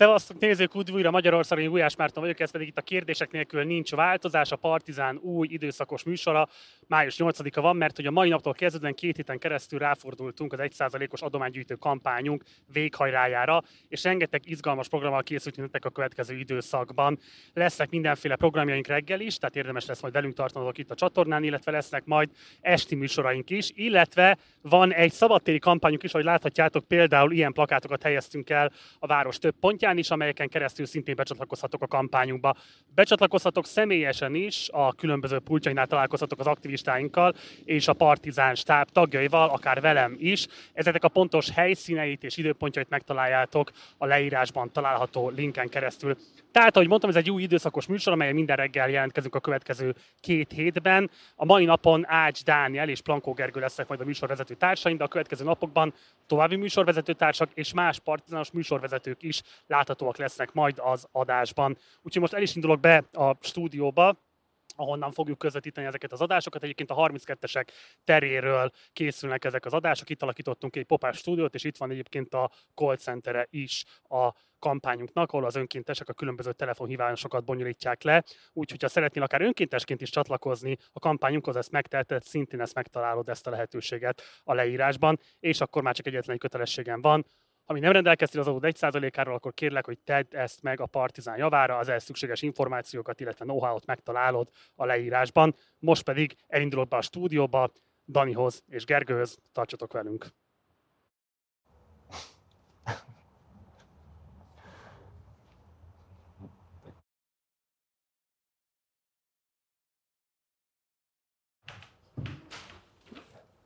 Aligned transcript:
Szevasztok 0.00 0.38
nézők, 0.38 0.76
újra 0.92 1.10
Magyarországon, 1.10 1.68
Gulyás 1.68 1.96
Márton 1.96 2.22
vagyok, 2.22 2.40
ez 2.40 2.50
pedig 2.50 2.68
itt 2.68 2.78
a 2.78 2.82
kérdések 2.82 3.30
nélkül 3.30 3.64
nincs 3.64 3.94
változás, 3.94 4.50
a 4.50 4.56
Partizán 4.56 5.16
új 5.16 5.48
időszakos 5.50 6.02
műsora. 6.02 6.48
Május 6.86 7.16
8-a 7.18 7.60
van, 7.60 7.76
mert 7.76 7.96
hogy 7.96 8.06
a 8.06 8.10
mai 8.10 8.28
naptól 8.28 8.52
kezdődően 8.52 8.94
két 8.94 9.16
héten 9.16 9.38
keresztül 9.38 9.78
ráfordultunk 9.78 10.52
az 10.52 10.58
1%-os 10.62 11.20
adománygyűjtő 11.20 11.74
kampányunk 11.74 12.42
véghajrájára, 12.72 13.62
és 13.88 14.02
rengeteg 14.02 14.40
izgalmas 14.44 14.88
programmal 14.88 15.22
készültünk 15.22 15.84
a 15.84 15.90
következő 15.90 16.38
időszakban. 16.38 17.18
Lesznek 17.54 17.90
mindenféle 17.90 18.36
programjaink 18.36 18.86
reggel 18.86 19.20
is, 19.20 19.36
tehát 19.36 19.56
érdemes 19.56 19.86
lesz 19.86 20.02
majd 20.02 20.14
velünk 20.14 20.34
tartanatok 20.34 20.78
itt 20.78 20.90
a 20.90 20.94
csatornán, 20.94 21.42
illetve 21.42 21.70
lesznek 21.70 22.04
majd 22.04 22.30
esti 22.60 22.94
műsoraink 22.94 23.50
is, 23.50 23.70
illetve 23.74 24.38
van 24.62 24.92
egy 24.92 25.12
szabadtéri 25.12 25.58
kampányunk 25.58 26.02
is, 26.02 26.12
ahogy 26.12 26.24
láthatjátok, 26.24 26.84
például 26.84 27.32
ilyen 27.32 27.52
plakátokat 27.52 28.02
helyeztünk 28.02 28.50
el 28.50 28.72
a 28.98 29.06
város 29.06 29.38
több 29.38 29.54
pontján, 29.60 29.89
honlapján 29.90 29.98
is, 29.98 30.10
amelyeken 30.10 30.48
keresztül 30.48 30.86
szintén 30.86 31.14
becsatlakozhatok 31.14 31.82
a 31.82 31.86
kampányunkba. 31.86 32.54
Becsatlakozhatok 32.94 33.66
személyesen 33.66 34.34
is, 34.34 34.68
a 34.72 34.92
különböző 34.92 35.38
pultjainál 35.38 35.86
találkozhatok 35.86 36.38
az 36.38 36.46
aktivistáinkkal 36.46 37.34
és 37.64 37.88
a 37.88 37.92
Partizán 37.92 38.54
stáb 38.54 38.90
tagjaival, 38.90 39.48
akár 39.48 39.80
velem 39.80 40.16
is. 40.18 40.46
Ezeknek 40.72 41.04
a 41.04 41.08
pontos 41.08 41.50
helyszíneit 41.50 42.24
és 42.24 42.36
időpontjait 42.36 42.88
megtaláljátok 42.88 43.70
a 43.98 44.06
leírásban 44.06 44.72
található 44.72 45.28
linken 45.28 45.68
keresztül. 45.68 46.16
Tehát, 46.52 46.76
ahogy 46.76 46.88
mondtam, 46.88 47.10
ez 47.10 47.16
egy 47.16 47.30
új 47.30 47.42
időszakos 47.42 47.86
műsor, 47.86 48.12
amelyen 48.12 48.34
minden 48.34 48.56
reggel 48.56 48.90
jelentkezünk 48.90 49.34
a 49.34 49.40
következő 49.40 49.94
két 50.20 50.52
hétben. 50.52 51.10
A 51.36 51.44
mai 51.44 51.64
napon 51.64 52.04
Ács 52.08 52.44
Dániel 52.44 52.88
és 52.88 53.00
Plankó 53.00 53.32
Gergő 53.32 53.60
lesznek 53.60 53.88
majd 53.88 54.00
a 54.00 54.04
műsorvezető 54.04 54.54
társaim, 54.54 54.96
de 54.96 55.04
a 55.04 55.08
következő 55.08 55.44
napokban 55.44 55.94
további 56.26 56.56
műsorvezető 56.56 57.12
társak 57.12 57.50
és 57.54 57.72
más 57.72 57.98
partizános 57.98 58.50
műsorvezetők 58.50 59.22
is 59.22 59.42
láthatóak 59.70 60.16
lesznek 60.16 60.52
majd 60.52 60.78
az 60.82 61.08
adásban. 61.12 61.78
Úgyhogy 62.02 62.20
most 62.20 62.32
el 62.32 62.42
is 62.42 62.54
indulok 62.54 62.80
be 62.80 63.04
a 63.12 63.36
stúdióba, 63.40 64.28
ahonnan 64.74 65.12
fogjuk 65.12 65.38
közvetíteni 65.38 65.86
ezeket 65.86 66.12
az 66.12 66.20
adásokat. 66.20 66.62
Egyébként 66.62 66.90
a 66.90 66.94
32-esek 66.94 67.66
teréről 68.04 68.70
készülnek 68.92 69.44
ezek 69.44 69.64
az 69.64 69.72
adások. 69.72 70.10
Itt 70.10 70.22
alakítottunk 70.22 70.76
egy 70.76 70.84
popás 70.84 71.16
stúdiót, 71.16 71.54
és 71.54 71.64
itt 71.64 71.76
van 71.76 71.90
egyébként 71.90 72.34
a 72.34 72.50
call 72.74 72.96
centere 72.96 73.46
is 73.50 73.84
a 74.02 74.32
kampányunknak, 74.58 75.32
ahol 75.32 75.44
az 75.44 75.56
önkéntesek 75.56 76.08
a 76.08 76.12
különböző 76.12 76.52
telefonhívásokat 76.52 77.44
bonyolítják 77.44 78.02
le. 78.02 78.24
Úgyhogy 78.52 78.82
ha 78.82 78.88
szeretnél 78.88 79.22
akár 79.22 79.40
önkéntesként 79.40 80.00
is 80.00 80.10
csatlakozni 80.10 80.76
a 80.92 80.98
kampányunkhoz, 80.98 81.56
ezt 81.56 81.70
megteheted, 81.70 82.22
szintén 82.22 82.60
ezt 82.60 82.74
megtalálod 82.74 83.28
ezt 83.28 83.46
a 83.46 83.50
lehetőséget 83.50 84.22
a 84.44 84.54
leírásban, 84.54 85.18
és 85.40 85.60
akkor 85.60 85.82
már 85.82 85.94
csak 85.94 86.06
egyetlen 86.06 86.34
egy 86.34 86.40
kötelességem 86.40 87.00
van, 87.00 87.26
ami 87.70 87.80
nem 87.80 87.92
rendelkeztél 87.92 88.40
az 88.40 88.46
adód 88.46 88.64
1%-áról, 88.66 89.34
akkor 89.34 89.54
kérlek, 89.54 89.86
hogy 89.86 89.98
tedd 89.98 90.36
ezt 90.36 90.62
meg 90.62 90.80
a 90.80 90.86
Partizán 90.86 91.36
javára, 91.36 91.76
az 91.76 91.88
ehhez 91.88 92.04
szükséges 92.04 92.42
információkat, 92.42 93.20
illetve 93.20 93.44
know-how-t 93.44 93.86
megtalálod 93.86 94.48
a 94.74 94.84
leírásban. 94.84 95.54
Most 95.78 96.02
pedig 96.02 96.36
elindulok 96.46 96.88
be 96.88 96.96
a 96.96 97.00
stúdióba, 97.00 97.72
Danihoz 98.06 98.62
és 98.68 98.84
Gergőhöz, 98.84 99.38
tartsatok 99.52 99.92
velünk! 99.92 100.26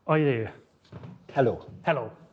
Ajé. 0.05 0.51
Hello. 1.33 1.59
Hello. 1.83 2.24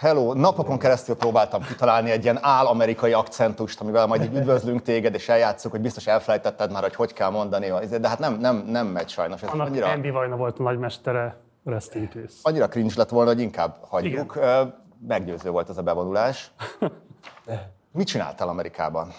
Hello, 0.00 0.34
napokon 0.34 0.78
keresztül 0.78 1.16
próbáltam 1.16 1.62
kitalálni 1.62 2.10
egy 2.10 2.22
ilyen 2.22 2.38
áll-amerikai 2.40 3.12
akcentust, 3.12 3.80
amivel 3.80 4.06
majd 4.06 4.22
így 4.22 4.36
üdvözlünk 4.36 4.82
téged, 4.82 5.14
és 5.14 5.28
eljátszuk, 5.28 5.70
hogy 5.70 5.80
biztos 5.80 6.06
elfelejtetted 6.06 6.72
már, 6.72 6.82
hogy 6.82 6.94
hogy 6.94 7.12
kell 7.12 7.30
mondani, 7.30 7.72
de 8.00 8.08
hát 8.08 8.18
nem, 8.18 8.34
nem, 8.34 8.56
nem 8.56 8.86
megy 8.86 9.08
sajnos. 9.08 9.42
Ez 9.42 9.48
Annak 9.48 9.66
annyira... 9.66 9.86
Andy 9.86 10.10
Vajna 10.10 10.36
volt 10.36 10.58
a 10.58 10.62
nagymestere, 10.62 11.36
rest 11.64 11.94
in 11.94 12.08
peace. 12.08 12.34
Annyira 12.42 12.68
cringe 12.68 12.92
lett 12.96 13.08
volna, 13.08 13.30
hogy 13.30 13.40
inkább 13.40 13.76
hagyjuk. 13.88 14.36
Igen. 14.36 14.74
Meggyőző 15.06 15.50
volt 15.50 15.68
ez 15.68 15.78
a 15.78 15.82
bevonulás. 15.82 16.50
Mit 17.92 18.06
csináltál 18.06 18.48
Amerikában? 18.48 19.12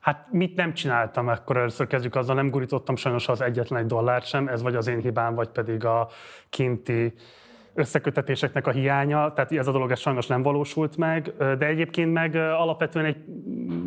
Hát 0.00 0.26
mit 0.30 0.56
nem 0.56 0.74
csináltam, 0.74 1.28
akkor 1.28 1.56
először 1.56 1.86
kezdjük 1.86 2.14
azzal, 2.14 2.34
nem 2.34 2.50
gurítottam 2.50 2.96
sajnos 2.96 3.28
az 3.28 3.40
egyetlen 3.40 3.80
egy 3.80 3.86
dollárt 3.86 4.26
sem, 4.26 4.48
ez 4.48 4.62
vagy 4.62 4.74
az 4.74 4.86
én 4.86 5.00
hibám, 5.00 5.34
vagy 5.34 5.48
pedig 5.48 5.84
a 5.84 6.08
kinti 6.50 7.14
összekötetéseknek 7.74 8.66
a 8.66 8.70
hiánya, 8.70 9.32
tehát 9.32 9.52
ez 9.52 9.66
a 9.66 9.72
dolog 9.72 9.90
ez 9.90 9.98
sajnos 9.98 10.26
nem 10.26 10.42
valósult 10.42 10.96
meg, 10.96 11.32
de 11.38 11.66
egyébként 11.66 12.12
meg 12.12 12.34
alapvetően 12.34 13.04
egy 13.04 13.16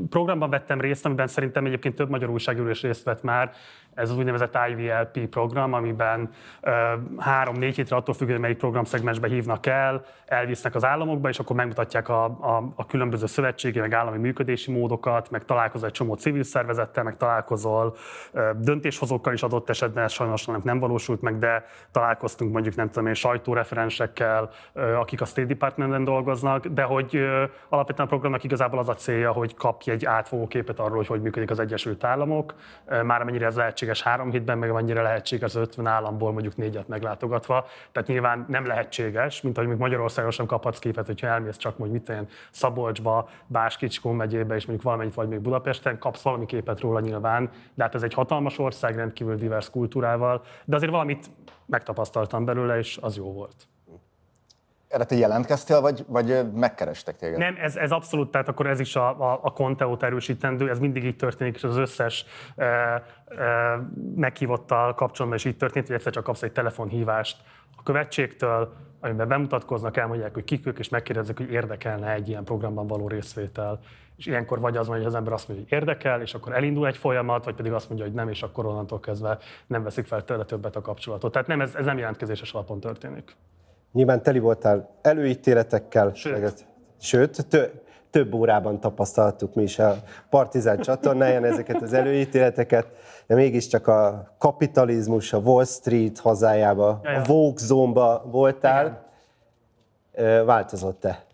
programban 0.09 0.49
vettem 0.49 0.81
részt, 0.81 1.05
amiben 1.05 1.27
szerintem 1.27 1.65
egyébként 1.65 1.95
több 1.95 2.09
magyar 2.09 2.29
újságíró 2.29 2.69
is 2.69 2.81
részt 2.81 3.03
vett 3.03 3.23
már, 3.23 3.51
ez 3.95 4.09
az 4.09 4.17
úgynevezett 4.17 4.57
IVLP 4.69 5.27
program, 5.27 5.73
amiben 5.73 6.29
három-négy 7.17 7.75
hétre 7.75 7.95
attól 7.95 8.13
függően, 8.13 8.39
melyik 8.39 8.57
programszegmensbe 8.57 9.27
hívnak 9.27 9.65
el, 9.65 10.03
elvisznek 10.25 10.75
az 10.75 10.85
államokba, 10.85 11.29
és 11.29 11.39
akkor 11.39 11.55
megmutatják 11.55 12.09
a, 12.09 12.23
a, 12.25 12.71
a 12.75 12.85
különböző 12.85 13.25
szövetségi, 13.25 13.79
meg 13.79 13.93
állami 13.93 14.17
működési 14.17 14.71
módokat, 14.71 15.29
meg 15.29 15.45
találkozol 15.45 15.87
egy 15.87 15.93
csomó 15.93 16.13
civil 16.13 16.43
szervezettel, 16.43 17.03
meg 17.03 17.17
találkozol 17.17 17.95
döntéshozókkal 18.55 19.33
is 19.33 19.43
adott 19.43 19.69
esetben, 19.69 20.07
sajnos 20.07 20.45
nem 20.63 20.79
valósult 20.79 21.21
meg, 21.21 21.37
de 21.37 21.65
találkoztunk 21.91 22.51
mondjuk 22.51 22.75
nem 22.75 22.87
tudom 22.87 23.07
én 23.07 23.13
sajtóreferensekkel, 23.13 24.49
akik 24.73 25.21
a 25.21 25.25
State 25.25 25.47
Departmentben 25.47 26.03
dolgoznak, 26.03 26.65
de 26.65 26.83
hogy 26.83 27.25
alapvetően 27.69 28.07
a 28.07 28.11
programnak 28.11 28.43
igazából 28.43 28.79
az 28.79 28.89
a 28.89 28.93
célja, 28.93 29.31
hogy 29.31 29.55
kapj 29.55 29.91
egy 29.91 30.05
átfogó 30.05 30.47
képet 30.47 30.79
arról, 30.79 30.95
hogy 30.95 31.07
hogy 31.07 31.21
működik 31.21 31.49
az 31.49 31.59
Egyesült 31.59 32.03
Államok, 32.03 32.53
már 33.03 33.21
amennyire 33.21 33.45
ez 33.45 33.55
lehetséges 33.55 33.84
lehetséges 33.85 34.01
három 34.01 34.31
hétben, 34.31 34.57
meg 34.57 34.71
mennyire 34.71 35.01
lehetséges 35.01 35.55
az 35.55 35.61
50 35.61 35.87
államból 35.87 36.31
mondjuk 36.31 36.55
négyet 36.55 36.87
meglátogatva. 36.87 37.65
Tehát 37.91 38.07
nyilván 38.07 38.45
nem 38.47 38.65
lehetséges, 38.65 39.41
mint 39.41 39.57
ahogy 39.57 39.77
Magyarországon 39.77 40.31
sem 40.31 40.45
kaphatsz 40.45 40.79
képet, 40.79 41.05
hogyha 41.05 41.27
elmész 41.27 41.57
csak 41.57 41.77
mondjuk 41.77 41.99
mit 41.99 42.09
olyan 42.09 42.27
Szabolcsba, 42.51 43.29
Báskicskó 43.47 44.11
megyébe, 44.11 44.55
és 44.55 44.65
mondjuk 44.65 44.87
valamennyit 44.87 45.13
vagy 45.13 45.27
még 45.27 45.39
Budapesten, 45.39 45.97
kapsz 45.99 46.21
valami 46.21 46.45
képet 46.45 46.79
róla 46.79 46.99
nyilván, 46.99 47.49
de 47.73 47.83
hát 47.83 47.95
ez 47.95 48.03
egy 48.03 48.13
hatalmas 48.13 48.59
ország, 48.59 48.95
rendkívül 48.95 49.35
divers 49.35 49.69
kultúrával, 49.69 50.43
de 50.65 50.75
azért 50.75 50.91
valamit 50.91 51.29
megtapasztaltam 51.65 52.45
belőle, 52.45 52.77
és 52.77 52.97
az 53.01 53.15
jó 53.15 53.33
volt. 53.33 53.67
Erre 54.95 55.03
te 55.03 55.15
jelentkeztél, 55.15 55.81
vagy, 55.81 56.05
vagy 56.07 56.51
megkerestek 56.53 57.15
téged? 57.15 57.37
Nem, 57.37 57.55
ez, 57.61 57.75
ez 57.75 57.91
abszolút, 57.91 58.31
tehát 58.31 58.47
akkor 58.47 58.67
ez 58.67 58.79
is 58.79 58.95
a, 58.95 59.31
a, 59.31 59.39
a 59.41 59.51
konteót 59.53 60.03
erősítendő, 60.03 60.69
ez 60.69 60.79
mindig 60.79 61.03
így 61.03 61.15
történik, 61.15 61.55
és 61.55 61.63
az 61.63 61.77
összes 61.77 62.25
e, 62.55 62.65
e, 62.65 63.03
meghívottal 64.15 64.93
kapcsolatban 64.93 65.39
is 65.39 65.45
így 65.45 65.57
történt, 65.57 65.87
hogy 65.87 65.95
egyszer 65.95 66.11
csak 66.11 66.23
kapsz 66.23 66.41
egy 66.41 66.51
telefonhívást 66.51 67.37
a 67.77 67.83
követségtől, 67.83 68.73
amiben 68.99 69.27
bemutatkoznak, 69.27 69.97
elmondják, 69.97 70.33
hogy 70.33 70.43
kik 70.43 70.65
ők, 70.65 70.79
és 70.79 70.89
megkérdezik, 70.89 71.37
hogy 71.37 71.51
érdekelne 71.51 72.13
egy 72.13 72.27
ilyen 72.27 72.43
programban 72.43 72.87
való 72.87 73.07
részvétel. 73.07 73.79
És 74.17 74.25
ilyenkor 74.25 74.59
vagy 74.59 74.77
az 74.77 74.87
van, 74.87 74.97
hogy 74.97 75.05
az 75.05 75.15
ember 75.15 75.33
azt 75.33 75.47
mondja, 75.47 75.65
hogy 75.69 75.77
érdekel, 75.77 76.21
és 76.21 76.33
akkor 76.33 76.53
elindul 76.53 76.87
egy 76.87 76.97
folyamat, 76.97 77.45
vagy 77.45 77.55
pedig 77.55 77.71
azt 77.71 77.87
mondja, 77.87 78.05
hogy 78.05 78.15
nem, 78.15 78.29
és 78.29 78.43
akkor 78.43 78.65
onnantól 78.65 78.99
kezdve 78.99 79.37
nem 79.67 79.83
veszik 79.83 80.05
fel 80.05 80.23
tőle 80.23 80.43
többet 80.43 80.75
a 80.75 80.81
kapcsolatot. 80.81 81.31
Tehát 81.31 81.47
nem, 81.47 81.61
ez, 81.61 81.75
ez 81.75 81.85
nem 81.85 81.97
jelentkezéses 81.97 82.53
alapon 82.53 82.79
történik. 82.79 83.35
Nyilván 83.95 84.23
teli 84.23 84.39
voltál 84.39 84.89
előítéletekkel, 85.01 86.13
sőt, 86.13 86.41
meg, 86.41 86.51
sőt 86.99 87.47
tö, 87.47 87.65
több 88.09 88.33
órában 88.33 88.79
tapasztaltuk 88.79 89.53
mi 89.53 89.63
is 89.63 89.79
a 89.79 89.95
Partizán 90.29 90.79
csatornáján 90.79 91.45
ezeket 91.45 91.81
az 91.81 91.93
előítéleteket, 91.93 92.87
de 93.27 93.35
mégiscsak 93.35 93.87
a 93.87 94.31
kapitalizmus, 94.37 95.33
a 95.33 95.37
Wall 95.37 95.65
Street 95.65 96.19
hazájába, 96.19 96.99
ja, 97.03 97.11
ja. 97.11 97.19
a 97.19 97.23
Vogue 97.23 97.57
zónba 97.57 98.23
voltál. 98.31 99.11
Igen. 100.13 100.45
Változott-e 100.45 101.25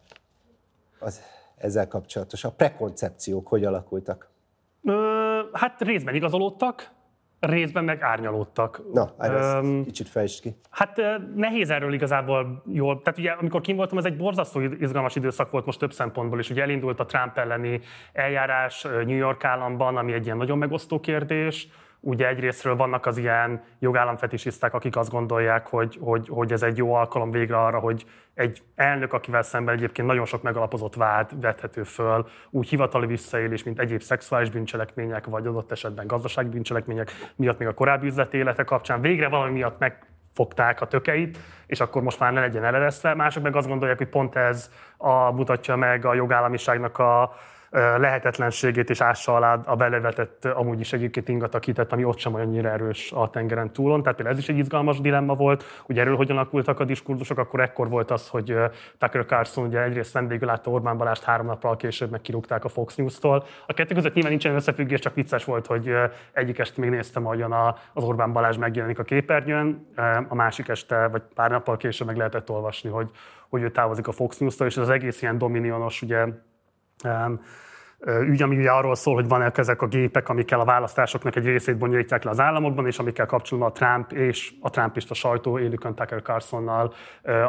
az 0.99 1.21
ezzel 1.57 1.87
kapcsolatos? 1.87 2.43
A 2.43 2.51
prekoncepciók 2.51 3.47
hogy 3.47 3.65
alakultak? 3.65 4.29
Ö, 4.83 5.39
hát 5.51 5.81
részben 5.81 6.15
igazolódtak, 6.15 6.91
részben 7.41 7.83
meg 7.83 8.01
árnyalódtak. 8.01 8.81
Na, 8.93 9.13
um, 9.59 9.83
kicsit 9.83 10.07
fejtsd 10.07 10.41
ki. 10.41 10.55
Hát 10.69 11.01
nehéz 11.35 11.69
erről 11.69 11.93
igazából 11.93 12.63
jól. 12.67 13.01
Tehát 13.01 13.19
ugye, 13.19 13.31
amikor 13.31 13.61
kim 13.61 13.75
voltam, 13.75 13.97
ez 13.97 14.05
egy 14.05 14.17
borzasztó 14.17 14.59
izgalmas 14.59 15.15
időszak 15.15 15.51
volt 15.51 15.65
most 15.65 15.79
több 15.79 15.93
szempontból 15.93 16.39
is. 16.39 16.49
Ugye 16.49 16.61
elindult 16.61 16.99
a 16.99 17.05
Trump 17.05 17.37
elleni 17.37 17.81
eljárás 18.13 18.81
New 18.81 19.15
York 19.15 19.43
államban, 19.43 19.97
ami 19.97 20.13
egy 20.13 20.25
ilyen 20.25 20.37
nagyon 20.37 20.57
megosztó 20.57 20.99
kérdés 20.99 21.67
ugye 22.01 22.27
egyrésztről 22.27 22.75
vannak 22.75 23.05
az 23.05 23.17
ilyen 23.17 23.63
jogállamfetisiszták, 23.79 24.73
akik 24.73 24.95
azt 24.95 25.11
gondolják, 25.11 25.67
hogy, 25.67 25.97
hogy, 26.01 26.27
hogy 26.27 26.51
ez 26.51 26.63
egy 26.63 26.77
jó 26.77 26.93
alkalom 26.93 27.31
végre 27.31 27.57
arra, 27.57 27.79
hogy 27.79 28.05
egy 28.33 28.61
elnök, 28.75 29.13
akivel 29.13 29.41
szemben 29.41 29.75
egyébként 29.75 30.07
nagyon 30.07 30.25
sok 30.25 30.41
megalapozott 30.41 30.95
vád 30.95 31.41
vethető 31.41 31.83
föl, 31.83 32.27
úgy 32.49 32.69
hivatali 32.69 33.05
visszaélés, 33.05 33.63
mint 33.63 33.79
egyéb 33.79 34.01
szexuális 34.01 34.49
bűncselekmények, 34.49 35.25
vagy 35.25 35.47
adott 35.47 35.71
esetben 35.71 36.07
gazdasági 36.07 36.49
bűncselekmények 36.49 37.11
miatt 37.35 37.57
még 37.57 37.67
a 37.67 37.73
korábbi 37.73 38.07
üzleti 38.07 38.37
élete 38.37 38.63
kapcsán 38.63 39.01
végre 39.01 39.27
valami 39.27 39.51
miatt 39.51 39.79
megfogták 39.79 40.81
a 40.81 40.87
tökeit, 40.87 41.37
és 41.65 41.79
akkor 41.79 42.01
most 42.01 42.19
már 42.19 42.33
ne 42.33 42.39
legyen 42.39 42.63
eleresztve. 42.63 43.13
Mások 43.13 43.43
meg 43.43 43.55
azt 43.55 43.67
gondolják, 43.67 43.97
hogy 43.97 44.09
pont 44.09 44.35
ez 44.35 44.71
a, 44.97 45.31
mutatja 45.31 45.75
meg 45.75 46.05
a 46.05 46.13
jogállamiságnak 46.13 46.97
a, 46.97 47.35
lehetetlenségét 47.71 48.89
és 48.89 49.01
ássa 49.01 49.35
alá 49.35 49.53
a 49.65 49.75
belevetett, 49.75 50.45
amúgy 50.45 50.79
is 50.79 50.93
egyébként 50.93 51.27
ingatakitet, 51.27 51.93
ami 51.93 52.03
ott 52.03 52.17
sem 52.17 52.35
annyira 52.35 52.69
erős 52.69 53.11
a 53.11 53.29
tengeren 53.29 53.71
túlon. 53.71 54.01
Tehát 54.01 54.15
például 54.15 54.37
ez 54.37 54.41
is 54.41 54.49
egy 54.49 54.57
izgalmas 54.57 55.01
dilemma 55.01 55.33
volt. 55.33 55.63
Ugye 55.87 56.01
erről 56.01 56.15
hogyan 56.15 56.37
alakultak 56.37 56.79
a 56.79 56.83
diskurzusok, 56.85 57.37
akkor 57.37 57.59
ekkor 57.59 57.89
volt 57.89 58.11
az, 58.11 58.27
hogy 58.27 58.55
Tucker 58.97 59.25
Carlson 59.25 59.65
ugye 59.65 59.83
egyrészt 59.83 60.13
vendégül 60.13 60.47
látta 60.47 60.71
Orbán 60.71 60.97
Balást 60.97 61.23
három 61.23 61.45
nappal 61.45 61.75
később, 61.75 62.11
meg 62.11 62.21
kirúgták 62.21 62.65
a 62.65 62.69
Fox 62.69 62.95
News-tól. 62.95 63.45
A 63.67 63.73
kettő 63.73 63.95
között 63.95 64.13
nyilván 64.13 64.31
nincsen 64.31 64.55
összefüggés, 64.55 64.99
csak 64.99 65.15
vicces 65.15 65.45
volt, 65.45 65.67
hogy 65.67 65.93
egyik 66.31 66.59
este 66.59 66.81
még 66.81 66.89
néztem, 66.89 67.25
ahogyan 67.25 67.51
az 67.93 68.03
Orbán 68.03 68.33
Balázs 68.33 68.57
megjelenik 68.57 68.99
a 68.99 69.03
képernyőn, 69.03 69.87
a 70.27 70.35
másik 70.35 70.67
este, 70.67 71.07
vagy 71.07 71.21
pár 71.35 71.49
nappal 71.49 71.77
később 71.77 72.07
meg 72.07 72.17
lehetett 72.17 72.49
olvasni, 72.49 72.89
hogy, 72.89 73.09
hogy 73.49 73.61
ő 73.61 73.71
távozik 73.71 74.07
a 74.07 74.11
Fox 74.11 74.37
News-tól, 74.37 74.67
és 74.67 74.77
ez 74.77 74.83
az 74.83 74.89
egész 74.89 75.21
ilyen 75.21 75.37
dominionos, 75.37 76.01
ugye, 76.01 76.25
ügy, 78.05 78.41
ami 78.41 78.57
ugye 78.57 78.71
arról 78.71 78.95
szól, 78.95 79.13
hogy 79.13 79.27
vannak 79.27 79.57
ezek 79.57 79.81
a 79.81 79.87
gépek, 79.87 80.29
amikkel 80.29 80.59
a 80.59 80.65
választásoknak 80.65 81.35
egy 81.35 81.45
részét 81.45 81.77
bonyolítják 81.77 82.23
le 82.23 82.29
az 82.29 82.39
államokban, 82.39 82.87
és 82.87 82.99
amikkel 82.99 83.25
kapcsolatban 83.25 83.71
a 83.71 83.73
Trump 83.73 84.11
és 84.11 84.53
a 84.61 84.69
Trumpista 84.69 85.13
sajtó 85.13 85.59
élükön 85.59 85.95
Tucker 85.95 86.21
Carlsonnal 86.21 86.93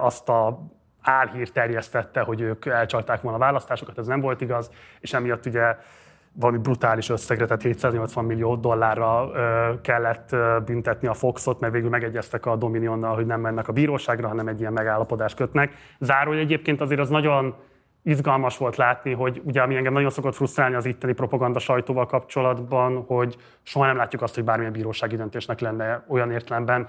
azt 0.01 0.29
a 0.29 0.59
álhír 1.03 1.51
terjesztette, 1.51 2.21
hogy 2.21 2.41
ők 2.41 2.67
elcsalták 2.67 3.21
volna 3.21 3.39
a 3.39 3.41
választásokat, 3.41 3.99
ez 3.99 4.07
nem 4.07 4.21
volt 4.21 4.41
igaz, 4.41 4.71
és 5.01 5.13
emiatt 5.13 5.47
ugye 5.47 5.77
valami 6.35 6.59
brutális 6.59 7.09
összegre, 7.11 7.45
tehát 7.45 7.63
780 7.63 8.25
millió 8.25 8.57
dollárra 8.57 9.31
kellett 9.83 10.37
büntetni 10.65 11.09
a 11.09 11.15
Foxot, 11.15 11.61
mert 11.61 11.73
végül 11.73 11.89
megegyeztek 11.89 12.47
a 12.47 12.57
Dominionnal, 12.57 13.15
hogy 13.15 13.27
nem 13.27 13.41
mennek 13.41 13.69
a 13.69 13.73
bíróságra, 13.73 14.29
hanem 14.29 14.49
egy 14.49 14.61
ilyen 14.61 14.73
megállapodást 14.73 15.37
kötnek. 15.37 15.73
Zárója 15.99 16.41
egyébként 16.41 16.81
azért 16.81 17.01
az 17.01 17.09
nagyon 17.09 17.55
izgalmas 18.03 18.59
volt 18.59 18.77
látni, 18.77 19.13
hogy 19.13 19.41
ugye 19.45 19.63
ami 19.63 19.77
engem 19.77 19.93
nagyon 19.93 20.11
szokott 20.11 20.35
frusztrálni 20.35 20.75
az 20.75 20.87
itteni 20.87 21.13
propaganda 21.13 21.59
sajtóval 21.59 22.07
kapcsolatban, 22.07 23.05
hogy 23.07 23.37
soha 23.63 23.87
nem 23.87 23.97
látjuk 23.97 24.23
azt, 24.23 24.35
hogy 24.35 24.45
bármilyen 24.45 24.73
bírósági 24.73 25.17
döntésnek 25.17 25.61
lenne 25.61 26.05
olyan 26.09 26.31
értelemben 26.31 26.89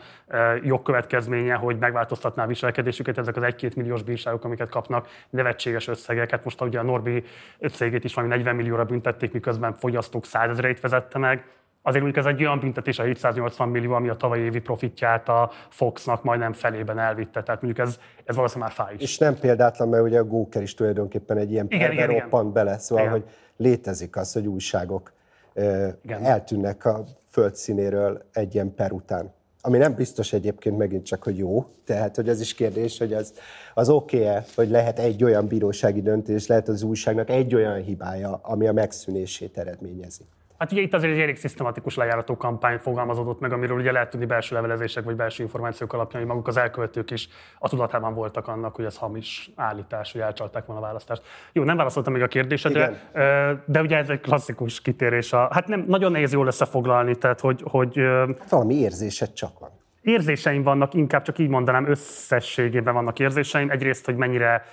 jogkövetkezménye, 0.63 1.55
hogy 1.55 1.77
megváltoztatná 1.77 2.43
a 2.43 2.47
viselkedésüket, 2.47 3.17
ezek 3.17 3.35
az 3.35 3.43
1-2 3.45 3.75
milliós 3.75 4.03
bírságok, 4.03 4.43
amiket 4.43 4.69
kapnak, 4.69 5.07
nevetséges 5.29 5.87
összegeket. 5.87 6.43
Most 6.43 6.61
ugye 6.61 6.79
a 6.79 6.83
Norbi 6.83 7.23
cégét 7.71 8.03
is 8.03 8.13
valami 8.13 8.35
40 8.35 8.55
millióra 8.55 8.85
büntették, 8.85 9.33
miközben 9.33 9.73
fogyasztók 9.73 10.25
százezreit 10.25 10.79
vezette 10.79 11.17
meg 11.19 11.45
Azért 11.85 12.03
mondjuk 12.03 12.25
ez 12.25 12.31
egy 12.33 12.41
olyan 12.41 12.59
büntetés 12.59 12.99
a 12.99 13.03
780 13.03 13.69
millió, 13.69 13.93
ami 13.93 14.09
a 14.09 14.15
tavalyi 14.15 14.41
évi 14.41 14.59
profitját 14.59 15.29
a 15.29 15.51
Foxnak 15.69 16.23
majdnem 16.23 16.53
felében 16.53 16.99
elvitte. 16.99 17.43
Tehát 17.43 17.61
mondjuk 17.61 17.87
ez, 17.87 17.99
ez 18.23 18.35
valószínűleg 18.35 18.73
már 18.77 18.85
fáj 18.85 18.95
is. 18.95 19.01
És 19.01 19.17
nem 19.17 19.39
példátlan, 19.39 19.89
mert 19.89 20.03
ugye 20.03 20.19
a 20.19 20.23
Góker 20.23 20.61
is 20.61 20.73
tulajdonképpen 20.73 21.37
egy 21.37 21.51
ilyen 21.51 21.65
igen, 21.69 21.91
igen, 21.91 22.07
roppant 22.07 22.49
igen. 22.49 22.53
bele, 22.53 22.77
szóval, 22.77 23.03
igen. 23.03 23.19
hogy 23.19 23.29
létezik 23.57 24.15
az, 24.15 24.33
hogy 24.33 24.47
újságok 24.47 25.13
igen. 25.53 26.23
eltűnnek 26.23 26.85
a 26.85 27.03
földszínéről 27.29 28.25
egy 28.33 28.53
ilyen 28.53 28.73
per 28.75 28.91
után. 28.91 29.33
Ami 29.61 29.77
nem 29.77 29.95
biztos 29.95 30.33
egyébként 30.33 30.77
megint 30.77 31.05
csak, 31.05 31.23
hogy 31.23 31.37
jó. 31.37 31.65
Tehát, 31.85 32.15
hogy 32.15 32.29
ez 32.29 32.41
is 32.41 32.53
kérdés, 32.53 32.97
hogy 32.97 33.13
az, 33.13 33.33
az 33.73 33.89
oké-e, 33.89 34.45
hogy 34.55 34.69
lehet 34.69 34.99
egy 34.99 35.23
olyan 35.23 35.47
bírósági 35.47 36.01
döntés, 36.01 36.47
lehet 36.47 36.67
az 36.67 36.83
újságnak 36.83 37.29
egy 37.29 37.55
olyan 37.55 37.81
hibája, 37.81 38.39
ami 38.43 38.67
a 38.67 38.73
megszűnését 38.73 39.57
eredményezi. 39.57 40.23
Hát 40.57 40.71
ugye 40.71 40.81
itt 40.81 40.93
azért 40.93 41.13
egy 41.13 41.19
elég 41.19 41.37
szisztematikus 41.37 41.95
lejárató 41.95 42.37
kampány 42.37 42.77
fogalmazódott 42.77 43.39
meg, 43.39 43.51
amiről 43.51 43.77
ugye 43.77 43.91
lehet 43.91 44.09
tudni 44.09 44.25
belső 44.25 44.55
levelezések 44.55 45.03
vagy 45.03 45.15
belső 45.15 45.43
információk 45.43 45.93
alapján, 45.93 46.21
hogy 46.21 46.31
maguk 46.31 46.47
az 46.47 46.57
elkövetők 46.57 47.11
is 47.11 47.29
a 47.59 47.69
tudatában 47.69 48.13
voltak 48.13 48.47
annak, 48.47 48.75
hogy 48.75 48.85
ez 48.85 48.97
hamis 48.97 49.51
állítás, 49.55 50.11
hogy 50.11 50.21
elcsalták 50.21 50.65
volna 50.65 50.81
a 50.81 50.85
választást. 50.85 51.21
Jó, 51.51 51.63
nem 51.63 51.77
válaszoltam 51.77 52.13
még 52.13 52.21
a 52.21 52.27
kérdésedre, 52.27 53.01
Igen. 53.13 53.63
de 53.65 53.81
ugye 53.81 53.97
ez 53.97 54.09
egy 54.09 54.19
klasszikus 54.19 54.81
kitérés. 54.81 55.33
A, 55.33 55.47
hát 55.51 55.67
nem, 55.67 55.83
nagyon 55.87 56.11
nehéz 56.11 56.33
jól 56.33 56.47
összefoglalni, 56.47 57.15
tehát 57.15 57.39
hogy... 57.39 57.63
hogy 57.65 57.97
hát 58.39 58.49
valami 58.49 58.73
érzésed 58.73 59.33
csak 59.33 59.59
van. 59.59 59.69
Érzéseim 60.01 60.63
vannak, 60.63 60.93
inkább 60.93 61.21
csak 61.21 61.37
így 61.37 61.49
mondanám, 61.49 61.89
összességében 61.89 62.93
vannak 62.93 63.19
érzéseim. 63.19 63.69
Egyrészt, 63.69 64.05
hogy 64.05 64.15
mennyire 64.15 64.65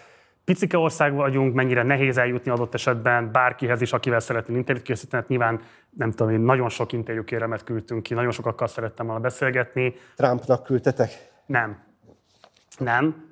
picike 0.45 0.79
ország 0.79 1.15
vagyunk, 1.15 1.55
mennyire 1.55 1.83
nehéz 1.83 2.19
eljutni 2.19 2.51
adott 2.51 2.75
esetben 2.75 3.33
bárkihez 3.33 3.81
is, 3.81 3.93
akivel 3.93 4.21
szeretnénk 4.21 4.59
interjút 4.59 4.85
készíteni. 4.85 5.23
Hát 5.23 5.31
nyilván 5.31 5.61
nem 5.91 6.11
tudom, 6.11 6.33
én 6.33 6.41
nagyon 6.41 6.69
sok 6.69 6.93
interjúkéremet 6.93 7.65
küldtünk 7.65 8.03
ki, 8.03 8.15
nagyon 8.15 8.31
sokakkal 8.31 8.67
szerettem 8.67 9.07
volna 9.07 9.21
beszélgetni. 9.21 9.95
Trumpnak 10.17 10.65
küldtetek? 10.65 11.11
Nem. 11.47 11.79
Nem. 12.79 13.29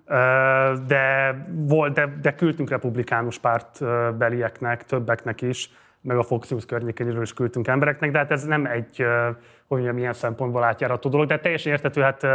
De, 0.87 1.35
volt, 1.51 1.95
de, 1.95 2.19
de 2.23 2.35
küldtünk 2.35 2.71
republikánus 2.71 3.39
pártbelieknek, 3.39 4.85
többeknek 4.85 5.43
is, 5.43 5.71
meg 6.01 6.17
a 6.17 6.23
Fox 6.23 6.49
News 6.49 6.67
környékéről 6.67 7.23
is 7.23 7.33
küldtünk 7.33 7.69
embereknek, 7.69 8.11
de 8.11 8.19
hát 8.19 8.31
ez 8.31 8.45
nem 8.45 8.67
egy, 8.67 8.97
hogy 8.97 9.79
mondjam, 9.79 9.95
milyen 9.95 10.13
szempontból 10.13 10.65
átjárató 10.65 11.11
dolog, 11.11 11.27
de 11.27 11.39
teljesen 11.39 11.73
értető, 11.73 12.01
hát 12.01 12.27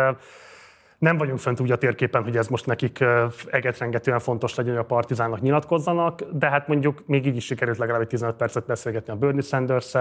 nem 1.03 1.17
vagyunk 1.17 1.39
fent 1.39 1.59
úgy 1.59 1.71
a 1.71 1.77
térképen, 1.77 2.23
hogy 2.23 2.38
ez 2.38 2.47
most 2.47 2.65
nekik 2.65 3.03
egetrengetően 3.51 4.19
fontos 4.19 4.55
legyen, 4.55 4.73
hogy 4.73 4.83
a 4.83 4.85
partizánnak 4.85 5.41
nyilatkozzanak, 5.41 6.21
de 6.31 6.50
hát 6.50 6.67
mondjuk 6.67 7.03
még 7.05 7.25
így 7.25 7.35
is 7.35 7.45
sikerült 7.45 7.77
legalább 7.77 8.01
egy 8.01 8.07
15 8.07 8.35
percet 8.35 8.65
beszélgetni 8.65 9.13
a 9.13 9.15
Bernie 9.15 9.41
sanders 9.41 9.94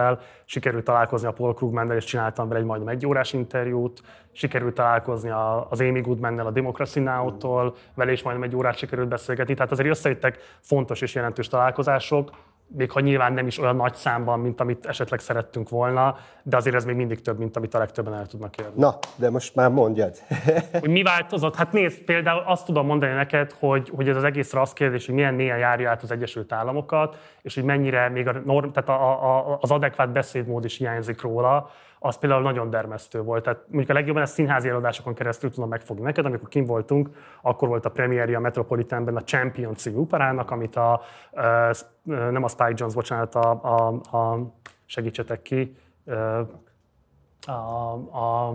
sikerült 0.45 0.85
találkozni 0.85 1.29
a 1.29 1.33
Paul 1.33 1.55
Krugman-nel, 1.55 1.97
és 1.97 2.05
csináltam 2.05 2.49
vele 2.49 2.61
egy 2.61 2.67
majdnem 2.67 2.95
egy 2.95 3.07
órás 3.07 3.33
interjút, 3.33 4.03
sikerült 4.33 4.75
találkozni 4.75 5.31
az 5.71 5.81
Amy 5.81 6.01
Goodman-nel 6.01 6.47
a 6.47 6.51
Democracy 6.51 7.01
Now-tól, 7.01 7.75
vele 7.95 8.13
is 8.13 8.23
majdnem 8.23 8.49
egy 8.49 8.57
órát 8.57 8.77
sikerült 8.77 9.09
beszélgetni, 9.09 9.55
tehát 9.55 9.73
azért 9.73 9.89
összejöttek 9.89 10.39
fontos 10.61 11.01
és 11.01 11.15
jelentős 11.15 11.49
találkozások, 11.49 12.31
még 12.77 12.91
ha 12.91 13.01
nyilván 13.01 13.33
nem 13.33 13.47
is 13.47 13.59
olyan 13.59 13.77
nagy 13.77 13.95
számban, 13.95 14.41
mint 14.41 14.61
amit 14.61 14.87
esetleg 14.87 15.21
szerettünk 15.21 15.69
volna, 15.69 16.17
de 16.43 16.57
azért 16.57 16.77
ez 16.77 16.85
még 16.85 16.97
mindig 16.97 17.21
több, 17.21 17.39
mint 17.39 17.57
amit 17.57 17.75
a 17.75 17.79
legtöbben 17.79 18.15
el 18.15 18.27
tudnak 18.27 18.57
érni. 18.57 18.73
Na, 18.77 18.99
de 19.17 19.31
most 19.31 19.55
már 19.55 19.71
mondjad. 19.71 20.17
hogy 20.81 20.91
mi 20.91 21.03
változott? 21.03 21.57
Hát 21.57 21.73
nézd, 21.73 21.99
például 21.99 22.43
azt 22.47 22.67
tudom 22.67 22.87
mondani 22.87 23.13
neked, 23.13 23.53
hogy, 23.53 23.93
hogy 23.95 24.09
ez 24.09 24.17
az 24.17 24.25
egészre 24.25 24.61
az 24.61 24.73
kérdés, 24.73 25.07
hogy 25.07 25.15
milyen 25.15 25.35
néha 25.35 25.57
járja 25.57 25.91
át 25.91 26.03
az 26.03 26.11
Egyesült 26.11 26.53
Államokat, 26.53 27.19
és 27.43 27.55
hogy 27.55 27.65
mennyire 27.65 28.09
még 28.09 28.29
a 28.29 28.33
norm, 28.45 28.71
tehát 28.71 28.89
a, 28.89 29.37
a, 29.37 29.59
az 29.61 29.71
adekvát 29.71 30.13
beszédmód 30.13 30.65
is 30.65 30.77
hiányzik 30.77 31.21
róla, 31.21 31.71
az 32.05 32.19
például 32.19 32.43
nagyon 32.43 32.71
dermesztő 32.71 33.21
volt. 33.21 33.43
Tehát 33.43 33.61
mondjuk 33.67 33.91
a 33.91 33.93
legjobban 33.93 34.23
ezt 34.23 34.33
színházi 34.33 34.69
előadásokon 34.69 35.15
keresztül 35.15 35.51
tudom 35.51 35.69
megfogni 35.69 36.03
neked. 36.03 36.25
Amikor 36.25 36.49
kim 36.49 36.65
voltunk, 36.65 37.09
akkor 37.43 37.69
volt 37.69 37.85
a 37.85 37.91
premierje 37.91 38.37
a 38.37 38.41
Metropolitanben 38.41 39.17
a 39.17 39.23
Champion 39.23 39.75
című 39.75 39.97
operának, 39.97 40.51
amit 40.51 40.77
a, 40.77 41.03
nem 42.05 42.43
a 42.43 42.49
Spike 42.49 42.73
Jones, 42.75 42.95
bocsánat, 42.95 43.35
a, 43.35 43.51
a, 43.51 44.17
a 44.17 44.53
segítsetek 44.85 45.43
ki, 45.43 45.77
a, 47.47 47.53
a, 48.19 48.49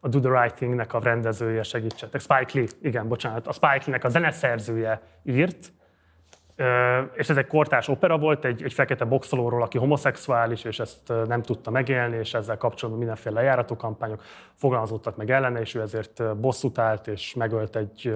a 0.00 0.08
Do 0.08 0.20
the 0.20 0.42
Right 0.42 0.54
Thing-nek 0.54 0.94
a 0.94 0.98
rendezője, 0.98 1.62
segítsetek, 1.62 2.20
Spike 2.20 2.50
Lee, 2.52 2.66
igen, 2.82 3.08
bocsánat, 3.08 3.46
a 3.46 3.52
Spike 3.52 3.82
Lee-nek 3.84 4.04
a 4.04 4.08
zeneszerzője 4.08 5.02
írt, 5.22 5.72
és 7.14 7.28
ez 7.28 7.36
egy 7.36 7.46
kortás 7.46 7.88
opera 7.88 8.18
volt, 8.18 8.44
egy, 8.44 8.62
egy 8.62 8.72
fekete 8.72 9.04
boxolóról, 9.04 9.62
aki 9.62 9.78
homoszexuális, 9.78 10.64
és 10.64 10.78
ezt 10.78 11.12
nem 11.26 11.42
tudta 11.42 11.70
megélni, 11.70 12.16
és 12.16 12.34
ezzel 12.34 12.56
kapcsolatban 12.56 12.98
mindenféle 12.98 13.40
lejárató 13.40 13.76
kampányok 13.76 14.22
fogalmazottak 14.54 15.16
meg 15.16 15.30
ellene, 15.30 15.60
és 15.60 15.74
ő 15.74 15.80
ezért 15.80 16.36
bosszút 16.36 16.78
állt, 16.78 17.06
és 17.06 17.34
megölt 17.34 17.76
egy 17.76 18.14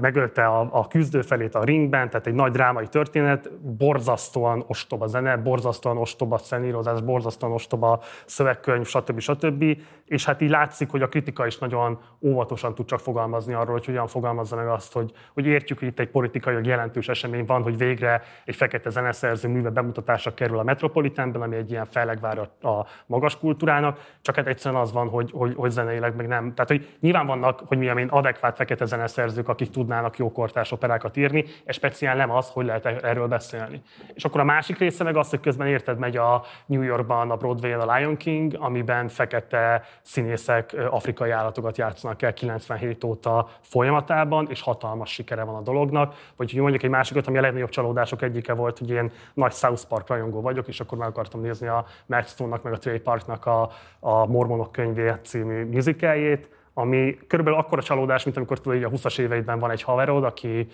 megölte 0.00 0.46
a, 0.46 0.68
a 0.72 0.86
küzdő 0.86 1.20
a 1.52 1.64
ringben, 1.64 2.10
tehát 2.10 2.26
egy 2.26 2.34
nagy 2.34 2.52
drámai 2.52 2.86
történet, 2.86 3.50
borzasztóan 3.60 4.64
ostoba 4.66 5.06
zene, 5.06 5.36
borzasztóan 5.36 5.98
ostoba 5.98 6.38
szenírozás, 6.38 7.00
borzasztóan 7.00 7.52
ostoba 7.52 8.02
szövegkönyv, 8.24 8.86
stb. 8.86 9.18
stb. 9.18 9.64
És 10.04 10.24
hát 10.24 10.40
így 10.40 10.50
látszik, 10.50 10.90
hogy 10.90 11.02
a 11.02 11.08
kritika 11.08 11.46
is 11.46 11.58
nagyon 11.58 11.98
óvatosan 12.20 12.74
tud 12.74 12.86
csak 12.86 13.00
fogalmazni 13.00 13.52
arról, 13.52 13.72
hogy 13.72 13.84
hogyan 13.84 14.06
fogalmazza 14.06 14.56
meg 14.56 14.68
azt, 14.68 14.92
hogy, 14.92 15.12
hogy 15.34 15.46
értjük, 15.46 15.78
hogy 15.78 15.88
itt 15.88 15.98
egy 15.98 16.10
politikai 16.10 16.56
jelentős 16.62 17.08
esemény 17.08 17.44
van, 17.44 17.62
hogy 17.62 17.76
végre 17.76 18.22
egy 18.44 18.56
fekete 18.56 18.90
zeneszerző 18.90 19.48
műve 19.48 19.70
bemutatásra 19.70 20.34
kerül 20.34 20.58
a 20.58 20.62
Metropolitanben, 20.62 21.42
ami 21.42 21.56
egy 21.56 21.70
ilyen 21.70 21.86
fellegvár 21.86 22.38
a 22.38 22.86
magas 23.06 23.38
kultúrának, 23.38 23.98
csak 24.22 24.34
hát 24.34 24.46
egyszerűen 24.46 24.80
az 24.80 24.92
van, 24.92 25.08
hogy, 25.08 25.30
hogy, 25.30 25.54
hogy 25.54 25.70
zeneileg 25.70 26.16
meg 26.16 26.26
nem. 26.26 26.54
Tehát, 26.54 26.70
hogy 26.70 26.96
nyilván 27.00 27.26
vannak, 27.26 27.62
hogy 27.66 27.78
milyen 27.78 27.98
én 27.98 28.08
adekvát 28.08 28.56
fekete 28.56 28.84
zeneszerzők, 28.84 29.48
akik 29.56 29.70
tudnának 29.70 30.16
jó 30.16 30.32
kortás 30.32 30.72
operákat 30.72 31.16
írni, 31.16 31.44
és 31.64 31.76
speciál 31.76 32.16
nem 32.16 32.30
az, 32.30 32.50
hogy 32.50 32.66
lehet 32.66 32.86
erről 32.86 33.26
beszélni. 33.26 33.82
És 34.14 34.24
akkor 34.24 34.40
a 34.40 34.44
másik 34.44 34.78
része 34.78 35.04
meg 35.04 35.16
az, 35.16 35.30
hogy 35.30 35.40
közben 35.40 35.66
érted, 35.66 35.98
megy 35.98 36.16
a 36.16 36.44
New 36.66 36.82
Yorkban 36.82 37.30
a 37.30 37.36
Broadway 37.36 37.72
a 37.72 37.94
Lion 37.94 38.16
King, 38.16 38.56
amiben 38.58 39.08
fekete 39.08 39.82
színészek 40.02 40.76
afrikai 40.90 41.30
állatokat 41.30 41.78
játszanak 41.78 42.22
el 42.22 42.32
97 42.32 43.04
óta 43.04 43.48
folyamatában, 43.60 44.46
és 44.50 44.60
hatalmas 44.60 45.12
sikere 45.12 45.42
van 45.42 45.54
a 45.54 45.62
dolognak. 45.62 46.14
Vagy 46.36 46.50
hogy 46.50 46.60
mondjuk 46.60 46.82
egy 46.82 46.90
másikat, 46.90 47.26
ami 47.26 47.38
a 47.38 47.40
legnagyobb 47.40 47.68
csalódások 47.68 48.22
egyike 48.22 48.52
volt, 48.52 48.78
hogy 48.78 48.90
én 48.90 49.10
nagy 49.34 49.52
South 49.52 49.84
Park 49.88 50.08
rajongó 50.08 50.40
vagyok, 50.40 50.68
és 50.68 50.80
akkor 50.80 50.98
meg 50.98 51.08
akartam 51.08 51.40
nézni 51.40 51.66
a 51.66 51.86
Matt 52.06 52.28
Stone-nak, 52.28 52.62
meg 52.62 52.72
a 52.72 52.78
Trey 52.78 52.98
Parknak 52.98 53.46
a, 53.46 53.70
a 54.00 54.26
Mormonok 54.26 54.72
könyvé 54.72 55.12
című 55.22 55.64
musicáljét, 55.64 56.55
ami 56.78 57.18
körülbelül 57.26 57.58
akkora 57.58 57.82
csalódás, 57.82 58.24
mint 58.24 58.36
amikor 58.36 58.60
tudod, 58.60 58.82
hogy 58.82 58.92
a 58.92 58.96
20-as 58.96 59.18
éveidben 59.18 59.58
van 59.58 59.70
egy 59.70 59.82
haverod, 59.82 60.24
aki 60.24 60.66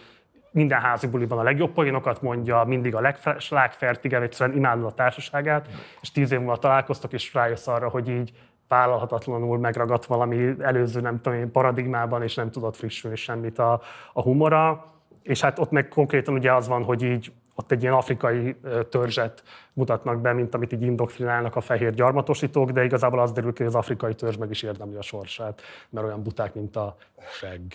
minden 0.50 0.80
házi 0.80 1.06
buliban 1.06 1.38
a 1.38 1.42
legjobb 1.42 1.72
poénokat 1.72 2.22
mondja, 2.22 2.64
mindig 2.64 2.94
a 2.94 3.14
legfertigebb, 3.50 4.22
egyszerűen 4.22 4.56
imádod 4.56 4.84
a 4.84 4.92
társaságát, 4.92 5.68
és 6.00 6.10
tíz 6.10 6.32
év 6.32 6.38
múlva 6.38 6.56
találkoztok, 6.56 7.12
és 7.12 7.34
rájössz 7.34 7.66
arra, 7.66 7.88
hogy 7.88 8.08
így 8.08 8.32
vállalhatatlanul 8.68 9.58
megragadt 9.58 10.04
valami 10.04 10.54
előző, 10.58 11.00
nem 11.00 11.20
tudom 11.20 11.50
paradigmában, 11.50 12.22
és 12.22 12.34
nem 12.34 12.50
tudott 12.50 12.76
frissülni 12.76 13.16
semmit 13.16 13.58
a, 13.58 13.80
a 14.12 14.22
humora. 14.22 14.92
És 15.22 15.40
hát 15.40 15.58
ott 15.58 15.70
meg 15.70 15.88
konkrétan 15.88 16.34
ugye 16.34 16.52
az 16.52 16.68
van, 16.68 16.84
hogy 16.84 17.02
így 17.02 17.32
ott 17.54 17.72
egy 17.72 17.82
ilyen 17.82 17.94
afrikai 17.94 18.56
törzset 18.88 19.42
mutatnak 19.72 20.20
be, 20.20 20.32
mint 20.32 20.54
amit 20.54 20.72
így 20.72 20.82
indoktrinálnak 20.82 21.56
a 21.56 21.60
fehér 21.60 21.94
gyarmatosítók, 21.94 22.70
de 22.70 22.84
igazából 22.84 23.20
az 23.20 23.32
derül 23.32 23.52
ki, 23.52 23.58
hogy 23.58 23.72
az 23.72 23.78
afrikai 23.78 24.14
törzs 24.14 24.36
meg 24.36 24.50
is 24.50 24.62
érdemli 24.62 24.96
a 24.96 25.02
sorsát, 25.02 25.62
mert 25.90 26.06
olyan 26.06 26.22
buták, 26.22 26.54
mint 26.54 26.76
a 26.76 26.96
segg. 27.38 27.72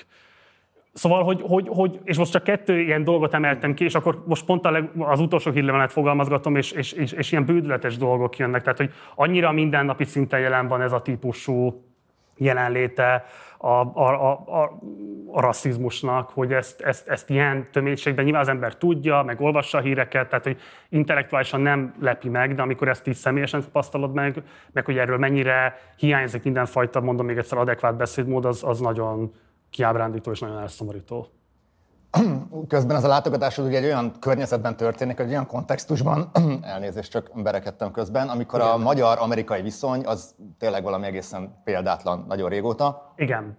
Szóval, 0.93 1.23
hogy, 1.23 1.41
hogy, 1.41 1.67
hogy, 1.69 1.99
és 2.03 2.17
most 2.17 2.31
csak 2.31 2.43
kettő 2.43 2.79
ilyen 2.79 3.03
dolgot 3.03 3.33
emeltem 3.33 3.73
ki, 3.73 3.83
és 3.83 3.95
akkor 3.95 4.23
most 4.25 4.45
pont 4.45 4.65
a 4.65 4.71
leg, 4.71 4.89
az 4.97 5.19
utolsó 5.19 5.51
hírlevelet 5.51 5.91
fogalmazgatom, 5.91 6.55
és, 6.55 6.71
és, 6.71 6.91
és, 6.91 7.11
és 7.11 7.31
ilyen 7.31 7.45
bődületes 7.45 7.97
dolgok 7.97 8.37
jönnek. 8.37 8.61
Tehát, 8.61 8.77
hogy 8.77 8.93
annyira 9.15 9.51
mindennapi 9.51 10.03
szinten 10.03 10.39
jelen 10.39 10.67
van 10.67 10.81
ez 10.81 10.91
a 10.91 11.01
típusú 11.01 11.83
jelenléte 12.37 13.25
a, 13.57 13.67
a, 13.67 14.31
a, 14.31 14.31
a, 15.31 15.41
rasszizmusnak, 15.41 16.29
hogy 16.29 16.53
ezt, 16.53 16.81
ezt, 16.81 17.07
ezt 17.07 17.29
ilyen 17.29 17.67
töménységben 17.71 18.23
nyilván 18.23 18.41
az 18.41 18.47
ember 18.47 18.77
tudja, 18.77 19.23
meg 19.23 19.41
olvassa 19.41 19.77
a 19.77 19.81
híreket, 19.81 20.29
tehát 20.29 20.43
hogy 20.43 20.59
intellektuálisan 20.89 21.61
nem 21.61 21.93
lepi 21.99 22.29
meg, 22.29 22.55
de 22.55 22.61
amikor 22.61 22.87
ezt 22.87 23.07
így 23.07 23.15
személyesen 23.15 23.61
tapasztalod 23.61 24.13
meg, 24.13 24.43
meg 24.71 24.85
hogy 24.85 24.97
erről 24.97 25.17
mennyire 25.17 25.79
hiányzik 25.97 26.43
mindenfajta, 26.43 27.01
mondom 27.01 27.25
még 27.25 27.37
egyszer, 27.37 27.57
adekvát 27.57 27.97
beszédmód, 27.97 28.45
az, 28.45 28.63
az 28.63 28.79
nagyon 28.79 29.33
kiábrándító 29.69 30.31
és 30.31 30.39
nagyon 30.39 30.59
elszomorító. 30.59 31.36
Közben 32.67 32.95
ez 32.95 33.03
a 33.03 33.07
látogatás 33.07 33.57
ugye 33.57 33.77
egy 33.77 33.83
olyan 33.83 34.11
környezetben 34.19 34.77
történik, 34.77 35.19
egy 35.19 35.29
olyan 35.29 35.47
kontextusban, 35.47 36.29
elnézést 36.61 37.11
csak 37.11 37.41
berekedtem 37.41 37.91
közben, 37.91 38.29
amikor 38.29 38.59
Igen. 38.59 38.71
a 38.71 38.77
magyar-amerikai 38.77 39.61
viszony 39.61 40.05
az 40.05 40.35
tényleg 40.59 40.83
valami 40.83 41.05
egészen 41.05 41.61
példátlan 41.63 42.25
nagyon 42.27 42.49
régóta. 42.49 43.13
Igen. 43.15 43.57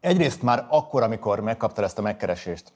Egyrészt 0.00 0.42
már 0.42 0.66
akkor, 0.68 1.02
amikor 1.02 1.40
megkaptad 1.40 1.84
ezt 1.84 1.98
a 1.98 2.02
megkeresést, 2.02 2.72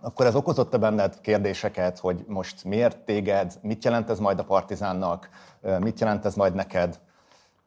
akkor 0.00 0.26
ez 0.26 0.34
okozott-e 0.34 0.78
benned 0.78 1.20
kérdéseket, 1.20 1.98
hogy 1.98 2.24
most 2.26 2.64
miért 2.64 2.98
téged, 2.98 3.58
mit 3.62 3.84
jelent 3.84 4.10
ez 4.10 4.18
majd 4.18 4.38
a 4.38 4.44
partizánnak, 4.44 5.28
mit 5.80 6.00
jelent 6.00 6.24
ez 6.24 6.34
majd 6.34 6.54
neked? 6.54 7.00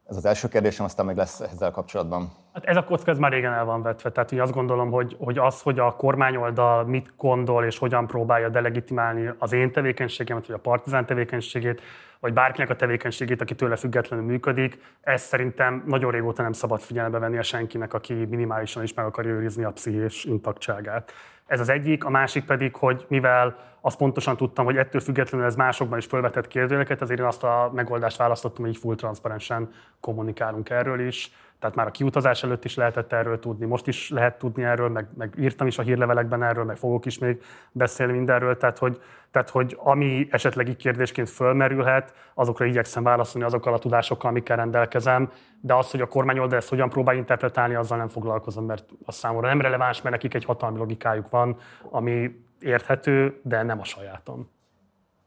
Ez 0.09 0.15
az 0.15 0.25
első 0.25 0.47
kérdésem, 0.47 0.85
aztán 0.85 1.05
még 1.05 1.15
lesz 1.15 1.39
ezzel 1.39 1.71
kapcsolatban. 1.71 2.31
Hát 2.53 2.65
ez 2.65 2.77
a 2.77 2.83
kocka 2.83 3.11
ez 3.11 3.17
már 3.17 3.31
régen 3.31 3.53
el 3.53 3.65
van 3.65 3.81
vetve. 3.81 4.11
Tehát 4.11 4.31
én 4.31 4.41
azt 4.41 4.53
gondolom, 4.53 4.91
hogy, 4.91 5.15
hogy 5.19 5.37
az, 5.37 5.61
hogy 5.61 5.79
a 5.79 5.95
kormányoldal 5.95 6.85
mit 6.85 7.13
gondol 7.17 7.63
és 7.63 7.77
hogyan 7.77 8.07
próbálja 8.07 8.49
delegitimálni 8.49 9.29
az 9.37 9.53
én 9.53 9.71
tevékenységemet, 9.71 10.47
vagy 10.47 10.55
a 10.55 10.59
partizán 10.59 11.05
tevékenységét, 11.05 11.81
vagy 12.19 12.33
bárkinek 12.33 12.69
a 12.69 12.75
tevékenységét, 12.75 13.41
aki 13.41 13.55
tőle 13.55 13.75
függetlenül 13.75 14.25
működik, 14.25 14.79
ez 15.01 15.21
szerintem 15.21 15.83
nagyon 15.85 16.11
régóta 16.11 16.41
nem 16.41 16.51
szabad 16.51 16.81
figyelembe 16.81 17.19
venni 17.19 17.37
a 17.37 17.43
senkinek, 17.43 17.93
aki 17.93 18.13
minimálisan 18.13 18.83
is 18.83 18.93
meg 18.93 19.05
akarja 19.05 19.31
őrizni 19.31 19.63
a 19.63 19.71
pszichés 19.71 20.23
intaktságát. 20.23 21.11
Ez 21.45 21.59
az 21.59 21.69
egyik, 21.69 22.05
a 22.05 22.09
másik 22.09 22.45
pedig, 22.45 22.75
hogy 22.75 23.05
mivel 23.07 23.55
azt 23.81 23.97
pontosan 23.97 24.37
tudtam, 24.37 24.65
hogy 24.65 24.77
ettől 24.77 25.01
függetlenül 25.01 25.47
ez 25.47 25.55
másokban 25.55 25.97
is 25.97 26.05
felvetett 26.05 26.47
kérdőjeleket, 26.47 27.01
ezért 27.01 27.19
én 27.19 27.25
azt 27.25 27.43
a 27.43 27.71
megoldást 27.73 28.17
választottam, 28.17 28.65
hogy 28.65 28.77
full 28.77 28.95
transzparensen 28.95 29.69
kommunikálunk 29.99 30.69
erről 30.69 30.99
is. 30.99 31.31
Tehát 31.63 31.77
már 31.77 31.87
a 31.87 31.91
kiutazás 31.91 32.43
előtt 32.43 32.65
is 32.65 32.75
lehetett 32.75 33.13
erről 33.13 33.39
tudni, 33.39 33.65
most 33.65 33.87
is 33.87 34.09
lehet 34.09 34.37
tudni 34.37 34.63
erről, 34.63 34.89
meg, 34.89 35.07
meg 35.17 35.33
írtam 35.39 35.67
is 35.67 35.77
a 35.77 35.81
hírlevelekben 35.81 36.43
erről, 36.43 36.63
meg 36.63 36.75
fogok 36.75 37.05
is 37.05 37.17
még 37.17 37.43
beszélni 37.71 38.13
mindenről. 38.13 38.57
Tehát 38.57 38.77
hogy, 38.77 39.01
tehát, 39.31 39.49
hogy 39.49 39.77
ami 39.79 40.27
esetleg 40.31 40.67
így 40.67 40.75
kérdésként 40.75 41.29
fölmerülhet, 41.29 42.13
azokra 42.33 42.65
igyekszem 42.65 43.03
válaszolni 43.03 43.47
azokkal 43.47 43.73
a 43.73 43.77
tudásokkal, 43.79 44.29
amikkel 44.29 44.57
rendelkezem, 44.57 45.31
de 45.61 45.73
az, 45.73 45.91
hogy 45.91 46.01
a 46.01 46.07
kormány 46.07 46.39
oldal 46.39 46.57
ezt 46.57 46.69
hogyan 46.69 46.89
próbál 46.89 47.15
interpretálni, 47.15 47.75
azzal 47.75 47.97
nem 47.97 48.07
foglalkozom, 48.07 48.65
mert 48.65 48.85
az 49.05 49.15
számomra 49.15 49.47
nem 49.47 49.61
releváns, 49.61 50.01
mert 50.01 50.15
nekik 50.15 50.33
egy 50.33 50.45
hatalmi 50.45 50.77
logikájuk 50.77 51.29
van, 51.29 51.57
ami 51.89 52.45
érthető, 52.59 53.39
de 53.43 53.63
nem 53.63 53.79
a 53.79 53.83
sajátom. 53.83 54.49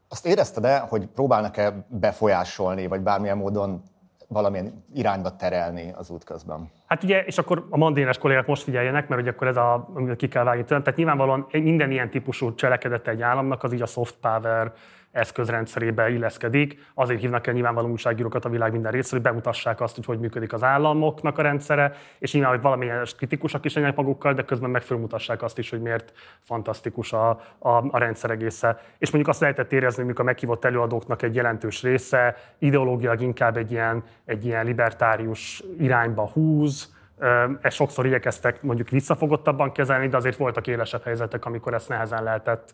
Azt 0.07 0.25
érezted-e, 0.25 0.79
hogy 0.79 1.05
próbálnak-e 1.05 1.85
befolyásolni, 1.87 2.87
vagy 2.87 3.01
bármilyen 3.01 3.37
módon 3.37 3.83
valamilyen 4.27 4.85
irányba 4.93 5.35
terelni 5.35 5.91
az 5.95 6.09
út 6.09 6.23
közben. 6.23 6.71
Hát 6.85 7.03
ugye, 7.03 7.23
és 7.23 7.37
akkor 7.37 7.67
a 7.69 7.77
mandénes 7.77 8.17
kollégák 8.17 8.47
most 8.47 8.63
figyeljenek, 8.63 9.07
mert 9.07 9.21
ugye 9.21 9.29
akkor 9.29 9.47
ez 9.47 9.57
a, 9.57 9.89
amit 9.93 10.15
ki 10.15 10.27
kell 10.27 10.43
vágni 10.43 10.63
tőlem. 10.63 10.83
Tehát 10.83 10.97
nyilvánvalóan 10.97 11.47
minden 11.51 11.91
ilyen 11.91 12.09
típusú 12.09 12.55
cselekedete 12.55 13.11
egy 13.11 13.21
államnak, 13.21 13.63
az 13.63 13.73
így 13.73 13.81
a 13.81 13.85
soft 13.85 14.15
power 14.21 14.73
eszközrendszerébe 15.17 16.09
illeszkedik. 16.09 16.85
Azért 16.93 17.19
hívnak 17.19 17.47
el 17.47 17.53
nyilvánvaló 17.53 17.89
újságírókat 17.89 18.45
a 18.45 18.49
világ 18.49 18.71
minden 18.71 18.91
részéről, 18.91 19.19
hogy 19.19 19.29
bemutassák 19.29 19.81
azt, 19.81 19.95
hogy 19.95 20.05
hogy 20.05 20.19
működik 20.19 20.53
az 20.53 20.63
államoknak 20.63 21.37
a 21.37 21.41
rendszere, 21.41 21.93
és 22.19 22.33
nyilván, 22.33 22.51
hogy 22.51 22.61
valamilyen 22.61 23.05
kritikusak 23.17 23.65
is 23.65 23.73
legyenek 23.73 23.95
magukkal, 23.95 24.33
de 24.33 24.43
közben 24.43 24.69
meg 24.69 24.81
fölmutassák 24.81 25.41
azt 25.41 25.57
is, 25.57 25.69
hogy 25.69 25.81
miért 25.81 26.13
fantasztikus 26.43 27.13
a, 27.13 27.29
a, 27.59 27.69
a 27.69 27.97
rendszer 27.97 28.29
egésze. 28.29 28.81
És 28.97 29.11
mondjuk 29.11 29.33
azt 29.33 29.41
lehetett 29.41 29.73
érezni, 29.73 30.03
hogy 30.03 30.13
a 30.17 30.23
meghívott 30.23 30.65
előadóknak 30.65 31.21
egy 31.21 31.35
jelentős 31.35 31.81
része 31.81 32.35
ideológilag 32.59 33.21
inkább 33.21 33.57
egy 33.57 33.71
ilyen, 33.71 34.03
egy 34.25 34.45
ilyen 34.45 34.65
libertárius 34.65 35.63
irányba 35.79 36.29
húz, 36.33 36.95
ezt 37.61 37.75
sokszor 37.75 38.05
igyekeztek 38.05 38.61
mondjuk 38.61 38.89
visszafogottabban 38.89 39.71
kezelni, 39.71 40.07
de 40.07 40.17
azért 40.17 40.37
voltak 40.37 40.67
élesebb 40.67 41.03
helyzetek, 41.03 41.45
amikor 41.45 41.73
ezt 41.73 41.89
nehezen 41.89 42.23
lehetett. 42.23 42.73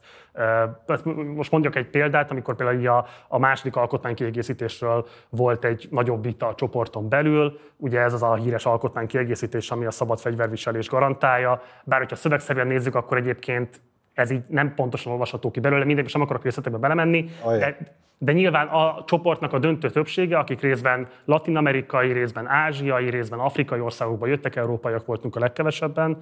Most 1.36 1.52
mondjak 1.52 1.76
egy 1.76 1.90
példát, 1.90 2.32
amikor 2.32 2.56
például 2.56 2.88
a, 2.88 3.06
a 3.28 3.38
második 3.38 3.76
alkotmánykiegészítésről 3.76 5.08
volt 5.30 5.66
egy 5.66 5.88
nagyobb 5.92 6.24
vita 6.24 6.48
a 6.48 6.56
csoporton 6.56 7.10
belül, 7.10 7.60
ugye 7.78 8.00
ez 8.00 8.14
az 8.14 8.24
a 8.24 8.36
híres 8.36 8.66
alkotmánykiegészítés, 8.66 9.72
ami 9.72 9.86
a 9.86 9.92
szabad 9.92 10.20
fegyverviselés 10.20 10.90
garantálja, 10.90 11.62
bár 11.84 12.00
hogyha 12.00 12.16
szövegszerűen 12.16 12.68
nézzük, 12.68 12.96
akkor 12.96 13.18
egyébként 13.18 13.82
ez 14.14 14.32
így 14.32 14.44
nem 14.48 14.74
pontosan 14.74 15.12
olvasható 15.12 15.52
ki 15.52 15.60
belőle, 15.60 15.86
mindegy, 15.86 16.10
sem 16.10 16.22
akarok 16.22 16.44
részletekbe 16.44 16.78
belemenni, 16.78 17.30
de, 17.44 17.78
de 18.18 18.32
nyilván 18.32 18.68
a 18.68 19.04
csoportnak 19.06 19.54
a 19.54 19.60
döntő 19.60 19.90
többsége, 19.90 20.38
akik 20.38 20.62
részben 20.62 21.08
latin-amerikai, 21.26 22.12
részben 22.12 22.48
ázsiai, 22.48 23.10
részben 23.10 23.40
afrikai 23.40 23.80
országokban 23.80 24.30
jöttek, 24.30 24.56
európaiak 24.56 25.06
voltunk 25.06 25.36
a 25.36 25.40
legkevesebben, 25.40 26.18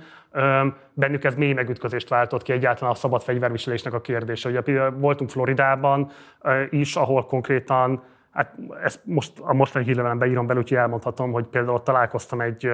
bennük 0.93 1.23
ez 1.23 1.35
mély 1.35 1.53
megütközést 1.53 2.09
váltott 2.09 2.41
ki 2.41 2.51
egyáltalán 2.51 2.93
a 2.93 2.95
szabad 2.95 3.21
fegyverviselésnek 3.21 3.93
a 3.93 4.01
kérdése. 4.01 4.49
Ugye 4.49 4.89
voltunk 4.89 5.29
Floridában 5.29 6.11
is, 6.69 6.95
ahol 6.95 7.25
konkrétan 7.25 8.03
Hát 8.31 8.55
ezt 8.83 8.99
most 9.05 9.39
a 9.39 9.53
mostani 9.53 9.85
hírlevelem 9.85 10.17
beírom 10.17 10.47
belül, 10.47 10.61
úgyhogy 10.61 10.77
elmondhatom, 10.77 11.31
hogy 11.31 11.45
például 11.45 11.83
találkoztam 11.83 12.41
egy 12.41 12.69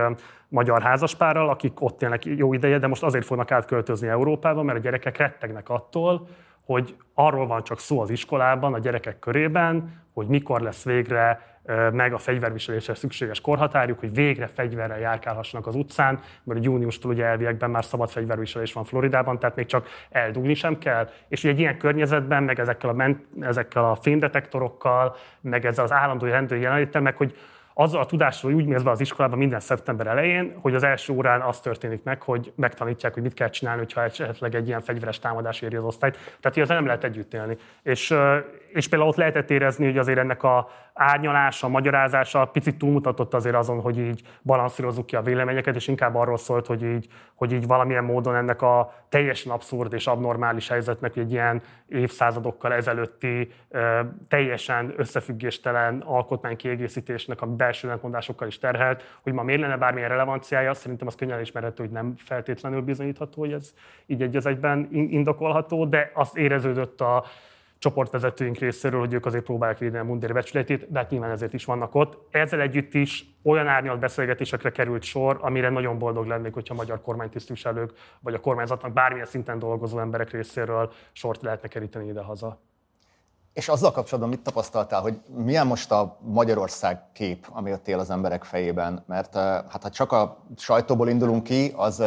magyar 0.47 0.81
házaspárral, 0.81 1.49
akik 1.49 1.81
ott 1.81 2.01
élnek 2.01 2.25
jó 2.25 2.53
ideje, 2.53 2.77
de 2.79 2.87
most 2.87 3.03
azért 3.03 3.25
fognak 3.25 3.51
átköltözni 3.51 4.07
Európába, 4.07 4.63
mert 4.63 4.77
a 4.77 4.81
gyerekek 4.81 5.17
rettegnek 5.17 5.69
attól, 5.69 6.27
hogy 6.67 6.95
arról 7.13 7.47
van 7.47 7.63
csak 7.63 7.79
szó 7.79 8.01
az 8.01 8.09
iskolában, 8.09 8.73
a 8.73 8.79
gyerekek 8.79 9.19
körében, 9.19 10.03
hogy 10.13 10.27
mikor 10.27 10.61
lesz 10.61 10.83
végre 10.83 11.55
meg 11.91 12.13
a 12.13 12.17
fegyverviselésre 12.17 12.95
szükséges 12.95 13.41
korhatárjuk, 13.41 13.99
hogy 13.99 14.13
végre 14.13 14.47
fegyverrel 14.47 14.99
járkálhassanak 14.99 15.67
az 15.67 15.75
utcán, 15.75 16.19
mert 16.43 16.63
júniustól 16.63 17.11
ugye 17.11 17.25
elviekben 17.25 17.69
már 17.69 17.85
szabad 17.85 18.09
fegyverviselés 18.09 18.73
van 18.73 18.83
Floridában, 18.83 19.39
tehát 19.39 19.55
még 19.55 19.65
csak 19.65 19.87
eldugni 20.09 20.53
sem 20.53 20.77
kell. 20.77 21.09
És 21.27 21.43
egy 21.43 21.59
ilyen 21.59 21.77
környezetben, 21.77 22.43
meg 22.43 22.59
ezekkel 22.59 22.89
a, 22.89 22.93
ment, 22.93 23.25
ezekkel 23.39 23.83
a 23.83 23.95
fénydetektorokkal, 23.95 25.15
meg 25.41 25.65
ezzel 25.65 25.83
az 25.83 25.91
állandó 25.91 26.25
rendőri 26.25 26.61
jelenléttel, 26.61 27.01
meg 27.01 27.15
hogy 27.15 27.35
azzal 27.79 28.01
a 28.01 28.05
tudásról 28.05 28.53
úgy 28.53 28.65
mész 28.65 28.81
be 28.81 28.89
az 28.91 28.99
iskolában 28.99 29.37
minden 29.37 29.59
szeptember 29.59 30.07
elején, 30.07 30.55
hogy 30.61 30.75
az 30.75 30.83
első 30.83 31.13
órán 31.13 31.41
az 31.41 31.59
történik 31.59 32.03
meg, 32.03 32.21
hogy 32.21 32.53
megtanítják, 32.55 33.13
hogy 33.13 33.23
mit 33.23 33.33
kell 33.33 33.49
csinálni, 33.49 33.79
hogyha 33.79 34.03
esetleg 34.03 34.55
egy 34.55 34.67
ilyen 34.67 34.81
fegyveres 34.81 35.19
támadás 35.19 35.61
éri 35.61 35.75
az 35.75 35.83
osztályt. 35.83 36.37
Tehát, 36.39 36.57
ezzel 36.57 36.75
nem 36.75 36.85
lehet 36.85 37.03
együtt 37.03 37.33
élni. 37.33 37.57
És, 37.83 38.13
és 38.73 38.87
például 38.87 39.09
ott 39.09 39.17
lehetett 39.17 39.49
érezni, 39.49 39.85
hogy 39.85 39.97
azért 39.97 40.17
ennek 40.17 40.43
a 40.43 40.69
árnyalása, 40.93 41.67
magyarázása 41.67 42.45
picit 42.45 42.77
túlmutatott 42.77 43.33
azért 43.33 43.55
azon, 43.55 43.81
hogy 43.81 43.97
így 43.97 44.21
balanszírozzuk 44.41 45.05
ki 45.05 45.15
a 45.15 45.21
véleményeket, 45.21 45.75
és 45.75 45.87
inkább 45.87 46.15
arról 46.15 46.37
szólt, 46.37 46.67
hogy 46.67 46.83
így, 46.83 47.07
hogy 47.33 47.51
így 47.51 47.67
valamilyen 47.67 48.03
módon 48.03 48.35
ennek 48.35 48.61
a 48.61 48.93
teljesen 49.09 49.51
abszurd 49.51 49.93
és 49.93 50.07
abnormális 50.07 50.67
helyzetnek, 50.67 51.15
egy 51.15 51.31
ilyen 51.31 51.61
évszázadokkal 51.87 52.73
ezelőtti 52.73 53.51
teljesen 54.27 54.93
összefüggéstelen 54.97 56.03
alkotmánykiegészítésnek, 56.05 57.41
a 57.41 57.45
belső 57.67 57.87
ellentmondásokkal 57.87 58.47
is 58.47 58.59
terhelt, 58.59 59.03
hogy 59.21 59.33
ma 59.33 59.43
miért 59.43 59.61
lenne 59.61 59.77
bármilyen 59.77 60.09
relevanciája, 60.09 60.73
szerintem 60.73 61.07
az 61.07 61.15
könnyen 61.15 61.41
ismerhető, 61.41 61.83
hogy 61.83 61.91
nem 61.91 62.13
feltétlenül 62.17 62.81
bizonyítható, 62.81 63.41
hogy 63.41 63.51
ez 63.51 63.73
így 64.05 64.21
egy 64.21 64.35
az 64.35 64.45
egyben 64.45 64.87
indokolható, 64.91 65.85
de 65.85 66.11
azt 66.13 66.37
éreződött 66.37 67.01
a 67.01 67.25
csoportvezetőink 67.79 68.57
részéről, 68.57 68.99
hogy 68.99 69.13
ők 69.13 69.25
azért 69.25 69.43
próbálják 69.43 69.77
védeni 69.77 70.03
a 70.03 70.03
mundér 70.03 70.33
becsületét, 70.33 70.91
de 70.91 70.99
hát 70.99 71.09
nyilván 71.09 71.31
ezért 71.31 71.53
is 71.53 71.65
vannak 71.65 71.95
ott. 71.95 72.27
Ezzel 72.31 72.61
együtt 72.61 72.93
is 72.93 73.25
olyan 73.43 73.67
árnyalt 73.67 73.99
beszélgetésekre 73.99 74.71
került 74.71 75.03
sor, 75.03 75.37
amire 75.41 75.69
nagyon 75.69 75.97
boldog 75.97 76.25
lennék, 76.25 76.53
hogyha 76.53 76.73
a 76.73 76.77
magyar 76.77 77.01
kormánytisztviselők 77.01 77.91
vagy 78.19 78.33
a 78.33 78.39
kormányzatnak 78.39 78.93
bármilyen 78.93 79.25
szinten 79.25 79.59
dolgozó 79.59 79.99
emberek 79.99 80.31
részéről 80.31 80.91
sort 81.11 81.41
lehetne 81.41 81.67
keríteni 81.67 82.07
ide-haza. 82.07 82.59
És 83.57 83.67
azzal 83.69 83.91
kapcsolatban 83.91 84.29
mit 84.29 84.43
tapasztaltál, 84.43 85.01
hogy 85.01 85.19
milyen 85.35 85.67
most 85.67 85.91
a 85.91 86.17
Magyarország 86.21 87.01
kép, 87.13 87.47
ami 87.51 87.71
ott 87.71 87.87
él 87.87 87.99
az 87.99 88.09
emberek 88.09 88.43
fejében? 88.43 89.03
Mert 89.07 89.33
hát 89.35 89.79
ha 89.81 89.89
csak 89.89 90.11
a 90.11 90.37
sajtóból 90.57 91.09
indulunk 91.09 91.43
ki, 91.43 91.73
az 91.75 92.03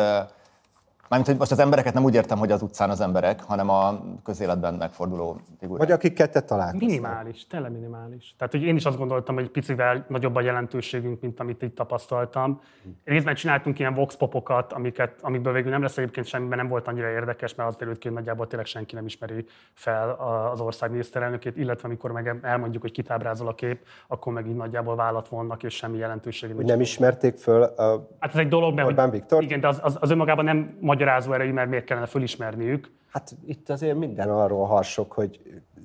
Mármint, 1.11 1.31
hogy 1.31 1.41
most 1.41 1.53
az 1.53 1.59
embereket 1.59 1.95
nem 1.95 2.05
úgy 2.05 2.15
értem, 2.15 2.39
hogy 2.39 2.51
az 2.51 2.63
utcán 2.63 2.91
az 2.91 3.01
emberek, 3.01 3.43
hanem 3.43 3.69
a 3.69 4.01
közéletben 4.25 4.75
megforduló 4.75 5.41
figurák. 5.59 5.87
Vagy 5.87 5.93
akikkel 5.93 6.29
te 6.29 6.41
találkoztál. 6.41 6.89
Minimális, 6.89 7.47
tényleg 7.47 7.73
minimális. 7.73 8.35
Tehát, 8.39 8.53
hogy 8.53 8.63
én 8.63 8.77
is 8.77 8.85
azt 8.85 8.97
gondoltam, 8.97 9.35
hogy 9.35 9.51
picivel 9.51 10.05
nagyobb 10.09 10.35
a 10.35 10.41
jelentőségünk, 10.41 11.21
mint 11.21 11.41
amit 11.41 11.63
itt 11.63 11.75
tapasztaltam. 11.75 12.61
Részben 13.05 13.35
csináltunk 13.35 13.79
ilyen 13.79 13.95
vox 13.95 14.17
popokat, 14.17 14.73
amiket, 14.73 15.15
amikből 15.21 15.53
végül 15.53 15.71
nem 15.71 15.83
lesz 15.83 15.99
egyébként 15.99 16.27
semmiben 16.27 16.59
nem 16.59 16.69
volt 16.69 16.89
annyira 16.89 17.09
érdekes, 17.09 17.55
mert 17.55 17.69
az 17.69 17.77
derült 17.77 17.99
ki, 17.99 18.07
hogy 18.07 18.17
nagyjából 18.17 18.47
tényleg 18.47 18.67
senki 18.67 18.95
nem 18.95 19.07
ismeri 19.07 19.45
fel 19.73 20.11
az 20.53 20.61
ország 20.61 20.91
miniszterelnökét, 20.91 21.57
illetve 21.57 21.89
amikor 21.89 22.13
meg 22.13 22.39
elmondjuk, 22.43 22.83
hogy 22.83 22.93
kitábrázol 22.93 23.49
a 23.49 23.55
kép, 23.55 23.87
akkor 24.09 24.33
meg 24.33 24.47
így 24.47 24.57
nagyjából 24.57 24.97
vállat 24.97 25.29
vonnak, 25.29 25.63
és 25.63 25.75
semmi 25.75 25.99
jelentősége. 25.99 26.55
Hogy 26.55 26.65
nem 26.65 26.81
ismerték 26.81 27.37
föl 27.37 27.63
a 27.63 28.09
Hát 28.19 28.33
ez 28.33 28.39
egy 28.39 28.49
dolog, 28.49 28.75
mert 28.75 28.89
Orbán 28.89 29.11
Viktor? 29.11 29.43
Igen, 29.43 29.61
de 29.61 29.69
az, 29.69 29.79
az, 29.83 29.97
az 30.01 30.11
önmagában 30.11 30.45
nem 30.45 30.77
magyarázó 31.01 31.33
erejű, 31.33 31.53
mert 31.53 31.69
miért 31.69 31.85
kellene 31.85 32.07
fölismerniük. 32.07 32.91
Hát 33.13 33.31
itt 33.47 33.71
azért 33.71 33.97
minden 33.97 34.31
arról 34.31 34.67
harsok, 34.67 35.13
hogy 35.13 35.41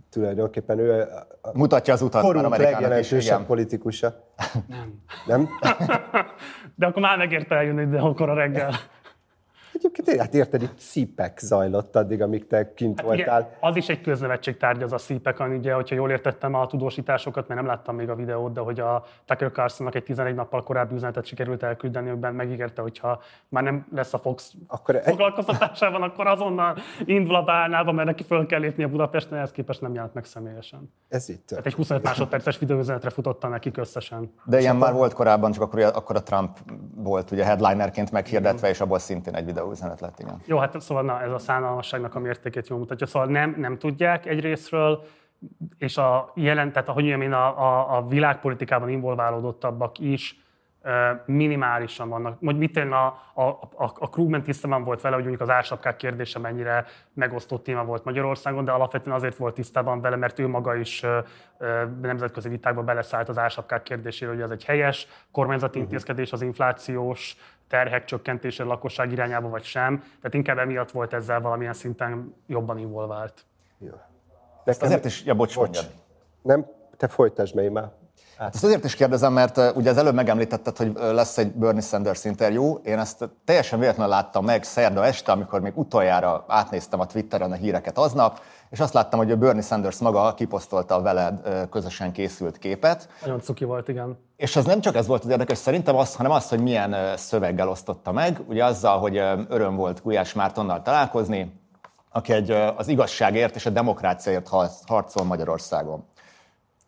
tulajdonképpen 0.09 0.79
ő 0.79 1.07
a 1.41 1.51
Mutatja 1.53 1.93
az 1.93 2.01
utat 2.01 2.23
már 2.23 2.31
korunk 2.31 2.53
is. 2.55 2.61
legjelentősebb 2.61 3.45
politikusa. 3.45 4.13
Nem. 4.67 4.99
Nem? 5.25 5.49
De 6.75 6.85
akkor 6.85 7.01
már 7.01 7.17
megérte 7.17 7.55
eljönni 7.55 7.81
ide 7.81 7.99
akkor 7.99 8.29
a 8.29 8.33
reggel. 8.33 8.71
Egyébként 9.75 10.19
hát 10.19 10.33
érted, 10.33 10.61
itt 10.61 10.77
szípek 10.77 11.39
zajlott 11.39 11.95
addig, 11.95 12.21
amíg 12.21 12.47
te 12.47 12.73
kint 12.73 13.01
voltál. 13.01 13.39
Igen, 13.39 13.51
az 13.59 13.75
is 13.75 13.89
egy 13.89 14.01
köznevetség 14.01 14.57
tárgy, 14.57 14.83
az 14.83 14.93
a 14.93 14.97
szípek, 14.97 15.39
ugye, 15.39 15.73
hogyha 15.73 15.95
jól 15.95 16.11
értettem 16.11 16.53
a 16.53 16.67
tudósításokat, 16.67 17.47
mert 17.47 17.59
nem 17.59 17.69
láttam 17.69 17.95
még 17.95 18.09
a 18.09 18.15
videót, 18.15 18.53
de 18.53 18.59
hogy 18.59 18.79
a 18.79 19.03
Tucker 19.25 19.51
Carlsonnak 19.51 19.95
egy 19.95 20.03
11 20.03 20.35
nappal 20.35 20.63
korábbi 20.63 20.95
üzenetet 20.95 21.25
sikerült 21.25 21.63
elküldeni, 21.63 22.09
amiben 22.09 22.33
megígérte, 22.33 22.81
hogyha 22.81 23.21
már 23.49 23.63
nem 23.63 23.85
lesz 23.95 24.13
a 24.13 24.17
Fox 24.17 24.53
Akkor 24.67 24.95
egy, 24.95 25.03
foglalkoztatásában, 25.03 26.01
akkor 26.01 26.27
azonnal 26.27 26.77
indul 27.05 27.35
a 27.35 27.43
bálnába, 27.43 27.91
mert 27.91 28.07
neki 28.07 28.23
föl 28.23 28.45
kell 28.45 28.59
lépni 28.59 28.83
a 28.83 28.87
Budapesten, 28.87 29.37
ehhez 29.37 29.51
képest 29.51 29.81
nem 29.81 29.93
jelent 29.93 30.13
meg 30.13 30.25
személyesen. 30.25 30.93
ez 31.09 31.29
itt 31.29 31.47
Tehát 31.47 31.65
egy 31.65 31.73
25 31.73 32.03
másodperces 32.03 32.59
videóüzenetre 32.59 33.09
futotta 33.09 33.47
nekik 33.47 33.77
összesen. 33.77 34.33
De 34.45 34.59
ilyen 34.59 34.75
már 34.75 34.93
volt 34.93 35.13
korábban, 35.13 35.51
csak 35.51 35.61
akkor, 35.61 35.79
akkor 35.79 36.15
a 36.15 36.23
Trump 36.23 36.57
volt 36.95 37.31
ugye 37.31 37.43
headlinerként 37.45 38.11
meghirdetve, 38.11 38.69
és 38.69 38.81
abból 38.81 38.99
szintén 38.99 39.35
egy 39.35 39.45
videóüzenet 39.69 39.99
lett, 39.99 40.19
igen. 40.19 40.41
Jó, 40.45 40.57
hát 40.57 40.81
szóval 40.81 41.03
na, 41.03 41.21
ez 41.21 41.31
a 41.31 41.37
szánalmasságnak 41.37 42.15
a 42.15 42.19
mértékét 42.19 42.67
jól 42.67 42.79
mutatja. 42.79 43.07
Szóval 43.07 43.27
nem, 43.27 43.55
nem 43.57 43.77
tudják 43.77 44.25
egyrésztről, 44.25 45.03
és 45.77 45.97
a 45.97 46.31
jelen, 46.35 46.71
tehát 46.71 46.89
ahogy 46.89 47.03
mondjam, 47.03 47.21
én 47.21 47.33
a, 47.33 47.61
a, 47.61 47.97
a 47.97 48.07
világpolitikában 48.07 48.89
involválódottabbak 48.89 49.99
is 49.99 50.43
minimálisan 51.25 52.09
vannak. 52.09 52.37
Hogy 52.39 52.57
mit 52.57 52.77
én 52.77 52.91
a, 52.91 53.05
a, 53.33 53.43
a, 53.75 53.91
a 53.95 54.09
Krugman 54.09 54.43
tisztában 54.43 54.83
volt 54.83 55.01
vele, 55.01 55.15
hogy 55.15 55.23
mondjuk 55.23 55.49
az 55.49 55.55
ársapkák 55.55 55.95
kérdése 55.95 56.39
mennyire 56.39 56.85
megosztott 57.13 57.63
téma 57.63 57.83
volt 57.83 58.03
Magyarországon, 58.03 58.65
de 58.65 58.71
alapvetően 58.71 59.15
azért 59.15 59.37
volt 59.37 59.53
tisztában 59.53 60.01
vele, 60.01 60.15
mert 60.15 60.39
ő 60.39 60.47
maga 60.47 60.75
is 60.75 61.03
ö, 61.03 61.19
ö, 61.57 61.83
nemzetközi 62.01 62.49
vitákba 62.49 62.83
beleszállt 62.83 63.29
az 63.29 63.37
ársapkák 63.37 63.83
kérdésére, 63.83 64.31
hogy 64.31 64.41
ez 64.41 64.49
egy 64.49 64.65
helyes 64.65 65.07
kormányzati 65.31 65.79
intézkedés, 65.79 66.31
az 66.31 66.41
inflációs 66.41 67.37
terhek 67.67 68.05
csökkentése 68.05 68.63
a 68.63 68.67
lakosság 68.67 69.11
irányába, 69.11 69.49
vagy 69.49 69.63
sem. 69.63 69.99
Tehát 69.99 70.33
inkább 70.33 70.57
emiatt 70.57 70.91
volt 70.91 71.13
ezzel 71.13 71.41
valamilyen 71.41 71.73
szinten 71.73 72.35
jobban 72.47 72.77
involvált. 72.77 73.45
Jó. 73.77 73.93
Ezt 74.63 74.81
azért 74.81 75.05
is, 75.05 75.23
ja 75.23 75.33
bocs, 75.33 75.55
Bocs. 75.55 75.75
mondjad. 75.75 75.91
Nem, 76.41 76.65
te 76.97 77.07
folytasd 77.07 77.55
meg 77.55 77.71
már. 77.71 77.91
Ezt 78.37 78.63
azért 78.63 78.83
is 78.83 78.95
kérdezem, 78.95 79.33
mert 79.33 79.75
ugye 79.75 79.89
az 79.89 79.97
előbb 79.97 80.13
megemlítetted, 80.13 80.77
hogy 80.77 80.91
lesz 80.95 81.37
egy 81.37 81.51
Bernie 81.51 81.81
Sanders 81.81 82.25
interjú. 82.25 82.79
Én 82.83 82.99
ezt 82.99 83.29
teljesen 83.45 83.79
véletlenül 83.79 84.11
láttam 84.11 84.45
meg 84.45 84.63
szerda 84.63 85.05
este, 85.05 85.31
amikor 85.31 85.61
még 85.61 85.71
utoljára 85.75 86.45
átnéztem 86.47 86.99
a 86.99 87.05
Twitteren 87.05 87.51
a 87.51 87.55
híreket 87.55 87.97
aznap, 87.97 88.39
és 88.69 88.79
azt 88.79 88.93
láttam, 88.93 89.19
hogy 89.19 89.31
a 89.31 89.35
Bernie 89.35 89.61
Sanders 89.61 89.97
maga 89.97 90.33
kiposztolta 90.33 90.95
a 90.95 91.01
veled 91.01 91.67
közösen 91.69 92.11
készült 92.11 92.57
képet. 92.57 93.09
Nagyon 93.21 93.41
cuki 93.41 93.63
volt, 93.63 93.87
igen. 93.87 94.17
És 94.35 94.55
az 94.55 94.65
nem 94.65 94.81
csak 94.81 94.95
ez 94.95 95.07
volt 95.07 95.23
az 95.23 95.29
érdekes 95.29 95.57
szerintem, 95.57 95.95
az, 95.95 96.15
hanem 96.15 96.31
az, 96.31 96.49
hogy 96.49 96.59
milyen 96.59 96.95
szöveggel 97.17 97.69
osztotta 97.69 98.11
meg. 98.11 98.41
Ugye 98.47 98.65
azzal, 98.65 98.99
hogy 98.99 99.17
öröm 99.49 99.75
volt 99.75 100.01
Gulyás 100.03 100.33
Mártonnal 100.33 100.81
találkozni, 100.81 101.63
aki 102.11 102.33
egy, 102.33 102.51
az 102.51 102.87
igazságért 102.87 103.55
és 103.55 103.65
a 103.65 103.69
demokráciáért 103.69 104.47
harc- 104.47 104.87
harcol 104.87 105.25
Magyarországon. 105.25 106.05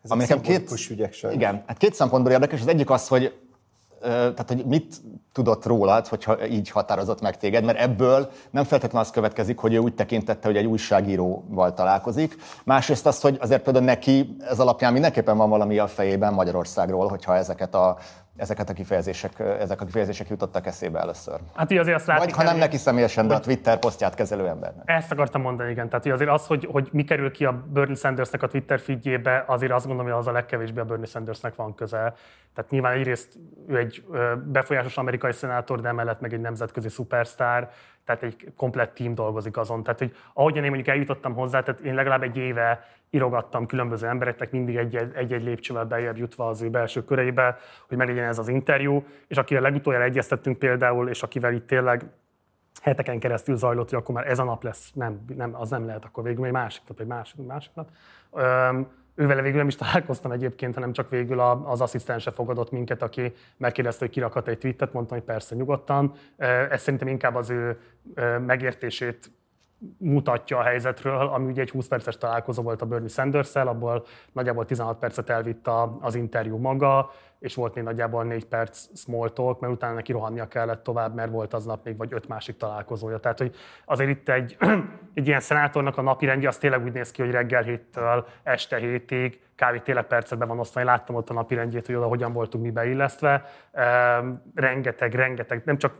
Ez 0.08 0.14
Ami 0.14 0.20
nekem 0.20 0.40
két, 0.40 0.88
ügyek 0.90 1.12
sajnos. 1.12 1.40
igen, 1.40 1.62
hát 1.66 1.76
két 1.76 1.94
szempontból 1.94 2.32
érdekes. 2.32 2.60
Az 2.60 2.66
egyik 2.66 2.90
az, 2.90 3.08
hogy 3.08 3.32
tehát, 4.00 4.44
hogy 4.46 4.64
mit 4.64 4.96
tudott 5.32 5.66
rólad, 5.66 6.06
hogyha 6.06 6.46
így 6.46 6.70
határozott 6.70 7.20
meg 7.20 7.36
téged, 7.36 7.64
mert 7.64 7.78
ebből 7.78 8.30
nem 8.50 8.64
feltétlenül 8.64 9.06
az 9.06 9.12
következik, 9.12 9.58
hogy 9.58 9.74
ő 9.74 9.78
úgy 9.78 9.94
tekintette, 9.94 10.46
hogy 10.46 10.56
egy 10.56 10.66
újságíróval 10.66 11.74
találkozik. 11.74 12.36
Másrészt 12.64 13.06
az, 13.06 13.20
hogy 13.20 13.38
azért 13.40 13.62
például 13.62 13.84
neki 13.84 14.36
ez 14.50 14.58
alapján 14.58 14.92
mindenképpen 14.92 15.36
van 15.36 15.48
valami 15.48 15.78
a 15.78 15.86
fejében 15.86 16.32
Magyarországról, 16.32 17.08
hogyha 17.08 17.36
ezeket 17.36 17.74
a, 17.74 17.96
ezeket 18.38 18.68
a 18.68 18.72
kifejezések, 18.72 19.38
ezek 19.38 19.80
a 19.80 19.84
kifejezések 19.84 20.28
jutottak 20.28 20.66
eszébe 20.66 21.00
először. 21.00 21.40
Hát 21.54 21.70
így 21.70 21.78
azért 21.78 21.96
azt 21.96 22.06
látni 22.06 22.24
Vagy 22.24 22.34
ha 22.34 22.42
nem 22.42 22.56
neki 22.56 22.76
személyesen, 22.76 23.28
de 23.28 23.34
a 23.34 23.40
Twitter 23.40 23.78
posztját 23.78 24.14
kezelő 24.14 24.46
embernek. 24.46 24.82
Ezt 24.84 25.12
akartam 25.12 25.40
mondani, 25.42 25.70
igen. 25.70 25.88
Tehát 25.88 26.06
azért 26.06 26.30
az, 26.30 26.46
hogy, 26.46 26.68
hogy 26.70 26.88
mi 26.92 27.04
kerül 27.04 27.30
ki 27.30 27.44
a 27.44 27.64
Bernie 27.72 27.94
Sandersnek 27.94 28.42
a 28.42 28.46
Twitter 28.46 28.80
feedjébe, 28.80 29.44
azért 29.46 29.72
azt 29.72 29.86
gondolom, 29.86 30.10
hogy 30.10 30.20
az 30.20 30.26
a 30.26 30.32
legkevésbé 30.32 30.80
a 30.80 30.84
Bernie 30.84 31.06
Sandersnek 31.06 31.54
van 31.54 31.74
köze. 31.74 32.14
Tehát 32.54 32.70
nyilván 32.70 32.92
egyrészt 32.92 33.38
ő 33.68 33.76
egy 33.76 34.04
befolyásos 34.44 34.96
amerikai 34.96 35.32
szenátor, 35.32 35.80
de 35.80 35.88
emellett 35.88 36.20
meg 36.20 36.32
egy 36.32 36.40
nemzetközi 36.40 36.88
szupersztár, 36.88 37.70
tehát 38.04 38.22
egy 38.22 38.52
komplett 38.56 38.94
tím 38.94 39.14
dolgozik 39.14 39.56
azon. 39.56 39.82
Tehát, 39.82 39.98
hogy 39.98 40.16
ahogyan 40.32 40.64
én 40.64 40.70
mondjuk 40.70 40.88
eljutottam 40.88 41.34
hozzá, 41.34 41.60
tehát 41.60 41.80
én 41.80 41.94
legalább 41.94 42.22
egy 42.22 42.36
éve 42.36 42.84
írogattam 43.10 43.66
különböző 43.66 44.06
embereknek, 44.06 44.50
mindig 44.50 44.76
egy- 44.76 45.10
egy-egy 45.14 45.42
lépcsővel 45.42 45.84
beljebb 45.84 46.16
jutva 46.16 46.48
az 46.48 46.62
ő 46.62 46.70
belső 46.70 47.04
köreibe, 47.04 47.56
hogy 47.88 47.96
meglegyen 47.96 48.28
ez 48.28 48.38
az 48.38 48.48
interjú, 48.48 49.04
és 49.26 49.36
akivel 49.36 49.62
legutoljára 49.62 50.04
egyeztettünk 50.04 50.58
például, 50.58 51.08
és 51.08 51.22
akivel 51.22 51.52
itt 51.52 51.66
tényleg 51.66 52.04
heteken 52.82 53.18
keresztül 53.18 53.56
zajlott, 53.56 53.90
hogy 53.90 53.98
akkor 53.98 54.14
már 54.14 54.30
ez 54.30 54.38
a 54.38 54.44
nap 54.44 54.62
lesz. 54.62 54.90
Nem, 54.94 55.24
nem 55.36 55.54
az 55.54 55.70
nem 55.70 55.86
lehet, 55.86 56.04
akkor 56.04 56.24
végül 56.24 56.44
egy 56.44 56.52
másik 56.52 56.82
nap, 56.88 57.00
egy 57.00 57.06
másik, 57.06 57.46
másik 57.46 57.70
nap. 57.74 57.88
Öm, 58.32 58.88
ővele 59.14 59.42
végül 59.42 59.58
nem 59.58 59.68
is 59.68 59.76
találkoztam 59.82 60.32
egyébként, 60.32 60.74
hanem 60.74 60.92
csak 60.92 61.10
végül 61.10 61.40
az 61.40 61.80
asszisztense 61.80 62.30
fogadott 62.30 62.70
minket, 62.70 63.02
aki 63.02 63.32
megkérdezte, 63.56 64.04
hogy 64.04 64.14
kirakhat 64.14 64.48
egy 64.48 64.58
tweetet, 64.58 64.92
mondtam, 64.92 65.18
hogy 65.18 65.26
persze 65.26 65.54
nyugodtan. 65.54 66.12
Ez 66.70 66.82
szerintem 66.82 67.08
inkább 67.08 67.34
az 67.34 67.50
ő 67.50 67.80
megértését 68.46 69.30
mutatja 69.98 70.58
a 70.58 70.62
helyzetről, 70.62 71.26
ami 71.26 71.50
ugye 71.50 71.62
egy 71.62 71.70
20 71.70 71.88
perces 71.88 72.16
találkozó 72.16 72.62
volt 72.62 72.82
a 72.82 72.86
Bernie 72.86 73.08
sanders 73.08 73.54
abból 73.54 74.04
nagyjából 74.32 74.64
16 74.64 74.98
percet 74.98 75.30
elvitt 75.30 75.68
az 76.00 76.14
interjú 76.14 76.56
maga, 76.56 77.10
és 77.38 77.54
volt 77.54 77.74
még 77.74 77.84
nagyjából 77.84 78.24
4 78.24 78.44
perc 78.44 78.98
small 78.98 79.28
talk, 79.30 79.60
mert 79.60 79.72
utána 79.72 79.94
neki 79.94 80.12
rohannia 80.12 80.48
kellett 80.48 80.82
tovább, 80.82 81.14
mert 81.14 81.30
volt 81.30 81.54
aznap 81.54 81.84
még 81.84 81.96
vagy 81.96 82.12
öt 82.12 82.28
másik 82.28 82.56
találkozója. 82.56 83.18
Tehát, 83.18 83.38
hogy 83.38 83.54
azért 83.84 84.10
itt 84.10 84.28
egy, 84.28 84.56
egy 85.14 85.26
ilyen 85.26 85.40
szenátornak 85.40 85.98
a 85.98 86.02
napi 86.02 86.26
rendje, 86.26 86.48
az 86.48 86.58
tényleg 86.58 86.84
úgy 86.84 86.92
néz 86.92 87.10
ki, 87.10 87.22
hogy 87.22 87.30
reggel 87.30 87.62
héttől 87.62 88.26
este 88.42 88.76
hétig, 88.76 89.40
kb. 89.56 89.82
tényleg 89.82 90.06
percekben 90.06 90.48
van 90.48 90.58
osztva. 90.58 90.80
Én 90.80 90.86
láttam 90.86 91.14
ott 91.14 91.30
a 91.30 91.32
napi 91.32 91.54
rendjét, 91.54 91.86
hogy 91.86 91.94
oda 91.94 92.06
hogyan 92.06 92.32
voltunk 92.32 92.64
mi 92.64 92.70
beillesztve. 92.70 93.44
Ehm, 93.72 94.32
rengeteg, 94.54 95.14
rengeteg, 95.14 95.62
nem 95.64 95.78
csak 95.78 95.94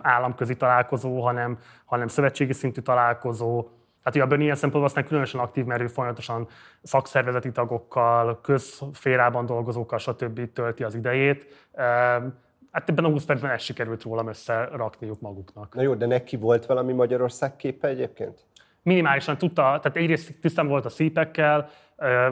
államközi 0.00 0.56
találkozó, 0.56 1.20
hanem, 1.20 1.58
hanem 1.84 2.08
szövetségi 2.08 2.52
szintű 2.52 2.80
találkozó. 2.80 3.68
Hát 4.04 4.14
ugye 4.14 4.24
a 4.24 4.26
Bernie 4.26 4.44
ilyen 4.44 4.56
szempontból 4.56 4.90
aztán 4.90 5.04
különösen 5.04 5.40
aktív, 5.40 5.64
mert 5.64 5.80
ő 5.80 5.86
folyamatosan 5.86 6.48
szakszervezeti 6.82 7.52
tagokkal, 7.52 8.40
közférában 8.40 9.46
dolgozókkal, 9.46 9.98
stb. 9.98 10.52
tölti 10.52 10.82
az 10.84 10.94
idejét. 10.94 11.68
Em, 11.72 12.40
Hát 12.72 12.88
ebben 12.88 13.04
a 13.04 13.08
20 13.08 13.24
percben 13.24 13.50
ezt 13.50 13.64
sikerült 13.64 14.02
rólam 14.02 14.28
összerakniuk 14.28 15.20
maguknak. 15.20 15.74
Na 15.74 15.82
jó, 15.82 15.94
de 15.94 16.06
neki 16.06 16.36
volt 16.36 16.66
valami 16.66 16.92
Magyarország 16.92 17.56
képe 17.56 17.88
egyébként? 17.88 18.44
Minimálisan 18.82 19.38
tudta, 19.38 19.62
tehát 19.62 19.96
egyrészt 19.96 20.40
tisztán 20.40 20.66
volt 20.66 20.84
a 20.84 20.88
szípekkel, 20.88 21.70
Ö, 21.96 22.28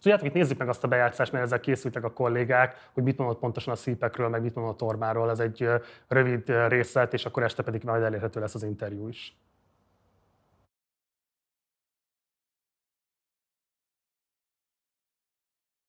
Tudjátok, 0.00 0.26
itt 0.26 0.32
nézzük 0.32 0.58
meg 0.58 0.68
azt 0.68 0.84
a 0.84 0.88
bejátszást, 0.88 1.32
mert 1.32 1.44
ezzel 1.44 1.60
készültek 1.60 2.04
a 2.04 2.12
kollégák, 2.12 2.90
hogy 2.92 3.02
mit 3.02 3.18
mondott 3.18 3.38
pontosan 3.38 3.72
a 3.72 3.76
szípekről, 3.76 4.28
meg 4.28 4.42
mit 4.42 4.54
mondott 4.54 4.74
a 4.74 4.76
tormáról. 4.76 5.30
Ez 5.30 5.40
egy 5.40 5.68
rövid 6.08 6.52
részlet, 6.68 7.12
és 7.12 7.26
akkor 7.26 7.42
este 7.42 7.62
pedig 7.62 7.82
majd 7.84 8.02
elérhető 8.02 8.40
lesz 8.40 8.54
az 8.54 8.62
interjú 8.62 9.08
is. 9.08 9.36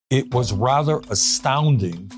it 0.09 0.33
was 0.33 0.53
rather 0.53 1.01
astounding 1.09 2.09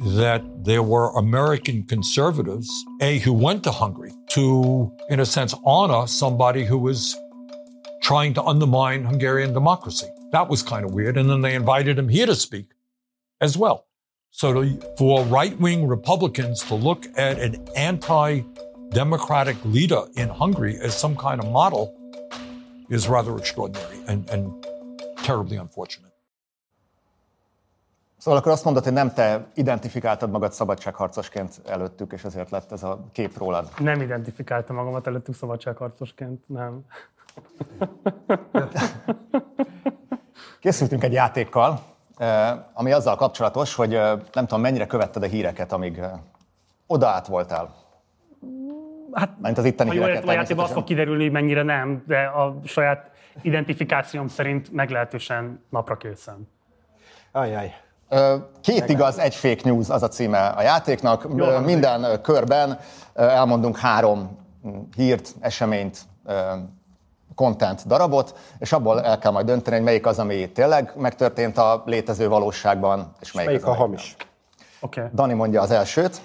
that 0.00 0.64
there 0.64 0.82
were 0.82 1.08
American 1.16 1.82
conservatives, 1.84 2.68
A, 3.00 3.18
who 3.18 3.32
went 3.32 3.64
to 3.64 3.72
Hungary 3.72 4.12
to, 4.30 4.94
in 5.08 5.18
a 5.20 5.24
sense, 5.24 5.54
honor 5.64 6.06
somebody 6.06 6.64
who 6.64 6.78
was 6.78 7.16
trying 8.02 8.34
to 8.34 8.42
undermine 8.44 9.04
Hungarian 9.04 9.52
democracy. 9.52 10.06
That 10.32 10.48
was 10.48 10.62
kind 10.62 10.84
of 10.84 10.92
weird. 10.92 11.16
And 11.16 11.28
then 11.28 11.40
they 11.40 11.54
invited 11.54 11.98
him 11.98 12.08
here 12.08 12.26
to 12.26 12.34
speak 12.34 12.66
as 13.40 13.56
well. 13.56 13.86
So 14.30 14.52
to, 14.52 14.80
for 14.96 15.24
right 15.24 15.58
wing 15.58 15.88
Republicans 15.88 16.62
to 16.64 16.74
look 16.74 17.06
at 17.16 17.38
an 17.38 17.66
anti 17.74 18.42
democratic 18.90 19.56
leader 19.64 20.02
in 20.16 20.28
Hungary 20.28 20.78
as 20.80 20.96
some 20.96 21.16
kind 21.16 21.42
of 21.42 21.50
model 21.50 21.94
is 22.88 23.08
rather 23.08 23.36
extraordinary 23.36 23.98
and, 24.06 24.28
and 24.30 24.66
terribly 25.22 25.56
unfortunate. 25.56 26.08
Szóval 28.18 28.40
akkor 28.40 28.52
azt 28.52 28.64
mondod, 28.64 28.84
hogy 28.84 28.92
nem 28.92 29.12
te 29.12 29.46
identifikáltad 29.54 30.30
magad 30.30 30.52
szabadságharcosként 30.52 31.60
előttük, 31.66 32.12
és 32.12 32.24
ezért 32.24 32.50
lett 32.50 32.72
ez 32.72 32.82
a 32.82 33.04
kép 33.12 33.38
rólad. 33.38 33.70
Nem 33.78 34.00
identifikáltam 34.00 34.76
magamat 34.76 35.06
előttük 35.06 35.34
szabadságharcosként, 35.34 36.48
nem. 36.48 36.84
Készültünk 40.60 41.04
egy 41.04 41.12
játékkal, 41.12 41.80
eh, 42.16 42.52
ami 42.72 42.92
azzal 42.92 43.16
kapcsolatos, 43.16 43.74
hogy 43.74 43.94
eh, 43.94 44.12
nem 44.32 44.46
tudom, 44.46 44.60
mennyire 44.60 44.86
követted 44.86 45.22
a 45.22 45.26
híreket, 45.26 45.72
amíg 45.72 45.98
eh, 45.98 46.10
oda 46.86 47.08
át 47.08 47.26
voltál. 47.26 47.74
Hát, 49.12 49.30
Ment 49.40 49.58
az 49.58 49.64
itteni 49.64 49.88
ha 49.88 49.94
jól 49.94 50.08
értem 50.08 50.28
a 50.28 50.32
játékban, 50.32 50.64
azt 50.64 50.74
fog 50.74 50.84
kiderülni, 50.84 51.22
hogy 51.22 51.32
mennyire 51.32 51.62
nem, 51.62 52.04
de 52.06 52.18
a 52.18 52.58
saját 52.64 53.10
identifikációm 53.42 54.28
szerint 54.28 54.72
meglehetősen 54.72 55.64
napra 55.70 55.96
készen. 55.96 56.48
Ajaj. 57.32 57.74
Két 58.60 58.88
igaz, 58.88 59.18
egy 59.18 59.34
fake 59.34 59.60
news 59.64 59.88
az 59.88 60.02
a 60.02 60.08
címe 60.08 60.46
a 60.46 60.62
játéknak. 60.62 61.26
Jó. 61.36 61.58
Minden 61.58 62.02
ö, 62.02 62.20
körben 62.20 62.78
elmondunk 63.14 63.78
három 63.78 64.38
mm, 64.66 64.78
hírt, 64.96 65.34
eseményt, 65.40 65.98
content 67.38 67.86
darabot, 67.86 68.38
és 68.58 68.72
abból 68.72 69.02
el 69.02 69.18
kell 69.18 69.32
majd 69.32 69.46
dönteni, 69.46 69.76
hogy 69.76 69.84
melyik 69.84 70.06
az, 70.06 70.18
ami 70.18 70.52
tényleg 70.52 70.92
megtörtént 70.96 71.58
a 71.58 71.82
létező 71.86 72.28
valóságban, 72.28 73.12
és 73.20 73.32
melyik, 73.32 73.50
Melyik 73.50 73.66
az, 73.66 73.72
a 73.72 73.74
hamis? 73.74 74.16
Okay. 74.80 75.04
Dani 75.14 75.34
mondja 75.34 75.60
az 75.60 75.70
elsőt. 75.70 76.20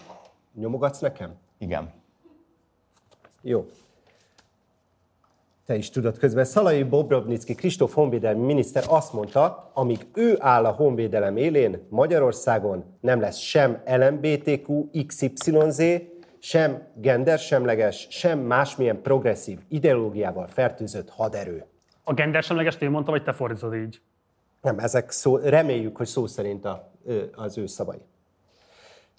Nyomogatsz 0.54 1.00
nekem? 1.00 1.36
Igen. 1.58 1.94
Jó. 3.42 3.66
Te 5.66 5.76
is 5.76 5.90
tudod 5.90 6.18
közben. 6.18 6.46
Szalai 6.46 6.84
Bobrovnicki 6.84 7.56
Kristóf 7.56 7.94
honvédelmi 7.94 8.46
miniszter 8.46 8.84
azt 8.88 9.14
mondta, 9.14 9.72
amíg 9.74 10.08
ő 10.14 10.38
áll 10.40 10.66
a 10.66 10.72
honvédelem 10.72 11.38
élén, 11.38 11.88
Magyarországon 11.90 12.84
nem 13.02 13.20
lesz 13.20 13.38
sem 13.38 13.82
LMBTQ, 13.86 14.90
XYZ, 15.08 15.82
sem 16.44 16.88
gendersemleges, 16.96 18.08
sem 18.10 18.40
másmilyen 18.40 19.02
progresszív 19.02 19.60
ideológiával 19.68 20.48
fertőzött 20.48 21.10
haderő. 21.10 21.66
A 22.04 22.14
gendersemleges 22.14 22.76
ő 22.80 22.90
mondta, 22.90 23.12
vagy 23.12 23.24
te 23.24 23.34
fordítod 23.34 23.76
így? 23.76 24.02
Nem, 24.62 24.80
ezek 24.80 25.12
szó, 25.12 25.38
reméljük, 25.38 25.98
hogy 25.98 26.08
szó 26.08 26.28
szerint 26.28 26.66
a, 26.66 26.92
az 27.32 27.58
ő 27.58 27.66
szavai. 27.66 28.02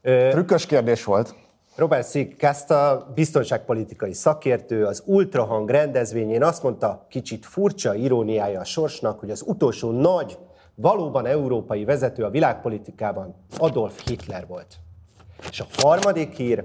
Trükkös 0.02 0.66
kérdés 0.66 1.04
volt. 1.04 1.34
Robert 1.76 2.10
Sig 2.10 2.36
Kasta, 2.36 3.10
biztonságpolitikai 3.14 4.12
szakértő, 4.12 4.84
az 4.84 5.02
Ultrahang 5.06 5.70
rendezvényén 5.70 6.42
azt 6.42 6.62
mondta, 6.62 7.06
kicsit 7.08 7.46
furcsa 7.46 7.94
iróniája 7.94 8.60
a 8.60 8.64
sorsnak, 8.64 9.20
hogy 9.20 9.30
az 9.30 9.42
utolsó 9.46 9.90
nagy, 9.90 10.38
valóban 10.74 11.26
európai 11.26 11.84
vezető 11.84 12.24
a 12.24 12.30
világpolitikában 12.30 13.34
Adolf 13.58 14.04
Hitler 14.06 14.46
volt. 14.46 14.76
És 15.50 15.60
a 15.60 15.66
harmadik 15.76 16.32
hír, 16.32 16.64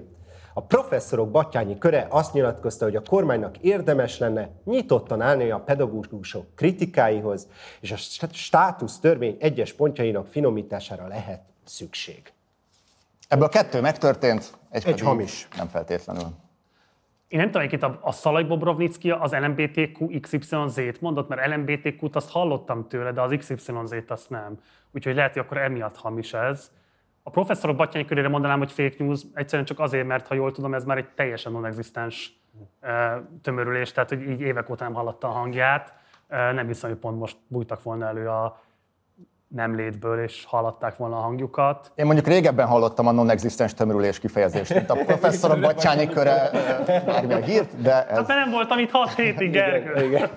a 0.53 0.61
professzorok 0.61 1.31
Batyányi 1.31 1.77
köre 1.77 2.07
azt 2.09 2.33
nyilatkozta, 2.33 2.85
hogy 2.85 2.95
a 2.95 3.01
kormánynak 3.01 3.57
érdemes 3.57 4.17
lenne 4.17 4.49
nyitottan 4.63 5.21
állni 5.21 5.49
a 5.49 5.59
pedagógusok 5.59 6.45
kritikáihoz, 6.55 7.47
és 7.79 7.91
a 7.91 7.95
st- 7.95 8.33
státusz 8.33 8.99
törvény 8.99 9.37
egyes 9.39 9.73
pontjainak 9.73 10.27
finomítására 10.27 11.07
lehet 11.07 11.41
szükség. 11.65 12.33
Ebből 13.27 13.45
a 13.45 13.49
kettő 13.49 13.81
megtörtént, 13.81 14.57
egy, 14.69 14.83
pedig 14.83 15.03
hamis. 15.03 15.47
Nem 15.57 15.67
feltétlenül. 15.67 16.27
Én 17.27 17.39
nem 17.39 17.47
tudom, 17.51 17.61
egyébként 17.61 17.93
a, 17.93 17.99
a 18.01 18.11
Szalai 18.11 18.43
Bobrovnicki 18.43 19.11
az 19.11 19.31
LMBTQ 19.31 20.19
XYZ-t 20.19 21.01
mondott, 21.01 21.27
mert 21.27 21.55
LMBTQ-t 21.55 22.15
azt 22.15 22.29
hallottam 22.29 22.87
tőle, 22.87 23.11
de 23.11 23.21
az 23.21 23.35
XYZ-t 23.37 24.11
azt 24.11 24.29
nem. 24.29 24.59
Úgyhogy 24.91 25.15
lehet, 25.15 25.33
hogy 25.33 25.41
akkor 25.41 25.57
emiatt 25.57 25.97
hamis 25.97 26.33
ez. 26.33 26.71
A 27.29 27.31
professzorok 27.31 27.75
Batyányi 27.75 28.05
körére 28.05 28.27
mondanám, 28.27 28.57
hogy 28.57 28.71
fake 28.71 28.95
news, 28.97 29.21
egyszerűen 29.33 29.67
csak 29.67 29.79
azért, 29.79 30.07
mert 30.07 30.27
ha 30.27 30.33
jól 30.33 30.51
tudom, 30.51 30.73
ez 30.73 30.85
már 30.85 30.97
egy 30.97 31.09
teljesen 31.09 31.51
non-existens 31.51 32.41
tömörülés, 33.41 33.91
tehát 33.91 34.09
hogy 34.09 34.29
így 34.29 34.41
évek 34.41 34.69
óta 34.69 34.83
nem 34.83 34.93
hallotta 34.93 35.27
a 35.27 35.31
hangját. 35.31 35.93
Nem 36.27 36.67
hiszem, 36.67 36.89
hogy 36.89 36.99
pont 36.99 37.19
most 37.19 37.37
bújtak 37.47 37.83
volna 37.83 38.05
elő 38.05 38.27
a 38.27 38.61
nem 39.49 39.75
létből, 39.75 40.23
és 40.23 40.45
hallatták 40.45 40.97
volna 40.97 41.17
a 41.17 41.19
hangjukat. 41.19 41.91
Én 41.95 42.05
mondjuk 42.05 42.27
régebben 42.27 42.67
hallottam 42.67 43.07
a 43.07 43.11
non-existens 43.11 43.73
tömörülés 43.73 44.19
kifejezést, 44.19 44.73
mint 44.73 44.89
a 44.89 44.93
professzorok 45.05 45.59
Batyányi 45.59 46.07
köre 46.07 46.49
bármilyen 47.05 47.43
hírt, 47.43 47.81
de 47.81 48.07
ez... 48.07 48.17
Hát 48.17 48.27
nem 48.27 48.51
voltam 48.51 48.79
itt 48.79 48.89
6 48.89 49.13
hétig, 49.13 49.51
Gergő. 49.51 50.05
Igen. 50.05 50.29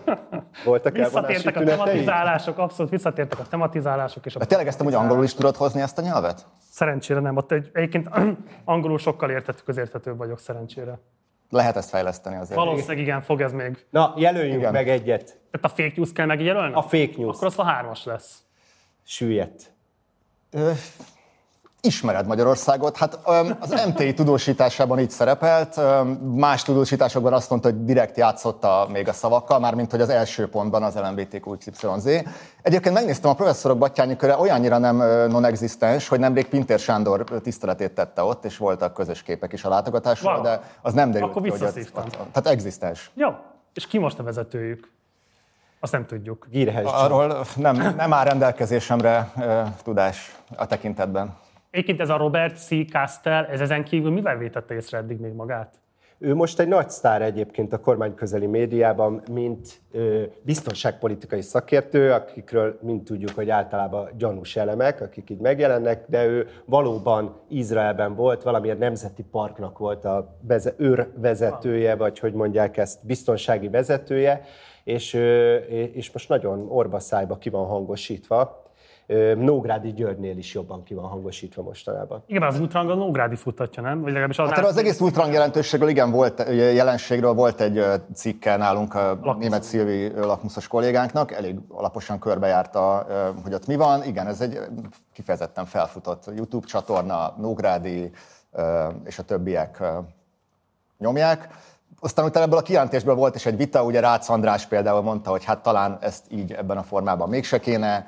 Voltak 0.64 0.96
Visszatértek 0.96 1.56
a 1.56 1.62
tematizálások, 1.64 2.58
abszolút 2.58 2.90
visszatértek 2.90 3.38
a 3.38 3.46
tematizálások. 3.50 4.26
És 4.26 4.36
a 4.36 4.38
De 4.38 4.44
tényleg 4.44 4.66
ezt 4.66 4.80
amúgy 4.80 4.94
angolul 4.94 5.24
is 5.24 5.34
tudod 5.34 5.56
hozni 5.56 5.80
ezt 5.80 5.98
a 5.98 6.02
nyelvet? 6.02 6.46
Szerencsére 6.70 7.20
nem. 7.20 7.36
Ott 7.36 7.52
egy, 7.52 7.70
egyébként 7.72 8.08
angolul 8.64 8.98
sokkal 8.98 9.30
értető, 9.30 9.60
közérthetőbb 9.64 10.16
vagyok 10.16 10.38
szerencsére. 10.38 10.98
Lehet 11.50 11.76
ezt 11.76 11.88
fejleszteni 11.88 12.36
azért. 12.36 12.58
Valószínűleg 12.58 12.98
igen, 12.98 13.22
fog 13.22 13.40
ez 13.40 13.52
még. 13.52 13.86
Na, 13.90 14.14
jelöljünk 14.16 14.58
Igen. 14.58 14.72
meg 14.72 14.88
egyet. 14.88 15.24
Tehát 15.24 15.64
a 15.64 15.68
fake 15.68 15.92
news 15.96 16.12
kell 16.12 16.26
megjelölni? 16.26 16.74
A 16.74 16.82
fake 16.82 17.12
news. 17.16 17.36
Akkor 17.36 17.46
az 17.46 17.58
a 17.58 17.64
hármas 17.64 18.04
lesz. 18.04 18.42
Süllyedt. 19.04 19.72
Ö, 20.50 20.70
Ismered 21.84 22.26
Magyarországot? 22.26 22.96
Hát 22.96 23.18
az 23.60 23.84
MTI 23.88 24.14
tudósításában 24.14 24.98
így 24.98 25.10
szerepelt, 25.10 25.80
más 26.34 26.62
tudósításokban 26.62 27.32
azt 27.32 27.50
mondta, 27.50 27.68
hogy 27.70 27.84
direkt 27.84 28.16
játszotta 28.16 28.88
még 28.92 29.08
a 29.08 29.12
szavakkal, 29.12 29.58
mármint 29.58 29.90
hogy 29.90 30.00
az 30.00 30.08
első 30.08 30.48
pontban 30.48 30.82
az 30.82 30.94
LMBTQYZ. 30.94 32.06
Egyébként 32.62 32.94
megnéztem, 32.94 33.30
a 33.30 33.34
professzorok 33.34 33.78
Batyányi 33.78 34.16
köre 34.16 34.38
olyannyira 34.38 34.78
nem 34.78 34.96
non-existens, 35.30 36.08
hogy 36.08 36.18
nemrég 36.18 36.48
Pintér 36.48 36.78
Sándor 36.78 37.24
tiszteletét 37.42 37.92
tette 37.94 38.22
ott, 38.22 38.44
és 38.44 38.56
voltak 38.56 38.94
közös 38.94 39.22
képek 39.22 39.52
is 39.52 39.64
a 39.64 39.68
látogatásról, 39.68 40.32
Wow. 40.32 40.42
de 40.42 40.60
az 40.82 40.92
nem 40.92 41.10
derült 41.10 41.30
Akkor 41.30 41.42
ki, 41.42 41.48
hogy 41.50 41.62
ott, 41.62 41.76
ott, 41.96 42.10
tehát 42.32 42.46
existens. 42.46 43.10
Jó. 43.14 43.28
És 43.74 43.86
ki 43.86 43.98
most 43.98 44.18
a 44.18 44.22
vezetőjük? 44.22 44.90
Azt 45.84 45.92
nem 45.92 46.06
tudjuk. 46.06 46.46
Gírhes 46.50 46.84
Arról 46.84 47.44
nem, 47.56 47.94
nem 47.96 48.12
áll 48.12 48.24
rendelkezésemre 48.24 49.32
tudás 49.82 50.36
a 50.56 50.66
tekintetben. 50.66 51.36
Egyébként 51.70 52.00
ez 52.00 52.10
a 52.10 52.16
Robert 52.16 52.58
C. 52.58 52.68
Castell, 52.90 53.44
ez 53.44 53.60
ezen 53.60 53.84
kívül 53.84 54.10
mivel 54.10 54.36
vétette 54.36 54.74
észre 54.74 54.98
eddig 54.98 55.20
még 55.20 55.32
magát? 55.32 55.74
Ő 56.18 56.34
most 56.34 56.60
egy 56.60 56.68
nagy 56.68 56.90
sztár 56.90 57.22
egyébként 57.22 57.72
a 57.72 57.80
kormányközeli 57.80 58.46
médiában, 58.46 59.22
mint 59.30 59.80
ö, 59.92 60.22
biztonságpolitikai 60.42 61.40
szakértő, 61.40 62.12
akikről 62.12 62.78
mind 62.82 63.04
tudjuk, 63.04 63.30
hogy 63.34 63.50
általában 63.50 64.08
gyanús 64.18 64.56
elemek, 64.56 65.00
akik 65.00 65.30
így 65.30 65.40
megjelennek, 65.40 66.04
de 66.08 66.26
ő 66.26 66.48
valóban 66.64 67.40
Izraelben 67.48 68.14
volt, 68.14 68.42
valamilyen 68.42 68.78
nemzeti 68.78 69.22
parknak 69.22 69.78
volt 69.78 70.04
a 70.04 70.38
veze, 70.40 70.74
őrvezetője, 70.76 71.96
vagy 71.96 72.18
hogy 72.18 72.32
mondják 72.32 72.76
ezt, 72.76 73.06
biztonsági 73.06 73.68
vezetője, 73.68 74.44
és, 74.84 75.12
és 75.92 76.12
most 76.12 76.28
nagyon 76.28 76.66
orba 76.68 76.98
szájba 76.98 77.38
ki 77.38 77.50
van 77.50 77.66
hangosítva. 77.66 78.60
Nógrádi 79.36 79.92
Györgynél 79.92 80.38
is 80.38 80.54
jobban 80.54 80.82
ki 80.82 80.94
van 80.94 81.04
hangosítva 81.04 81.62
mostanában. 81.62 82.22
Igen, 82.26 82.42
az 82.42 82.60
Ultrang 82.60 82.90
a 82.90 82.94
Nógrádi 82.94 83.36
futatja, 83.36 83.82
nem? 83.82 84.00
Vagy 84.00 84.08
legalábbis 84.08 84.38
az 84.38 84.48
Hát 84.48 84.56
erről 84.56 84.70
az 84.70 84.76
egész 84.76 85.00
ultrang 85.00 85.32
jelentőségről 85.32 85.88
igen 85.88 86.10
volt, 86.10 86.44
jelenségről 86.52 87.32
volt 87.32 87.60
egy 87.60 87.84
cikke 88.14 88.56
nálunk 88.56 88.94
a 88.94 89.36
német 89.38 89.62
Szilvi 89.62 90.08
lakmuszos 90.08 90.68
kollégánknak, 90.68 91.32
elég 91.32 91.56
alaposan 91.68 92.18
körbejárta, 92.18 93.06
hogy 93.42 93.54
ott 93.54 93.66
mi 93.66 93.76
van. 93.76 94.04
Igen, 94.04 94.26
ez 94.26 94.40
egy 94.40 94.58
kifejezetten 95.12 95.64
felfutott 95.64 96.24
YouTube 96.36 96.66
csatorna, 96.66 97.34
Nógrádi 97.38 98.10
és 99.04 99.18
a 99.18 99.22
többiek 99.22 99.82
nyomják. 100.98 101.48
Aztán 102.04 102.24
utána 102.24 102.44
ebből 102.44 102.58
a 102.58 102.62
kijelentésből 102.62 103.14
volt 103.14 103.34
is 103.34 103.46
egy 103.46 103.56
vita, 103.56 103.84
ugye 103.84 104.00
Rácz 104.00 104.28
András 104.28 104.66
például 104.66 105.02
mondta, 105.02 105.30
hogy 105.30 105.44
hát 105.44 105.62
talán 105.62 105.98
ezt 106.00 106.24
így 106.28 106.52
ebben 106.52 106.76
a 106.76 106.82
formában 106.82 107.28
mégse 107.28 107.58
kéne. 107.58 108.06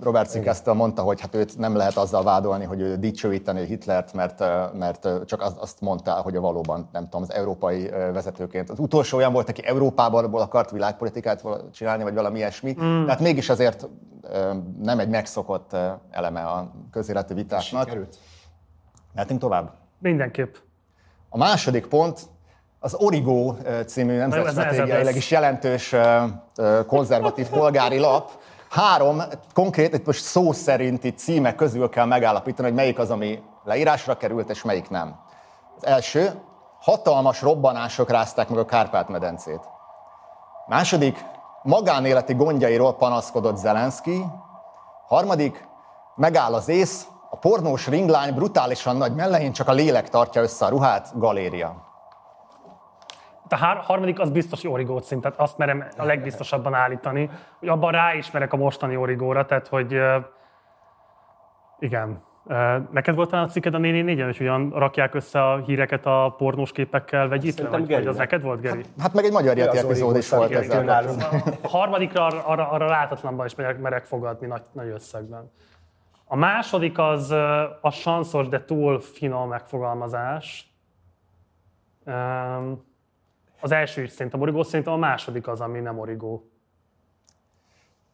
Robert 0.00 0.30
Cikesztel 0.30 0.74
mondta, 0.74 1.02
hogy 1.02 1.20
hát 1.20 1.34
őt 1.34 1.58
nem 1.58 1.76
lehet 1.76 1.96
azzal 1.96 2.22
vádolni, 2.22 2.64
hogy 2.64 2.80
ő 2.80 2.96
dicsőíteni 2.96 3.64
Hitlert, 3.64 4.12
mert, 4.12 4.38
mert 4.78 5.08
csak 5.24 5.42
azt, 5.60 5.80
mondta, 5.80 6.12
hogy 6.12 6.36
a 6.36 6.40
valóban, 6.40 6.88
nem 6.92 7.02
tudom, 7.02 7.22
az 7.22 7.32
európai 7.32 7.88
vezetőként. 7.88 8.70
Az 8.70 8.78
utolsó 8.78 9.16
olyan 9.16 9.32
volt, 9.32 9.48
aki 9.48 9.66
Európában 9.66 10.34
akart 10.34 10.70
világpolitikát 10.70 11.42
csinálni, 11.72 12.02
vagy 12.02 12.14
valami 12.14 12.38
ilyesmi. 12.38 12.76
Mm. 12.82 13.04
Tehát 13.04 13.20
mégis 13.20 13.48
azért 13.48 13.88
nem 14.82 14.98
egy 14.98 15.08
megszokott 15.08 15.76
eleme 16.10 16.40
a 16.40 16.72
közéleti 16.90 17.34
vitáknak. 17.34 17.82
Sikerült. 17.82 18.16
Mehetünk 19.14 19.40
tovább? 19.40 19.72
Mindenképp. 19.98 20.54
A 21.28 21.38
második 21.38 21.86
pont 21.86 22.30
az 22.84 22.94
Origo 22.94 23.54
című 23.86 24.16
nemzetstratégiailag 24.16 25.16
is 25.16 25.30
jelentős 25.30 25.94
konzervatív 26.86 27.48
polgári 27.48 27.98
lap. 27.98 28.30
Három 28.70 29.22
konkrét, 29.54 29.94
itt 29.94 30.06
most 30.06 30.22
szó 30.22 30.52
szerinti 30.52 31.14
címek 31.14 31.54
közül 31.54 31.88
kell 31.88 32.04
megállapítani, 32.04 32.68
hogy 32.68 32.76
melyik 32.76 32.98
az, 32.98 33.10
ami 33.10 33.42
leírásra 33.64 34.16
került, 34.16 34.50
és 34.50 34.62
melyik 34.62 34.90
nem. 34.90 35.16
Az 35.76 35.86
első, 35.86 36.30
hatalmas 36.80 37.42
robbanások 37.42 38.10
rázták 38.10 38.48
meg 38.48 38.58
a 38.58 38.64
Kárpát-medencét. 38.64 39.60
Második, 40.66 41.24
magánéleti 41.62 42.34
gondjairól 42.34 42.94
panaszkodott 42.96 43.56
Zelenszky. 43.56 44.24
Harmadik, 45.06 45.68
megáll 46.14 46.54
az 46.54 46.68
ész, 46.68 47.06
a 47.30 47.36
pornós 47.36 47.86
ringlány 47.86 48.34
brutálisan 48.34 48.96
nagy 48.96 49.14
mellején 49.14 49.52
csak 49.52 49.68
a 49.68 49.72
lélek 49.72 50.08
tartja 50.08 50.42
össze 50.42 50.64
a 50.64 50.68
ruhát, 50.68 51.18
galéria. 51.18 51.91
A 53.52 53.56
harmadik 53.56 54.20
az 54.20 54.30
biztos 54.30 54.64
Origó 54.64 54.98
cím, 54.98 55.20
tehát 55.20 55.40
azt 55.40 55.58
merem 55.58 55.84
a 55.96 56.04
legbiztosabban 56.04 56.74
állítani, 56.74 57.30
hogy 57.58 57.68
abban 57.68 57.92
ráismerek 57.92 58.52
a 58.52 58.56
mostani 58.56 58.96
Origóra, 58.96 59.44
tehát 59.44 59.68
hogy 59.68 60.00
igen, 61.78 62.22
Neked 62.90 63.14
volt 63.14 63.30
talán 63.30 63.44
a 63.44 63.48
cikked 63.48 63.74
a 63.74 63.78
4 63.78 64.04
4 64.04 64.22
hogy 64.22 64.36
olyan 64.40 64.70
rakják 64.70 65.14
össze 65.14 65.50
a 65.50 65.56
híreket 65.56 66.06
a 66.06 66.34
pornós 66.38 66.72
képekkel 66.72 67.28
vegyítve? 67.28 67.68
Vagy, 67.68 67.88
vagy 67.88 68.06
az 68.06 68.16
neked 68.16 68.42
volt, 68.42 68.60
Geri? 68.60 68.76
Hát, 68.76 69.00
hát 69.00 69.12
meg 69.12 69.24
egy 69.24 69.32
magyar 69.32 69.56
játék 69.56 69.80
epizód 69.80 70.16
is 70.16 70.28
volt 70.28 70.50
ezzel. 70.50 70.88
A 71.62 71.68
harmadikra 71.68 72.26
arra, 72.26 72.44
arra, 72.44 72.70
arra 72.70 72.86
látatlanban 72.86 73.46
is 73.46 73.54
merek, 73.54 73.78
merek 73.78 74.04
fogadni 74.04 74.46
nagy, 74.46 74.62
nagy 74.72 74.88
összegben. 74.88 75.50
A 76.24 76.36
második 76.36 76.98
az 76.98 77.30
a 77.80 77.90
sanszos, 77.90 78.48
de 78.48 78.64
túl 78.64 79.00
finom 79.00 79.48
megfogalmazás. 79.48 80.72
Az 83.62 83.72
első 83.72 84.02
is 84.02 84.10
szerintem 84.10 84.40
origó, 84.40 84.62
szerintem 84.62 84.92
a 84.92 84.96
második 84.96 85.48
az, 85.48 85.60
ami 85.60 85.80
nem 85.80 85.98
origó. 85.98 86.50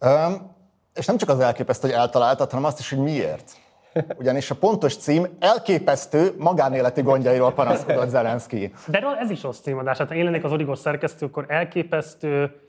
Um, 0.00 0.56
és 0.94 1.06
nem 1.06 1.16
csak 1.16 1.28
az 1.28 1.40
elképesztő, 1.40 1.88
hogy 1.88 1.96
eltaláltad, 1.96 2.50
hanem 2.50 2.64
azt 2.64 2.78
is, 2.78 2.90
hogy 2.90 2.98
miért. 2.98 3.56
Ugyanis 4.20 4.50
a 4.50 4.54
pontos 4.54 4.96
cím 4.96 5.26
elképesztő 5.38 6.34
magánéleti 6.38 7.02
gondjairól 7.02 7.52
panaszkodott 7.52 8.08
Zelenszky. 8.08 8.72
De 8.86 9.00
ez 9.20 9.30
is 9.30 9.42
rossz 9.42 9.60
címadás. 9.60 9.98
Hát 9.98 10.12
én 10.12 10.24
lennék 10.24 10.44
az 10.44 10.52
origós 10.52 10.78
szerkesztő, 10.78 11.26
akkor 11.26 11.44
elképesztő, 11.48 12.60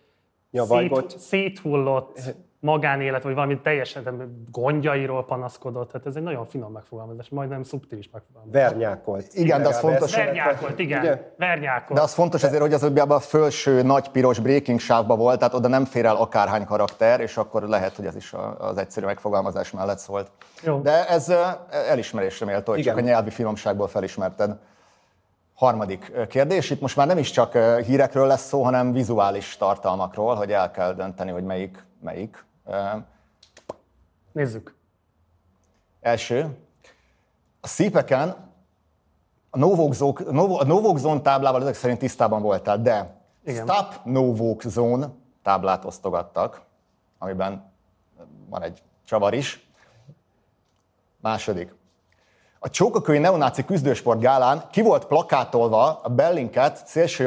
szét, 0.52 1.20
széthullott 1.20 2.20
magánélet, 2.60 3.24
vagy 3.24 3.34
valami 3.34 3.60
teljesen 3.60 4.34
gondjairól 4.52 5.26
panaszkodott. 5.26 5.92
Tehát 5.92 6.08
ez 6.08 6.16
egy 6.16 6.24
nagyon 6.24 6.46
finom 6.46 6.72
megfogalmazás, 6.72 7.30
majdnem 7.30 7.64
szubtilis 7.64 8.10
megfogalmazás. 8.12 8.62
Vernyákolt. 8.62 9.34
Igen, 9.34 9.62
de 9.62 9.68
az 9.68 9.80
fontos. 9.80 10.16
Vernyákolt, 10.16 10.80
igen. 10.80 11.04
igen. 11.04 11.22
Vernyákolt. 11.38 12.00
De 12.00 12.06
az 12.06 12.14
fontos 12.14 12.44
azért, 12.44 12.62
hogy 12.62 12.74
az 12.74 12.84
öbbiában 12.84 13.18
a 13.18 13.20
felső 13.20 13.82
nagy 13.82 14.10
piros 14.10 14.40
breaking 14.40 14.80
sávba 14.80 15.16
volt, 15.16 15.40
tehát 15.40 15.54
oda 15.54 15.68
nem 15.68 15.86
fér 15.86 16.06
el 16.06 16.16
akárhány 16.16 16.66
karakter, 16.66 17.20
és 17.20 17.38
akkor 17.38 17.64
lehet, 17.64 17.96
hogy 17.96 18.06
ez 18.06 18.16
is 18.16 18.34
az 18.58 18.78
egyszerű 18.78 19.06
megfogalmazás 19.06 19.72
mellett 19.72 20.00
szólt. 20.00 20.32
Jó. 20.64 20.82
De 20.82 21.08
ez 21.08 21.34
elismerésre 21.90 22.46
méltó, 22.46 22.72
hogy 22.72 22.80
igen. 22.80 22.96
csak 22.96 23.04
a 23.04 23.08
nyelvi 23.08 23.30
finomságból 23.30 23.88
felismerted. 23.88 24.58
Harmadik 25.54 26.12
kérdés, 26.28 26.70
itt 26.70 26.82
most 26.82 26.96
már 26.96 27.08
nem 27.08 27.18
is 27.18 27.32
csak 27.32 27.58
hírekről 27.86 28.28
lesz 28.28 28.48
szó, 28.48 28.64
hanem 28.64 28.92
vizuális 28.92 29.58
tartalmakról, 29.58 30.36
hogy 30.36 30.52
el 30.52 30.72
kell 30.72 30.94
dönteni, 30.94 31.32
hogy 31.32 31.44
melyik 31.44 31.88
melyik. 32.02 32.48
Nézzük. 34.32 34.76
Első. 36.02 36.58
A 37.62 37.68
szípeken 37.68 38.48
a 39.50 39.58
no 39.58 39.68
walk 40.80 40.98
zone 40.98 41.22
táblával 41.22 41.62
ezek 41.62 41.76
szerint 41.76 42.00
tisztában 42.00 42.42
voltál, 42.42 42.82
de 42.82 43.22
Igen. 43.44 43.68
Stop 43.68 44.00
no 44.04 44.56
zone 44.60 45.10
táblát 45.44 45.86
osztogattak, 45.86 46.62
amiben 47.18 47.72
van 48.50 48.62
egy 48.62 48.82
csavar 49.06 49.34
is. 49.34 49.68
Második. 51.22 51.78
A 52.60 52.70
Csókaköi 52.70 53.18
Neonáci 53.18 53.66
Küzdősport 53.66 54.20
gálán 54.20 54.64
ki 54.72 54.82
volt 54.82 55.06
plakátolva 55.06 56.00
a 56.04 56.10
Bellinket 56.10 56.88
szélső 56.88 57.24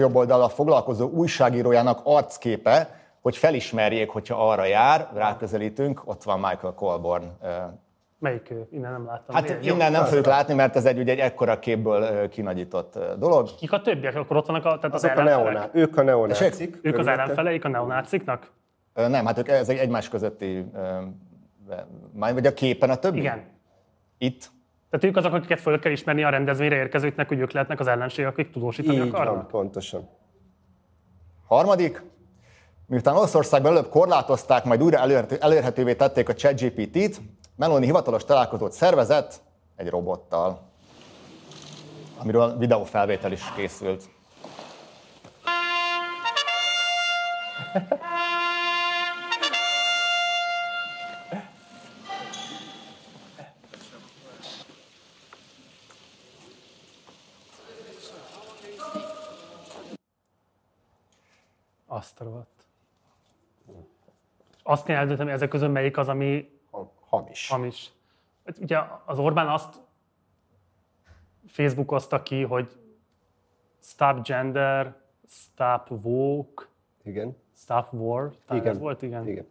jobb 0.00 0.14
oldal 0.14 0.48
foglalkozó 0.48 1.08
újságírójának 1.08 2.00
arcképe, 2.04 2.98
hogy 3.28 3.36
felismerjék, 3.36 4.10
hogyha 4.10 4.50
arra 4.50 4.64
jár, 4.64 5.08
ráközelítünk, 5.14 6.02
ott 6.04 6.22
van 6.22 6.40
Michael 6.40 6.74
Colborn. 6.74 7.24
Melyik 8.18 8.54
Innen 8.70 8.92
nem 8.92 9.06
láttam. 9.06 9.34
Hát 9.34 9.44
Milyen? 9.44 9.62
innen 9.62 9.92
Jó, 9.92 9.98
nem 9.98 10.04
fogjuk 10.04 10.26
látni, 10.26 10.54
mert 10.54 10.76
ez 10.76 10.84
egy, 10.84 10.98
ugye 10.98 11.12
egy 11.12 11.18
ekkora 11.18 11.58
képből 11.58 12.28
kinagyított 12.28 12.98
dolog. 13.18 13.48
Kik 13.54 13.72
a 13.72 13.80
többiek? 13.80 14.14
Akkor 14.14 14.36
ott 14.36 14.46
vannak 14.46 14.64
a, 14.64 14.78
tehát 14.78 14.94
az, 14.94 15.04
az 15.04 15.10
a 15.16 15.22
neoná, 15.22 15.68
Ők 15.72 15.96
a 15.96 16.02
neonácik. 16.02 16.78
Ők 16.82 16.98
az 16.98 17.06
ellenfeleik 17.06 17.64
a 17.64 17.68
neonáciknak? 17.68 18.50
Nem, 18.94 19.26
hát 19.26 19.38
ők, 19.38 19.48
ez 19.48 19.68
egy 19.68 19.78
egymás 19.78 20.08
közötti, 20.08 20.64
vagy 22.12 22.46
a 22.46 22.54
képen 22.54 22.90
a 22.90 22.96
többi? 22.96 23.18
Igen. 23.18 23.44
Itt? 24.18 24.50
Tehát 24.90 25.04
ők 25.04 25.16
azok, 25.16 25.32
akiket 25.32 25.60
föl 25.60 25.78
kell 25.78 25.92
ismerni 25.92 26.24
a 26.24 26.28
rendezvényre 26.28 26.76
érkezőknek, 26.76 27.28
hogy 27.28 27.38
ők 27.38 27.52
lehetnek 27.52 27.80
az 27.80 27.86
ellenségek, 27.86 28.30
akik 28.30 28.50
tudósítani 28.50 28.96
Így 28.98 29.08
akarnak? 29.08 29.34
Van, 29.34 29.46
pontosan. 29.46 30.08
Harmadik, 31.46 32.02
Miután 32.90 33.16
Olaszországban 33.16 33.72
előbb 33.72 33.88
korlátozták, 33.88 34.64
majd 34.64 34.82
újra 34.82 34.98
elérhetővé 35.40 35.94
tették 35.94 36.28
a 36.28 36.34
ChatGPT-t, 36.34 37.20
Meloni 37.56 37.84
hivatalos 37.84 38.24
találkozót 38.24 38.72
szervezett 38.72 39.40
egy 39.76 39.88
robottal, 39.88 40.60
amiről 42.18 42.56
videófelvétel 42.56 43.32
is 43.32 43.42
készült. 43.56 44.08
Azt 61.86 62.20
a 62.20 62.57
azt 64.68 64.84
kell 64.84 64.96
eldönteni, 64.96 65.30
ezek 65.30 65.48
közül 65.48 65.68
melyik 65.68 65.96
az, 65.96 66.08
ami 66.08 66.50
hamis. 67.00 67.48
hamis. 67.48 67.92
Hát 68.44 68.58
ugye 68.58 68.78
az 69.04 69.18
Orbán 69.18 69.48
azt 69.48 69.80
Facebookozta 71.46 72.22
ki, 72.22 72.42
hogy 72.42 72.72
stop 73.82 74.26
gender, 74.26 74.94
stop 75.28 75.90
woke, 76.02 76.64
igen. 77.04 77.36
stop 77.56 77.86
war. 77.92 78.32
igen. 78.50 78.66
Ez 78.66 78.78
volt, 78.78 79.02
igen. 79.02 79.28
igen. 79.28 79.46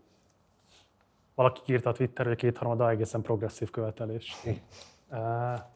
Valaki 1.36 1.62
írta 1.74 1.90
a 1.90 1.94
Twitterre, 1.94 2.30
hogy 2.30 2.38
kétharmada 2.38 2.90
egészen 2.90 3.22
progresszív 3.22 3.70
követelés. 3.70 4.36
Uh, 5.12 5.18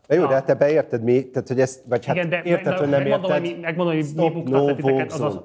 de 0.08 0.16
jó, 0.16 0.26
de 0.26 0.34
hát 0.34 0.46
te 0.46 0.56
beérted 0.56 1.04
mi, 1.04 1.30
tehát 1.30 1.48
hogy 1.48 1.60
ezt, 1.60 1.86
vagy 1.86 2.06
hát 2.06 2.16
Igen, 2.16 2.30
de 2.30 2.44
érted, 2.44 2.78
hogy 2.78 2.90
nem 2.90 3.02
megmondom, 3.02 3.32
érted. 3.32 3.52
Hogy, 3.52 3.60
megmondom, 3.60 3.96
hogy 3.96 4.76
mi 4.76 4.76
titeket, 4.76 5.12
az, 5.12 5.22
az, 5.22 5.42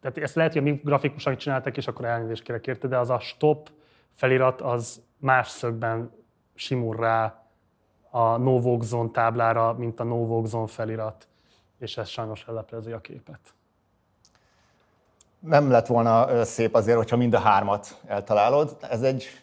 tehát 0.00 0.18
ezt 0.18 0.34
lehet, 0.34 0.52
hogy 0.52 0.60
a 0.60 0.64
mi 0.64 0.80
grafikusan 0.84 1.36
csináltak, 1.36 1.76
és 1.76 1.86
akkor 1.86 2.04
elnézést 2.04 2.42
kérek 2.42 2.66
érte, 2.66 2.88
de 2.88 2.98
az 2.98 3.10
a 3.10 3.18
stop 3.18 3.70
felirat 4.12 4.60
az 4.60 5.02
más 5.18 5.48
szögben 5.48 6.10
simul 6.54 6.96
rá 6.96 7.46
a 8.10 8.36
no 8.36 8.50
walk 8.50 8.82
zone 8.82 9.10
táblára, 9.10 9.72
mint 9.72 10.00
a 10.00 10.04
no 10.04 10.14
walk 10.14 10.46
zone 10.46 10.66
felirat, 10.66 11.28
és 11.78 11.96
ez 11.96 12.08
sajnos 12.08 12.44
elleplezi 12.48 12.92
a 12.92 13.00
képet. 13.00 13.40
Nem 15.38 15.70
lett 15.70 15.86
volna 15.86 16.44
szép 16.44 16.74
azért, 16.74 16.96
hogyha 16.96 17.16
mind 17.16 17.34
a 17.34 17.38
hármat 17.38 18.00
eltalálod. 18.06 18.76
Ez 18.80 19.02
egy 19.02 19.42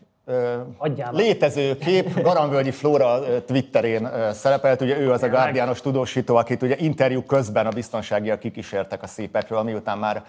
Adjál 0.77 1.13
létező 1.13 1.77
kép, 1.77 2.21
Garanvölgyi 2.21 2.71
Flóra 2.71 3.19
Twitterén 3.45 4.09
szerepelt, 4.31 4.81
ugye 4.81 4.99
ő 4.99 5.11
az 5.11 5.23
a 5.23 5.29
Guardianos 5.29 5.81
tudósító, 5.81 6.35
akit 6.35 6.61
ugye 6.61 6.75
interjú 6.77 7.23
közben 7.23 7.65
a 7.65 7.69
biztonságiak 7.69 8.39
kikísértek 8.39 9.03
a 9.03 9.07
szépekről, 9.07 9.61
miután 9.61 9.97
már 9.97 10.23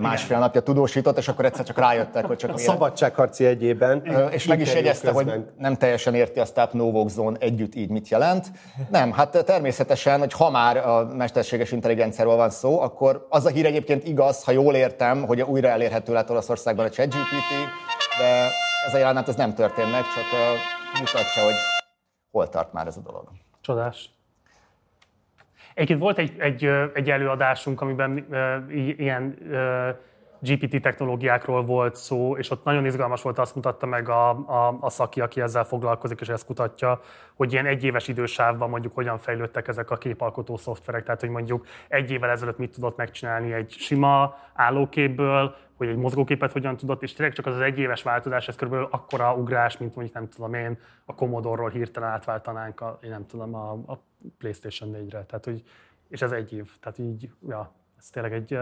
másfél 0.00 0.38
napja 0.38 0.60
tudósított, 0.60 1.18
és 1.18 1.28
akkor 1.28 1.44
egyszer 1.44 1.64
csak 1.64 1.78
rájöttek, 1.78 2.24
hogy 2.24 2.36
csak... 2.36 2.54
A 2.54 2.58
szabadságharci 2.58 3.44
egyében. 3.44 4.02
És 4.30 4.46
meg 4.46 4.60
is 4.60 4.74
jegyezte, 4.74 5.06
közben. 5.12 5.34
hogy 5.34 5.44
nem 5.58 5.76
teljesen 5.76 6.14
érti 6.14 6.40
a 6.40 6.44
Stop 6.44 6.72
No 6.72 7.08
Zone 7.08 7.36
együtt 7.40 7.74
így 7.74 7.88
mit 7.88 8.08
jelent. 8.08 8.46
Nem, 8.90 9.12
hát 9.12 9.44
természetesen, 9.44 10.18
hogy 10.18 10.32
ha 10.32 10.50
már 10.50 10.76
a 10.76 11.04
mesterséges 11.16 11.72
intelligenciáról 11.72 12.36
van 12.36 12.50
szó, 12.50 12.80
akkor 12.80 13.26
az 13.28 13.46
a 13.46 13.48
hír 13.48 13.66
egyébként 13.66 14.08
igaz, 14.08 14.44
ha 14.44 14.52
jól 14.52 14.74
értem, 14.74 15.22
hogy 15.22 15.42
újra 15.42 15.68
elérhető 15.68 16.12
lett 16.12 16.30
Olaszországban 16.30 16.86
a 16.86 16.90
ChatGPT, 16.90 17.52
de 18.18 18.50
ez 18.86 18.94
a 18.94 18.98
jelenet 18.98 19.28
ez 19.28 19.36
nem 19.36 19.54
történt 19.54 19.90
meg, 19.90 20.02
csak 20.02 20.24
mutatja, 20.98 21.42
hogy 21.42 21.54
hol 22.30 22.48
tart 22.48 22.72
már 22.72 22.86
ez 22.86 22.96
a 22.96 23.00
dolog. 23.00 23.28
Csodás. 23.60 24.10
Egyébként 25.74 26.00
volt 26.00 26.18
egy, 26.18 26.38
egy, 26.38 26.64
egy 26.94 27.10
előadásunk, 27.10 27.80
amiben 27.80 28.26
ilyen 28.96 29.38
GPT 30.40 30.82
technológiákról 30.82 31.64
volt 31.64 31.96
szó, 31.96 32.36
és 32.36 32.50
ott 32.50 32.64
nagyon 32.64 32.86
izgalmas 32.86 33.22
volt, 33.22 33.38
azt 33.38 33.54
mutatta 33.54 33.86
meg 33.86 34.08
a, 34.08 34.28
a, 34.30 34.78
a 34.80 34.90
szaki, 34.90 35.20
aki 35.20 35.40
ezzel 35.40 35.64
foglalkozik, 35.64 36.20
és 36.20 36.28
ezt 36.28 36.46
kutatja, 36.46 37.00
hogy 37.34 37.52
ilyen 37.52 37.66
egyéves 37.66 38.08
idősávban 38.08 38.70
mondjuk 38.70 38.94
hogyan 38.94 39.18
fejlődtek 39.18 39.68
ezek 39.68 39.90
a 39.90 39.96
képalkotó 39.96 40.56
szoftverek, 40.56 41.04
tehát 41.04 41.20
hogy 41.20 41.30
mondjuk 41.30 41.66
egy 41.88 42.10
évvel 42.10 42.30
ezelőtt 42.30 42.58
mit 42.58 42.72
tudott 42.74 42.96
megcsinálni 42.96 43.52
egy 43.52 43.70
sima 43.70 44.38
állóképből, 44.54 45.56
hogy 45.80 45.88
egy 45.88 45.96
mozgóképet 45.96 46.52
hogyan 46.52 46.76
tudott, 46.76 47.02
és 47.02 47.12
tényleg 47.12 47.34
csak 47.34 47.46
az 47.46 47.54
az 47.54 47.60
egyéves 47.60 48.02
változás, 48.02 48.48
ez 48.48 48.56
körülbelül 48.56 48.88
akkora 48.90 49.34
ugrás, 49.34 49.78
mint 49.78 49.94
mondjuk 49.94 50.16
nem 50.16 50.28
tudom 50.28 50.54
én, 50.54 50.78
a 51.04 51.14
Commodore-ról 51.14 51.70
hirtelen 51.70 52.08
átváltanánk 52.08 52.80
a, 52.80 52.98
én 53.02 53.10
nem 53.10 53.26
tudom, 53.26 53.54
a, 53.54 53.70
a 53.70 54.02
PlayStation 54.38 54.90
4-re. 54.92 55.24
Tehát, 55.24 55.44
hogy, 55.44 55.62
és 56.08 56.22
ez 56.22 56.32
egy 56.32 56.52
év. 56.52 56.70
Tehát 56.80 56.98
így, 56.98 57.30
ja, 57.48 57.72
ez 57.98 58.10
tényleg 58.10 58.32
egy 58.32 58.58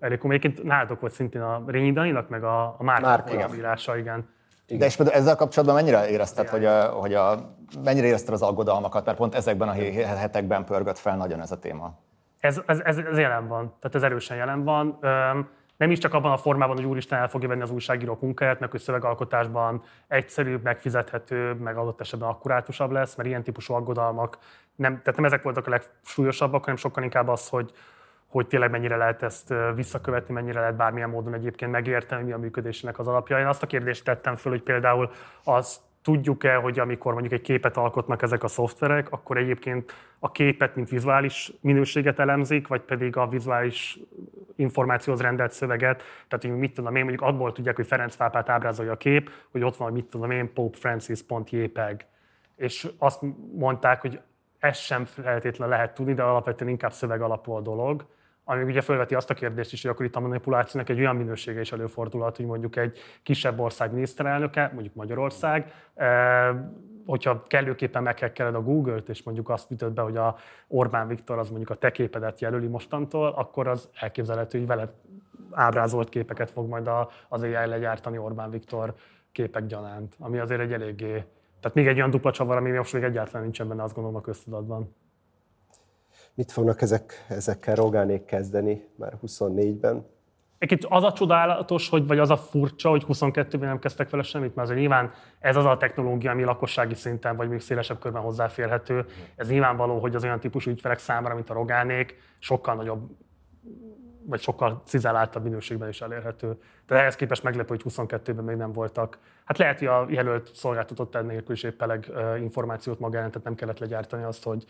elég 0.00 0.18
komoly. 0.18 0.36
Egyébként 0.36 0.66
nálatok 0.66 1.00
volt 1.00 1.12
szintén 1.12 1.40
a 1.40 1.62
Rényi 1.66 1.92
Daninak, 1.92 2.28
meg 2.28 2.44
a, 2.44 2.64
a 2.78 2.82
Márk 2.82 3.54
írása, 3.54 3.96
igen. 3.96 4.28
igen. 4.66 4.78
De 4.78 4.86
és 4.86 4.96
például 4.96 5.16
ezzel 5.16 5.36
kapcsolatban 5.36 5.76
mennyire 5.76 6.08
érezted, 6.08 6.48
hogy, 6.48 6.64
a, 6.64 6.84
hogy 6.84 7.14
a, 7.14 7.54
mennyire 7.84 8.06
érezted 8.06 8.34
az 8.34 8.42
aggodalmakat, 8.42 9.04
mert 9.04 9.18
pont 9.18 9.34
ezekben 9.34 9.68
a 9.68 9.72
hetekben 10.04 10.64
pörgött 10.64 10.98
fel 10.98 11.16
nagyon 11.16 11.40
ez 11.40 11.50
a 11.50 11.58
téma. 11.58 11.98
Ez, 12.40 12.60
ez, 12.66 12.80
ez, 12.80 12.96
ez 12.98 13.18
jelen 13.18 13.48
van, 13.48 13.74
tehát 13.80 13.94
ez 13.94 14.02
erősen 14.02 14.36
jelen 14.36 14.64
van. 14.64 14.98
Um, 15.02 15.48
nem 15.76 15.90
is 15.90 15.98
csak 15.98 16.14
abban 16.14 16.32
a 16.32 16.36
formában, 16.36 16.76
hogy 16.76 16.84
úristen 16.84 17.18
el 17.18 17.28
fogja 17.28 17.48
venni 17.48 17.62
az 17.62 17.70
újságírók 17.70 18.20
munkáját, 18.20 18.60
meg 18.60 18.70
hogy 18.70 18.80
szövegalkotásban 18.80 19.82
egyszerűbb, 20.08 20.62
megfizethetőbb, 20.62 21.60
meg 21.60 21.76
adott 21.76 22.00
esetben 22.00 22.28
akkurátusabb 22.28 22.90
lesz, 22.90 23.14
mert 23.14 23.28
ilyen 23.28 23.42
típusú 23.42 23.74
aggodalmak 23.74 24.38
nem, 24.76 24.92
tehát 24.98 25.16
nem 25.16 25.24
ezek 25.24 25.42
voltak 25.42 25.66
a 25.66 25.70
legsúlyosabbak, 25.70 26.60
hanem 26.60 26.76
sokkal 26.76 27.02
inkább 27.02 27.28
az, 27.28 27.48
hogy, 27.48 27.72
hogy 28.26 28.46
tényleg 28.46 28.70
mennyire 28.70 28.96
lehet 28.96 29.22
ezt 29.22 29.54
visszakövetni, 29.74 30.34
mennyire 30.34 30.60
lehet 30.60 30.76
bármilyen 30.76 31.10
módon 31.10 31.34
egyébként 31.34 31.70
megérteni, 31.70 32.22
mi 32.22 32.32
a 32.32 32.38
működésnek 32.38 32.98
az 32.98 33.08
alapja. 33.08 33.38
Én 33.38 33.46
azt 33.46 33.62
a 33.62 33.66
kérdést 33.66 34.04
tettem 34.04 34.36
föl, 34.36 34.52
hogy 34.52 34.62
például 34.62 35.10
az 35.44 35.80
tudjuk-e, 36.02 36.54
hogy 36.54 36.78
amikor 36.78 37.12
mondjuk 37.12 37.32
egy 37.32 37.40
képet 37.40 37.76
alkotnak 37.76 38.22
ezek 38.22 38.42
a 38.42 38.48
szoftverek, 38.48 39.10
akkor 39.10 39.36
egyébként 39.36 39.92
a 40.18 40.30
képet, 40.30 40.74
mint 40.74 40.88
vizuális 40.88 41.52
minőséget 41.60 42.18
elemzik, 42.18 42.68
vagy 42.68 42.80
pedig 42.80 43.16
a 43.16 43.28
vizuális 43.28 43.98
információhoz 44.56 45.22
rendelt 45.22 45.52
szöveget. 45.52 46.02
Tehát, 46.28 46.44
hogy 46.44 46.56
mit 46.56 46.74
tudom 46.74 46.96
én, 46.96 47.04
mondjuk 47.04 47.28
abból 47.28 47.52
tudják, 47.52 47.76
hogy 47.76 47.86
Ferenc 47.86 48.16
pápát 48.16 48.48
ábrázolja 48.48 48.92
a 48.92 48.96
kép, 48.96 49.30
hogy 49.50 49.62
ott 49.62 49.76
van, 49.76 49.88
hogy 49.88 49.96
mit 49.96 50.10
tudom 50.10 50.30
én, 50.30 50.52
Pope 50.52 50.78
Francis.jpeg. 50.78 52.06
És 52.56 52.88
azt 52.98 53.22
mondták, 53.54 54.00
hogy 54.00 54.20
ezt 54.58 54.80
sem 54.80 55.04
feltétlenül 55.04 55.74
lehet 55.74 55.94
tudni, 55.94 56.14
de 56.14 56.22
alapvetően 56.22 56.70
inkább 56.70 56.92
szöveg 56.92 57.22
alapú 57.22 57.52
a 57.52 57.60
dolog 57.60 58.06
ami 58.44 58.62
ugye 58.62 58.80
felveti 58.80 59.14
azt 59.14 59.30
a 59.30 59.34
kérdést 59.34 59.72
is, 59.72 59.82
hogy 59.82 59.90
akkor 59.90 60.04
itt 60.04 60.16
a 60.16 60.20
manipulációnak 60.20 60.88
egy 60.90 60.98
olyan 60.98 61.16
minősége 61.16 61.60
is 61.60 61.72
előfordulhat, 61.72 62.36
hogy 62.36 62.46
mondjuk 62.46 62.76
egy 62.76 62.98
kisebb 63.22 63.60
ország 63.60 63.92
miniszterelnöke, 63.92 64.70
mondjuk 64.74 64.94
Magyarország, 64.94 65.72
eh, 65.94 66.56
hogyha 67.06 67.42
kellőképpen 67.46 68.02
meghekkeled 68.02 68.54
a 68.54 68.62
Google-t, 68.62 69.08
és 69.08 69.22
mondjuk 69.22 69.48
azt 69.48 69.70
ütött 69.70 69.92
be, 69.92 70.02
hogy 70.02 70.16
a 70.16 70.36
Orbán 70.68 71.08
Viktor 71.08 71.38
az 71.38 71.48
mondjuk 71.48 71.70
a 71.70 71.74
te 71.74 71.90
képedet 71.90 72.40
jelöli 72.40 72.66
mostantól, 72.66 73.28
akkor 73.28 73.66
az 73.68 73.88
elképzelhető, 74.00 74.58
hogy 74.58 74.66
veled 74.66 74.92
ábrázolt 75.50 76.08
képeket 76.08 76.50
fog 76.50 76.68
majd 76.68 76.90
az 77.28 77.42
AI 77.42 77.66
legyártani 77.66 78.18
Orbán 78.18 78.50
Viktor 78.50 78.94
képek 79.32 79.66
gyanánt, 79.66 80.14
ami 80.18 80.38
azért 80.38 80.60
egy 80.60 80.72
eléggé 80.72 81.24
tehát 81.62 81.76
még 81.76 81.86
egy 81.86 81.96
olyan 81.96 82.10
dupla 82.10 82.32
csavar, 82.32 82.56
ami 82.56 82.70
most 82.70 82.92
még 82.92 83.02
egyáltalán 83.02 83.42
nincsen 83.42 83.68
benne, 83.68 83.82
azt 83.82 83.94
gondolom 83.94 84.18
a 84.18 84.20
köztudatban. 84.20 84.94
Mit 86.34 86.52
fognak 86.52 86.82
ezek, 86.82 87.26
ezekkel 87.28 87.74
Rogánék 87.74 88.24
kezdeni 88.24 88.88
már 88.96 89.12
24-ben? 89.26 90.06
Egyébként 90.58 90.92
az 90.92 91.04
a 91.04 91.12
csodálatos, 91.12 91.88
hogy, 91.88 92.06
vagy 92.06 92.18
az 92.18 92.30
a 92.30 92.36
furcsa, 92.36 92.90
hogy 92.90 93.04
22-ben 93.08 93.68
nem 93.68 93.78
kezdtek 93.78 94.10
vele 94.10 94.22
semmit, 94.22 94.54
mert 94.54 94.68
azért 94.68 94.80
nyilván 94.80 95.10
ez 95.38 95.56
az 95.56 95.64
a 95.64 95.76
technológia, 95.76 96.30
ami 96.30 96.44
lakossági 96.44 96.94
szinten, 96.94 97.36
vagy 97.36 97.48
még 97.48 97.60
szélesebb 97.60 97.98
körben 97.98 98.22
hozzáférhető. 98.22 99.04
Ez 99.36 99.48
nyilvánvaló, 99.48 99.98
hogy 99.98 100.14
az 100.14 100.24
olyan 100.24 100.40
típusú 100.40 100.70
ügyfelek 100.70 100.98
számára, 100.98 101.34
mint 101.34 101.50
a 101.50 101.54
Rogánék, 101.54 102.16
sokkal 102.38 102.74
nagyobb 102.74 103.10
vagy 104.24 104.40
sokkal 104.40 104.82
cizelláltabb 104.84 105.42
minőségben 105.42 105.88
is 105.88 106.00
elérhető. 106.00 106.60
De 106.86 106.94
ehhez 106.94 107.16
képest 107.16 107.42
meglepő, 107.42 107.68
hogy 107.68 107.92
22-ben 107.94 108.44
még 108.44 108.56
nem 108.56 108.72
voltak. 108.72 109.18
Hát 109.44 109.58
lehet, 109.58 109.78
hogy 109.78 109.88
a 109.88 110.06
jelölt 110.08 110.50
szolgáltatott 110.54 111.14
ennél 111.14 111.42
is 111.48 111.62
épp 111.62 111.82
eleg 111.82 112.12
információt 112.40 112.98
magának, 112.98 113.30
tehát 113.30 113.44
nem 113.44 113.54
kellett 113.54 113.78
legyártani 113.78 114.22
azt, 114.22 114.44
hogy 114.44 114.64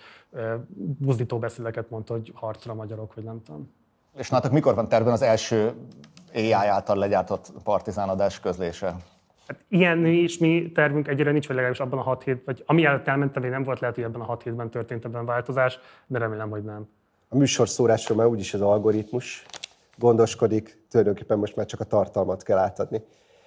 buzdító 0.98 1.38
beszédeket 1.38 1.90
mondta, 1.90 2.12
hogy 2.12 2.32
harcra 2.34 2.74
magyarok, 2.74 3.14
vagy 3.14 3.24
nem 3.24 3.42
tudom. 3.42 3.74
És 4.16 4.30
nálatok 4.30 4.52
mikor 4.52 4.74
van 4.74 4.88
tervben 4.88 5.12
az 5.12 5.22
első 5.22 5.72
AI 6.34 6.52
által 6.52 6.96
legyártott 6.96 7.52
partizánadás 7.64 8.40
közlése? 8.40 8.96
Hát 9.46 9.64
ilyen 9.68 10.06
is 10.06 10.38
mi 10.38 10.70
tervünk 10.74 11.08
egyre 11.08 11.30
nincs, 11.30 11.46
vagy 11.46 11.56
legalábbis 11.56 11.80
abban 11.84 11.98
a 11.98 12.02
hat 12.02 12.22
hét, 12.22 12.44
vagy 12.44 12.62
ami 12.66 12.84
előtt 12.84 13.08
elmentem, 13.08 13.42
nem 13.42 13.62
volt 13.62 13.80
lehet, 13.80 13.94
hogy 13.94 14.04
ebben 14.04 14.20
a 14.20 14.24
hat 14.24 14.42
hétben 14.42 14.70
történt 14.70 15.04
ebben 15.04 15.24
változás, 15.24 15.78
de 16.06 16.18
remélem, 16.18 16.50
hogy 16.50 16.62
nem 16.62 16.88
a 17.32 17.36
műsorszórásról 17.36 18.18
már 18.18 18.26
úgyis 18.26 18.54
az 18.54 18.60
algoritmus 18.60 19.44
gondoskodik, 19.98 20.78
tulajdonképpen 20.90 21.38
most 21.38 21.56
már 21.56 21.66
csak 21.66 21.80
a 21.80 21.84
tartalmat 21.84 22.42
kell 22.42 22.58
átadni. 22.58 23.00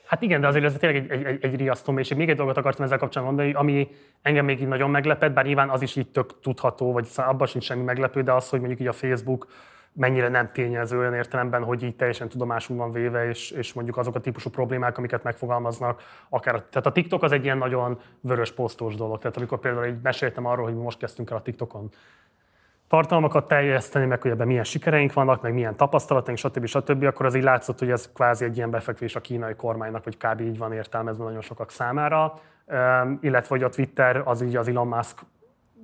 Hát 0.06 0.21
igen, 0.21 0.41
de 0.41 0.48
azért 0.48 0.65
ez 0.65 0.74
tényleg 0.80 1.12
egy, 1.12 1.24
egy, 1.24 1.43
egy 1.43 1.56
riasztó 1.56 2.00
és 2.00 2.13
még 2.13 2.30
egy 2.30 2.36
dolgot 2.36 2.58
akartam 2.58 2.86
ezzel 2.86 2.98
kapcsolatban 2.98 3.36
mondani, 3.36 3.60
ami 3.60 3.88
engem 4.21 4.45
még 4.45 4.62
így 4.62 4.67
nagyon 4.67 4.89
meglepett, 4.89 5.34
bár 5.34 5.45
nyilván 5.45 5.69
az 5.69 5.82
is 5.82 5.95
így 5.95 6.12
tök 6.12 6.39
tudható, 6.39 6.91
vagy 6.91 7.08
abban 7.15 7.48
sincs 7.48 7.63
semmi 7.63 7.84
meglepő, 7.84 8.21
de 8.21 8.34
az, 8.34 8.50
hogy 8.50 8.60
mondjuk 8.60 8.82
így 8.82 8.88
a 8.88 8.91
Facebook 8.93 9.48
mennyire 9.93 10.28
nem 10.28 10.50
tényező 10.54 10.98
olyan 10.98 11.13
értelemben, 11.13 11.63
hogy 11.63 11.84
így 11.84 11.95
teljesen 11.95 12.30
tudomásul 12.30 12.76
van 12.78 12.91
véve, 12.91 13.28
és, 13.28 13.52
és 13.52 13.74
mondjuk 13.74 13.98
azok 13.98 14.15
a 14.15 14.19
típusú 14.19 14.50
problémák, 14.50 14.98
amiket 14.98 15.24
megfogalmaznak, 15.24 16.02
akár, 16.30 16.62
tehát 16.62 16.86
a 16.86 16.91
TikTok 16.91 17.24
az 17.24 17.32
egy 17.32 17.43
ilyen 17.43 17.58
nagyon 17.58 18.00
vörös 18.21 18.52
posztos 18.52 18.95
dolog. 18.95 19.17
Tehát 19.17 19.38
amikor 19.38 19.60
például 19.60 19.86
így 19.86 20.02
meséltem 20.04 20.45
arról, 20.45 20.65
hogy 20.65 20.76
most 20.76 20.98
kezdtünk 20.98 21.30
el 21.30 21.38
a 21.38 21.41
TikTokon 21.41 21.89
tartalmakat 22.88 23.48
teljeszteni, 23.48 24.06
meg 24.06 24.21
hogy 24.21 24.32
ebben 24.32 24.48
milyen 24.48 24.63
sikereink 24.63 25.13
vannak, 25.13 25.41
meg 25.41 25.54
milyen 25.54 25.76
tapasztalataink, 25.76 26.39
stb. 26.39 26.65
stb., 26.65 27.04
akkor 27.04 27.26
az 27.26 27.36
így 27.36 27.43
látszott, 27.43 27.80
hogy 27.80 27.91
ez 27.91 28.10
kvázi 28.13 28.45
egy 28.45 28.58
ilyen 28.58 28.69
befekvés 28.69 29.15
a 29.15 29.21
kínai 29.21 29.56
kormánynak, 29.56 30.04
vagy 30.04 30.17
kb. 30.17 30.41
így 30.41 30.58
van 30.58 30.74
értelmezve 30.74 31.24
nagyon 31.24 31.41
sokak 31.41 31.71
számára. 31.71 32.39
illetve, 33.21 33.48
hogy 33.48 33.63
a 33.63 33.69
Twitter 33.69 34.21
az 34.26 34.41
így 34.41 34.56
az 34.56 34.67
Elon 34.67 34.88
Musk 34.88 35.19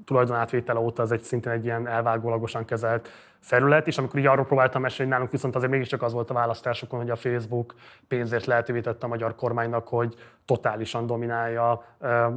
tulajdonátvétele 0.05 0.79
óta 0.79 1.01
ez 1.01 1.11
egy 1.11 1.21
szintén 1.21 1.51
egy 1.51 1.65
ilyen 1.65 1.87
elvágólagosan 1.87 2.65
kezelt 2.65 3.09
felület, 3.41 3.87
és 3.87 3.97
amikor 3.97 4.19
így 4.19 4.25
arról 4.25 4.45
próbáltam 4.45 4.81
mesélni, 4.81 5.11
nálunk 5.11 5.31
viszont 5.31 5.55
azért 5.55 5.71
mégiscsak 5.71 6.01
az 6.01 6.13
volt 6.13 6.29
a 6.29 6.33
választásokon, 6.33 6.99
hogy 6.99 7.09
a 7.09 7.15
Facebook 7.15 7.75
pénzért 8.07 8.45
lehetővé 8.45 8.81
tette 8.81 9.05
a 9.05 9.09
magyar 9.09 9.35
kormánynak, 9.35 9.87
hogy 9.87 10.15
totálisan 10.45 11.05
dominálja 11.05 11.85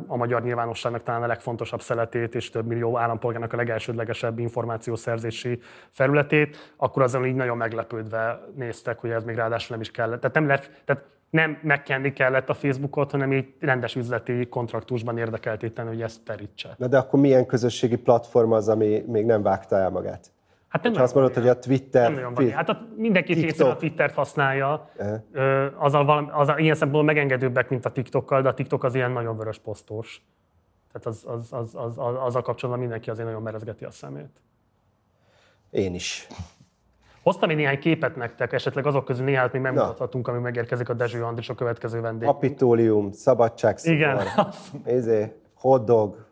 a 0.07 0.17
magyar 0.17 0.43
nyilvánosságnak 0.43 1.03
talán 1.03 1.23
a 1.23 1.27
legfontosabb 1.27 1.81
szeletét, 1.81 2.35
és 2.35 2.51
több 2.51 2.67
millió 2.67 2.99
állampolgárnak 2.99 3.53
a 3.53 3.57
legelsődlegesebb 3.57 4.39
információszerzési 4.39 5.61
felületét, 5.91 6.75
akkor 6.77 7.03
azon 7.03 7.27
így 7.27 7.35
nagyon 7.35 7.57
meglepődve 7.57 8.41
néztek, 8.55 8.99
hogy 8.99 9.11
ez 9.11 9.25
még 9.25 9.37
ráadásul 9.37 9.69
nem 9.71 9.81
is 9.81 9.91
kellett. 9.91 10.21
Tehát 10.21 10.35
nem 10.37 10.47
lett, 10.47 10.71
tehát 10.85 11.03
nem 11.31 11.59
megkenni 11.63 12.13
kellett 12.13 12.49
a 12.49 12.55
Facebookot, 12.55 13.11
hanem 13.11 13.33
így 13.33 13.55
rendes 13.61 13.97
üzleti 13.97 14.47
kontraktusban 14.49 15.19
érdekeltéten, 15.19 15.87
hogy 15.87 16.03
ezt 16.03 16.25
terítse. 16.25 16.75
Na 16.79 16.87
de 16.87 16.99
akkor 16.99 17.21
milyen 17.21 17.47
közösségi 17.47 17.97
platform 17.97 18.53
az, 18.53 18.69
ami 18.69 19.05
még 19.07 19.25
nem 19.25 19.43
vágta 19.43 19.77
el 19.77 19.91
magát? 19.91 20.33
Hát 20.75 20.83
nem 20.83 21.03
azt 21.03 21.15
mondod, 21.15 21.35
hogy 21.35 21.49
a 21.49 21.59
Twitter... 21.59 22.03
Nem 22.03 22.13
nagyon 22.13 22.35
van. 22.35 22.51
Hát 22.51 22.69
a, 22.69 22.87
mindenki 22.97 23.35
TikTok. 23.35 23.69
a 23.69 23.77
Twittert 23.77 24.15
használja. 24.15 24.91
Uh-huh. 24.97 25.85
Az, 25.85 25.95
a, 25.95 26.05
valami, 26.05 26.29
az 26.33 26.49
a, 26.49 26.59
ilyen 26.59 26.75
szempontból 26.75 27.03
megengedőbbek, 27.03 27.69
mint 27.69 27.85
a 27.85 27.91
TikTokkal, 27.91 28.43
de 28.43 28.49
a 28.49 28.55
TikTok 28.55 28.85
az 28.85 28.95
ilyen 28.95 29.11
nagyon 29.11 29.37
vörös 29.37 29.59
posztós. 29.59 30.23
Tehát 30.93 31.07
az, 31.07 31.25
az, 31.27 31.53
az, 31.53 31.75
az, 31.75 31.99
az, 31.99 32.15
az 32.25 32.37
a 32.37 32.43
kapcsolatban 32.43 32.79
mindenki 32.79 33.11
azért 33.11 33.27
nagyon 33.27 33.43
merezgeti 33.43 33.85
a 33.85 33.91
szemét. 33.91 34.41
Én 35.71 35.95
is. 35.95 36.27
Hoztam 37.23 37.51
én 37.51 37.57
néhány 37.57 37.79
képet 37.79 38.17
nektek, 38.17 38.53
esetleg 38.53 38.87
azok 38.87 39.05
közül 39.05 39.25
néhányat 39.25 39.53
még 39.53 39.63
megmutathatunk, 39.63 40.29
ami 40.29 40.39
megérkezik 40.39 40.89
a 40.89 40.95
Dezső 40.95 41.25
Andris 41.25 41.49
a 41.49 41.55
következő 41.55 42.01
vendég. 42.01 42.29
Kapitólium, 42.29 43.13
szabadságszobor, 43.13 43.97
Igen. 43.97 44.27
Izé, 44.87 45.33
hotdog, 45.55 46.27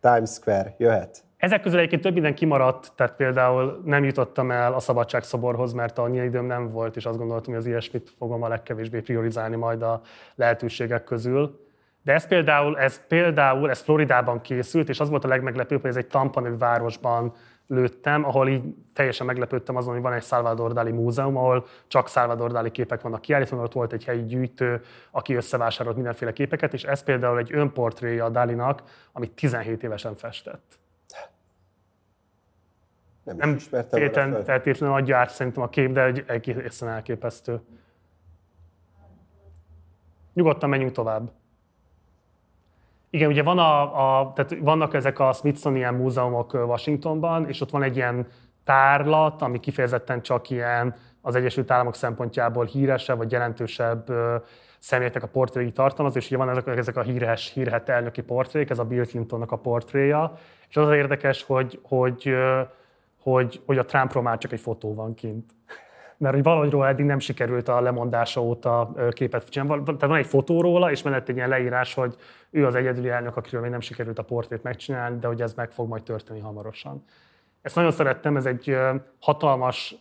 Times 0.00 0.30
Square, 0.30 0.74
jöhet. 0.78 1.25
Ezek 1.46 1.60
közül 1.60 1.78
egyébként 1.78 2.02
több 2.02 2.12
minden 2.12 2.34
kimaradt, 2.34 2.92
tehát 2.94 3.16
például 3.16 3.82
nem 3.84 4.04
jutottam 4.04 4.50
el 4.50 4.72
a 4.72 4.78
szabadságszoborhoz, 4.78 5.72
mert 5.72 5.98
annyi 5.98 6.24
időm 6.24 6.46
nem 6.46 6.70
volt, 6.70 6.96
és 6.96 7.06
azt 7.06 7.18
gondoltam, 7.18 7.52
hogy 7.52 7.62
az 7.62 7.68
ilyesmit 7.68 8.10
fogom 8.18 8.42
a 8.42 8.48
legkevésbé 8.48 9.00
priorizálni 9.00 9.56
majd 9.56 9.82
a 9.82 10.00
lehetőségek 10.34 11.04
közül. 11.04 11.66
De 12.02 12.12
ez 12.12 12.26
például, 12.26 12.78
ez 12.78 13.06
például, 13.06 13.70
ez 13.70 13.80
Floridában 13.80 14.40
készült, 14.40 14.88
és 14.88 15.00
az 15.00 15.08
volt 15.08 15.24
a 15.24 15.28
legmeglepőbb, 15.28 15.80
hogy 15.80 15.90
ez 15.90 15.96
egy 15.96 16.06
Tampa 16.06 16.40
nevű 16.40 16.56
városban 16.56 17.32
lőttem, 17.66 18.24
ahol 18.24 18.48
így 18.48 18.62
teljesen 18.94 19.26
meglepődtem 19.26 19.76
azon, 19.76 19.92
hogy 19.92 20.02
van 20.02 20.12
egy 20.12 20.22
Salvador 20.22 20.72
Dali 20.72 20.92
múzeum, 20.92 21.36
ahol 21.36 21.66
csak 21.86 22.08
Salvador 22.08 22.52
Dali 22.52 22.70
képek 22.70 23.00
vannak 23.00 23.20
kiállítva, 23.20 23.62
ott 23.62 23.72
volt 23.72 23.92
egy 23.92 24.04
helyi 24.04 24.24
gyűjtő, 24.24 24.80
aki 25.10 25.34
összevásárolt 25.34 25.96
mindenféle 25.96 26.32
képeket, 26.32 26.72
és 26.72 26.82
ez 26.82 27.02
például 27.02 27.38
egy 27.38 27.52
önportréja 27.52 28.24
a 28.24 28.28
Dalinak, 28.30 28.82
amit 29.12 29.30
17 29.30 29.82
évesen 29.82 30.14
festett. 30.14 30.78
Nem, 33.26 33.36
nem 33.36 33.58
feltétlenül 33.58 34.44
feltétlenül 34.44 34.96
adja 34.96 35.16
át 35.16 35.30
szerintem 35.30 35.62
a 35.62 35.68
kép, 35.68 35.92
de 35.92 36.04
egy 36.04 36.24
egészen 36.26 36.88
elképesztő. 36.88 37.60
Nyugodtan 40.32 40.68
menjünk 40.68 40.92
tovább. 40.92 41.30
Igen, 43.10 43.28
ugye 43.28 43.42
van 43.42 43.58
a, 43.58 43.82
a, 43.82 44.32
tehát 44.32 44.56
vannak 44.60 44.94
ezek 44.94 45.18
a 45.18 45.32
Smithsonian 45.32 45.94
múzeumok 45.94 46.52
Washingtonban, 46.52 47.48
és 47.48 47.60
ott 47.60 47.70
van 47.70 47.82
egy 47.82 47.96
ilyen 47.96 48.26
tárlat, 48.64 49.42
ami 49.42 49.60
kifejezetten 49.60 50.22
csak 50.22 50.50
ilyen 50.50 50.94
az 51.20 51.34
Egyesült 51.34 51.70
Államok 51.70 51.94
szempontjából 51.94 52.64
híresebb 52.64 53.16
vagy 53.16 53.32
jelentősebb 53.32 54.12
személyeknek 54.78 55.22
a 55.22 55.28
portréi 55.28 55.72
tartalmaz, 55.72 56.16
és 56.16 56.26
ugye 56.26 56.36
van 56.36 56.50
ezek, 56.50 56.66
ezek 56.66 56.96
a 56.96 57.02
híres, 57.02 57.52
hírhet 57.52 57.88
elnöki 57.88 58.22
portrék, 58.22 58.70
ez 58.70 58.78
a 58.78 58.84
Bill 58.84 59.04
Clintonnak 59.04 59.52
a 59.52 59.56
portréja, 59.56 60.38
és 60.68 60.76
az, 60.76 60.86
az 60.86 60.94
érdekes, 60.94 61.42
hogy, 61.42 61.80
hogy, 61.82 62.34
hogy, 63.32 63.62
hogy 63.66 63.78
a 63.78 63.84
Trumpról 63.84 64.22
már 64.22 64.38
csak 64.38 64.52
egy 64.52 64.60
fotó 64.60 64.94
van 64.94 65.14
kint. 65.14 65.50
Mert 66.16 66.34
hogy 66.34 66.42
valahogy 66.42 66.74
eddig 66.90 67.04
nem 67.04 67.18
sikerült 67.18 67.68
a 67.68 67.80
lemondása 67.80 68.42
óta 68.42 68.92
képet 69.10 69.48
csinálni. 69.48 69.82
Tehát 69.82 70.00
van 70.00 70.16
egy 70.16 70.26
fotó 70.26 70.60
róla, 70.60 70.90
és 70.90 71.02
mellett 71.02 71.28
egy 71.28 71.36
ilyen 71.36 71.48
leírás, 71.48 71.94
hogy 71.94 72.16
ő 72.50 72.66
az 72.66 72.74
egyedüli 72.74 73.08
elnök, 73.08 73.36
akiről 73.36 73.60
még 73.60 73.70
nem 73.70 73.80
sikerült 73.80 74.18
a 74.18 74.22
portrét 74.22 74.62
megcsinálni, 74.62 75.18
de 75.18 75.26
hogy 75.26 75.42
ez 75.42 75.54
meg 75.54 75.70
fog 75.70 75.88
majd 75.88 76.02
történni 76.02 76.40
hamarosan. 76.40 77.04
Ezt 77.62 77.74
nagyon 77.74 77.90
szerettem, 77.90 78.36
ez 78.36 78.46
egy 78.46 78.76
hatalmas 79.20 79.94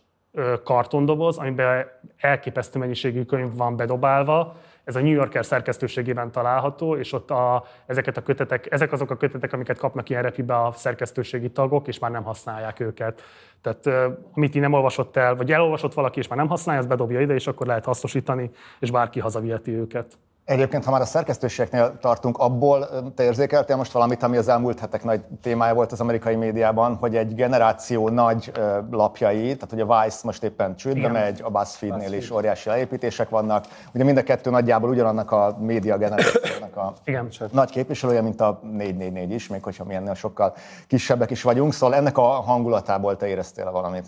kartondoboz, 0.63 1.37
amiben 1.37 1.85
elképesztő 2.17 2.79
mennyiségű 2.79 3.23
könyv 3.23 3.55
van 3.55 3.75
bedobálva, 3.75 4.55
ez 4.85 4.95
a 4.95 5.01
New 5.01 5.13
Yorker 5.13 5.45
szerkesztőségében 5.45 6.31
található, 6.31 6.95
és 6.95 7.13
ott 7.13 7.31
a, 7.31 7.65
ezeket 7.85 8.17
a 8.17 8.21
kötetek, 8.21 8.71
ezek 8.71 8.91
azok 8.91 9.09
a 9.09 9.17
kötetek, 9.17 9.53
amiket 9.53 9.77
kapnak 9.77 10.09
ilyen 10.09 10.21
repibe 10.21 10.55
a 10.55 10.71
szerkesztőségi 10.71 11.49
tagok, 11.49 11.87
és 11.87 11.99
már 11.99 12.11
nem 12.11 12.23
használják 12.23 12.79
őket. 12.79 13.21
Tehát 13.61 14.13
amit 14.33 14.55
így 14.55 14.61
nem 14.61 14.73
olvasott 14.73 15.15
el, 15.15 15.35
vagy 15.35 15.51
elolvasott 15.51 15.93
valaki, 15.93 16.19
és 16.19 16.27
már 16.27 16.37
nem 16.37 16.47
használja, 16.47 16.79
ezt 16.79 16.89
bedobja 16.89 17.21
ide, 17.21 17.33
és 17.33 17.47
akkor 17.47 17.67
lehet 17.67 17.85
hasznosítani, 17.85 18.49
és 18.79 18.91
bárki 18.91 19.19
hazaviheti 19.19 19.71
őket. 19.71 20.17
Egyébként, 20.45 20.85
ha 20.85 20.91
már 20.91 21.01
a 21.01 21.05
szerkesztőségnél 21.05 21.97
tartunk, 22.01 22.37
abból 22.37 22.89
te 23.15 23.23
érzékeltél 23.23 23.75
most 23.75 23.91
valamit, 23.91 24.23
ami 24.23 24.37
az 24.37 24.47
elmúlt 24.47 24.79
hetek 24.79 25.03
nagy 25.03 25.21
témája 25.41 25.73
volt 25.73 25.91
az 25.91 26.01
amerikai 26.01 26.35
médiában, 26.35 26.95
hogy 26.95 27.15
egy 27.15 27.35
generáció 27.35 28.09
nagy 28.09 28.51
lapjai, 28.91 29.43
tehát 29.43 29.69
hogy 29.69 29.79
a 29.79 30.01
Vice 30.01 30.19
most 30.23 30.43
éppen 30.43 30.75
csődbe 30.75 30.99
Igen. 30.99 31.11
megy, 31.11 31.41
a 31.43 31.49
BuzzFeed-nél 31.49 32.13
is 32.13 32.31
óriási 32.31 32.69
leépítések 32.69 33.29
vannak. 33.29 33.65
Ugye 33.93 34.03
mind 34.03 34.17
a 34.17 34.23
kettő 34.23 34.49
nagyjából 34.49 34.89
ugyanannak 34.89 35.31
a 35.31 35.57
média 35.59 35.97
generációnak 35.97 36.75
a 36.75 36.93
Igen. 37.03 37.29
nagy 37.51 37.69
képviselője, 37.69 38.21
mint 38.21 38.41
a 38.41 38.59
444 38.63 39.31
is, 39.31 39.47
még 39.47 39.63
hogyha 39.63 39.83
mi 39.83 39.93
ennél 39.93 40.13
sokkal 40.13 40.55
kisebbek 40.87 41.31
is 41.31 41.41
vagyunk. 41.41 41.73
Szóval 41.73 41.95
ennek 41.95 42.17
a 42.17 42.21
hangulatából 42.21 43.17
te 43.17 43.27
éreztél 43.27 43.71
valamit? 43.71 44.05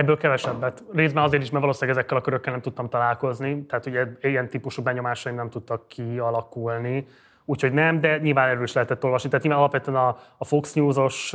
Ebből 0.00 0.16
kevesebbet. 0.16 0.84
Részben 0.92 1.22
azért 1.22 1.42
is, 1.42 1.50
mert 1.50 1.62
valószínűleg 1.62 1.96
ezekkel 1.96 2.16
a 2.16 2.20
körökkel 2.20 2.52
nem 2.52 2.62
tudtam 2.62 2.88
találkozni, 2.88 3.64
tehát 3.66 3.86
ugye 3.86 4.06
ilyen 4.20 4.48
típusú 4.48 4.82
benyomásaim 4.82 5.34
nem 5.34 5.50
tudtak 5.50 5.88
kialakulni. 5.88 7.06
Úgyhogy 7.44 7.72
nem, 7.72 8.00
de 8.00 8.18
nyilván 8.18 8.48
erről 8.48 8.62
is 8.62 8.72
lehetett 8.72 9.04
olvasni. 9.04 9.28
Tehát 9.28 9.44
nyilván 9.44 9.62
alapvetően 9.62 9.96
a, 9.96 10.16
a 10.38 10.44
Fox 10.44 10.72
News-os 10.72 11.34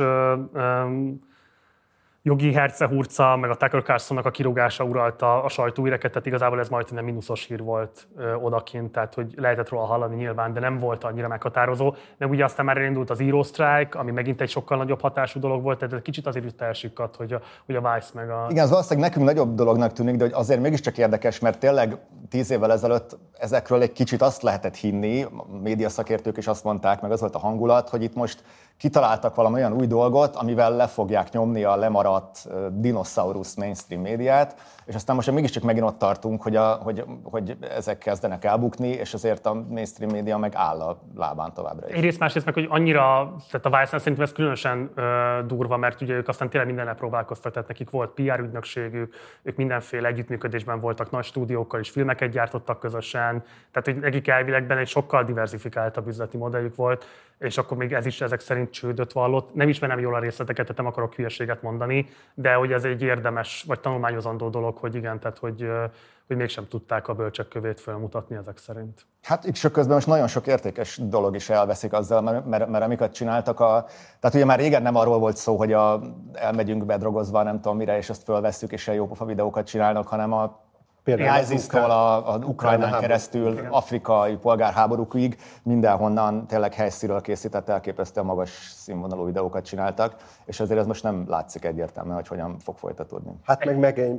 jogi 2.26 2.52
hercehurca, 2.52 3.36
meg 3.36 3.50
a 3.50 3.54
Tucker 3.54 3.82
Carlsonnak 3.82 4.26
a 4.26 4.30
kirúgása 4.30 4.84
uralta 4.84 5.42
a 5.42 5.48
sajtóíreket, 5.48 6.10
tehát 6.10 6.26
igazából 6.26 6.58
ez 6.58 6.68
majdnem 6.68 7.04
mínuszos 7.04 7.46
hír 7.46 7.62
volt 7.62 8.06
ö, 8.16 8.34
odakint, 8.34 8.92
tehát 8.92 9.14
hogy 9.14 9.32
lehetett 9.36 9.68
róla 9.68 9.84
hallani 9.84 10.16
nyilván, 10.16 10.52
de 10.52 10.60
nem 10.60 10.78
volt 10.78 11.04
annyira 11.04 11.28
meghatározó. 11.28 11.94
Meg 12.16 12.30
ugye 12.30 12.44
aztán 12.44 12.64
már 12.64 12.76
elindult 12.76 13.10
az 13.10 13.20
írósztrájk, 13.20 13.94
ami 13.94 14.10
megint 14.10 14.40
egy 14.40 14.48
sokkal 14.48 14.76
nagyobb 14.76 15.00
hatású 15.00 15.40
dolog 15.40 15.62
volt, 15.62 15.78
tehát 15.78 16.02
kicsit 16.02 16.26
azért 16.26 16.44
is 16.44 16.50
elsikadt, 16.58 17.16
hogy 17.16 17.32
a, 17.32 17.40
hogy 17.66 17.74
a 17.74 17.80
Vice 17.80 18.10
meg 18.14 18.30
a... 18.30 18.46
Igen, 18.50 18.64
az 18.64 18.70
valószínűleg 18.70 19.08
nekünk 19.08 19.26
nagyobb 19.26 19.54
dolognak 19.54 19.92
tűnik, 19.92 20.16
de 20.16 20.24
hogy 20.24 20.32
azért 20.34 20.60
mégiscsak 20.60 20.98
érdekes, 20.98 21.38
mert 21.38 21.58
tényleg 21.58 21.98
tíz 22.28 22.50
évvel 22.50 22.72
ezelőtt 22.72 23.18
ezekről 23.38 23.82
egy 23.82 23.92
kicsit 23.92 24.22
azt 24.22 24.42
lehetett 24.42 24.76
hinni, 24.76 25.22
a 25.22 25.58
média 25.62 25.88
szakértők 25.88 26.36
is 26.36 26.46
azt 26.46 26.64
mondták, 26.64 27.00
meg 27.00 27.10
az 27.10 27.20
volt 27.20 27.34
a 27.34 27.38
hangulat, 27.38 27.88
hogy 27.88 28.02
itt 28.02 28.14
most 28.14 28.42
kitaláltak 28.78 29.34
valami 29.34 29.54
olyan 29.54 29.72
új 29.72 29.86
dolgot, 29.86 30.36
amivel 30.36 30.76
le 30.76 30.86
fogják 30.86 31.32
nyomni 31.32 31.64
a 31.64 31.76
lemaradt 31.76 32.48
dinoszaurusz 32.70 33.54
mainstream 33.54 34.02
médiát, 34.02 34.54
és 34.86 34.94
aztán 34.94 35.16
most 35.16 35.30
mégiscsak 35.30 35.62
megint 35.62 35.86
ott 35.86 35.98
tartunk, 35.98 36.42
hogy, 36.42 36.56
a, 36.56 36.74
hogy, 36.74 37.04
hogy 37.22 37.56
ezek 37.60 37.98
kezdenek 37.98 38.44
elbukni, 38.44 38.88
és 38.88 39.14
azért 39.14 39.46
a 39.46 39.54
mainstream 39.68 40.12
média 40.12 40.38
meg 40.38 40.52
áll 40.54 40.80
a 40.80 41.00
lábán 41.16 41.52
továbbra 41.54 41.88
is. 41.88 41.94
Egyrészt, 41.94 42.18
másrészt 42.18 42.46
meg, 42.46 42.54
hogy 42.54 42.66
annyira, 42.68 43.34
tehát 43.50 43.66
a 43.66 43.78
Vice 43.78 43.98
szerintem 43.98 44.24
ez 44.24 44.32
különösen 44.32 44.90
ö, 44.94 45.38
durva, 45.46 45.76
mert 45.76 46.00
ugye 46.00 46.14
ők 46.14 46.28
aztán 46.28 46.48
tényleg 46.48 46.68
mindennel 46.68 46.94
próbálkoztak, 46.94 47.52
tehát 47.52 47.68
nekik 47.68 47.90
volt 47.90 48.10
PR 48.10 48.40
ügynökségük, 48.40 49.14
ők 49.42 49.56
mindenféle 49.56 50.08
együttműködésben 50.08 50.80
voltak 50.80 51.10
nagy 51.10 51.24
stúdiókkal 51.24 51.80
és 51.80 51.90
filmeket 51.90 52.30
gyártottak 52.30 52.80
közösen, 52.80 53.44
tehát 53.72 53.84
hogy 53.84 53.96
nekik 53.96 54.28
elvileg 54.28 54.70
egy 54.70 54.88
sokkal 54.88 55.24
diversifikáltabb 55.24 56.06
üzleti 56.06 56.36
modelljük 56.36 56.76
volt, 56.76 57.06
és 57.38 57.58
akkor 57.58 57.76
még 57.76 57.92
ez 57.92 58.06
is 58.06 58.20
ezek 58.20 58.40
szerint 58.40 58.70
csődöt 58.70 59.12
vallott. 59.12 59.54
Nem 59.54 59.68
ismerem 59.68 59.98
jól 59.98 60.14
a 60.14 60.18
részleteket, 60.18 60.66
tehát 60.66 60.76
nem 60.76 60.90
akarok 60.90 61.14
hülyeséget 61.14 61.62
mondani, 61.62 62.08
de 62.34 62.54
hogy 62.54 62.72
ez 62.72 62.84
egy 62.84 63.02
érdemes 63.02 63.64
vagy 63.66 63.80
tanulmányozandó 63.80 64.48
dolog, 64.48 64.75
hogy 64.78 64.94
igen, 64.94 65.20
tehát 65.20 65.38
hogy, 65.38 65.66
hogy 66.26 66.36
mégsem 66.36 66.68
tudták 66.68 67.08
a 67.08 67.14
bölcsek 67.14 67.48
kövét 67.48 67.80
felmutatni 67.80 68.36
ezek 68.36 68.58
szerint. 68.58 69.06
Hát 69.22 69.44
itt 69.44 69.54
sok 69.54 69.72
közben 69.72 69.94
most 69.94 70.06
nagyon 70.06 70.26
sok 70.26 70.46
értékes 70.46 71.00
dolog 71.02 71.34
is 71.34 71.50
elveszik 71.50 71.92
azzal, 71.92 72.20
mert, 72.20 72.46
mert, 72.46 72.68
mert 72.68 72.84
amiket 72.84 73.12
csináltak, 73.12 73.60
a, 73.60 73.86
tehát 74.20 74.34
ugye 74.34 74.44
már 74.44 74.58
régen 74.58 74.82
nem 74.82 74.96
arról 74.96 75.18
volt 75.18 75.36
szó, 75.36 75.56
hogy 75.56 75.72
a, 75.72 76.00
elmegyünk 76.32 76.84
bedrogozva, 76.84 77.42
nem 77.42 77.60
tudom 77.60 77.76
mire, 77.76 77.96
és 77.96 78.10
azt 78.10 78.22
fölvesszük, 78.22 78.72
és 78.72 78.86
ilyen 78.86 78.98
jópofa 78.98 79.24
videókat 79.24 79.66
csinálnak, 79.66 80.08
hanem 80.08 80.32
a 80.32 80.64
Például 81.06 81.42
ISIS-tól 81.42 81.90
a, 81.90 82.34
a 82.34 82.38
Ukrajnán 82.38 83.00
keresztül, 83.00 83.52
igen. 83.52 83.66
afrikai 83.66 84.36
polgárháborúkig 84.36 85.36
mindenhonnan 85.62 86.46
tényleg 86.46 86.74
helyszínről 86.74 87.20
készített 87.20 87.68
elképesztően 87.68 88.26
magas 88.26 88.50
színvonalú 88.74 89.24
videókat 89.24 89.64
csináltak, 89.64 90.16
és 90.44 90.60
azért 90.60 90.80
ez 90.80 90.86
most 90.86 91.02
nem 91.02 91.24
látszik 91.28 91.64
egyértelműen, 91.64 92.16
hogy 92.16 92.28
hogyan 92.28 92.58
fog 92.58 92.76
folytatódni. 92.78 93.32
Hát 93.42 93.64
meg, 93.64 93.78
meg 93.78 94.10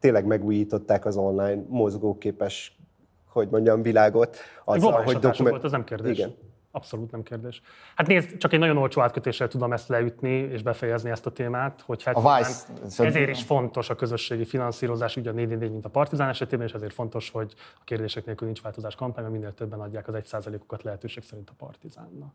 tényleg 0.00 0.26
megújították 0.26 1.04
az 1.04 1.16
online 1.16 1.62
mozgóképes, 1.68 2.78
hogy 3.26 3.48
mondjam, 3.50 3.82
világot. 3.82 4.36
Azzal, 4.64 5.02
hogy 5.02 5.18
dokument... 5.18 5.50
volt, 5.50 5.64
az 5.64 5.70
nem 5.70 5.84
kérdés. 5.84 6.18
Igen. 6.18 6.34
Abszolút 6.72 7.10
nem 7.10 7.22
kérdés. 7.22 7.62
Hát 7.94 8.06
nézd, 8.06 8.36
csak 8.36 8.52
egy 8.52 8.58
nagyon 8.58 8.76
olcsó 8.76 9.00
átkötéssel 9.00 9.48
tudom 9.48 9.72
ezt 9.72 9.88
leütni 9.88 10.30
és 10.30 10.62
befejezni 10.62 11.10
ezt 11.10 11.26
a 11.26 11.30
témát, 11.30 11.80
hogy 11.86 12.02
hát 12.02 12.16
a 12.16 12.36
Vice, 12.36 12.66
ezért 13.04 13.30
is 13.30 13.42
fontos 13.42 13.90
a 13.90 13.94
közösségi 13.94 14.44
finanszírozás, 14.44 15.16
ugye 15.16 15.30
a 15.30 15.32
4 15.32 15.58
mint 15.58 15.84
a 15.84 15.88
Partizán 15.88 16.28
esetében, 16.28 16.66
és 16.66 16.72
ezért 16.72 16.92
fontos, 16.92 17.30
hogy 17.30 17.54
a 17.74 17.84
kérdések 17.84 18.24
nélkül 18.24 18.46
nincs 18.46 18.62
változás 18.62 18.94
kampány, 18.94 19.24
minél 19.24 19.54
többen 19.54 19.80
adják 19.80 20.08
az 20.08 20.14
1%-ukat 20.18 20.82
lehetőség 20.82 21.22
szerint 21.22 21.50
a 21.50 21.54
Partizánnak. 21.58 22.34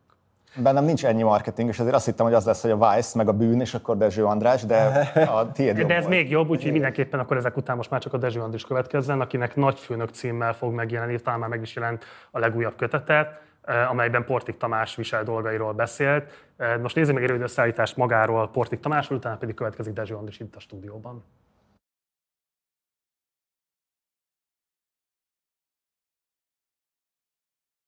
Bennem 0.64 0.86
nincs 0.86 1.06
ennyi 1.06 1.24
marketing, 1.24 1.70
és 1.70 1.80
azért 1.80 1.96
azt 1.96 2.06
hittem, 2.06 2.26
hogy 2.26 2.36
az 2.36 2.46
lesz, 2.46 2.62
hogy 2.62 2.72
a 2.72 2.90
Vice 2.90 3.18
meg 3.18 3.28
a 3.28 3.34
bűn, 3.34 3.62
és 3.62 3.74
akkor 3.74 3.98
Dezső 3.98 4.26
András, 4.26 4.66
de 4.66 4.76
a 5.38 5.52
tiéd 5.52 5.78
jobb 5.78 5.88
De 5.88 5.96
ez 5.96 6.04
volt. 6.04 6.16
még 6.16 6.30
jobb, 6.30 6.50
úgyhogy 6.50 6.72
mindenképpen 6.72 7.20
akkor 7.20 7.38
ezek 7.38 7.58
után 7.58 7.76
most 7.76 7.90
már 7.90 8.02
csak 8.02 8.14
a 8.14 8.18
Dezső 8.18 8.40
András 8.42 8.64
következzen, 8.64 9.22
akinek 9.22 9.56
nagy 9.56 9.80
főnök 9.80 10.10
címmel 10.10 10.54
fog 10.54 10.74
megjelenni, 10.74 11.20
talán 11.20 11.40
már 11.40 11.50
meg 11.50 11.62
is 11.62 11.76
jelent 11.76 12.06
a 12.32 12.40
legújabb 12.40 12.76
kötetet 12.76 13.44
Eh, 13.66 13.90
amelyben 13.90 14.26
Portik 14.26 14.58
Tamás 14.58 14.96
visel 14.96 15.24
dolgairól 15.24 15.74
beszélt. 15.74 16.46
Eh, 16.58 16.78
most 16.78 16.96
nézzük 16.96 17.14
meg 17.14 17.24
egy 17.24 17.30
rövid 17.30 17.44
összeállítást 17.44 17.98
magáról 17.98 18.50
Portik 18.50 18.80
Tamásról, 18.80 19.18
utána 19.18 19.38
pedig 19.38 19.56
következik 19.56 19.94
Dezső 19.94 20.16
Andris 20.16 20.40
itt 20.40 20.56
a 20.56 20.60
stúdióban. 20.60 21.24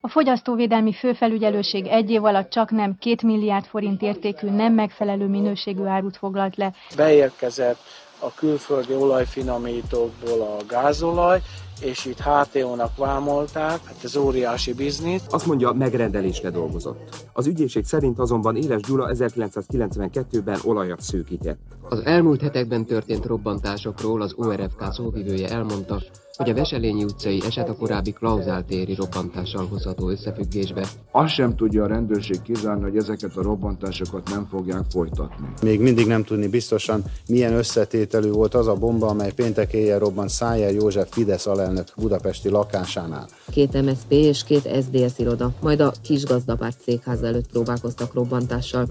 A 0.07 0.09
fogyasztóvédelmi 0.09 0.93
főfelügyelőség 0.93 1.87
egy 1.87 2.09
év 2.09 2.23
alatt 2.23 2.49
csak 2.49 2.71
nem 2.71 2.95
két 2.99 3.21
milliárd 3.21 3.65
forint 3.65 4.01
értékű, 4.01 4.49
nem 4.49 4.73
megfelelő 4.73 5.25
minőségű 5.27 5.83
árut 5.83 6.17
foglalt 6.17 6.55
le. 6.55 6.73
Beérkezett 6.95 7.77
a 8.19 8.33
külföldi 8.33 8.93
olajfinomítókból 8.93 10.41
a 10.41 10.57
gázolaj, 10.67 11.41
és 11.81 12.05
itt 12.05 12.19
HTO-nak 12.19 12.97
vámolták, 12.97 13.79
hát 13.85 14.03
ez 14.03 14.15
óriási 14.15 14.73
biznisz. 14.73 15.23
Azt 15.29 15.45
mondja, 15.45 15.71
megrendelésre 15.71 16.49
dolgozott. 16.49 17.27
Az 17.33 17.47
ügyészség 17.47 17.85
szerint 17.85 18.19
azonban 18.19 18.55
Éles 18.55 18.81
Gyula 18.81 19.09
1992-ben 19.13 20.59
olajat 20.63 21.01
szűkített. 21.01 21.59
Az 21.89 21.99
elmúlt 22.05 22.41
hetekben 22.41 22.85
történt 22.85 23.25
robbantásokról 23.25 24.21
az 24.21 24.33
ORFK 24.35 24.83
szóvivője 24.91 25.49
elmondta, 25.49 26.01
hogy 26.37 26.49
a 26.49 26.53
Veselényi 26.53 27.03
utcai 27.03 27.41
eset 27.47 27.69
a 27.69 27.75
korábbi 27.75 28.11
klauzáltéri 28.11 28.95
robbantással 28.95 29.67
hozható 29.67 30.09
összefüggésbe. 30.09 30.85
Azt 31.11 31.33
sem 31.33 31.55
tudja 31.55 31.83
a 31.83 31.87
rendőrség 31.87 32.41
kizárni, 32.41 32.83
hogy 32.83 32.97
ezeket 32.97 33.35
a 33.35 33.41
robbantásokat 33.41 34.29
nem 34.29 34.47
fogják 34.49 34.83
folytatni. 34.91 35.47
Még 35.61 35.79
mindig 35.79 36.07
nem 36.07 36.23
tudni 36.23 36.47
biztosan, 36.47 37.03
milyen 37.27 37.53
összetételű 37.53 38.29
volt 38.29 38.53
az 38.53 38.67
a 38.67 38.73
bomba, 38.73 39.07
amely 39.07 39.31
péntek 39.31 39.73
éjjel 39.73 39.99
robbant 39.99 40.29
Szájer 40.29 40.73
József 40.73 41.07
Fidesz 41.11 41.47
alelnök 41.47 41.87
budapesti 41.95 42.49
lakásánál. 42.49 43.27
Két 43.51 43.81
MSZP 43.81 44.11
és 44.11 44.43
két 44.43 44.69
SDS 44.83 45.17
iroda, 45.17 45.51
majd 45.61 45.79
a 45.79 45.91
kis 46.03 46.23
gazdapárt 46.23 46.77
székház 46.81 47.23
előtt 47.23 47.49
próbálkoztak 47.51 48.13
robbantással. 48.13 48.87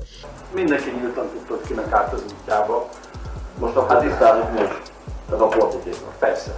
Mindenki 0.55 0.91
nyíltan 1.01 1.27
tudtott 1.33 1.67
kinek 1.67 1.93
át 1.93 2.13
az 2.13 2.25
útjába. 2.41 2.89
Most 3.59 3.77
a 3.77 3.87
hát 3.87 4.01
tisztázunk 4.01 4.53
most, 4.53 4.93
ez 5.33 5.41
a 5.41 5.47
politikusnak, 5.47 6.19
persze 6.19 6.55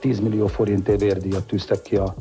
10 0.00 0.20
millió 0.20 0.46
forintért 0.46 1.00
vérdíjat 1.00 1.46
tűztek 1.46 1.82
ki 1.82 1.96
a, 1.96 2.14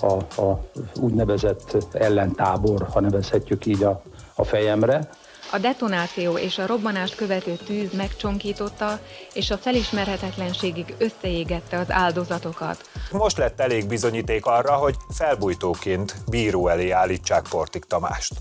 a, 0.00 0.40
a 0.42 0.70
úgynevezett 1.00 1.76
ellentábor, 1.92 2.88
ha 2.92 3.00
nevezhetjük 3.00 3.66
így 3.66 3.82
a, 3.82 4.02
a 4.34 4.44
fejemre. 4.44 5.08
A 5.52 5.58
detonáció 5.58 6.38
és 6.38 6.58
a 6.58 6.66
robbanást 6.66 7.14
követő 7.14 7.56
tűz 7.66 7.92
megcsonkította, 7.92 8.98
és 9.34 9.50
a 9.50 9.56
felismerhetetlenségig 9.56 10.94
összeégette 10.98 11.78
az 11.78 11.90
áldozatokat. 11.90 12.90
Most 13.12 13.36
lett 13.36 13.60
elég 13.60 13.88
bizonyíték 13.88 14.46
arra, 14.46 14.72
hogy 14.72 14.94
felbújtóként 15.08 16.14
bíró 16.28 16.68
elé 16.68 16.90
állítsák 16.90 17.46
Portik 17.50 17.84
Tamást. 17.84 18.32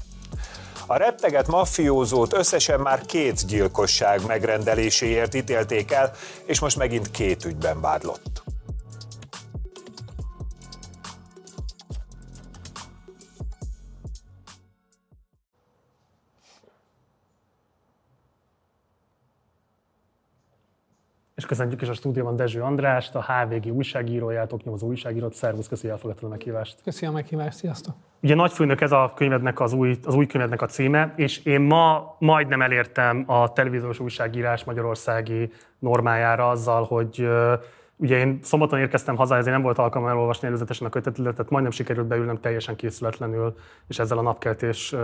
A 0.92 0.98
repteget 0.98 1.48
maffiózót 1.48 2.34
összesen 2.34 2.80
már 2.80 3.06
két 3.06 3.48
gyilkosság 3.48 4.26
megrendeléséért 4.28 5.34
ítélték 5.34 5.92
el, 5.92 6.12
és 6.46 6.60
most 6.60 6.78
megint 6.78 7.12
két 7.12 7.46
ügyben 7.46 7.82
vádlott. 7.82 8.44
És 21.40 21.46
köszönjük 21.46 21.82
is 21.82 21.88
a 21.88 21.94
stúdióban 21.94 22.36
Dezső 22.36 22.62
Andrást, 22.62 23.16
a 23.16 23.26
HVG 23.26 23.74
újságíróját, 23.74 24.54
oknyomozó 24.54 24.88
újságírót. 24.88 25.34
Szervusz, 25.34 25.68
köszi, 25.68 25.82
hogy 25.82 25.92
elfogadtad 25.92 26.26
a 26.26 26.28
meghívást. 26.28 26.78
Köszi 26.84 27.06
a 27.06 27.12
meghívást, 27.12 27.58
sziasztok! 27.58 27.96
Ugye 28.22 28.36
Nagyfőnök 28.36 28.82
ez 28.82 28.92
a 28.92 29.14
könyvednek 29.16 29.60
az 29.60 29.74
új, 29.74 29.98
az 30.06 30.16
új 30.16 30.26
könyvednek 30.26 30.62
a 30.62 30.66
címe, 30.66 31.14
és 31.16 31.46
én 31.46 31.62
ma 31.62 32.16
majdnem 32.20 32.62
elértem 32.62 33.24
a 33.28 33.54
televíziós 33.54 34.00
újságírás 34.00 34.64
magyarországi 34.64 35.52
normájára 35.80 36.50
azzal, 36.50 36.84
hogy 36.84 37.28
Ugye 38.02 38.18
én 38.18 38.40
szombaton 38.42 38.80
érkeztem 38.80 39.16
haza, 39.16 39.36
ezért 39.36 39.54
nem 39.54 39.62
volt 39.62 39.78
alkalmam 39.78 40.10
elolvasni 40.10 40.48
előzetesen 40.48 40.88
a 40.88 40.90
kötetet, 40.90 41.24
tehát 41.24 41.50
majdnem 41.50 41.72
sikerült 41.72 42.08
beülnöm 42.08 42.40
teljesen 42.40 42.76
készületlenül, 42.76 43.56
és 43.88 44.00
ezzel 44.00 44.18
a 44.18 44.22
napkeltés 44.22 44.96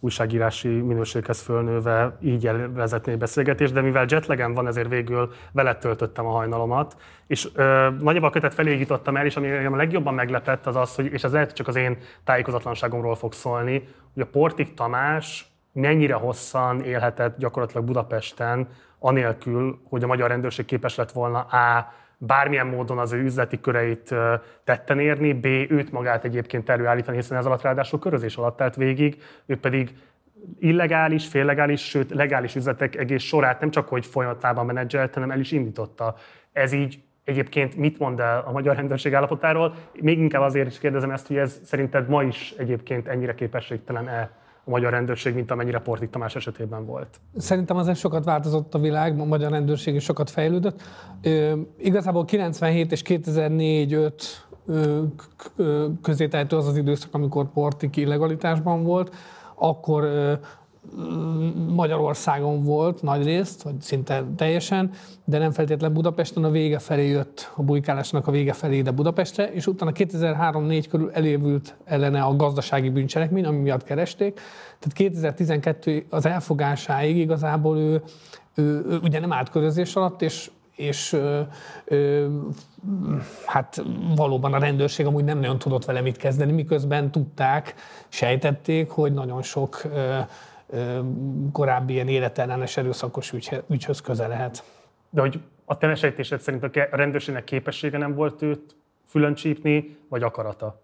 újságírási 0.00 0.68
minőséghez 0.68 1.40
fölnőve 1.40 2.16
így 2.20 2.50
vezetni 2.74 3.12
egy 3.12 3.18
beszélgetést, 3.18 3.72
de 3.72 3.80
mivel 3.80 4.06
jetlegen 4.08 4.54
van, 4.54 4.66
ezért 4.66 4.88
végül 4.88 5.32
vele 5.52 5.76
töltöttem 5.76 6.26
a 6.26 6.30
hajnalomat. 6.30 6.96
És 7.26 7.48
ö, 7.54 7.88
nagyjából 8.00 8.28
a 8.28 8.32
kötet 8.32 8.54
felé 8.54 8.78
jutottam 8.78 9.16
el, 9.16 9.26
és 9.26 9.36
ami 9.36 9.50
a 9.50 9.76
legjobban 9.76 10.14
meglepett 10.14 10.66
az 10.66 10.76
az, 10.76 10.94
hogy, 10.94 11.12
és 11.12 11.24
ez 11.24 11.32
lehet 11.32 11.52
csak 11.52 11.68
az 11.68 11.76
én 11.76 11.96
tájékozatlanságomról 12.24 13.14
fog 13.14 13.32
szólni, 13.32 13.88
hogy 14.14 14.22
a 14.22 14.26
Portik 14.26 14.74
Tamás 14.74 15.46
mennyire 15.72 16.14
hosszan 16.14 16.80
élhetett 16.80 17.38
gyakorlatilag 17.38 17.84
Budapesten, 17.84 18.68
anélkül, 18.98 19.80
hogy 19.88 20.02
a 20.02 20.06
magyar 20.06 20.28
rendőrség 20.28 20.64
képes 20.64 20.94
lett 20.94 21.12
volna 21.12 21.40
A 21.40 21.92
bármilyen 22.18 22.66
módon 22.66 22.98
az 22.98 23.12
ő 23.12 23.22
üzleti 23.22 23.60
köreit 23.60 24.14
tetten 24.64 25.00
érni, 25.00 25.32
B. 25.32 25.44
őt 25.46 25.92
magát 25.92 26.24
egyébként 26.24 26.68
előállítani, 26.68 27.16
hiszen 27.16 27.38
ez 27.38 27.46
alatt 27.46 27.62
ráadásul 27.62 27.98
körözés 27.98 28.36
alatt 28.36 28.56
telt 28.56 28.76
végig, 28.76 29.22
ő 29.46 29.56
pedig 29.56 29.96
illegális, 30.58 31.26
féllegális, 31.26 31.80
sőt 31.80 32.10
legális 32.10 32.54
üzletek 32.56 32.96
egész 32.96 33.22
sorát 33.22 33.60
nem 33.60 33.70
csak 33.70 33.88
hogy 33.88 34.06
folyamatában 34.06 34.66
menedzselt, 34.66 35.14
hanem 35.14 35.30
el 35.30 35.40
is 35.40 35.52
indította. 35.52 36.14
Ez 36.52 36.72
így 36.72 37.02
egyébként 37.24 37.76
mit 37.76 37.98
mond 37.98 38.20
el 38.20 38.42
a 38.46 38.52
magyar 38.52 38.76
rendőrség 38.76 39.14
állapotáról? 39.14 39.74
Még 40.00 40.18
inkább 40.18 40.42
azért 40.42 40.70
is 40.70 40.78
kérdezem 40.78 41.10
ezt, 41.10 41.26
hogy 41.26 41.36
ez 41.36 41.60
szerinted 41.64 42.08
ma 42.08 42.22
is 42.22 42.54
egyébként 42.58 43.08
ennyire 43.08 43.34
képességtelen-e 43.34 44.30
a 44.68 44.70
magyar 44.70 44.92
rendőrség, 44.92 45.34
mint 45.34 45.50
amennyire 45.50 45.78
Portik 45.78 46.10
Tamás 46.10 46.36
esetében 46.36 46.86
volt. 46.86 47.20
Szerintem 47.36 47.76
azért 47.76 47.98
sokat 47.98 48.24
változott 48.24 48.74
a 48.74 48.78
világ, 48.78 49.20
a 49.20 49.24
magyar 49.24 49.50
rendőrség 49.50 49.94
is 49.94 50.04
sokat 50.04 50.30
fejlődött. 50.30 50.82
Ö, 51.22 51.56
igazából 51.78 52.24
97 52.24 52.92
és 52.92 53.02
2004-5 53.04 54.12
közé 56.02 56.28
tehető 56.28 56.56
az 56.56 56.66
az 56.66 56.76
időszak, 56.76 57.14
amikor 57.14 57.52
Portik 57.52 57.96
illegalitásban 57.96 58.84
volt, 58.84 59.14
akkor 59.54 60.08
Magyarországon 61.68 62.62
volt 62.62 63.02
nagy 63.02 63.24
részt, 63.24 63.62
vagy 63.62 63.80
szinte 63.80 64.24
teljesen, 64.36 64.90
de 65.24 65.38
nem 65.38 65.50
feltétlenül 65.50 65.96
Budapesten, 65.96 66.44
a 66.44 66.50
vége 66.50 66.78
felé 66.78 67.08
jött, 67.08 67.52
a 67.54 67.62
bujkálásnak 67.62 68.26
a 68.26 68.30
vége 68.30 68.52
felé 68.52 68.76
ide 68.76 68.90
Budapestre, 68.90 69.52
és 69.52 69.66
utána 69.66 69.92
2003-4 69.94 70.84
körül 70.88 71.10
elévült 71.12 71.76
ellene 71.84 72.22
a 72.22 72.36
gazdasági 72.36 72.90
bűncselekmény, 72.90 73.44
ami 73.44 73.58
miatt 73.58 73.84
keresték. 73.84 74.40
Tehát 74.78 74.92
2012 74.92 76.06
az 76.10 76.26
elfogásáig 76.26 77.16
igazából 77.16 77.78
ő, 77.78 78.02
ő, 78.54 78.62
ő 78.88 78.98
ugye 79.02 79.20
nem 79.20 79.32
állt 79.32 79.50
körözés 79.50 79.96
alatt, 79.96 80.22
és 80.22 80.50
és 80.78 81.12
ö, 81.12 81.40
ö, 81.84 82.26
hát 83.46 83.82
valóban 84.16 84.54
a 84.54 84.58
rendőrség 84.58 85.06
amúgy 85.06 85.24
nem 85.24 85.38
nagyon 85.38 85.58
tudott 85.58 85.84
vele 85.84 86.00
mit 86.00 86.16
kezdeni, 86.16 86.52
miközben 86.52 87.10
tudták, 87.10 87.74
sejtették, 88.08 88.90
hogy 88.90 89.12
nagyon 89.12 89.42
sok 89.42 89.80
ö, 89.84 90.18
korábbi 91.52 91.92
ilyen 91.92 92.08
életellenes 92.08 92.76
erőszakos 92.76 93.32
ügy, 93.32 93.62
ügyhöz 93.70 94.00
köze 94.00 94.26
lehet. 94.26 94.64
De 95.10 95.20
hogy 95.20 95.40
a 95.64 95.78
te 95.78 95.94
szerint 96.40 96.62
a 96.62 96.70
rendőrségnek 96.90 97.44
képessége 97.44 97.98
nem 97.98 98.14
volt 98.14 98.42
őt 98.42 98.76
fülön 99.06 99.34
csípni, 99.34 99.96
vagy 100.08 100.22
akarata? 100.22 100.82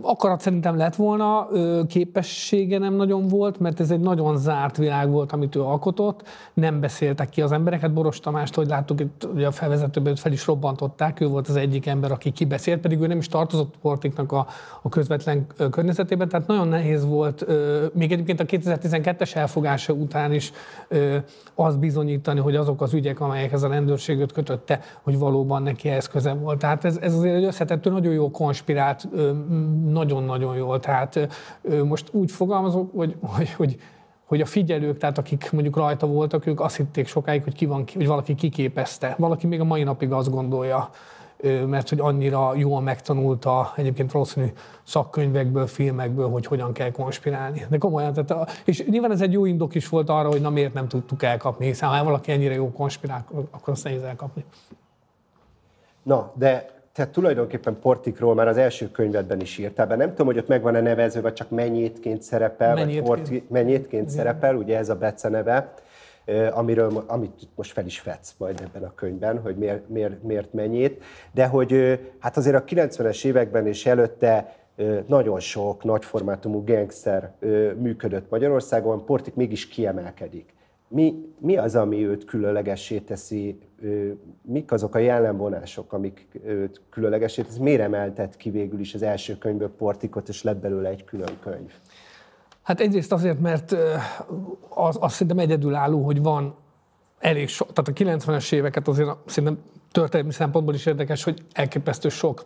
Akarat 0.00 0.40
szerintem 0.40 0.76
lett 0.76 0.94
volna, 0.94 1.48
képessége 1.88 2.78
nem 2.78 2.94
nagyon 2.94 3.28
volt, 3.28 3.58
mert 3.58 3.80
ez 3.80 3.90
egy 3.90 4.00
nagyon 4.00 4.36
zárt 4.36 4.76
világ 4.76 5.10
volt, 5.10 5.32
amit 5.32 5.56
ő 5.56 5.62
alkotott. 5.62 6.22
Nem 6.54 6.80
beszéltek 6.80 7.28
ki 7.28 7.42
az 7.42 7.52
embereket. 7.52 7.92
Boros 7.92 8.20
Tamást, 8.20 8.54
hogy 8.54 8.66
láttuk, 8.66 9.00
itt 9.00 9.28
ugye 9.34 9.46
a 9.46 9.50
felvezetőben 9.50 10.16
fel 10.16 10.32
is 10.32 10.46
robbantották, 10.46 11.20
ő 11.20 11.26
volt 11.26 11.48
az 11.48 11.56
egyik 11.56 11.86
ember, 11.86 12.12
aki 12.12 12.30
kibeszélt, 12.30 12.80
pedig 12.80 13.00
ő 13.00 13.06
nem 13.06 13.18
is 13.18 13.28
tartozott 13.28 13.74
Portiknak 13.80 14.32
a, 14.32 14.46
a 14.82 14.88
közvetlen 14.88 15.46
környezetében, 15.70 16.28
tehát 16.28 16.46
nagyon 16.46 16.68
nehéz 16.68 17.04
volt, 17.04 17.46
még 17.94 18.12
egyébként 18.12 18.40
a 18.40 18.44
2012-es 18.44 19.34
elfogása 19.34 19.92
után 19.92 20.32
is 20.32 20.52
az 21.54 21.76
bizonyítani, 21.76 22.40
hogy 22.40 22.56
azok 22.56 22.82
az 22.82 22.94
ügyek, 22.94 23.20
amelyekhez 23.20 23.62
a 23.62 23.68
rendőrséget 23.68 24.32
kötötte, 24.32 24.80
hogy 25.02 25.18
valóban 25.18 25.62
neki 25.62 25.88
ehhez 25.88 26.08
köze 26.08 26.32
volt. 26.32 26.58
Tehát 26.58 26.84
ez, 26.84 26.98
ez 27.00 27.14
azért 27.14 27.36
egy 27.36 27.44
összetettő, 27.44 27.90
nagyon 27.90 28.12
jó 28.12 28.30
konspirált 28.30 29.08
nagyon-nagyon 29.84 30.56
jól. 30.56 30.80
Tehát 30.80 31.28
most 31.84 32.08
úgy 32.12 32.30
fogalmazok, 32.30 32.90
hogy, 32.94 33.16
hogy, 33.20 33.52
hogy 33.52 33.78
hogy 34.26 34.40
a 34.40 34.46
figyelők, 34.46 34.98
tehát 34.98 35.18
akik 35.18 35.52
mondjuk 35.52 35.76
rajta 35.76 36.06
voltak, 36.06 36.46
ők 36.46 36.60
azt 36.60 36.76
hitték 36.76 37.06
sokáig, 37.06 37.42
hogy, 37.42 37.54
ki 37.54 37.66
van, 37.66 37.84
hogy 37.94 38.06
valaki 38.06 38.34
kiképezte. 38.34 39.14
Valaki 39.18 39.46
még 39.46 39.60
a 39.60 39.64
mai 39.64 39.82
napig 39.82 40.12
azt 40.12 40.30
gondolja, 40.30 40.90
mert 41.66 41.88
hogy 41.88 42.00
annyira 42.00 42.54
jól 42.54 42.80
megtanulta 42.80 43.72
egyébként 43.76 44.12
valószínű 44.12 44.46
szakkönyvekből, 44.82 45.66
filmekből, 45.66 46.28
hogy 46.28 46.46
hogyan 46.46 46.72
kell 46.72 46.90
konspirálni. 46.90 47.66
De 47.68 47.78
komolyan, 47.78 48.12
tehát 48.12 48.30
a, 48.30 48.46
és 48.64 48.84
nyilván 48.88 49.10
ez 49.10 49.20
egy 49.20 49.32
jó 49.32 49.44
indok 49.44 49.74
is 49.74 49.88
volt 49.88 50.08
arra, 50.08 50.28
hogy 50.28 50.40
na 50.40 50.50
miért 50.50 50.74
nem 50.74 50.88
tudtuk 50.88 51.22
elkapni, 51.22 51.66
hiszen 51.66 51.88
ha 51.88 52.04
valaki 52.04 52.32
ennyire 52.32 52.54
jó 52.54 52.72
konspirál, 52.72 53.24
akkor 53.50 53.72
azt 53.72 53.84
nehéz 53.84 54.02
elkapni. 54.02 54.44
Na, 56.02 56.32
de 56.34 56.75
tehát 56.96 57.12
tulajdonképpen 57.12 57.78
Portikról 57.80 58.34
már 58.34 58.48
az 58.48 58.56
első 58.56 58.90
könyvedben 58.90 59.40
is 59.40 59.58
írtál 59.58 59.86
be. 59.86 59.96
Nem 59.96 60.08
tudom, 60.08 60.26
hogy 60.26 60.38
ott 60.38 60.48
meg 60.48 60.62
van-e 60.62 60.80
nevező, 60.80 61.20
vagy 61.20 61.32
csak 61.32 61.50
mennyétként 61.50 62.22
szerepel, 62.22 62.74
mennyétként. 62.74 63.06
vagy 63.06 63.18
Porti, 63.18 63.46
mennyétként 63.48 64.08
szerepel, 64.08 64.56
ugye 64.56 64.76
ez 64.78 64.88
a 64.88 64.94
Bece 64.94 65.28
neve, 65.28 65.74
amiről, 66.50 67.04
amit 67.06 67.48
most 67.54 67.72
fel 67.72 67.86
is 67.86 68.00
fetsz 68.00 68.34
majd 68.38 68.60
ebben 68.60 68.88
a 68.88 68.94
könyvben, 68.94 69.40
hogy 69.40 69.56
miért, 69.56 69.88
miért, 69.88 70.22
miért 70.22 70.52
mennyit. 70.52 71.02
De 71.32 71.46
hogy 71.46 72.00
hát 72.18 72.36
azért 72.36 72.56
a 72.56 72.64
90-es 72.64 73.24
években 73.24 73.66
és 73.66 73.86
előtte 73.86 74.56
nagyon 75.06 75.40
sok 75.40 75.84
nagyformátumú 75.84 76.64
gangszer 76.64 77.32
működött 77.78 78.30
Magyarországon, 78.30 79.04
Portik 79.04 79.34
mégis 79.34 79.68
kiemelkedik. 79.68 80.54
Mi, 80.88 81.14
mi 81.38 81.56
az, 81.56 81.76
ami 81.76 82.06
őt 82.06 82.24
különlegessé 82.24 82.98
teszi 82.98 83.58
mik 84.42 84.72
azok 84.72 84.94
a 84.94 84.98
jellemvonások, 84.98 85.92
amik 85.92 86.28
őt 86.44 86.80
különlegesé 86.90 87.42
teszik? 87.42 87.62
Miért 87.62 87.80
emeltett 87.80 88.36
ki 88.36 88.50
végül 88.50 88.80
is 88.80 88.94
az 88.94 89.02
első 89.02 89.38
könyvből 89.38 89.70
Portikot, 89.70 90.28
és 90.28 90.42
lett 90.42 90.56
belőle 90.56 90.88
egy 90.88 91.04
külön 91.04 91.38
könyv? 91.40 91.72
Hát 92.62 92.80
egyrészt 92.80 93.12
azért, 93.12 93.40
mert 93.40 93.76
az, 94.68 94.96
az 95.00 95.12
szerintem 95.12 95.38
egyedülálló, 95.38 96.02
hogy 96.02 96.22
van 96.22 96.54
elég 97.18 97.48
sok, 97.48 97.72
tehát 97.72 98.18
a 98.18 98.32
90-es 98.32 98.52
éveket 98.52 98.88
azért 98.88 99.08
szerintem 99.26 99.62
történelmi 99.92 100.32
szempontból 100.32 100.74
is 100.74 100.86
érdekes, 100.86 101.24
hogy 101.24 101.42
elképesztő 101.52 102.08
sok 102.08 102.44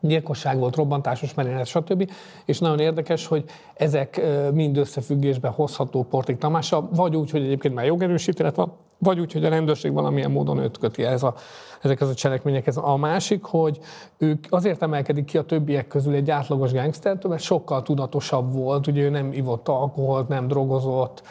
gyilkosság 0.00 0.58
volt, 0.58 0.76
robbantásos 0.76 1.34
merénylet, 1.34 1.66
stb. 1.66 2.10
És 2.44 2.58
nagyon 2.58 2.80
érdekes, 2.80 3.26
hogy 3.26 3.44
ezek 3.74 4.20
mind 4.52 4.76
összefüggésben 4.76 5.52
hozható 5.52 6.02
Portik 6.02 6.38
Tamással, 6.38 6.88
vagy 6.92 7.16
úgy, 7.16 7.30
hogy 7.30 7.42
egyébként 7.42 7.74
már 7.74 7.84
jogerősítélet 7.84 8.54
van, 8.54 8.72
vagy 8.98 9.20
úgy, 9.20 9.32
hogy 9.32 9.44
a 9.44 9.48
rendőrség 9.48 9.92
valamilyen 9.92 10.30
módon 10.30 10.58
őt 10.58 10.78
köti 10.78 11.04
ez 11.04 11.22
a, 11.22 11.34
ezekhez 11.82 12.08
a 12.08 12.14
cselekményekhez. 12.14 12.76
A 12.76 12.96
másik, 12.96 13.44
hogy 13.44 13.78
ők 14.18 14.46
azért 14.50 14.82
emelkedik 14.82 15.24
ki 15.24 15.38
a 15.38 15.42
többiek 15.42 15.86
közül 15.86 16.14
egy 16.14 16.30
átlagos 16.30 16.72
gangstertől, 16.72 17.30
mert 17.30 17.42
sokkal 17.42 17.82
tudatosabb 17.82 18.52
volt, 18.52 18.86
ugye 18.86 19.02
ő 19.02 19.08
nem 19.08 19.32
ivott 19.32 19.68
alkoholt, 19.68 20.28
nem 20.28 20.48
drogozott, 20.48 21.22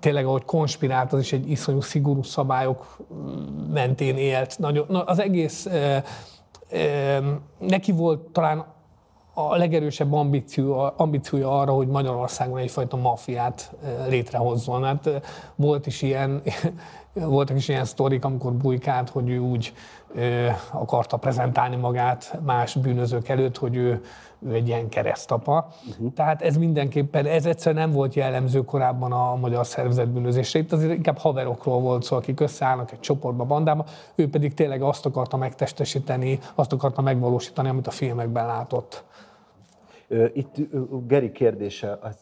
tényleg, 0.00 0.26
ahogy 0.26 0.44
konspirált, 0.44 1.12
az 1.12 1.20
is 1.20 1.32
egy 1.32 1.50
iszonyú 1.50 1.80
szigorú 1.80 2.22
szabályok 2.22 2.96
mentén 3.72 4.16
élt. 4.16 4.58
Nagyon, 4.58 4.86
na, 4.88 5.02
az 5.02 5.18
egész 5.20 5.68
neki 7.58 7.92
volt 7.92 8.20
talán 8.20 8.64
a 9.34 9.56
legerősebb 9.56 10.12
ambíció, 10.12 10.92
ambíciója 10.96 11.60
arra, 11.60 11.72
hogy 11.72 11.88
Magyarországon 11.88 12.58
egyfajta 12.58 12.96
mafiát 12.96 13.72
létrehozzon. 14.08 14.84
Hát 14.84 15.10
volt 15.54 15.86
is 15.86 16.02
ilyen, 16.02 16.42
voltak 17.12 17.56
is 17.56 17.68
ilyen 17.68 17.84
sztorik, 17.84 18.24
amikor 18.24 18.52
bujkált, 18.52 19.08
hogy 19.08 19.28
ő 19.28 19.38
úgy 19.38 19.72
akarta 20.72 21.16
prezentálni 21.16 21.76
magát 21.76 22.38
más 22.44 22.74
bűnözők 22.74 23.28
előtt, 23.28 23.58
hogy 23.58 23.76
ő, 23.76 24.02
ő 24.46 24.52
egy 24.52 24.68
ilyen 24.68 24.88
keresztapa. 24.88 25.68
Uh-huh. 25.88 26.12
Tehát 26.12 26.42
ez 26.42 26.56
mindenképpen, 26.56 27.26
ez 27.26 27.46
egyszer 27.46 27.74
nem 27.74 27.92
volt 27.92 28.14
jellemző 28.14 28.64
korábban 28.64 29.12
a 29.12 29.36
magyar 29.36 29.66
szervezetbűnözésre. 29.66 30.58
Itt 30.58 30.72
azért 30.72 30.92
inkább 30.92 31.18
haverokról 31.18 31.80
volt 31.80 32.02
szó, 32.02 32.16
akik 32.16 32.40
összeállnak 32.40 32.92
egy 32.92 33.00
csoportba, 33.00 33.44
bandába. 33.44 33.84
Ő 34.14 34.28
pedig 34.28 34.54
tényleg 34.54 34.82
azt 34.82 35.06
akarta 35.06 35.36
megtestesíteni, 35.36 36.38
azt 36.54 36.72
akarta 36.72 37.02
megvalósítani, 37.02 37.68
amit 37.68 37.86
a 37.86 37.90
filmekben 37.90 38.46
látott. 38.46 39.04
Itt 40.32 40.54
Geri 41.06 41.32
kérdése, 41.32 41.98
azt 42.02 42.18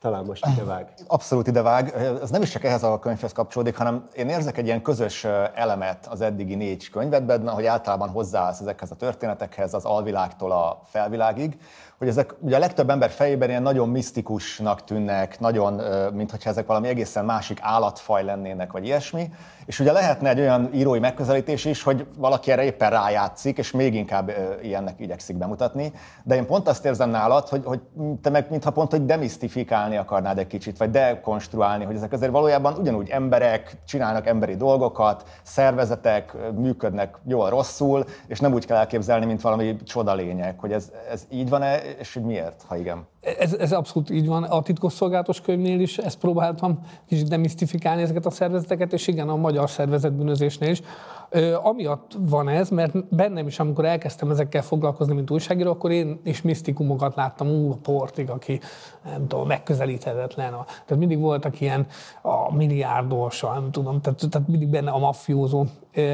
talán 0.00 0.24
most 0.24 0.46
idevág. 0.46 0.92
Abszolút 1.06 1.46
idevág. 1.46 1.94
Ez 2.22 2.30
nem 2.30 2.42
is 2.42 2.50
csak 2.50 2.64
ehhez 2.64 2.82
a 2.82 2.98
könyvhez 2.98 3.32
kapcsolódik, 3.32 3.76
hanem 3.76 4.08
én 4.14 4.28
érzek 4.28 4.56
egy 4.56 4.66
ilyen 4.66 4.82
közös 4.82 5.24
elemet 5.54 6.06
az 6.06 6.20
eddigi 6.20 6.54
négy 6.54 6.90
könyvedben, 6.90 7.48
hogy 7.48 7.66
általában 7.66 8.08
hozzáállsz 8.08 8.60
ezekhez 8.60 8.90
a 8.90 8.94
történetekhez, 8.94 9.74
az 9.74 9.84
alvilágtól 9.84 10.52
a 10.52 10.80
felvilágig, 10.84 11.58
hogy 11.98 12.08
ezek 12.08 12.34
ugye 12.40 12.56
a 12.56 12.58
legtöbb 12.58 12.90
ember 12.90 13.10
fejében 13.10 13.48
ilyen 13.48 13.62
nagyon 13.62 13.88
misztikusnak 13.88 14.84
tűnnek, 14.84 15.40
nagyon, 15.40 15.72
mintha 16.12 16.50
ezek 16.50 16.66
valami 16.66 16.88
egészen 16.88 17.24
másik 17.24 17.58
állatfaj 17.62 18.24
lennének, 18.24 18.72
vagy 18.72 18.84
ilyesmi. 18.84 19.32
És 19.68 19.80
ugye 19.80 19.92
lehetne 19.92 20.28
egy 20.28 20.40
olyan 20.40 20.70
írói 20.74 20.98
megközelítés 20.98 21.64
is, 21.64 21.82
hogy 21.82 22.06
valaki 22.16 22.50
erre 22.50 22.64
éppen 22.64 22.90
rájátszik, 22.90 23.58
és 23.58 23.70
még 23.70 23.94
inkább 23.94 24.32
ilyennek 24.62 25.00
igyekszik 25.00 25.36
bemutatni. 25.36 25.92
De 26.24 26.34
én 26.34 26.46
pont 26.46 26.68
azt 26.68 26.84
érzem 26.84 27.10
nálad, 27.10 27.48
hogy, 27.48 27.62
hogy 27.64 27.80
te 28.22 28.30
meg 28.30 28.46
mintha 28.50 28.70
pont, 28.70 28.90
hogy 28.90 29.04
demisztifikálni 29.04 29.96
akarnád 29.96 30.38
egy 30.38 30.46
kicsit, 30.46 30.78
vagy 30.78 30.90
dekonstruálni, 30.90 31.84
hogy 31.84 31.96
ezek 31.96 32.12
azért 32.12 32.32
valójában 32.32 32.74
ugyanúgy 32.74 33.08
emberek, 33.08 33.76
csinálnak 33.86 34.26
emberi 34.26 34.56
dolgokat, 34.56 35.24
szervezetek 35.42 36.36
működnek 36.54 37.16
jól, 37.26 37.50
rosszul, 37.50 38.04
és 38.26 38.40
nem 38.40 38.52
úgy 38.52 38.66
kell 38.66 38.76
elképzelni, 38.76 39.26
mint 39.26 39.40
valami 39.40 39.76
csodalények. 39.76 40.60
Hogy 40.60 40.72
ez, 40.72 40.92
ez 41.10 41.26
így 41.30 41.48
van-e, 41.48 41.76
és 41.98 42.14
hogy 42.14 42.22
miért, 42.24 42.64
ha 42.66 42.76
igen? 42.76 43.06
Ez, 43.38 43.52
ez 43.52 43.72
abszolút 43.72 44.10
így 44.10 44.26
van. 44.26 44.42
A 44.42 44.62
titkosszolgálatos 44.62 45.40
könyvnél 45.40 45.80
is 45.80 45.98
ezt 45.98 46.18
próbáltam 46.18 46.78
kicsit 47.06 47.28
demisztifikálni 47.28 48.02
ezeket 48.02 48.26
a 48.26 48.30
szervezeteket, 48.30 48.92
és 48.92 49.06
igen, 49.06 49.28
a 49.28 49.36
magyar 49.36 49.70
szervezetbűnözésnél 49.70 50.70
is. 50.70 50.82
Ö, 51.30 51.54
amiatt 51.62 52.12
van 52.18 52.48
ez, 52.48 52.68
mert 52.68 53.14
bennem 53.14 53.46
is, 53.46 53.58
amikor 53.58 53.84
elkezdtem 53.84 54.30
ezekkel 54.30 54.62
foglalkozni, 54.62 55.14
mint 55.14 55.30
újságíró, 55.30 55.70
akkor 55.70 55.90
én 55.90 56.20
is 56.24 56.42
misztikumokat 56.42 57.14
láttam, 57.14 57.48
ú, 57.48 57.70
a 57.70 57.76
portig, 57.82 58.30
aki 58.30 58.60
nem 59.04 59.26
tudom, 59.26 59.46
megközelíthetetlen. 59.46 60.52
A, 60.52 60.64
tehát 60.64 60.96
mindig 60.96 61.18
voltak 61.18 61.60
ilyen 61.60 61.86
a 62.22 62.54
milliárdos, 62.54 63.42
a, 63.42 63.52
nem 63.52 63.70
tudom, 63.70 64.00
tehát, 64.00 64.24
tehát 64.30 64.48
mindig 64.48 64.68
benne 64.68 64.90
a 64.90 64.98
maffiózó. 64.98 65.64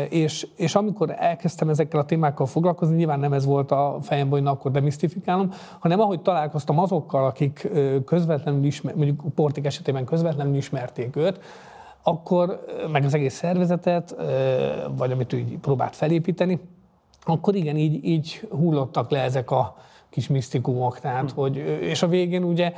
És, 0.08 0.46
és 0.56 0.74
amikor 0.74 1.14
elkezdtem 1.18 1.68
ezekkel 1.68 2.00
a 2.00 2.04
témákkal 2.04 2.46
foglalkozni, 2.46 2.96
nyilván 2.96 3.20
nem 3.20 3.32
ez 3.32 3.44
volt 3.44 3.70
a 3.70 3.98
fejemben, 4.02 4.32
hogy 4.32 4.42
na, 4.42 4.50
akkor 4.50 4.70
demisztifikálom, 4.70 5.52
hanem 5.78 6.00
ahogy 6.00 6.20
találkoztam 6.20 6.78
azokkal, 6.78 7.24
akik 7.24 7.68
közvetlenül 8.04 8.64
ismer, 8.64 8.94
mondjuk 8.94 9.34
Portik 9.34 9.64
esetében 9.64 10.04
közvetlenül 10.04 10.54
ismerték 10.54 11.16
őt, 11.16 11.40
akkor 12.02 12.64
meg 12.92 13.04
az 13.04 13.14
egész 13.14 13.34
szervezetet, 13.34 14.16
vagy 14.96 15.12
amit 15.12 15.32
ő 15.32 15.38
így 15.38 15.58
próbált 15.58 15.96
felépíteni, 15.96 16.60
akkor 17.24 17.54
igen, 17.54 17.76
így, 17.76 18.04
így 18.04 18.48
hullottak 18.50 19.10
le 19.10 19.20
ezek 19.20 19.50
a 19.50 19.76
kis 20.14 20.28
misztikumok, 20.28 20.98
tehát, 20.98 21.30
hm. 21.30 21.40
hogy, 21.40 21.56
és 21.80 22.02
a 22.02 22.08
végén 22.08 22.44
ugye 22.44 22.72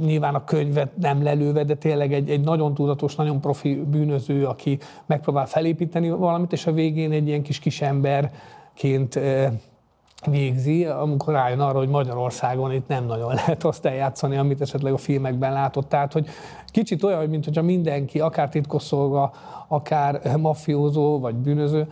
nyilván 0.00 0.34
a 0.34 0.44
könyvet 0.44 0.96
nem 0.96 1.22
lelőve, 1.22 1.64
de 1.64 1.74
tényleg 1.74 2.12
egy, 2.12 2.30
egy 2.30 2.40
nagyon 2.40 2.74
tudatos, 2.74 3.14
nagyon 3.14 3.40
profi 3.40 3.74
bűnöző, 3.74 4.46
aki 4.46 4.78
megpróbál 5.06 5.46
felépíteni 5.46 6.10
valamit, 6.10 6.52
és 6.52 6.66
a 6.66 6.72
végén 6.72 7.12
egy 7.12 7.26
ilyen 7.26 7.42
kis 7.42 7.58
kisemberként 7.58 9.20
végzi, 10.26 10.84
amikor 10.84 11.34
rájön 11.34 11.60
arra, 11.60 11.78
hogy 11.78 11.88
Magyarországon 11.88 12.72
itt 12.72 12.88
nem 12.88 13.06
nagyon 13.06 13.34
lehet 13.44 13.64
azt 13.64 13.86
eljátszani, 13.86 14.36
amit 14.36 14.60
esetleg 14.60 14.92
a 14.92 14.98
filmekben 14.98 15.52
látott. 15.52 15.88
Tehát, 15.88 16.12
hogy 16.12 16.28
kicsit 16.66 17.02
olyan, 17.02 17.28
mint 17.28 17.44
hogyha 17.44 17.62
mindenki, 17.62 18.20
akár 18.20 18.48
titkosszolga, 18.48 19.32
akár 19.68 20.36
mafiózó 20.36 21.18
vagy 21.18 21.34
bűnöző, 21.34 21.86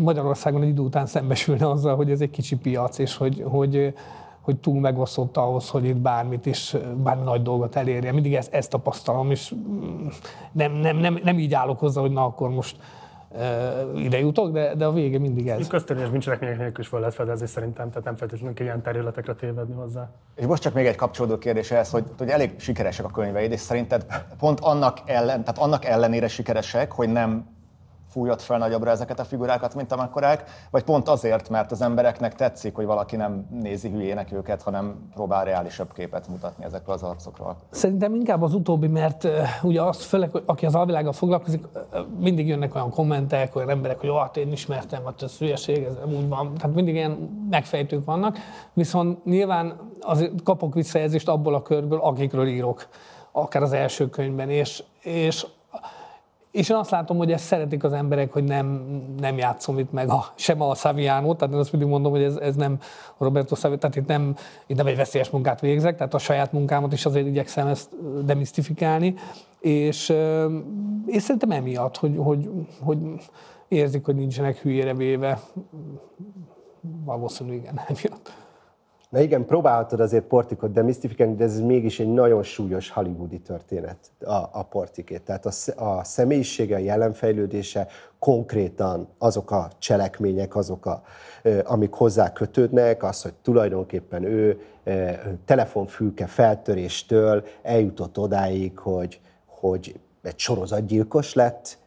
Magyarországon 0.00 0.62
egy 0.62 0.68
idő 0.68 0.82
után 0.82 1.06
szembesülne 1.06 1.68
azzal, 1.68 1.96
hogy 1.96 2.10
ez 2.10 2.20
egy 2.20 2.30
kicsi 2.30 2.56
piac, 2.56 2.98
és 2.98 3.16
hogy, 3.16 3.44
hogy 3.46 3.94
hogy 4.48 4.56
túl 4.56 4.80
megosztott 4.80 5.36
ahhoz, 5.36 5.68
hogy 5.68 5.84
itt 5.84 5.96
bármit 5.96 6.46
is, 6.46 6.76
bármi 7.02 7.22
nagy 7.22 7.42
dolgot 7.42 7.76
elérje. 7.76 8.12
Mindig 8.12 8.34
ezt, 8.34 8.52
ezt 8.52 8.70
tapasztalom, 8.70 9.30
és 9.30 9.54
nem, 10.52 10.72
nem, 10.72 10.96
nem, 10.96 11.20
nem 11.24 11.38
így 11.38 11.54
állok 11.54 11.78
hozzá, 11.78 12.00
hogy 12.00 12.12
na 12.12 12.24
akkor 12.24 12.50
most 12.50 12.76
ide 13.94 14.18
jutok, 14.18 14.52
de, 14.52 14.74
de 14.74 14.84
a 14.84 14.92
vége 14.92 15.18
mindig 15.18 15.48
ez. 15.48 15.66
Köztörvényes 15.66 16.10
bűncselekmények 16.10 16.58
nélkül 16.58 16.80
is 16.80 16.88
fel 16.88 16.98
lehet 16.98 17.14
fedezni 17.14 17.46
szerintem, 17.46 17.88
tehát 17.88 18.04
nem 18.04 18.16
feltétlenül 18.16 18.54
kell 18.54 18.66
ilyen 18.66 18.82
területekre 18.82 19.34
tévedni 19.34 19.74
hozzá. 19.74 20.10
És 20.34 20.46
most 20.46 20.62
csak 20.62 20.74
még 20.74 20.86
egy 20.86 20.96
kapcsolódó 20.96 21.38
kérdés 21.38 21.70
ehhez, 21.70 21.90
hogy, 21.90 22.04
hogy 22.18 22.28
elég 22.28 22.54
sikeresek 22.56 23.04
a 23.04 23.08
könyveid, 23.08 23.52
és 23.52 23.60
szerinted 23.60 24.06
pont 24.38 24.60
annak, 24.60 24.98
ellen, 25.04 25.44
tehát 25.44 25.58
annak 25.58 25.84
ellenére 25.84 26.28
sikeresek, 26.28 26.92
hogy 26.92 27.08
nem 27.08 27.57
fújott 28.08 28.42
fel 28.42 28.58
nagyobbra 28.58 28.90
ezeket 28.90 29.20
a 29.20 29.24
figurákat, 29.24 29.74
mint 29.74 29.92
amekkorák, 29.92 30.44
vagy 30.70 30.82
pont 30.82 31.08
azért, 31.08 31.48
mert 31.48 31.72
az 31.72 31.82
embereknek 31.82 32.34
tetszik, 32.34 32.74
hogy 32.74 32.84
valaki 32.86 33.16
nem 33.16 33.46
nézi 33.50 33.88
hülyének 33.88 34.32
őket, 34.32 34.62
hanem 34.62 35.08
próbál 35.14 35.44
reálisabb 35.44 35.92
képet 35.92 36.28
mutatni 36.28 36.64
ezekről 36.64 36.94
az 36.94 37.02
arcokról? 37.02 37.56
Szerintem 37.70 38.14
inkább 38.14 38.42
az 38.42 38.54
utóbbi, 38.54 38.86
mert 38.86 39.28
ugye 39.62 39.82
azt 39.82 40.02
főleg, 40.02 40.30
hogy 40.30 40.42
aki 40.46 40.66
az 40.66 40.74
alvilággal 40.74 41.12
foglalkozik, 41.12 41.64
uh, 41.74 42.00
mindig 42.18 42.46
jönnek 42.46 42.74
olyan 42.74 42.90
kommentek, 42.90 43.56
olyan 43.56 43.70
emberek, 43.70 44.00
hogy 44.00 44.10
hát 44.18 44.36
én 44.36 44.52
ismertem, 44.52 45.04
hát 45.04 45.22
ez 45.22 45.38
hülyeség, 45.38 45.82
ez 45.82 45.94
nem 46.04 46.14
úgy 46.14 46.28
van. 46.28 46.54
Tehát 46.54 46.74
mindig 46.74 46.94
ilyen 46.94 47.46
megfejtők 47.50 48.04
vannak, 48.04 48.38
viszont 48.72 49.24
nyilván 49.24 49.80
azért 50.00 50.42
kapok 50.42 50.74
visszajelzést 50.74 51.28
abból 51.28 51.54
a 51.54 51.62
körből, 51.62 51.98
akikről 51.98 52.46
írok 52.46 52.88
akár 53.32 53.62
az 53.62 53.72
első 53.72 54.08
könyvben, 54.08 54.50
és, 54.50 54.82
és 55.00 55.46
és 56.58 56.68
én 56.68 56.76
azt 56.76 56.90
látom, 56.90 57.16
hogy 57.16 57.32
ezt 57.32 57.44
szeretik 57.44 57.84
az 57.84 57.92
emberek, 57.92 58.32
hogy 58.32 58.44
nem, 58.44 58.66
nem 59.20 59.36
játszom 59.36 59.78
itt 59.78 59.92
meg 59.92 60.08
a, 60.08 60.24
sem 60.34 60.62
a 60.62 60.74
Saviano, 60.74 61.34
tehát 61.34 61.54
én 61.54 61.60
azt 61.60 61.72
mindig 61.72 61.90
mondom, 61.90 62.12
hogy 62.12 62.22
ez, 62.22 62.36
ez 62.36 62.54
nem 62.54 62.78
Roberto 63.18 63.54
Saviano, 63.54 63.80
tehát 63.80 63.96
itt 63.96 64.06
nem, 64.06 64.36
itt 64.66 64.76
nem 64.76 64.86
egy 64.86 64.96
veszélyes 64.96 65.30
munkát 65.30 65.60
végzek, 65.60 65.96
tehát 65.96 66.14
a 66.14 66.18
saját 66.18 66.52
munkámat 66.52 66.92
is 66.92 67.06
azért 67.06 67.26
igyekszem 67.26 67.66
ezt 67.66 67.90
demisztifikálni, 68.24 69.14
és, 69.60 70.14
és 71.06 71.22
szerintem 71.22 71.50
emiatt, 71.50 71.96
hogy, 71.96 72.14
hogy, 72.16 72.50
hogy 72.80 72.98
érzik, 73.68 74.04
hogy 74.04 74.16
nincsenek 74.16 74.58
hülyére 74.58 74.94
véve, 74.94 75.40
valószínűleg 77.04 77.58
igen, 77.58 77.80
emiatt. 77.88 78.47
Na 79.08 79.20
igen, 79.20 79.44
próbálhatod 79.44 80.00
azért 80.00 80.24
portikot 80.24 80.72
demisztifikálni, 80.72 81.34
de 81.34 81.44
ez 81.44 81.60
mégis 81.60 82.00
egy 82.00 82.12
nagyon 82.12 82.42
súlyos 82.42 82.90
hollywoodi 82.90 83.40
történet 83.40 83.96
a, 84.20 84.32
a 84.32 84.66
portikét. 84.70 85.22
Tehát 85.22 85.46
a, 85.46 85.50
a 85.84 86.04
személyisége, 86.04 86.74
a 86.76 86.78
jelenfejlődése, 86.78 87.86
konkrétan 88.18 89.08
azok 89.18 89.50
a 89.50 89.68
cselekmények, 89.78 90.56
azok, 90.56 90.86
a, 90.86 91.02
amik 91.64 91.92
hozzá 91.92 92.32
kötődnek, 92.32 93.02
az, 93.02 93.22
hogy 93.22 93.34
tulajdonképpen 93.42 94.22
ő 94.24 94.60
telefonfülke 95.44 96.26
feltöréstől 96.26 97.44
eljutott 97.62 98.18
odáig, 98.18 98.78
hogy, 98.78 99.20
hogy 99.46 100.00
egy 100.22 100.38
sorozatgyilkos 100.38 101.34
lett, 101.34 101.78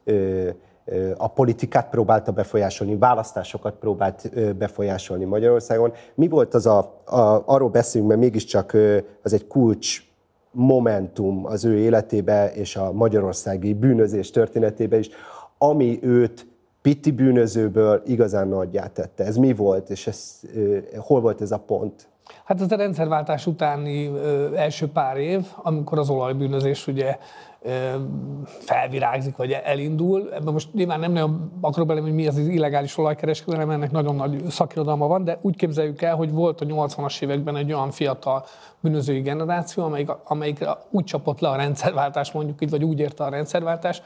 a 1.17 1.27
politikát 1.27 1.89
próbálta 1.89 2.31
befolyásolni, 2.31 2.97
választásokat 2.97 3.73
próbált 3.73 4.29
befolyásolni 4.57 5.25
Magyarországon. 5.25 5.93
Mi 6.15 6.27
volt 6.27 6.53
az 6.53 6.65
a, 6.65 6.77
a 7.05 7.43
arról 7.45 7.69
beszélünk, 7.69 8.09
mert 8.09 8.21
mégiscsak 8.21 8.77
az 9.23 9.33
egy 9.33 9.47
kulcs 9.47 10.03
momentum 10.51 11.45
az 11.45 11.65
ő 11.65 11.77
életébe 11.77 12.53
és 12.53 12.75
a 12.75 12.91
magyarországi 12.91 13.73
bűnözés 13.73 14.31
történetébe 14.31 14.97
is, 14.97 15.09
ami 15.57 15.99
őt 16.01 16.47
piti 16.81 17.11
bűnözőből 17.11 18.01
igazán 18.05 18.47
nagyjá 18.47 18.87
tette. 18.87 19.25
Ez 19.25 19.37
mi 19.37 19.53
volt, 19.53 19.89
és 19.89 20.07
ez, 20.07 20.39
hol 20.97 21.21
volt 21.21 21.41
ez 21.41 21.51
a 21.51 21.59
pont? 21.59 22.09
Hát 22.43 22.61
ez 22.61 22.71
a 22.71 22.75
rendszerváltás 22.75 23.47
utáni 23.47 24.07
ö, 24.07 24.55
első 24.55 24.87
pár 24.87 25.17
év, 25.17 25.45
amikor 25.55 25.99
az 25.99 26.09
olajbűnözés 26.09 26.87
ugye 26.87 27.17
felvirágzik, 28.59 29.35
vagy 29.35 29.51
elindul. 29.51 30.33
Ebben 30.33 30.53
most 30.53 30.73
nyilván 30.73 30.99
nem 30.99 31.11
nagyon 31.11 31.51
akarok 31.61 31.87
bele, 31.87 32.01
hogy 32.01 32.13
mi 32.13 32.27
az, 32.27 32.37
az 32.37 32.47
illegális 32.47 32.97
olajkereskedelem, 32.97 33.69
ennek 33.69 33.91
nagyon 33.91 34.15
nagy 34.15 34.49
szakirodalma 34.49 35.07
van, 35.07 35.23
de 35.23 35.37
úgy 35.41 35.55
képzeljük 35.55 36.01
el, 36.01 36.15
hogy 36.15 36.31
volt 36.31 36.61
a 36.61 36.65
80-as 36.65 37.21
években 37.21 37.55
egy 37.55 37.73
olyan 37.73 37.91
fiatal 37.91 38.45
bűnözői 38.79 39.21
generáció, 39.21 39.83
amelyik, 39.83 40.09
amelyik 40.23 40.65
úgy 40.89 41.03
csapott 41.03 41.39
le 41.39 41.49
a 41.49 41.55
rendszerváltás, 41.55 42.31
mondjuk 42.31 42.61
így, 42.61 42.69
vagy 42.69 42.83
úgy 42.83 42.99
érte 42.99 43.23
a 43.23 43.29
rendszerváltás, 43.29 44.01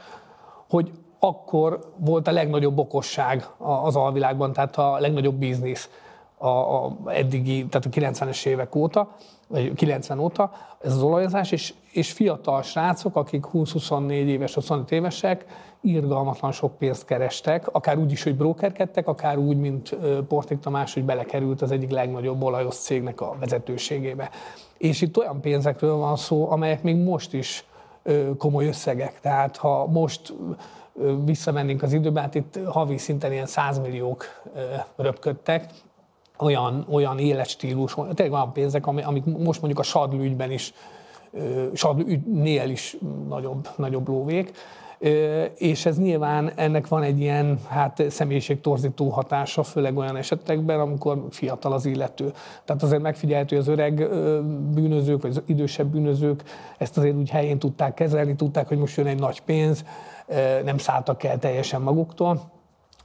hogy 0.68 0.90
akkor 1.18 1.92
volt 1.96 2.28
a 2.28 2.32
legnagyobb 2.32 2.78
okosság 2.78 3.46
az 3.58 3.96
alvilágban, 3.96 4.52
tehát 4.52 4.76
a 4.76 4.96
legnagyobb 4.98 5.34
biznisz 5.34 5.90
a, 6.38 6.48
a 6.48 6.96
eddigi, 7.06 7.66
tehát 7.66 7.86
a 7.86 8.24
90-es 8.24 8.46
évek 8.46 8.74
óta, 8.74 9.16
vagy 9.48 9.72
90 9.74 10.18
óta, 10.18 10.50
ez 10.82 10.92
az 10.92 11.02
olajozás, 11.02 11.52
és, 11.52 11.74
és 11.92 12.12
fiatal 12.12 12.62
srácok, 12.62 13.16
akik 13.16 13.44
20-24 13.52 14.10
éves, 14.10 14.54
25 14.54 14.90
évesek, 14.90 15.44
irgalmatlan 15.80 16.52
sok 16.52 16.78
pénzt 16.78 17.04
kerestek, 17.04 17.68
akár 17.74 17.98
úgy 17.98 18.12
is, 18.12 18.22
hogy 18.22 18.36
brokerkedtek, 18.36 19.08
akár 19.08 19.38
úgy, 19.38 19.56
mint 19.56 19.96
Portik 20.28 20.58
Tamás, 20.58 20.94
hogy 20.94 21.04
belekerült 21.04 21.62
az 21.62 21.70
egyik 21.70 21.90
legnagyobb 21.90 22.42
olajos 22.42 22.74
cégnek 22.74 23.20
a 23.20 23.36
vezetőségébe. 23.40 24.30
És 24.78 25.00
itt 25.00 25.16
olyan 25.16 25.40
pénzekről 25.40 25.96
van 25.96 26.16
szó, 26.16 26.50
amelyek 26.50 26.82
még 26.82 26.96
most 26.96 27.32
is 27.32 27.64
komoly 28.38 28.66
összegek. 28.66 29.20
Tehát 29.20 29.56
ha 29.56 29.86
most 29.86 30.34
visszamennénk 31.24 31.82
az 31.82 31.92
időben, 31.92 32.22
hát 32.22 32.34
itt 32.34 32.58
havi 32.66 32.98
szinten 32.98 33.32
ilyen 33.32 33.46
100 33.46 33.78
milliók 33.78 34.24
röpködtek, 34.96 35.66
olyan, 36.38 36.86
olyan 36.90 37.18
életstílus, 37.18 37.94
tényleg 37.94 38.32
olyan 38.32 38.52
pénzek, 38.52 38.86
amik 38.86 39.24
most 39.24 39.60
mondjuk 39.60 39.78
a 39.78 39.82
sadlügyben 39.82 40.50
is, 40.50 40.72
sadlügynél 41.74 42.70
is 42.70 42.96
nagyobb, 43.28 43.68
nagyobb 43.76 44.08
lóvék. 44.08 44.52
És 45.54 45.86
ez 45.86 45.98
nyilván 45.98 46.52
ennek 46.54 46.88
van 46.88 47.02
egy 47.02 47.20
ilyen 47.20 47.58
hát 47.68 48.02
személyiségtorzító 48.10 49.08
hatása, 49.08 49.62
főleg 49.62 49.96
olyan 49.96 50.16
esetekben, 50.16 50.80
amikor 50.80 51.24
fiatal 51.30 51.72
az 51.72 51.86
illető. 51.86 52.32
Tehát 52.64 52.82
azért 52.82 53.02
megfigyelhető, 53.02 53.56
hogy 53.56 53.64
az 53.64 53.72
öreg 53.72 53.94
bűnözők, 54.74 55.22
vagy 55.22 55.30
az 55.30 55.42
idősebb 55.46 55.86
bűnözők 55.86 56.42
ezt 56.78 56.98
azért 56.98 57.16
úgy 57.16 57.30
helyén 57.30 57.58
tudták 57.58 57.94
kezelni, 57.94 58.34
tudták, 58.34 58.68
hogy 58.68 58.78
most 58.78 58.96
jön 58.96 59.06
egy 59.06 59.18
nagy 59.18 59.40
pénz, 59.40 59.84
nem 60.64 60.78
szálltak 60.78 61.22
el 61.22 61.38
teljesen 61.38 61.82
maguktól 61.82 62.54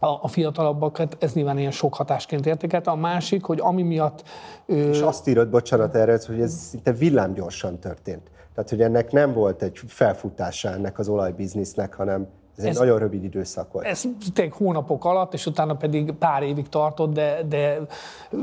a, 0.03 0.19
a 0.21 0.27
fiatalabbakat, 0.27 1.17
ez 1.19 1.33
nyilván 1.33 1.57
ilyen 1.57 1.71
sok 1.71 1.95
hatásként 1.95 2.45
értékelte. 2.45 2.91
A 2.91 2.95
másik, 2.95 3.43
hogy 3.43 3.59
ami 3.59 3.81
miatt... 3.81 4.23
És 4.65 5.01
azt 5.01 5.27
írod, 5.27 5.49
bocsánat 5.49 5.95
erre, 5.95 6.19
hogy 6.27 6.41
ez 6.41 6.53
szinte 6.53 6.91
villámgyorsan 6.91 7.79
történt. 7.79 8.31
Tehát, 8.55 8.69
hogy 8.69 8.81
ennek 8.81 9.11
nem 9.11 9.33
volt 9.33 9.61
egy 9.61 9.79
felfutása 9.87 10.69
ennek 10.69 10.99
az 10.99 11.07
olajbiznisznek, 11.07 11.93
hanem 11.93 12.27
ez, 12.57 12.63
ez 12.63 12.69
egy 12.69 12.79
nagyon 12.79 12.99
rövid 12.99 13.23
időszak 13.23 13.71
volt. 13.71 13.85
Ez 13.85 14.03
tényleg 14.33 14.53
hónapok 14.53 15.05
alatt, 15.05 15.33
és 15.33 15.45
utána 15.45 15.75
pedig 15.75 16.11
pár 16.11 16.43
évig 16.43 16.69
tartott, 16.69 17.13
de, 17.13 17.43
de 17.49 17.79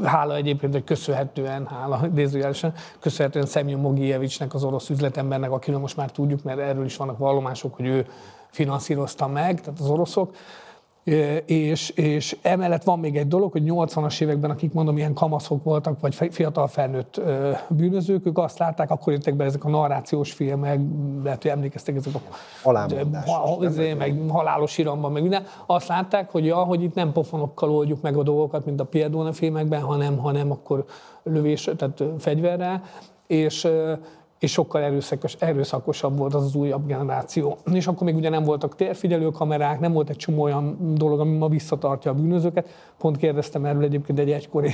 hála 0.03 0.37
egyébként, 0.37 0.73
hogy 0.73 0.85
köszönhetően, 0.85 1.67
hála 1.67 2.01
idézőjelesen, 2.05 2.73
köszönhetően 3.01 3.47
Szemjön 3.47 3.81
Mogievicsnek, 3.81 4.55
az 4.55 4.65
orosz 4.65 4.91
üzletembernek, 4.91 5.51
akiről 5.51 5.81
most 5.81 5.97
már 5.97 6.11
tudjuk, 6.11 6.43
mert 6.43 6.59
erről 6.59 6.85
is 6.85 6.97
vannak 6.97 7.19
vallomások, 7.19 7.75
hogy 7.75 7.87
ő 7.87 8.07
finanszírozta 8.51 9.27
meg, 9.27 9.61
tehát 9.61 9.81
az 9.81 9.89
oroszok, 9.89 10.35
és, 11.45 11.89
és 11.89 12.37
emellett 12.43 12.83
van 12.83 12.99
még 12.99 13.17
egy 13.17 13.29
dolog, 13.29 13.53
hogy 13.53 13.63
80-as 13.65 14.21
években, 14.21 14.51
akik 14.51 14.73
mondom, 14.73 14.97
ilyen 14.97 15.15
kamaszok 15.15 15.65
voltak, 15.65 16.01
vagy 16.01 16.15
fiatal 16.31 16.67
felnőtt 16.67 17.21
bűnözők, 17.69 18.27
ők 18.27 18.39
azt 18.39 18.59
látták, 18.59 18.91
akkor 18.91 19.13
jöttek 19.13 19.35
be 19.35 19.45
ezek 19.45 19.65
a 19.65 19.69
narrációs 19.69 20.33
filmek, 20.33 20.81
lehet, 21.25 21.43
hogy 21.43 21.51
emlékeztek 21.51 21.97
ezek 21.97 22.15
a 22.15 22.19
ha, 23.27 23.59
meg 23.99 24.23
halálos 24.29 24.79
iramban, 24.79 25.13
meg 25.13 25.23
minden. 25.23 25.45
Azt 25.67 25.89
látták, 25.89 26.31
hogy, 26.31 26.45
ja, 26.45 26.57
hogy 26.57 26.83
itt 26.83 26.95
nem 26.95 27.13
pofonokkal 27.13 27.71
oldjuk 27.71 28.01
meg 28.01 28.17
a 28.17 28.23
dolgokat, 28.23 28.65
mint 28.65 28.81
a 28.81 28.85
Piedone 28.85 29.33
filmekben, 29.33 29.81
hanem, 29.81 30.19
hanem 30.19 30.51
akkor 30.51 30.85
lövés, 31.23 31.71
tehát 31.77 32.03
fegyverrel, 32.19 32.83
és 33.27 33.69
és 34.39 34.53
sokkal 34.53 34.82
erőszakos, 34.82 35.34
erőszakosabb 35.34 36.18
volt 36.18 36.34
az 36.34 36.45
az 36.45 36.55
újabb 36.55 36.86
generáció. 36.86 37.59
És 37.72 37.86
akkor 37.86 38.07
még 38.07 38.16
ugye 38.16 38.28
nem 38.28 38.45
voltak 38.45 38.74
térfigyelő 38.74 39.30
kamerák, 39.30 39.80
nem 39.80 39.93
volt 39.93 40.11
egy 40.11 40.16
csomó 40.16 40.43
olyan 40.43 40.95
dolog, 40.95 41.20
ami 41.20 41.36
ma 41.36 41.49
visszatartja 41.49 42.11
a 42.11 42.14
bűnözőket. 42.14 42.68
Pont 42.99 43.16
kérdeztem 43.16 43.64
erről 43.64 43.82
egyébként 43.82 44.18
egy 44.18 44.30
egykori, 44.30 44.70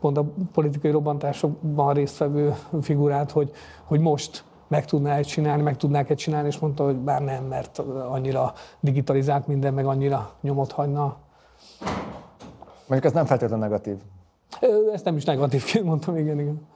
pont 0.00 0.18
a 0.18 0.24
politikai 0.52 0.90
robbantásokban 0.90 1.94
résztvevő 1.94 2.54
figurát, 2.80 3.30
hogy, 3.30 3.50
hogy 3.84 4.00
most 4.00 4.44
meg 4.68 4.84
tudná 4.84 5.16
egy 5.16 5.26
csinálni, 5.26 5.62
meg 5.62 5.76
tudnák 5.76 6.10
egy 6.10 6.16
csinálni, 6.16 6.48
és 6.48 6.58
mondta, 6.58 6.84
hogy 6.84 6.96
bár 6.96 7.22
nem, 7.22 7.44
mert 7.44 7.78
annyira 8.08 8.52
digitalizált 8.80 9.46
minden, 9.46 9.74
meg 9.74 9.86
annyira 9.86 10.32
nyomot 10.40 10.72
hagyna. 10.72 11.16
Mondjuk 12.86 13.04
ez 13.04 13.12
nem 13.12 13.26
feltétlenül 13.26 13.64
negatív. 13.64 13.96
Ezt 14.92 15.04
nem 15.04 15.16
is 15.16 15.24
negatívként 15.24 15.84
mondtam, 15.84 16.16
igen, 16.16 16.40
igen. 16.40 16.66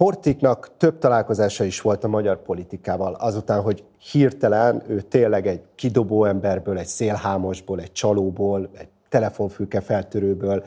Portiknak 0.00 0.70
több 0.76 0.98
találkozása 0.98 1.64
is 1.64 1.80
volt 1.80 2.04
a 2.04 2.08
magyar 2.08 2.42
politikával, 2.42 3.14
azután, 3.14 3.62
hogy 3.62 3.84
hirtelen 4.12 4.82
ő 4.88 5.00
tényleg 5.00 5.46
egy 5.46 5.60
kidobó 5.74 6.24
emberből, 6.24 6.78
egy 6.78 6.86
szélhámosból, 6.86 7.80
egy 7.80 7.92
csalóból, 7.92 8.70
egy 8.78 8.88
telefonfülke 9.08 9.80
feltörőből, 9.80 10.64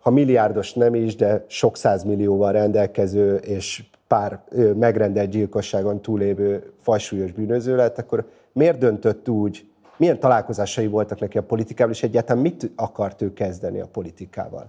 ha 0.00 0.10
milliárdos 0.10 0.72
nem 0.72 0.94
is, 0.94 1.16
de 1.16 1.44
sok 1.48 1.76
százmillióval 1.76 2.52
rendelkező 2.52 3.36
és 3.36 3.84
pár 4.06 4.44
megrendelt 4.74 5.30
gyilkosságon 5.30 6.02
túlévő 6.02 6.72
fajsúlyos 6.80 7.32
bűnöző 7.32 7.76
lett, 7.76 7.98
akkor 7.98 8.28
miért 8.52 8.78
döntött 8.78 9.28
úgy, 9.28 9.68
milyen 9.96 10.20
találkozásai 10.20 10.86
voltak 10.86 11.20
neki 11.20 11.38
a 11.38 11.42
politikával, 11.42 11.94
és 11.94 12.02
egyáltalán 12.02 12.42
mit 12.42 12.70
akart 12.74 13.22
ő 13.22 13.32
kezdeni 13.32 13.80
a 13.80 13.88
politikával? 13.92 14.66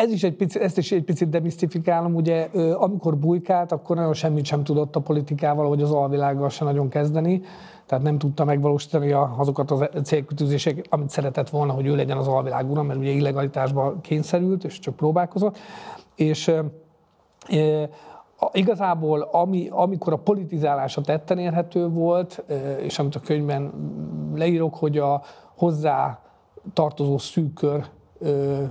Ez 0.00 0.12
is 0.12 0.22
egy 0.22 0.34
picit, 0.34 0.62
ezt 0.62 0.78
is 0.78 0.92
egy 0.92 1.04
picit 1.04 1.28
demisztifikálom, 1.28 2.14
ugye 2.14 2.48
amikor 2.74 3.16
bujkált, 3.16 3.72
akkor 3.72 3.96
nagyon 3.96 4.12
semmit 4.12 4.44
sem 4.44 4.64
tudott 4.64 4.96
a 4.96 5.00
politikával, 5.00 5.68
vagy 5.68 5.82
az 5.82 5.92
alvilággal 5.92 6.48
sem 6.48 6.66
nagyon 6.66 6.88
kezdeni, 6.88 7.42
tehát 7.86 8.04
nem 8.04 8.18
tudta 8.18 8.44
megvalósítani 8.44 9.12
azokat 9.12 9.70
az 9.70 9.88
célkütőzések, 10.04 10.86
amit 10.88 11.10
szeretett 11.10 11.48
volna, 11.48 11.72
hogy 11.72 11.86
ő 11.86 11.96
legyen 11.96 12.16
az 12.16 12.28
alvilág 12.28 12.70
ura, 12.70 12.82
mert 12.82 12.98
ugye 12.98 13.10
illegalitásba 13.10 14.00
kényszerült, 14.00 14.64
és 14.64 14.78
csak 14.78 14.96
próbálkozott. 14.96 15.58
És 16.14 16.48
e, 16.48 17.88
igazából, 18.52 19.20
ami, 19.20 19.68
amikor 19.70 20.12
a 20.12 20.18
politizálása 20.18 21.00
tetten 21.00 21.38
érhető 21.38 21.88
volt, 21.88 22.44
és 22.80 22.98
amit 22.98 23.14
a 23.14 23.20
könyvben 23.20 23.72
leírok, 24.34 24.74
hogy 24.74 24.98
a 24.98 25.22
hozzá 25.56 26.20
tartozó 26.72 27.18
szűk 27.18 27.54
kör 27.54 27.84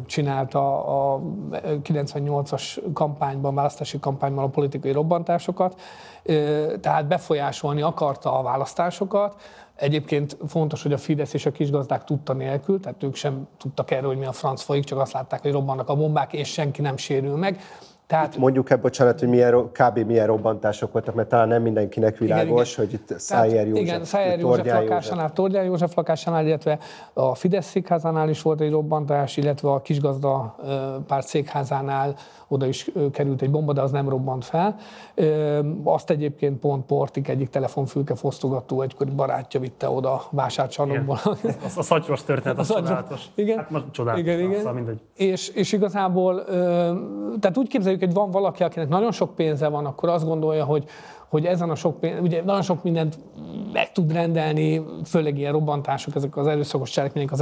csinálta 0.05 0.85
a 1.13 1.21
98-as 1.61 2.77
kampányban, 2.93 3.55
választási 3.55 3.99
kampányban 3.99 4.43
a 4.43 4.47
politikai 4.47 4.91
robbantásokat, 4.91 5.81
tehát 6.81 7.07
befolyásolni 7.07 7.81
akarta 7.81 8.39
a 8.39 8.43
választásokat. 8.43 9.41
Egyébként 9.75 10.37
fontos, 10.47 10.83
hogy 10.83 10.93
a 10.93 10.97
Fidesz 10.97 11.33
és 11.33 11.45
a 11.45 11.51
kisgazdák 11.51 12.03
tudta 12.03 12.33
nélkül, 12.33 12.79
tehát 12.79 13.03
ők 13.03 13.15
sem 13.15 13.47
tudtak 13.57 13.91
erről, 13.91 14.09
hogy 14.09 14.19
mi 14.19 14.25
a 14.25 14.31
franc 14.31 14.61
folyik, 14.61 14.83
csak 14.83 14.99
azt 14.99 15.13
látták, 15.13 15.41
hogy 15.41 15.51
robbannak 15.51 15.89
a 15.89 15.95
bombák, 15.95 16.33
és 16.33 16.51
senki 16.51 16.81
nem 16.81 16.97
sérül 16.97 17.35
meg. 17.35 17.59
Tehát, 18.09 18.33
itt 18.33 18.39
mondjuk 18.39 18.69
ebben, 18.69 18.81
bocsánat, 18.81 19.19
hogy 19.19 19.29
milyen, 19.29 19.71
kb. 19.71 19.97
milyen 19.97 20.27
robbantások 20.27 20.91
voltak, 20.91 21.15
mert 21.15 21.29
talán 21.29 21.47
nem 21.47 21.61
mindenkinek 21.61 22.17
világos, 22.17 22.73
igen, 22.73 22.85
igen. 22.85 22.99
hogy 23.07 23.13
itt 23.13 23.19
Szájer 23.19 23.67
József, 23.67 23.83
Igen, 23.83 24.03
Szájer 24.03 24.39
József 24.39 24.65
lakásánál, 24.65 25.33
Tordján 25.33 25.63
József 25.65 25.95
lakásánál, 25.95 26.45
illetve 26.45 26.79
a 27.13 27.35
Fidesz 27.35 27.65
székházánál 27.65 28.29
is 28.29 28.41
volt 28.41 28.61
egy 28.61 28.71
robbantás, 28.71 29.37
illetve 29.37 29.71
a 29.71 29.81
kisgazda 29.81 30.55
pár 31.07 31.23
székházánál 31.23 32.15
oda 32.49 32.65
is 32.65 32.91
került 33.11 33.41
egy 33.41 33.51
bomba, 33.51 33.73
de 33.73 33.81
az 33.81 33.91
nem 33.91 34.09
robbant 34.09 34.45
fel. 34.45 34.75
Azt 35.83 36.09
egyébként 36.09 36.59
pont 36.59 36.85
Portik 36.85 37.27
egyik 37.27 37.49
telefonfülke 37.49 38.15
fosztogató 38.15 38.81
egykori 38.81 39.11
barátja 39.11 39.59
vitte 39.59 39.89
oda 39.89 40.21
vásárcsarnokból. 40.29 41.19
Az 41.65 41.77
a 41.77 41.81
szatyros 41.81 42.23
történet, 42.23 42.57
az, 42.57 42.69
az 42.69 42.75
csodálatos. 42.75 43.25
Igen. 43.35 43.57
Hát 43.57 43.69
most 43.69 43.85
csodálatos, 43.91 44.25
igen, 44.27 44.39
igen. 44.39 44.57
Szóval 44.57 44.73
mindegy. 44.73 44.99
És, 45.15 45.49
és 45.49 45.71
igazából, 45.71 46.43
tehát 47.39 47.57
úgy 47.57 47.67
képzeljük, 47.67 47.99
hogy 47.99 48.13
van 48.13 48.31
valaki, 48.31 48.63
akinek 48.63 48.89
nagyon 48.89 49.11
sok 49.11 49.35
pénze 49.35 49.67
van, 49.67 49.85
akkor 49.85 50.09
azt 50.09 50.25
gondolja, 50.25 50.65
hogy 50.65 50.83
hogy 51.29 51.45
ezen 51.45 51.69
a 51.69 51.75
sok 51.75 51.99
pénz, 51.99 52.19
ugye 52.21 52.43
nagyon 52.43 52.61
sok 52.61 52.83
mindent 52.83 53.19
meg 53.73 53.91
tud 53.91 54.13
rendelni, 54.13 54.85
főleg 55.05 55.37
ilyen 55.37 55.51
robbantások, 55.51 56.15
ezek 56.15 56.37
az 56.37 56.47
erőszakos 56.47 56.89
cselekmények, 56.89 57.31
az, 57.31 57.41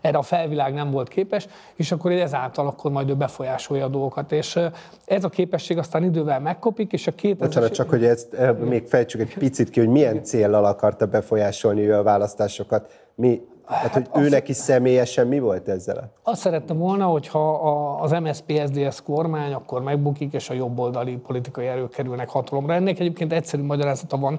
erre 0.00 0.18
a 0.18 0.22
felvilág 0.22 0.74
nem 0.74 0.90
volt 0.90 1.08
képes, 1.08 1.46
és 1.74 1.92
akkor 1.92 2.12
ezáltal 2.12 2.66
akkor 2.66 2.90
majd 2.90 3.10
ő 3.10 3.14
befolyásolja 3.14 3.84
a 3.84 3.88
dolgokat. 3.88 4.32
És 4.32 4.58
ez 5.04 5.24
a 5.24 5.28
képesség 5.28 5.78
aztán 5.78 6.04
idővel 6.04 6.40
megkopik, 6.40 6.92
és 6.92 7.06
a 7.06 7.12
két... 7.12 7.36
Bocsánat, 7.36 7.72
csak 7.72 7.88
hogy 7.88 8.04
ezt 8.04 8.36
még 8.60 8.86
fejtsük 8.86 9.20
egy 9.20 9.34
picit 9.38 9.70
ki, 9.70 9.80
hogy 9.80 9.88
milyen 9.88 10.22
céllal 10.22 10.64
akarta 10.64 11.06
befolyásolni 11.06 11.80
ő 11.80 11.94
a 11.94 12.02
választásokat. 12.02 13.04
Mi 13.14 13.40
Hát, 13.66 13.92
hogy 13.92 14.24
ő 14.24 14.28
neki 14.28 14.52
személyesen 14.52 15.26
mi 15.26 15.38
volt 15.38 15.68
ezzel? 15.68 16.12
Azt 16.22 16.40
szerettem 16.40 16.78
volna, 16.78 17.04
hogyha 17.04 17.54
az 18.00 18.10
MSZP-SZDSZ 18.10 19.02
kormány 19.02 19.52
akkor 19.52 19.82
megbukik, 19.82 20.32
és 20.32 20.50
a 20.50 20.54
jobboldali 20.54 21.16
politikai 21.16 21.66
erők 21.66 21.90
kerülnek 21.90 22.28
hatalomra. 22.28 22.74
Ennek 22.74 22.98
egyébként 22.98 23.32
egyszerű 23.32 23.62
magyarázata 23.62 24.16
van, 24.16 24.38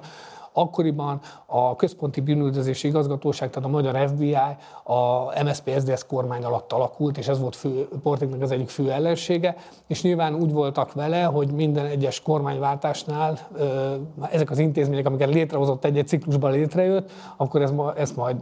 Akkoriban 0.58 1.20
a 1.46 1.76
Központi 1.76 2.20
Bűnüldözési 2.20 2.88
Igazgatóság, 2.88 3.50
tehát 3.50 3.68
a 3.68 3.72
magyar 3.72 4.08
FBI 4.08 4.36
a 4.84 5.42
MSZP-SZDSZ 5.44 6.06
kormány 6.06 6.44
alatt 6.44 6.72
alakult, 6.72 7.18
és 7.18 7.28
ez 7.28 7.40
volt 7.40 7.56
fő, 7.56 7.88
Portiknak 8.02 8.42
az 8.42 8.50
egyik 8.50 8.68
fő 8.68 8.90
ellensége, 8.90 9.56
és 9.86 10.02
nyilván 10.02 10.34
úgy 10.34 10.52
voltak 10.52 10.92
vele, 10.92 11.22
hogy 11.22 11.50
minden 11.52 11.86
egyes 11.86 12.22
kormányváltásnál 12.22 13.38
ezek 14.30 14.50
az 14.50 14.58
intézmények, 14.58 15.06
amiket 15.06 15.28
létrehozott 15.28 15.84
egy-egy 15.84 16.08
ciklusban 16.08 16.52
létrejött, 16.52 17.10
akkor 17.36 17.62
ez, 17.62 17.72
ezt 17.96 18.16
majd 18.16 18.36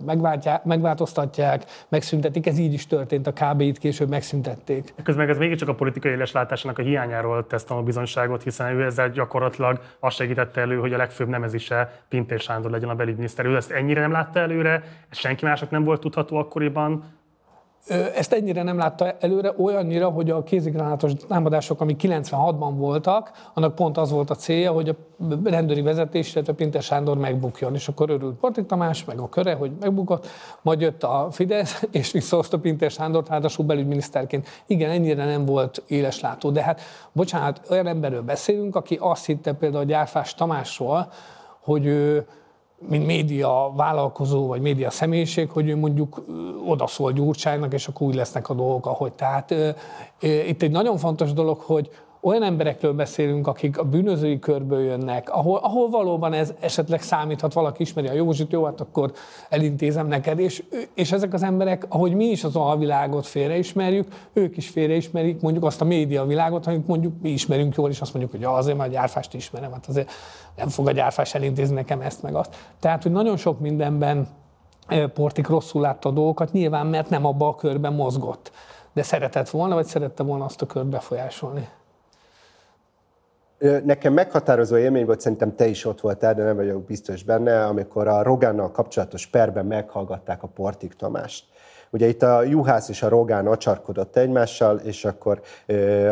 megváltoztatják, 0.64 1.64
megszüntetik. 1.88 2.46
Ez 2.46 2.58
így 2.58 2.72
is 2.72 2.86
történt, 2.86 3.26
a 3.26 3.32
KB-t 3.32 3.78
később 3.78 4.08
megszüntették. 4.08 4.94
Közben 5.02 5.28
ez 5.28 5.38
mégiscsak 5.38 5.68
a 5.68 5.74
politikai 5.74 6.12
éleslátásának 6.12 6.78
a 6.78 6.82
hiányáról 6.82 7.46
tesz 7.46 7.70
a 7.70 7.74
bizonyságot, 7.82 8.42
hiszen 8.42 8.74
ő 8.74 8.84
ezzel 8.84 9.10
gyakorlatilag 9.10 9.80
azt 10.00 10.16
segítette 10.16 10.60
elő, 10.60 10.78
hogy 10.78 10.92
a 10.92 10.96
legfőbb 10.96 11.28
nemezise 11.28 12.04
Pintér 12.09 12.40
Sándor 12.40 12.70
legyen 12.70 12.88
a 12.88 12.94
belügyminiszter. 12.94 13.46
Ő 13.46 13.57
ezt 13.57 13.70
ennyire 13.70 14.00
nem 14.00 14.12
látta 14.12 14.38
előre, 14.38 14.82
ez 15.11 15.18
senki 15.18 15.44
mások 15.44 15.70
nem 15.70 15.84
volt 15.84 16.00
tudható 16.00 16.36
akkoriban, 16.36 17.04
ezt 18.14 18.32
ennyire 18.32 18.62
nem 18.62 18.78
látta 18.78 19.16
előre, 19.20 19.52
olyannyira, 19.57 20.09
hogy 20.09 20.30
a 20.30 20.42
kézigránátos 20.42 21.12
támadások, 21.28 21.80
amik 21.80 22.00
96-ban 22.02 22.72
voltak, 22.76 23.30
annak 23.54 23.74
pont 23.74 23.98
az 23.98 24.11
volt 24.11 24.30
a 24.30 24.34
célja, 24.34 24.72
hogy 24.72 24.88
a 24.88 24.94
rendőri 25.44 25.80
vezetés, 25.80 26.34
illetve 26.34 26.52
Pinter 26.52 26.82
Sándor 26.82 27.18
megbukjon. 27.18 27.74
És 27.74 27.88
akkor 27.88 28.11
örült 28.11 28.36
Portik 28.36 28.66
Tamás, 28.66 29.04
meg 29.04 29.18
a 29.18 29.28
köre, 29.28 29.54
hogy 29.54 29.72
megbukott, 29.80 30.26
majd 30.62 30.80
jött 30.80 31.02
a 31.02 31.28
Fidesz, 31.30 31.84
és 31.90 32.12
visszahozta 32.12 32.59
Pinter 32.59 32.90
Sándor, 32.90 33.24
ráadásul 33.28 33.64
belügyminiszterként. 33.64 34.48
Igen, 34.66 34.90
ennyire 34.90 35.24
nem 35.24 35.44
volt 35.44 35.82
éles 35.86 36.20
látó, 36.20 36.50
de 36.50 36.62
hát 36.62 36.80
bocsánat, 37.12 37.61
olyan 37.70 37.86
emberről 37.86 38.22
beszélünk, 38.22 38.76
aki 38.76 38.98
azt 39.00 39.26
hitte 39.26 39.52
például 39.52 39.84
Gyárfás 39.84 40.34
Tamásról, 40.34 41.12
hogy 41.66 41.86
ő 41.86 42.26
mint 42.78 43.06
média 43.06 43.72
vállalkozó, 43.76 44.46
vagy 44.46 44.60
média 44.60 44.90
személyiség, 44.90 45.50
hogy 45.50 45.68
ő 45.68 45.76
mondjuk 45.76 46.24
odaszól 46.66 47.12
Gyurcsánynak, 47.12 47.72
és 47.72 47.88
akkor 47.88 48.06
úgy 48.06 48.14
lesznek 48.14 48.48
a 48.48 48.54
dolgok, 48.54 48.86
ahogy. 48.86 49.12
Tehát 49.12 49.54
itt 50.20 50.62
egy 50.62 50.70
nagyon 50.70 50.96
fontos 50.96 51.32
dolog, 51.32 51.58
hogy 51.58 51.90
olyan 52.20 52.42
emberekről 52.42 52.92
beszélünk, 52.92 53.46
akik 53.46 53.78
a 53.78 53.84
bűnözői 53.84 54.38
körből 54.38 54.82
jönnek, 54.82 55.30
ahol, 55.30 55.58
ahol 55.58 55.90
valóban 55.90 56.32
ez 56.32 56.52
esetleg 56.60 57.02
számíthat, 57.02 57.52
valaki 57.52 57.82
ismeri 57.82 58.08
a 58.08 58.12
Józsit, 58.12 58.52
jó, 58.52 58.64
hát 58.64 58.80
akkor 58.80 59.12
elintézem 59.48 60.06
neked, 60.06 60.38
és, 60.38 60.64
és 60.94 61.12
ezek 61.12 61.32
az 61.32 61.42
emberek, 61.42 61.86
ahogy 61.88 62.14
mi 62.14 62.24
is 62.24 62.44
az 62.44 62.56
alvilágot 62.56 63.26
félreismerjük, 63.26 64.08
ők 64.32 64.56
is 64.56 64.68
félreismerik 64.68 65.40
mondjuk 65.40 65.64
azt 65.64 65.80
a 65.80 65.84
média 65.84 66.24
világot, 66.24 66.66
amit 66.66 66.86
mondjuk 66.86 67.12
mi 67.22 67.28
ismerünk 67.28 67.74
jól, 67.74 67.90
és 67.90 68.00
azt 68.00 68.12
mondjuk, 68.12 68.34
hogy 68.34 68.42
ja, 68.42 68.52
azért 68.52 68.76
már 68.76 68.86
a 68.88 68.90
gyárfást 68.90 69.34
ismerem, 69.34 69.72
hát 69.72 69.86
azért 69.86 70.10
nem 70.56 70.68
fog 70.68 70.88
a 70.88 70.92
gyárfás 70.92 71.34
elintézni 71.34 71.74
nekem 71.74 72.00
ezt 72.00 72.22
meg 72.22 72.34
azt. 72.34 72.56
Tehát, 72.80 73.02
hogy 73.02 73.12
nagyon 73.12 73.36
sok 73.36 73.60
mindenben 73.60 74.28
Portik 75.14 75.46
rosszul 75.46 75.80
látta 75.80 76.08
a 76.08 76.12
dolgokat, 76.12 76.52
nyilván, 76.52 76.86
mert 76.86 77.10
nem 77.10 77.26
abba 77.26 77.48
a 77.48 77.54
körben 77.54 77.92
mozgott. 77.92 78.52
De 78.92 79.02
szeretett 79.02 79.50
volna, 79.50 79.74
vagy 79.74 79.86
szerette 79.86 80.22
volna 80.22 80.44
azt 80.44 80.62
a 80.62 80.66
kört 80.66 80.86
befolyásolni? 80.86 81.68
Nekem 83.84 84.12
meghatározó 84.12 84.76
élmény 84.76 85.04
volt, 85.04 85.20
szerintem 85.20 85.57
te 85.57 85.66
is 85.66 85.84
ott 85.84 86.00
voltál, 86.00 86.34
de 86.34 86.42
nem 86.42 86.57
vagyok 86.57 86.84
biztos 86.84 87.22
benne, 87.22 87.64
amikor 87.64 88.09
a 88.09 88.22
Rogánnal 88.22 88.70
kapcsolatos 88.70 89.26
perben 89.26 89.66
meghallgatták 89.66 90.42
a 90.42 90.46
Portik 90.46 90.94
Tamást. 90.94 91.44
Ugye 91.90 92.07
itt 92.07 92.22
a 92.22 92.42
Juhász 92.42 92.88
és 92.88 93.02
a 93.02 93.09
Rogán 93.09 93.46
acsarkodott 93.46 94.16
egymással, 94.16 94.78
és 94.78 95.04
akkor 95.04 95.40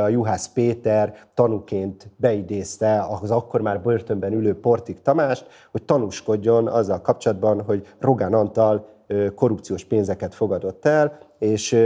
a 0.03 0.09
Juhász 0.09 0.49
Péter 0.49 1.15
tanúként 1.35 2.11
beidézte 2.17 3.07
az 3.21 3.31
akkor 3.31 3.61
már 3.61 3.81
börtönben 3.81 4.33
ülő 4.33 4.61
Portik 4.61 5.03
Tamást, 5.03 5.47
hogy 5.71 5.83
tanúskodjon 5.83 6.69
azzal 6.69 7.01
kapcsolatban, 7.01 7.63
hogy 7.63 7.87
Rogán 8.01 8.35
Antal 8.35 8.89
korrupciós 9.35 9.85
pénzeket 9.85 10.35
fogadott 10.35 10.87
el, 10.87 11.19
és 11.39 11.79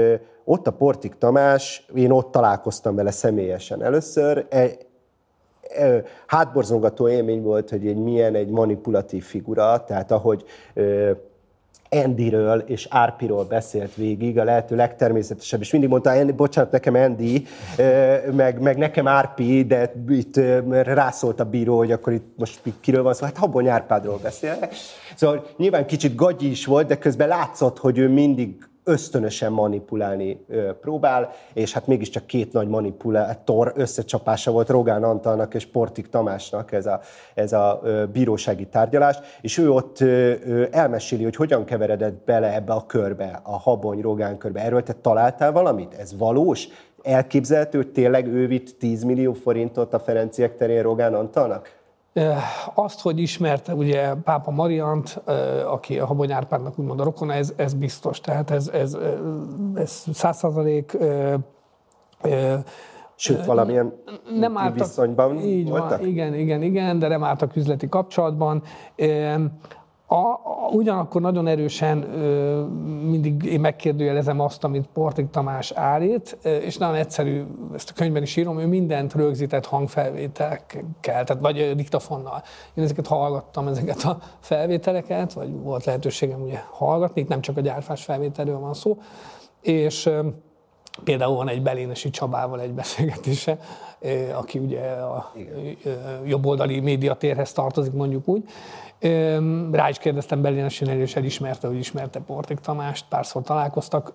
ott 0.45 0.67
a 0.67 0.73
Portik 0.73 1.15
Tamás, 1.15 1.87
én 1.95 2.11
ott 2.11 2.31
találkoztam 2.31 2.95
vele 2.95 3.11
személyesen 3.11 3.83
először, 3.83 4.47
e, 4.49 4.71
hátborzongató 6.27 7.09
élmény 7.09 7.43
volt, 7.43 7.71
hogy 7.71 7.87
egy 7.87 7.97
milyen 7.97 8.35
egy 8.35 8.49
manipulatív 8.49 9.25
figura, 9.25 9.85
tehát 9.85 10.11
ahogy 10.11 10.45
Andyről 11.91 12.59
és 12.67 12.87
Árpiról 12.91 13.45
beszélt 13.45 13.95
végig, 13.95 14.39
a 14.39 14.45
lehető 14.45 14.77
legtermészetesebb, 14.77 15.61
és 15.61 15.73
mindig 15.73 15.91
mondta, 15.91 16.25
bocsánat, 16.35 16.71
nekem 16.71 16.95
Andy, 16.95 17.47
meg, 18.33 18.61
meg 18.61 18.77
nekem 18.77 19.09
Árpi, 19.09 19.65
de 19.65 19.93
itt 20.09 20.41
rászólt 20.71 21.41
a 21.41 21.45
bíró, 21.45 21.77
hogy 21.77 21.93
akkor 21.93 22.13
itt 22.13 22.33
most 22.37 22.61
kiről 22.81 23.03
van 23.03 23.15
szó, 23.15 23.25
hát 23.25 23.37
Habony 23.37 23.69
Árpádról 23.69 24.19
beszél. 24.23 24.59
Szóval 25.17 25.47
nyilván 25.57 25.87
kicsit 25.87 26.15
gagyi 26.15 26.51
is 26.51 26.67
volt, 26.67 26.87
de 26.87 26.99
közben 26.99 27.29
látszott, 27.29 27.79
hogy 27.79 27.99
ő 27.99 28.09
mindig 28.09 28.57
ösztönösen 28.89 29.53
manipulálni 29.53 30.45
próbál, 30.81 31.31
és 31.53 31.73
hát 31.73 31.87
mégiscsak 31.87 32.27
két 32.27 32.53
nagy 32.53 32.69
manipulátor 32.69 33.73
összecsapása 33.77 34.51
volt 34.51 34.69
Rogán 34.69 35.03
Antalnak 35.03 35.55
és 35.55 35.67
Portik 35.67 36.09
Tamásnak 36.09 36.73
ez 36.73 36.87
a, 36.87 37.01
ez 37.35 37.53
a 37.53 37.81
bírósági 38.13 38.67
tárgyalás, 38.67 39.19
és 39.41 39.59
ő 39.59 39.71
ott 39.71 39.99
elmeséli, 40.71 41.23
hogy 41.23 41.37
hogyan 41.37 41.65
keveredett 41.65 42.25
bele 42.25 42.55
ebbe 42.55 42.73
a 42.73 42.87
körbe, 42.87 43.41
a 43.43 43.59
Habony-Rogán 43.59 44.39
körbe. 44.39 44.61
Erről 44.61 44.83
te 44.83 44.93
találtál 44.93 45.53
valamit? 45.53 45.95
Ez 45.95 46.17
valós? 46.19 46.69
Elképzelhető, 47.03 47.79
hogy 47.79 47.93
tényleg 47.93 48.27
ő 48.27 48.47
vitt 48.47 48.79
10 48.79 49.03
millió 49.03 49.33
forintot 49.33 49.95
a 49.95 49.99
Ferenciek 49.99 50.57
terén 50.57 50.83
Rogán 50.83 51.15
Antalnak? 51.15 51.78
Azt, 52.75 53.01
hogy 53.01 53.19
ismerte 53.19 53.75
ugye 53.75 54.15
Pápa 54.15 54.51
Mariant, 54.51 55.23
aki 55.67 55.99
a 55.99 56.07
Habony 56.07 56.33
Árpádnak 56.33 56.79
úgymond 56.79 57.01
a 57.01 57.05
rokona, 57.05 57.33
ez, 57.33 57.53
ez 57.57 57.75
biztos. 57.75 58.21
Tehát 58.21 58.51
ez, 58.51 58.69
ez, 58.69 58.97
ez 59.75 60.05
száz 60.13 60.37
százalék 60.37 60.97
Sőt, 63.21 63.45
valamilyen 63.45 63.93
nem 64.39 64.57
álltak, 64.57 64.75
viszonyban 64.87 65.39
így 65.39 65.69
voltak? 65.69 65.99
Van, 65.99 66.07
igen, 66.07 66.35
igen, 66.35 66.63
igen, 66.63 66.99
de 66.99 67.09
nem 67.09 67.25
álltak 67.25 67.57
üzleti 67.57 67.89
kapcsolatban. 67.89 68.63
A, 70.11 70.15
a, 70.15 70.69
ugyanakkor 70.71 71.21
nagyon 71.21 71.47
erősen 71.47 72.03
ö, 72.03 72.65
mindig 73.09 73.45
én 73.45 73.61
megkérdőjelezem 73.61 74.41
azt, 74.41 74.65
amit 74.65 74.89
Portik 74.93 75.31
Tamás 75.31 75.71
állít, 75.71 76.39
és 76.43 76.77
nagyon 76.77 76.95
egyszerű, 76.95 77.45
ezt 77.75 77.91
a 77.91 77.93
könyvben 77.93 78.23
is 78.23 78.37
írom, 78.37 78.59
ő 78.59 78.67
mindent 78.67 79.15
rögzített 79.15 79.67
hangfelvételekkel, 79.67 81.25
tehát 81.25 81.39
vagy 81.41 81.75
diktafonnal. 81.75 82.43
Én 82.75 82.85
ezeket 82.85 83.07
hallgattam, 83.07 83.67
ezeket 83.67 84.03
a 84.03 84.19
felvételeket, 84.41 85.33
vagy 85.33 85.61
volt 85.63 85.85
lehetőségem 85.85 86.43
ugye 86.43 86.63
hallgatni, 86.71 87.21
itt 87.21 87.29
nem 87.29 87.41
csak 87.41 87.57
a 87.57 87.61
gyárfás 87.61 88.05
felvételről 88.05 88.59
van 88.59 88.75
szó, 88.75 88.99
és 89.61 90.11
például 91.05 91.37
van 91.37 91.49
egy 91.49 91.63
Belénesi 91.63 92.11
Csabával 92.11 92.61
egy 92.61 92.73
beszélgetése, 92.73 93.59
aki 94.35 94.59
ugye 94.59 94.81
a 94.91 95.33
jobboldali 96.25 96.81
médiatérhez 96.81 97.53
tartozik, 97.53 97.93
mondjuk 97.93 98.29
úgy, 98.29 98.45
rá 99.71 99.89
is 99.89 99.99
kérdeztem 99.99 100.43
Berlinesinél, 100.43 101.01
és 101.01 101.17
elismerte, 101.17 101.67
hogy 101.67 101.79
ismerte 101.79 102.21
Portik 102.21 102.59
Tamást, 102.59 103.05
párszor 103.09 103.43
találkoztak. 103.43 104.13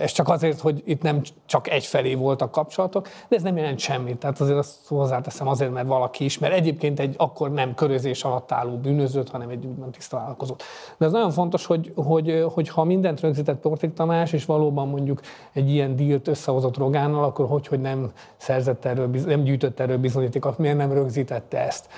Ez 0.00 0.12
csak 0.12 0.28
azért, 0.28 0.60
hogy 0.60 0.82
itt 0.86 1.02
nem 1.02 1.22
csak 1.46 1.70
egyfelé 1.70 2.14
voltak 2.14 2.50
kapcsolatok, 2.50 3.08
de 3.28 3.36
ez 3.36 3.42
nem 3.42 3.56
jelent 3.56 3.78
semmit. 3.78 4.18
Tehát 4.18 4.40
azért 4.40 4.58
azt 4.58 4.88
hozzáteszem 4.88 5.48
azért, 5.48 5.72
mert 5.72 5.86
valaki 5.86 6.24
ismer. 6.24 6.52
Egyébként 6.52 7.00
egy 7.00 7.14
akkor 7.18 7.52
nem 7.52 7.74
körözés 7.74 8.24
alatt 8.24 8.52
álló 8.52 8.76
bűnözőt, 8.76 9.28
hanem 9.28 9.48
egy 9.48 9.66
úgymond 9.66 9.92
tiszta 9.92 10.16
vállalkozót. 10.16 10.62
De 10.96 11.06
ez 11.06 11.12
nagyon 11.12 11.30
fontos, 11.30 11.66
hogy, 11.66 11.92
hogy, 11.94 12.44
hogy 12.54 12.68
ha 12.68 12.84
mindent 12.84 13.20
rögzített 13.20 13.60
Portik 13.60 13.92
Tamás, 13.92 14.32
és 14.32 14.44
valóban 14.44 14.88
mondjuk 14.88 15.20
egy 15.58 15.70
ilyen 15.70 15.96
dílt 15.96 16.28
összehozott 16.28 16.76
Rogánnal, 16.76 17.24
akkor 17.24 17.46
hogy, 17.46 17.66
hogy 17.66 17.80
nem 17.80 18.12
szerzett 18.36 18.84
erről, 18.84 19.10
nem 19.26 19.42
gyűjtött 19.42 19.80
erről 19.80 19.98
bizonyítékot, 19.98 20.58
miért 20.58 20.76
nem 20.76 20.92
rögzítette 20.92 21.66
ezt 21.66 21.88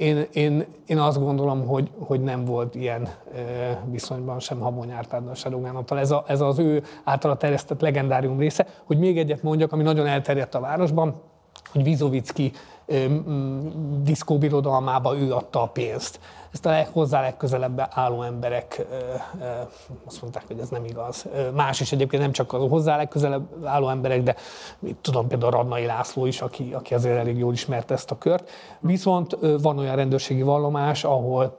én, 0.00 0.26
én, 0.32 0.64
én 0.86 0.98
azt 0.98 1.18
gondolom, 1.18 1.66
hogy, 1.66 1.90
hogy 1.98 2.20
nem 2.20 2.44
volt 2.44 2.74
ilyen 2.74 3.08
viszonyban 3.90 4.38
sem 4.38 4.60
Habony 4.60 4.90
Árpáddal, 4.90 5.34
se 5.34 5.48
Rogán 5.48 5.84
Ez, 5.88 6.10
a, 6.10 6.24
ez 6.26 6.40
az 6.40 6.58
ő 6.58 6.82
általa 7.04 7.36
terjesztett 7.36 7.80
legendárium 7.80 8.38
része. 8.38 8.66
Hogy 8.84 8.98
még 8.98 9.18
egyet 9.18 9.42
mondjak, 9.42 9.72
ami 9.72 9.82
nagyon 9.82 10.06
elterjedt 10.06 10.54
a 10.54 10.60
városban, 10.60 11.20
hogy 11.72 11.82
Vizovicki 11.82 12.52
diszkóbirodalmába 14.02 15.18
ő 15.18 15.32
adta 15.32 15.62
a 15.62 15.66
pénzt. 15.66 16.20
Ezt 16.52 16.66
a 16.66 16.86
hozzá 16.92 17.20
legközelebb 17.20 17.86
álló 17.90 18.22
emberek 18.22 18.86
azt 20.06 20.22
mondták, 20.22 20.44
hogy 20.46 20.58
ez 20.58 20.68
nem 20.68 20.84
igaz. 20.84 21.26
Más 21.54 21.80
is 21.80 21.92
egyébként 21.92 22.22
nem 22.22 22.32
csak 22.32 22.52
a 22.52 22.58
hozzá 22.58 22.96
legközelebb 22.96 23.64
álló 23.64 23.88
emberek, 23.88 24.22
de 24.22 24.34
tudom, 25.00 25.28
például 25.28 25.50
Radnai 25.50 25.86
László 25.86 26.26
is, 26.26 26.40
aki, 26.40 26.72
aki 26.74 26.94
azért 26.94 27.18
elég 27.18 27.38
jól 27.38 27.52
ismert 27.52 27.90
ezt 27.90 28.10
a 28.10 28.18
kört. 28.18 28.50
Viszont 28.80 29.36
van 29.62 29.78
olyan 29.78 29.96
rendőrségi 29.96 30.42
vallomás, 30.42 31.04
ahol 31.04 31.58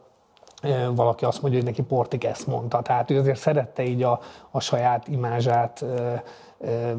valaki 0.93 1.25
azt 1.25 1.41
mondja, 1.41 1.59
hogy 1.59 1.69
neki 1.69 1.81
Portik 1.81 2.23
ezt 2.23 2.47
mondta. 2.47 2.81
Tehát 2.81 3.11
ő 3.11 3.19
azért 3.19 3.39
szerette 3.39 3.83
így 3.83 4.03
a, 4.03 4.19
a 4.51 4.59
saját 4.59 5.07
imázsát 5.07 5.85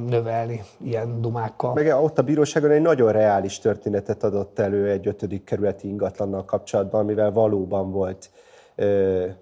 növelni 0.07 0.63
ilyen 0.81 1.21
dumákkal. 1.21 1.73
Meg 1.73 1.87
ott 1.87 2.19
a 2.19 2.23
bíróságon 2.23 2.71
egy 2.71 2.81
nagyon 2.81 3.13
reális 3.13 3.59
történetet 3.59 4.23
adott 4.25 4.59
elő 4.59 4.91
egy 4.91 5.07
ötödik 5.07 5.45
kerületi 5.45 5.89
ingatlannal 5.89 6.45
kapcsolatban, 6.45 7.05
mivel 7.05 7.33
valóban 7.33 7.91
volt 7.91 8.31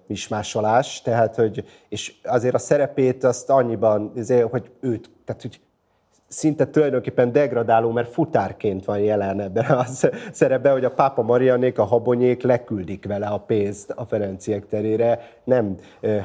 mismásolás, 0.07 1.01
tehát 1.01 1.35
hogy, 1.35 1.65
és 1.89 2.15
azért 2.23 2.55
a 2.55 2.57
szerepét 2.57 3.23
azt 3.23 3.49
annyiban, 3.49 4.13
hogy 4.49 4.71
őt, 4.79 5.09
tehát 5.25 5.41
hogy 5.41 5.61
szinte 6.31 6.67
tulajdonképpen 6.67 7.31
degradáló, 7.31 7.91
mert 7.91 8.13
futárként 8.13 8.85
van 8.85 8.99
jelen 8.99 9.39
ebben 9.39 9.65
a 9.65 9.83
szerepben, 10.31 10.71
hogy 10.71 10.85
a 10.85 10.89
Pápa 10.89 11.21
Marianék, 11.21 11.79
a 11.79 11.83
habonyék 11.83 12.41
leküldik 12.41 13.05
vele 13.05 13.27
a 13.27 13.37
pénzt 13.37 13.89
a 13.89 14.05
Ferenciek 14.05 14.67
terére. 14.67 15.19
Nem, 15.43 15.75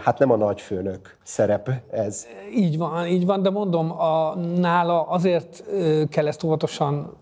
hát 0.02 0.18
nem 0.18 0.30
a 0.30 0.36
nagyfőnök 0.36 1.16
szerep 1.22 1.70
ez. 1.90 2.26
Így 2.54 2.78
van, 2.78 3.06
így 3.06 3.26
van, 3.26 3.42
de 3.42 3.50
mondom, 3.50 3.90
a, 4.00 4.34
nála 4.36 5.02
azért 5.02 5.64
kell 6.08 6.26
ezt 6.26 6.42
óvatosan, 6.42 7.16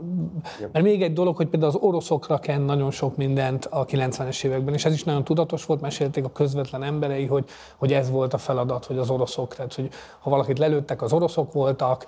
mert 0.72 0.85
még 0.85 1.03
egy 1.03 1.12
dolog, 1.12 1.37
hogy 1.37 1.49
például 1.49 1.72
az 1.72 1.80
oroszokra 1.80 2.39
ken 2.39 2.61
nagyon 2.61 2.91
sok 2.91 3.16
mindent 3.16 3.64
a 3.70 3.85
90-es 3.85 4.45
években, 4.45 4.74
és 4.74 4.85
ez 4.85 4.93
is 4.93 5.05
nagyon 5.05 5.24
tudatos 5.24 5.64
volt, 5.64 5.80
mesélték 5.80 6.24
a 6.24 6.32
közvetlen 6.32 6.82
emberei, 6.82 7.26
hogy, 7.26 7.45
hogy 7.76 7.93
ez 7.93 8.11
volt 8.11 8.35
a 8.35 8.39
feladat, 8.39 8.85
hogy 8.85 8.99
az 8.99 9.11
oroszok, 9.11 9.55
tehát 9.55 9.74
hogy 9.74 9.89
ha 10.20 10.30
valakit 10.30 10.59
lelőttek, 10.59 11.03
az 11.03 11.12
oroszok 11.12 11.53
voltak, 11.53 12.07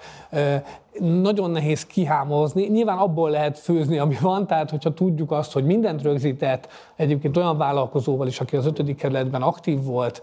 nagyon 1.00 1.50
nehéz 1.50 1.86
kihámozni. 1.86 2.66
Nyilván 2.66 2.98
abból 2.98 3.30
lehet 3.30 3.58
főzni, 3.58 3.98
ami 3.98 4.16
van, 4.20 4.46
tehát 4.46 4.70
hogyha 4.70 4.94
tudjuk 4.94 5.30
azt, 5.30 5.52
hogy 5.52 5.64
mindent 5.64 6.02
rögzített, 6.02 6.68
egyébként 6.96 7.36
olyan 7.36 7.58
vállalkozóval 7.58 8.26
is, 8.26 8.40
aki 8.40 8.56
az 8.56 8.66
ötödik 8.66 8.96
kerületben 8.96 9.42
aktív 9.42 9.82
volt, 9.82 10.22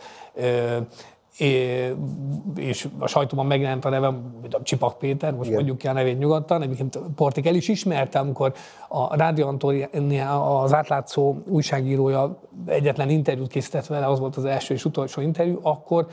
és 2.55 2.87
a 2.99 3.07
sajtóban 3.07 3.45
megjelent 3.45 3.85
a 3.85 3.89
nevem, 3.89 4.33
mint 4.41 4.53
a 4.53 4.61
Csipak 4.63 4.97
Péter, 4.97 5.31
most 5.31 5.43
Igen. 5.43 5.55
mondjuk 5.55 5.77
ki 5.77 5.87
a 5.87 5.93
nevét 5.93 6.19
nyugodtan, 6.19 6.61
egyébként 6.61 6.99
Portik 7.15 7.47
el 7.47 7.55
is 7.55 7.67
ismerte, 7.67 8.19
amikor 8.19 8.53
a 8.87 9.15
Rádió 9.15 9.47
Antónia, 9.47 10.59
az 10.61 10.73
átlátszó 10.73 11.35
újságírója 11.47 12.39
egyetlen 12.65 13.09
interjút 13.09 13.47
készített 13.47 13.85
vele, 13.85 14.07
az 14.07 14.19
volt 14.19 14.35
az 14.35 14.45
első 14.45 14.73
és 14.73 14.85
utolsó 14.85 15.21
interjú, 15.21 15.59
akkor 15.61 16.07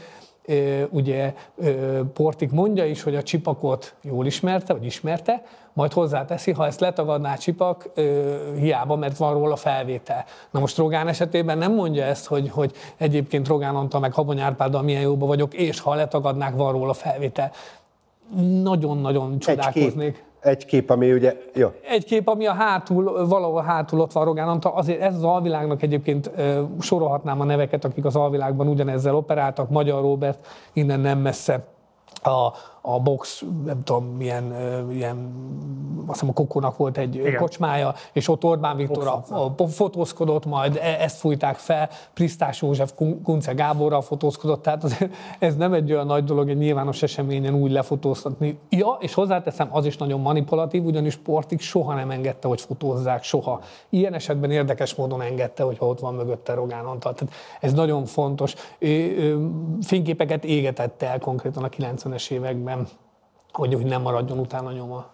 ugye 0.90 1.34
Portik 2.12 2.50
mondja 2.50 2.86
is, 2.86 3.02
hogy 3.02 3.16
a 3.16 3.22
csipakot 3.22 3.94
jól 4.02 4.26
ismerte, 4.26 4.72
vagy 4.72 4.84
ismerte, 4.84 5.42
majd 5.72 5.92
hozzáteszi, 5.92 6.52
ha 6.52 6.66
ezt 6.66 6.80
letagadná 6.80 7.34
Csipak, 7.34 7.90
hiába, 8.56 8.96
mert 8.96 9.16
van 9.16 9.32
róla 9.32 9.56
felvétel. 9.56 10.24
Na 10.50 10.60
most 10.60 10.76
Rogán 10.76 11.08
esetében 11.08 11.58
nem 11.58 11.74
mondja 11.74 12.04
ezt, 12.04 12.26
hogy, 12.26 12.50
hogy 12.50 12.72
egyébként 12.96 13.48
Rogán 13.48 13.76
Antal 13.76 14.00
meg 14.00 14.12
Habony 14.12 14.40
Árpáddal 14.40 14.82
milyen 14.82 15.02
jóban 15.02 15.28
vagyok, 15.28 15.54
és 15.54 15.80
ha 15.80 15.94
letagadnák, 15.94 16.54
van 16.54 16.72
róla 16.72 16.92
felvétel. 16.92 17.50
Nagyon-nagyon 18.62 19.38
csodálkoznék 19.38 20.06
egy 20.06 20.12
kép, 20.12 20.22
ami 20.86 21.12
ugye, 21.12 21.36
jó. 21.54 21.68
Egy 21.88 22.04
kép, 22.04 22.28
ami 22.28 22.46
a 22.46 22.52
hátul, 22.52 23.26
valahol 23.26 23.62
hátul 23.62 24.00
ott 24.00 24.12
van 24.12 24.24
Rogán 24.24 24.48
Antal. 24.48 24.72
Azért 24.72 25.00
ez 25.00 25.14
az 25.14 25.24
alvilágnak 25.24 25.82
egyébként 25.82 26.30
sorolhatnám 26.80 27.40
a 27.40 27.44
neveket, 27.44 27.84
akik 27.84 28.04
az 28.04 28.16
alvilágban 28.16 28.68
ugyanezzel 28.68 29.14
operáltak. 29.14 29.70
Magyar 29.70 30.00
Robert 30.00 30.46
innen 30.72 31.00
nem 31.00 31.18
messze 31.18 31.64
a, 32.22 32.52
a 32.80 33.00
box, 33.00 33.44
nem 33.64 33.82
tudom, 33.84 34.04
milyen, 34.04 34.54
ilyen, 34.90 35.32
azt 36.06 36.20
hiszem 36.20 36.28
a 36.28 36.32
Kokónak 36.32 36.76
volt 36.76 36.98
egy 36.98 37.14
Igen. 37.14 37.36
kocsmája, 37.36 37.94
és 38.12 38.28
ott 38.28 38.44
Orbán 38.44 38.76
Viktor 38.76 39.06
a, 39.06 39.24
a, 39.56 39.68
fotózkodott, 39.68 40.46
majd 40.46 40.76
e, 40.82 40.96
ezt 41.00 41.18
fújták 41.18 41.56
fel, 41.56 41.88
Prisztás 42.14 42.62
József 42.62 42.92
Kunce 43.24 43.52
Gáborral 43.52 44.00
fotózkodott, 44.00 44.62
tehát 44.62 44.84
az, 44.84 45.06
ez 45.38 45.56
nem 45.56 45.72
egy 45.72 45.92
olyan 45.92 46.06
nagy 46.06 46.24
dolog 46.24 46.48
egy 46.48 46.56
nyilvános 46.56 47.02
eseményen 47.02 47.54
úgy 47.54 47.70
lefotóztatni. 47.70 48.58
Ja, 48.68 48.96
és 49.00 49.14
hozzáteszem, 49.14 49.68
az 49.70 49.86
is 49.86 49.96
nagyon 49.96 50.20
manipulatív, 50.20 50.84
ugyanis 50.84 51.12
sportig 51.12 51.60
soha 51.60 51.94
nem 51.94 52.10
engedte, 52.10 52.48
hogy 52.48 52.60
fotózzák, 52.60 53.22
soha. 53.22 53.60
Ilyen 53.88 54.14
esetben 54.14 54.50
érdekes 54.50 54.94
módon 54.94 55.22
engedte, 55.22 55.62
hogyha 55.62 55.86
ott 55.86 56.00
van 56.00 56.14
mögötte 56.14 56.54
Rogán 56.54 56.84
Antal. 56.84 57.14
Tehát 57.14 57.34
ez 57.60 57.72
nagyon 57.72 58.04
fontos. 58.04 58.54
Fényképeket 59.82 60.44
égetett 60.44 61.02
el 61.02 61.18
konkrétan 61.18 61.64
a 61.64 61.68
90-es 61.68 62.30
években 62.30 62.69
években, 62.70 62.88
hogy, 63.52 63.74
hogy 63.74 63.84
nem 63.84 64.02
maradjon 64.02 64.38
utána 64.38 64.72
nyoma. 64.72 65.06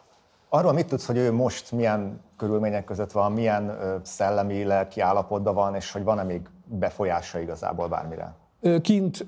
Arról 0.48 0.72
mit 0.72 0.86
tudsz, 0.86 1.06
hogy 1.06 1.16
ő 1.16 1.32
most 1.32 1.72
milyen 1.72 2.20
körülmények 2.36 2.84
között 2.84 3.12
van, 3.12 3.32
milyen 3.32 3.78
szellemi, 4.02 4.64
lelki 4.64 5.00
állapotban 5.00 5.54
van, 5.54 5.74
és 5.74 5.92
hogy 5.92 6.04
van-e 6.04 6.22
még 6.22 6.40
befolyása 6.64 7.38
igazából 7.38 7.88
bármire? 7.88 8.34
Kint 8.80 9.26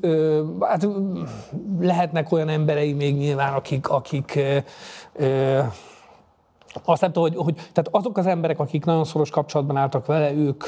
hát 0.61 0.87
lehetnek 1.81 2.33
olyan 2.33 2.49
emberei 2.49 2.93
még 2.93 3.17
nyilván, 3.17 3.55
akik, 3.55 3.89
akik 3.89 4.39
azt 6.85 7.01
nem 7.01 7.13
tudom, 7.13 7.29
hogy, 7.29 7.45
hogy 7.45 7.55
tehát 7.55 7.89
azok 7.91 8.19
az 8.19 8.27
emberek, 8.27 8.59
akik 8.59 8.85
nagyon 8.85 9.05
szoros 9.05 9.31
kapcsolatban 9.31 9.77
álltak 9.77 10.07
vele, 10.07 10.33
ők, 10.33 10.65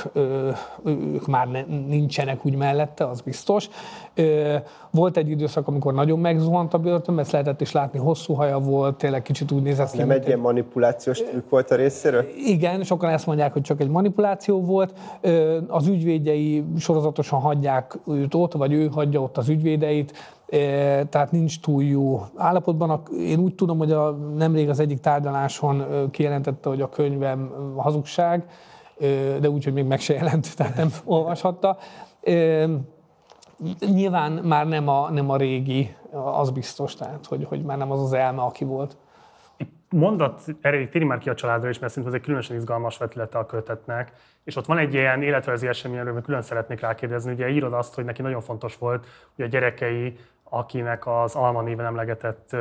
ők 0.84 1.26
már 1.26 1.48
ne, 1.48 1.62
nincsenek 1.64 2.46
úgy 2.46 2.55
mellette, 2.55 3.07
az 3.07 3.20
biztos. 3.20 3.68
Volt 4.90 5.16
egy 5.16 5.30
időszak, 5.30 5.68
amikor 5.68 5.94
nagyon 5.94 6.18
megzuhant 6.18 6.74
a 6.74 6.78
börtön, 6.78 7.18
ezt 7.18 7.30
lehetett 7.30 7.61
is 7.61 7.72
látni, 7.72 7.98
hosszú 7.98 8.34
haja 8.34 8.59
volt, 8.59 8.96
tényleg 8.96 9.22
kicsit 9.22 9.51
úgy 9.51 9.62
nézett 9.62 9.90
ki. 9.90 9.98
Nem 9.98 10.11
egy 10.11 10.26
ilyen 10.26 10.38
manipulációs 10.38 11.22
trükk 11.22 11.51
volt 11.51 11.70
a 11.70 11.74
részéről? 11.74 12.24
Igen, 12.46 12.82
sokan 12.82 13.11
ezt 13.11 13.26
mondják, 13.26 13.53
hogy 13.53 13.62
csak 13.62 13.80
egy 13.80 13.88
manipuláció 13.88 14.64
volt. 14.64 14.92
Az 15.68 15.86
ügyvédjei 15.86 16.64
sorozatosan 16.78 17.40
hagyják 17.40 17.98
őt 18.07 18.34
ott, 18.34 18.53
vagy 18.53 18.72
ő 18.72 18.88
hagyja 18.92 19.20
ott 19.20 19.36
az 19.36 19.48
ügyvédeit 19.48 20.12
tehát 21.09 21.30
nincs 21.30 21.61
túl 21.61 21.82
jó 21.82 22.22
állapotban. 22.36 23.03
Én 23.18 23.38
úgy 23.38 23.55
tudom, 23.55 23.78
hogy 23.78 23.92
a, 23.92 24.11
nemrég 24.36 24.68
az 24.68 24.80
egyik 24.80 25.01
tárgyaláson 25.01 26.11
kijelentette, 26.11 26.68
hogy 26.68 26.80
a 26.80 26.88
könyvem 26.88 27.53
hazugság, 27.76 28.44
de 29.40 29.51
úgy, 29.51 29.64
hogy 29.64 29.72
még 29.72 29.84
meg 29.84 30.01
se 30.01 30.14
jelent, 30.14 30.48
tehát 30.57 30.76
nem 30.76 30.88
olvashatta. 31.05 31.78
Nyilván 33.92 34.32
már 34.32 34.66
nem 34.66 34.88
a, 34.88 35.11
nem 35.11 35.30
a 35.30 35.36
régi, 35.36 35.94
az 36.12 36.51
biztos, 36.51 36.94
tehát 36.94 37.26
hogy, 37.26 37.44
hogy 37.44 37.62
már 37.62 37.78
nem 37.78 37.90
az 37.90 38.03
az 38.03 38.12
elme, 38.12 38.42
aki 38.42 38.64
volt. 38.64 38.96
Mondat 39.90 40.42
erre 40.61 40.88
térj 40.88 41.05
már 41.05 41.18
ki 41.18 41.28
a 41.28 41.34
családra 41.34 41.68
is, 41.68 41.78
mert 41.78 41.92
szerintem 41.92 42.12
ez 42.14 42.20
egy 42.20 42.26
különösen 42.26 42.57
izgalmas 42.57 42.98
vetülete 42.98 43.38
a 43.38 43.46
kötetnek. 43.46 44.12
És 44.44 44.57
ott 44.57 44.66
van 44.66 44.78
egy 44.78 44.94
ilyen 44.94 45.22
életrajzi 45.22 45.66
eseményről, 45.66 46.12
amit 46.12 46.24
külön 46.24 46.42
szeretnék 46.42 46.80
rákérdezni. 46.80 47.32
Ugye 47.32 47.48
írod 47.48 47.72
azt, 47.72 47.94
hogy 47.94 48.05
neki 48.05 48.22
nagyon 48.22 48.40
fontos 48.40 48.78
volt, 48.78 49.07
hogy 49.36 49.44
a 49.44 49.48
gyerekei 49.48 50.18
akinek 50.51 51.07
az 51.07 51.34
Alma 51.34 51.62
néven 51.62 51.86
emlegetett 51.86 52.57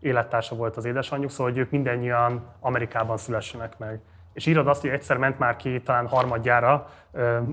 élettársa 0.00 0.54
volt 0.54 0.76
az 0.76 0.84
édesanyjuk, 0.84 1.30
szóval 1.30 1.52
hogy 1.52 1.60
ők 1.60 1.70
mindannyian 1.70 2.54
Amerikában 2.60 3.16
szülessenek 3.16 3.78
meg. 3.78 4.00
És 4.32 4.46
írod 4.46 4.66
azt, 4.66 4.80
hogy 4.80 4.90
egyszer 4.90 5.16
ment 5.16 5.38
már 5.38 5.56
ki 5.56 5.82
talán 5.82 6.06
harmadjára 6.06 6.90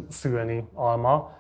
szülni 0.10 0.70
Alma, 0.74 1.32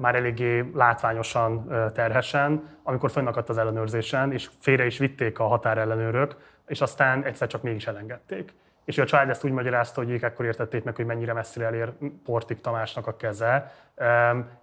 már 0.00 0.14
eléggé 0.14 0.70
látványosan 0.74 1.68
terhesen, 1.94 2.68
amikor 2.82 3.10
fönnakadt 3.10 3.48
az 3.48 3.58
ellenőrzésen, 3.58 4.32
és 4.32 4.50
félre 4.58 4.86
is 4.86 4.98
vitték 4.98 5.38
a 5.38 5.46
határellenőrök, 5.46 6.36
és 6.66 6.80
aztán 6.80 7.24
egyszer 7.24 7.48
csak 7.48 7.62
mégis 7.62 7.86
elengedték. 7.86 8.54
És 8.88 8.98
a 8.98 9.04
család 9.04 9.28
ezt 9.28 9.44
úgy 9.44 9.50
magyarázta, 9.50 10.00
hogy 10.00 10.10
ők 10.10 10.22
ekkor 10.22 10.44
értették 10.44 10.84
meg, 10.84 10.96
hogy 10.96 11.04
mennyire 11.04 11.32
messzire 11.32 11.66
elér 11.66 11.92
Portik 12.24 12.60
Tamásnak 12.60 13.06
a 13.06 13.16
keze. 13.16 13.72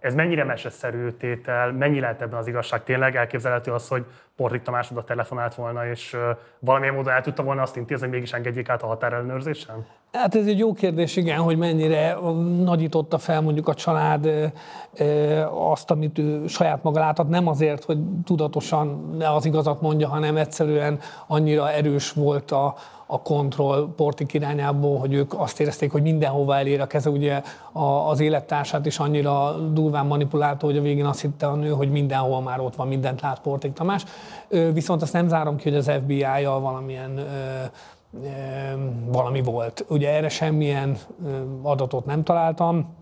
Ez 0.00 0.14
mennyire 0.14 0.44
meseszerű 0.44 1.10
tétel, 1.10 1.72
mennyi 1.72 2.00
lehet 2.00 2.22
ebben 2.22 2.38
az 2.38 2.46
igazság? 2.46 2.82
Tényleg 2.82 3.16
elképzelhető 3.16 3.72
az, 3.72 3.88
hogy 3.88 4.04
Portik 4.36 4.62
Tamás 4.62 4.90
oda 4.90 5.04
telefonált 5.04 5.54
volna, 5.54 5.86
és 5.88 6.16
valamilyen 6.58 6.94
módon 6.94 7.12
el 7.12 7.22
tudta 7.22 7.42
volna 7.42 7.62
azt 7.62 7.76
intézni, 7.76 8.04
hogy 8.04 8.14
mégis 8.14 8.32
engedjék 8.32 8.68
át 8.68 8.82
a 8.82 8.86
határellenőrzésen? 8.86 9.86
Hát 10.12 10.34
ez 10.34 10.46
egy 10.46 10.58
jó 10.58 10.72
kérdés, 10.72 11.16
igen, 11.16 11.38
hogy 11.38 11.56
mennyire 11.56 12.16
nagyította 12.62 13.18
fel 13.18 13.40
mondjuk 13.40 13.68
a 13.68 13.74
család 13.74 14.52
azt, 15.50 15.90
amit 15.90 16.18
ő 16.18 16.46
saját 16.46 16.82
maga 16.82 16.98
látott, 16.98 17.28
nem 17.28 17.46
azért, 17.46 17.84
hogy 17.84 17.98
tudatosan 18.24 19.14
ne 19.18 19.32
az 19.32 19.44
igazat 19.44 19.80
mondja, 19.80 20.08
hanem 20.08 20.36
egyszerűen 20.36 20.98
annyira 21.26 21.70
erős 21.70 22.12
volt 22.12 22.50
a, 22.50 22.74
a 23.06 23.22
kontroll 23.22 23.92
Portik 23.96 24.34
irányából, 24.34 24.98
hogy 24.98 25.12
ők 25.12 25.40
azt 25.40 25.60
érezték, 25.60 25.92
hogy 25.92 26.02
mindenhova 26.02 26.56
elér 26.56 26.80
a 26.80 26.86
keze. 26.86 27.10
Ugye 27.10 27.42
az 28.08 28.20
élettársát 28.20 28.86
is 28.86 28.98
annyira 28.98 29.52
durván 29.52 30.06
manipulálta, 30.06 30.66
hogy 30.66 30.76
a 30.76 30.82
végén 30.82 31.06
azt 31.06 31.20
hitte 31.20 31.46
a 31.46 31.54
nő, 31.54 31.70
hogy 31.70 31.90
mindenhol 31.90 32.42
már 32.42 32.60
ott 32.60 32.76
van, 32.76 32.88
mindent 32.88 33.20
lát 33.20 33.40
Portik 33.40 33.72
Tamás. 33.72 34.04
Viszont 34.72 35.02
azt 35.02 35.12
nem 35.12 35.28
zárom 35.28 35.56
ki, 35.56 35.68
hogy 35.68 35.78
az 35.78 35.90
FBI-jal 36.02 36.60
valamilyen 36.60 37.26
valami 39.06 39.42
volt. 39.42 39.84
Ugye 39.88 40.10
erre 40.10 40.28
semmilyen 40.28 40.96
adatot 41.62 42.04
nem 42.04 42.22
találtam, 42.22 42.94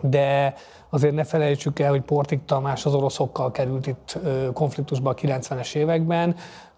de 0.00 0.54
azért 0.90 1.14
ne 1.14 1.24
felejtsük 1.24 1.78
el, 1.78 1.90
hogy 1.90 2.02
Portik 2.02 2.44
Tamás 2.44 2.86
az 2.86 2.94
oroszokkal 2.94 3.50
került 3.50 3.86
itt 3.86 4.18
konfliktusba 4.52 5.10
a 5.10 5.14
90-es 5.14 5.74
években. 5.74 6.36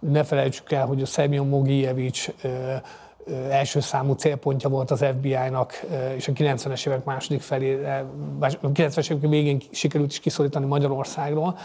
Ne 0.08 0.24
felejtsük 0.24 0.72
el, 0.72 0.86
hogy 0.86 1.02
a 1.02 1.06
Szemjon 1.06 1.48
Mogijevics 1.48 2.28
első 3.50 3.80
számú 3.80 4.12
célpontja 4.12 4.68
volt 4.68 4.90
az 4.90 5.04
FBI-nak, 5.18 5.84
és 6.16 6.28
a 6.28 6.32
90-es 6.32 6.86
évek 6.86 7.04
második 7.04 7.40
felére, 7.40 8.06
a 8.40 8.46
90-es 8.46 9.10
évek 9.10 9.30
végén 9.30 9.60
sikerült 9.70 10.10
is 10.10 10.20
kiszorítani 10.20 10.66
Magyarországról 10.66 11.58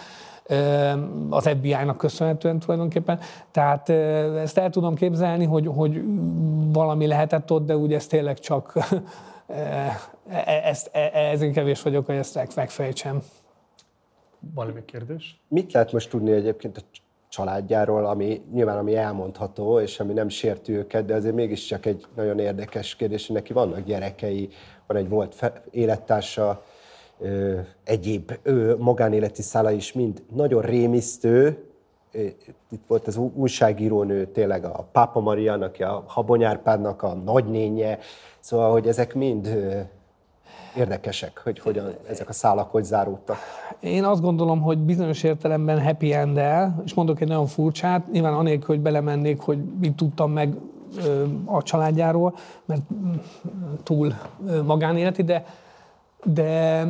az 1.29 1.47
FBI-nak 1.47 1.97
köszönhetően 1.97 2.59
tulajdonképpen. 2.59 3.19
Tehát 3.51 3.89
ezt 3.89 4.57
el 4.57 4.69
tudom 4.69 4.95
képzelni, 4.95 5.45
hogy, 5.45 5.67
hogy 5.67 6.01
valami 6.71 7.07
lehetett 7.07 7.51
ott, 7.51 7.65
de 7.65 7.77
úgy 7.77 7.93
ez 7.93 8.07
tényleg 8.07 8.39
csak 8.39 8.73
e, 9.47 9.99
e, 10.29 10.61
ezt, 10.63 10.89
e, 10.93 11.11
ezen 11.13 11.51
kevés 11.51 11.81
vagyok, 11.81 12.05
hogy 12.05 12.15
ezt 12.15 12.55
megfejtsem. 12.55 13.21
Valami 14.55 14.85
kérdés? 14.85 15.39
Mit 15.47 15.73
lehet 15.73 15.91
most 15.91 16.09
tudni 16.09 16.31
egyébként 16.31 16.77
a 16.77 16.81
családjáról, 17.29 18.05
ami 18.05 18.41
nyilván 18.51 18.77
ami 18.77 18.95
elmondható, 18.95 19.79
és 19.79 19.99
ami 19.99 20.13
nem 20.13 20.29
sérti 20.29 20.71
őket, 20.71 21.05
de 21.05 21.15
azért 21.15 21.35
mégiscsak 21.35 21.85
egy 21.85 22.05
nagyon 22.15 22.39
érdekes 22.39 22.95
kérdés, 22.95 23.27
hogy 23.27 23.35
neki 23.35 23.53
vannak 23.53 23.83
gyerekei, 23.83 24.49
van 24.87 24.97
egy 24.97 25.09
volt 25.09 25.35
fe- 25.35 25.61
élettársa, 25.71 26.63
ö, 27.19 27.59
egyéb 27.83 28.31
ö, 28.43 28.75
magánéleti 28.77 29.41
szála 29.41 29.71
is 29.71 29.93
mind 29.93 30.23
nagyon 30.35 30.61
rémisztő. 30.61 31.63
Itt 32.71 32.83
volt 32.87 33.07
az 33.07 33.17
újságírónő, 33.17 34.25
tényleg 34.25 34.65
a 34.65 34.87
Pápa 34.91 35.19
Marian, 35.19 35.61
aki 35.61 35.83
a 35.83 36.03
Habonyárpádnak 36.07 37.01
a 37.01 37.13
nagynénye, 37.13 37.99
szóval, 38.39 38.71
hogy 38.71 38.87
ezek 38.87 39.13
mind 39.13 39.47
érdekesek, 40.79 41.41
hogy 41.43 41.59
hogyan 41.59 41.93
ezek 42.09 42.29
a 42.29 42.33
szálak 42.33 42.71
hogy 42.71 42.83
záródtak. 42.83 43.37
Én 43.79 44.03
azt 44.03 44.21
gondolom, 44.21 44.61
hogy 44.61 44.77
bizonyos 44.77 45.23
értelemben 45.23 45.83
happy 45.83 46.13
end 46.13 46.41
és 46.85 46.93
mondok 46.93 47.21
egy 47.21 47.27
nagyon 47.27 47.47
furcsát, 47.47 48.11
nyilván 48.11 48.33
anélkül, 48.33 48.75
hogy 48.75 48.79
belemennék, 48.79 49.41
hogy 49.41 49.57
mit 49.79 49.95
tudtam 49.95 50.31
meg 50.31 50.55
a 51.45 51.63
családjáról, 51.63 52.35
mert 52.65 52.81
túl 53.83 54.13
magánéleti, 54.65 55.23
de, 55.23 55.45
de 56.23 56.81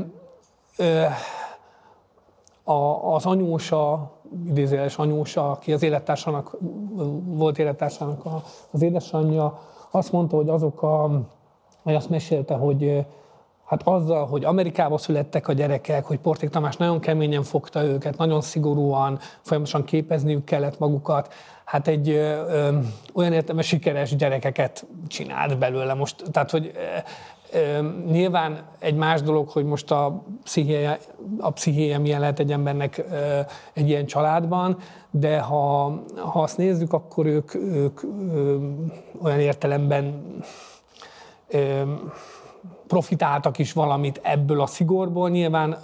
a, 2.63 3.13
az 3.13 3.25
anyósa, 3.25 4.11
idézéles 4.47 4.97
anyósa, 4.97 5.51
aki 5.51 5.73
az 5.73 5.83
élettársának, 5.83 6.57
volt 7.25 7.59
élettársának 7.59 8.25
az 8.71 8.81
édesanyja, 8.81 9.59
azt 9.91 10.11
mondta, 10.11 10.35
hogy 10.35 10.49
azok 10.49 10.81
a, 10.81 11.21
vagy 11.83 11.95
azt 11.95 12.09
mesélte, 12.09 12.53
hogy 12.53 13.05
Hát 13.69 13.87
azzal, 13.87 14.25
hogy 14.25 14.45
Amerikába 14.45 14.97
születtek 14.97 15.47
a 15.47 15.53
gyerekek, 15.53 16.05
hogy 16.05 16.19
Porték 16.19 16.49
Tamás 16.49 16.77
nagyon 16.77 16.99
keményen 16.99 17.43
fogta 17.43 17.83
őket, 17.83 18.17
nagyon 18.17 18.41
szigorúan, 18.41 19.19
folyamatosan 19.41 19.83
képezniük 19.83 20.43
kellett 20.43 20.79
magukat, 20.79 21.33
hát 21.65 21.87
egy 21.87 22.09
ö, 22.09 22.45
ö, 22.47 22.77
olyan 23.13 23.33
értelme 23.33 23.61
sikeres 23.61 24.15
gyerekeket 24.15 24.85
csinált 25.07 25.57
belőle 25.57 25.93
most. 25.93 26.23
Tehát, 26.31 26.51
hogy 26.51 26.71
ö, 27.53 27.57
ö, 27.57 27.87
nyilván 28.11 28.67
egy 28.79 28.95
más 28.95 29.21
dolog, 29.21 29.49
hogy 29.49 29.65
most 29.65 29.91
a 29.91 30.23
pszichéje, 30.43 30.99
a 31.39 31.51
pszichéje 31.51 31.97
milyen 31.97 32.19
lehet 32.19 32.39
egy 32.39 32.51
embernek 32.51 33.05
ö, 33.11 33.39
egy 33.73 33.89
ilyen 33.89 34.05
családban, 34.05 34.77
de 35.11 35.39
ha, 35.39 35.83
ha 36.15 36.41
azt 36.41 36.57
nézzük, 36.57 36.93
akkor 36.93 37.25
ők, 37.25 37.53
ők 37.55 38.03
ö, 38.03 38.57
olyan 39.21 39.39
értelemben 39.39 40.35
ö, 41.47 41.81
profitáltak 42.87 43.57
is 43.57 43.73
valamit 43.73 44.19
ebből 44.23 44.61
a 44.61 44.65
szigorból. 44.65 45.29
Nyilván 45.29 45.77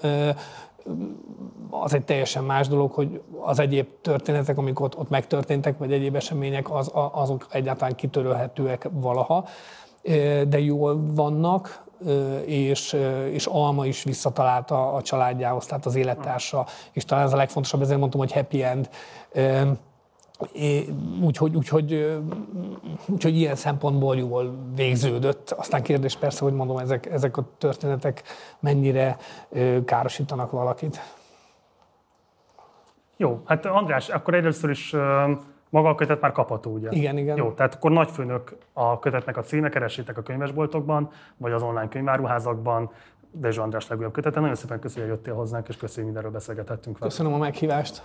az 1.69 1.93
egy 1.93 2.03
teljesen 2.03 2.43
más 2.43 2.67
dolog, 2.67 2.91
hogy 2.91 3.21
az 3.41 3.59
egyéb 3.59 3.87
történetek, 4.01 4.57
amik 4.57 4.79
ott, 4.79 4.97
ott 4.97 5.09
megtörténtek, 5.09 5.77
vagy 5.77 5.93
egyéb 5.93 6.15
események, 6.15 6.71
az, 6.71 6.91
azok 7.11 7.47
egyáltalán 7.51 7.95
kitörölhetőek 7.95 8.89
valaha, 8.91 9.45
de 10.47 10.59
jól 10.59 11.01
vannak, 11.13 11.83
és, 12.45 12.97
és 13.31 13.45
Alma 13.45 13.85
is 13.85 14.03
visszatalálta 14.03 14.93
a 14.93 15.01
családjához, 15.01 15.65
tehát 15.65 15.85
az 15.85 15.95
élettársa, 15.95 16.65
és 16.91 17.05
talán 17.05 17.25
ez 17.25 17.33
a 17.33 17.37
legfontosabb, 17.37 17.81
ezért 17.81 17.99
mondtam, 17.99 18.19
hogy 18.19 18.31
happy 18.31 18.63
end 18.63 18.89
Úgyhogy, 21.21 21.55
úgyhogy, 21.55 22.19
úgyhogy 23.05 23.35
ilyen 23.35 23.55
szempontból 23.55 24.17
jól 24.17 24.55
végződött. 24.75 25.49
Aztán 25.51 25.83
kérdés 25.83 26.17
persze, 26.17 26.43
hogy 26.43 26.53
mondom, 26.53 26.77
ezek, 26.77 27.05
ezek 27.05 27.37
a 27.37 27.47
történetek 27.57 28.23
mennyire 28.59 29.17
károsítanak 29.85 30.51
valakit. 30.51 30.99
Jó, 33.17 33.41
hát 33.45 33.65
András, 33.65 34.09
akkor 34.09 34.33
először 34.33 34.69
is 34.69 34.95
maga 35.69 35.89
a 35.89 35.95
kötet 35.95 36.21
már 36.21 36.31
kapható, 36.31 36.71
ugye? 36.71 36.89
Igen, 36.91 37.17
igen. 37.17 37.37
Jó, 37.37 37.51
tehát 37.51 37.75
akkor 37.75 37.91
nagyfőnök 37.91 38.57
a 38.73 38.99
kötetnek 38.99 39.37
a 39.37 39.41
címe, 39.41 39.69
keressétek 39.69 40.17
a 40.17 40.21
könyvesboltokban, 40.21 41.09
vagy 41.37 41.51
az 41.51 41.61
online 41.61 41.87
könyváruházakban, 41.87 42.91
Dezső 43.31 43.61
András 43.61 43.87
legújabb 43.87 44.13
kötete. 44.13 44.39
Nagyon 44.39 44.55
szépen 44.55 44.79
köszönjük, 44.79 45.11
hogy 45.11 45.19
jöttél 45.19 45.39
hozzánk, 45.39 45.67
és 45.67 45.77
köszönjük, 45.77 46.05
mindenről 46.05 46.31
beszélgethettünk. 46.31 46.99
Köszönöm 46.99 47.33
a 47.33 47.37
meghívást. 47.37 48.03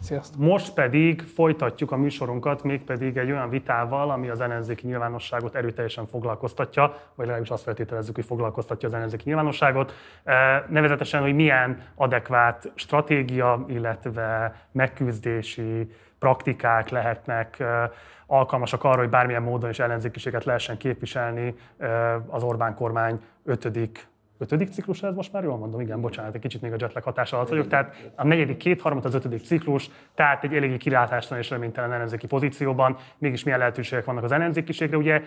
Sziasztok. 0.00 0.40
Most 0.40 0.74
pedig 0.74 1.22
folytatjuk 1.22 1.92
a 1.92 1.96
műsorunkat, 1.96 2.62
mégpedig 2.62 3.16
egy 3.16 3.30
olyan 3.30 3.48
vitával, 3.48 4.10
ami 4.10 4.28
az 4.28 4.40
ellenzéki 4.40 4.86
nyilvánosságot 4.86 5.54
erőteljesen 5.54 6.06
foglalkoztatja, 6.06 6.82
vagy 7.14 7.26
legalábbis 7.26 7.50
azt 7.50 7.62
feltételezzük, 7.62 8.14
hogy 8.14 8.24
foglalkoztatja 8.24 8.88
az 8.88 8.94
ellenzéki 8.94 9.22
nyilvánosságot. 9.26 9.94
E, 10.24 10.64
nevezetesen, 10.68 11.22
hogy 11.22 11.34
milyen 11.34 11.82
adekvát 11.94 12.72
stratégia, 12.74 13.64
illetve 13.68 14.54
megküzdési 14.72 15.92
praktikák 16.18 16.88
lehetnek 16.88 17.60
e, 17.60 17.90
alkalmasak 18.26 18.84
arra, 18.84 18.98
hogy 18.98 19.10
bármilyen 19.10 19.42
módon 19.42 19.70
is 19.70 19.78
ellenzékiséget 19.78 20.44
lehessen 20.44 20.76
képviselni 20.76 21.54
e, 21.78 21.88
az 22.26 22.42
Orbán 22.42 22.74
kormány 22.74 23.20
ötödik 23.44 24.08
ötödik 24.38 24.68
ciklus 24.68 25.02
ez 25.02 25.14
most 25.14 25.32
már 25.32 25.42
jól 25.42 25.56
mondom, 25.56 25.80
igen, 25.80 26.00
bocsánat, 26.00 26.34
egy 26.34 26.40
kicsit 26.40 26.60
még 26.60 26.72
a 26.72 26.76
jetlag 26.78 27.02
hatás 27.02 27.32
alatt 27.32 27.48
vagyok, 27.48 27.66
tehát 27.66 28.10
a 28.14 28.26
negyedik 28.26 28.56
kétharmad 28.56 29.04
az 29.04 29.14
ötödik 29.14 29.44
ciklus, 29.44 29.90
tehát 30.14 30.44
egy 30.44 30.54
eléggé 30.54 30.76
kilátástalan 30.76 31.42
és 31.42 31.50
reménytelen 31.50 31.92
ellenzéki 31.92 32.26
pozícióban, 32.26 32.96
mégis 33.18 33.44
milyen 33.44 33.58
lehetőségek 33.58 34.04
vannak 34.04 34.24
az 34.24 34.32
ellenzékiségre. 34.32 34.96
Ugye 34.96 35.22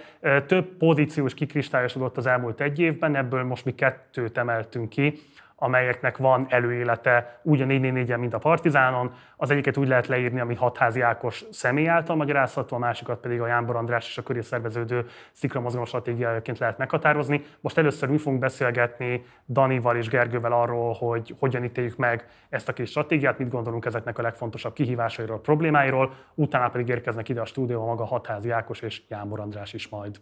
több 0.46 0.66
pozíció 0.66 1.26
is 1.26 1.34
kikristályosodott 1.34 2.18
az 2.18 2.26
elmúlt 2.26 2.62
egy 2.62 2.80
évben, 2.80 3.16
ebből 3.16 3.44
most 3.44 3.66
mi 3.66 3.76
kettőt 3.76 4.38
emeltünk 4.38 4.90
ki 4.90 5.20
amelyeknek 5.64 6.18
van 6.18 6.46
előélete 6.50 7.40
úgy 7.44 7.62
a 7.62 7.66
444 7.66 8.18
mint 8.18 8.34
a 8.34 8.38
Partizánon. 8.38 9.14
Az 9.36 9.52
egyiket 9.52 9.78
úgy 9.78 9.88
lehet 9.88 10.08
leírni, 10.08 10.40
ami 10.40 10.56
hatházi 10.56 11.02
Ákos 11.02 11.46
személy 11.52 11.88
által 11.88 12.16
magyarázható, 12.16 12.76
a 12.76 12.80
másikat 12.80 13.20
pedig 13.20 13.42
a 13.42 13.48
Jánbor 13.48 13.76
András 13.76 14.08
és 14.08 14.18
a 14.18 14.22
köré 14.24 14.42
szerveződő 14.42 15.06
szikra 15.32 15.60
mozgalom 15.60 15.86
stratégiájaként 15.86 16.58
lehet 16.58 16.78
meghatározni. 16.78 17.44
Most 17.60 17.78
először 17.78 18.10
mi 18.10 18.18
fogunk 18.18 18.42
beszélgetni 18.42 19.26
Danival 19.50 19.96
és 19.96 20.08
Gergővel 20.08 20.52
arról, 20.52 20.94
hogy 20.94 21.36
hogyan 21.40 21.64
ítéljük 21.64 21.98
meg 21.98 22.26
ezt 22.50 22.70
a 22.70 22.74
kis 22.74 22.90
stratégiát, 22.90 23.38
mit 23.38 23.50
gondolunk 23.50 23.86
ezeknek 23.86 24.18
a 24.18 24.22
legfontosabb 24.22 24.74
kihívásairól, 24.74 25.42
problémáiról, 25.42 26.14
utána 26.36 26.70
pedig 26.70 26.88
érkeznek 26.88 27.30
ide 27.30 27.42
a 27.42 27.46
stúdióba 27.46 27.86
maga 27.86 28.06
Hatházi 28.06 28.50
Ákos 28.50 28.82
és 28.82 29.02
Jánbor 29.10 29.40
András 29.40 29.74
is 29.74 29.90
majd. 29.90 30.20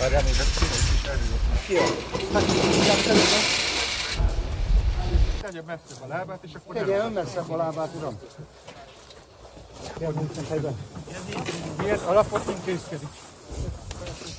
Várjál, 0.00 0.22
még 0.22 0.34
a 0.38 0.42
is 0.94 1.08
erőt. 1.08 1.68
Jó. 1.68 1.82
Tegye 5.40 5.62
messzebb 5.62 6.02
a 6.02 6.06
lábát, 6.06 6.38
és 6.44 6.50
akkor 6.54 6.74
Tegye 6.74 7.08
messzebb 7.08 7.50
a 7.50 7.56
lábát, 7.56 7.88
uram. 7.96 8.18
Milyen 11.78 11.98
alapot 11.98 12.48
intézkedik? 12.48 13.08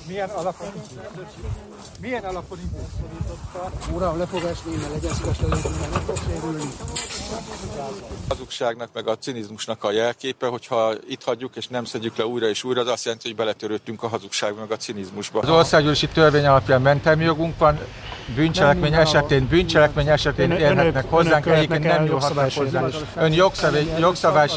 Milyen 0.06 0.28
alapon 0.28 0.66
Milyen 2.00 2.24
alapon 2.24 2.58
intézkedett? 2.60 3.94
Uram, 3.94 4.18
lefogás 4.18 4.58
néme 4.64 4.88
legyen 4.88 5.12
nem 5.90 6.00
fog 6.00 6.16
sérülni. 6.16 6.68
Hazugságnak 8.28 8.88
meg 8.92 9.08
a 9.08 9.16
cinizmusnak 9.16 9.84
a 9.84 9.92
jelképe, 9.92 10.46
hogyha 10.46 10.92
itt 11.08 11.22
hagyjuk 11.24 11.56
és 11.56 11.68
nem 11.68 11.84
szedjük 11.84 12.16
le 12.16 12.26
újra 12.26 12.48
és 12.48 12.64
újra, 12.64 12.80
az 12.80 12.88
azt 12.88 13.04
jelenti, 13.04 13.28
hogy 13.28 13.36
beletörődtünk 13.36 14.02
a 14.02 14.08
hazugság 14.08 14.54
meg 14.58 14.70
a 14.70 14.76
cinizmusba. 14.76 15.40
Az 15.40 15.48
országgyűlési 15.48 16.08
törvény 16.08 16.46
alapján 16.46 16.82
mentelmi 16.82 17.24
jogunk 17.24 17.58
van, 17.58 17.78
bűncselekmény 18.34 18.94
esetén, 18.94 19.48
bűncselekmény 19.48 20.08
esetén 20.08 20.50
önök, 20.50 20.60
érhetnek 20.60 21.10
hozzánk, 21.10 21.46
egyébként 21.46 21.82
nem 21.82 22.04
nyúlhatnak 22.04 22.52
hozzá. 22.52 22.86
Ön 23.16 23.32
jogszabály, 23.32 23.86
jogszabály, 23.98 24.48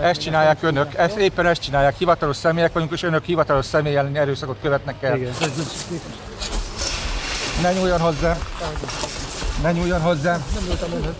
ezt 0.00 0.20
csinálják 0.20 0.62
önök, 0.62 0.94
ezt, 0.94 1.16
éppen 1.16 1.46
ezt 1.46 1.62
csinálják, 1.62 1.96
hivatalos 1.96 2.36
személyek 2.36 2.72
vagyunk, 2.72 2.92
és 2.92 3.02
önök 3.02 3.24
hivatalos 3.24 3.64
személy 3.64 3.96
elleni 3.96 4.18
erőszakot 4.18 4.49
követnek 4.62 5.02
el. 5.02 5.16
Igen. 5.16 5.34
Ne 7.62 7.72
nyúljon 7.72 8.00
hozzá! 8.00 8.36
Ne 9.62 9.72
nyúljon 9.72 10.00
hozzá! 10.00 10.38
Nem 10.54 10.64
nyúltam 10.66 10.92
önhöz. 10.92 11.14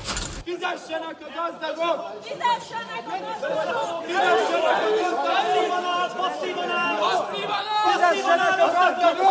Fizessenek 0.44 1.18
a 1.20 1.30
gazdagok! 1.38 1.98
Fizessenek 2.26 3.06
a 3.06 3.16
gazdagok! 3.24 4.04
Fizessenek 4.06 4.86
a 4.86 5.18
gazdagok! 5.26 6.16
Passzívan 6.20 6.70
áll! 6.82 6.96
Passzívan 7.04 7.66
áll! 7.74 7.84
Fizessenek 7.86 8.60
a 8.66 8.70
gazdagok! 8.76 9.30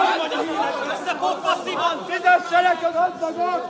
Passzívan 1.41 1.85
áll! 1.89 1.97
Fizessenek 2.09 2.81
a 2.87 2.91
gazdagok! 2.97 3.61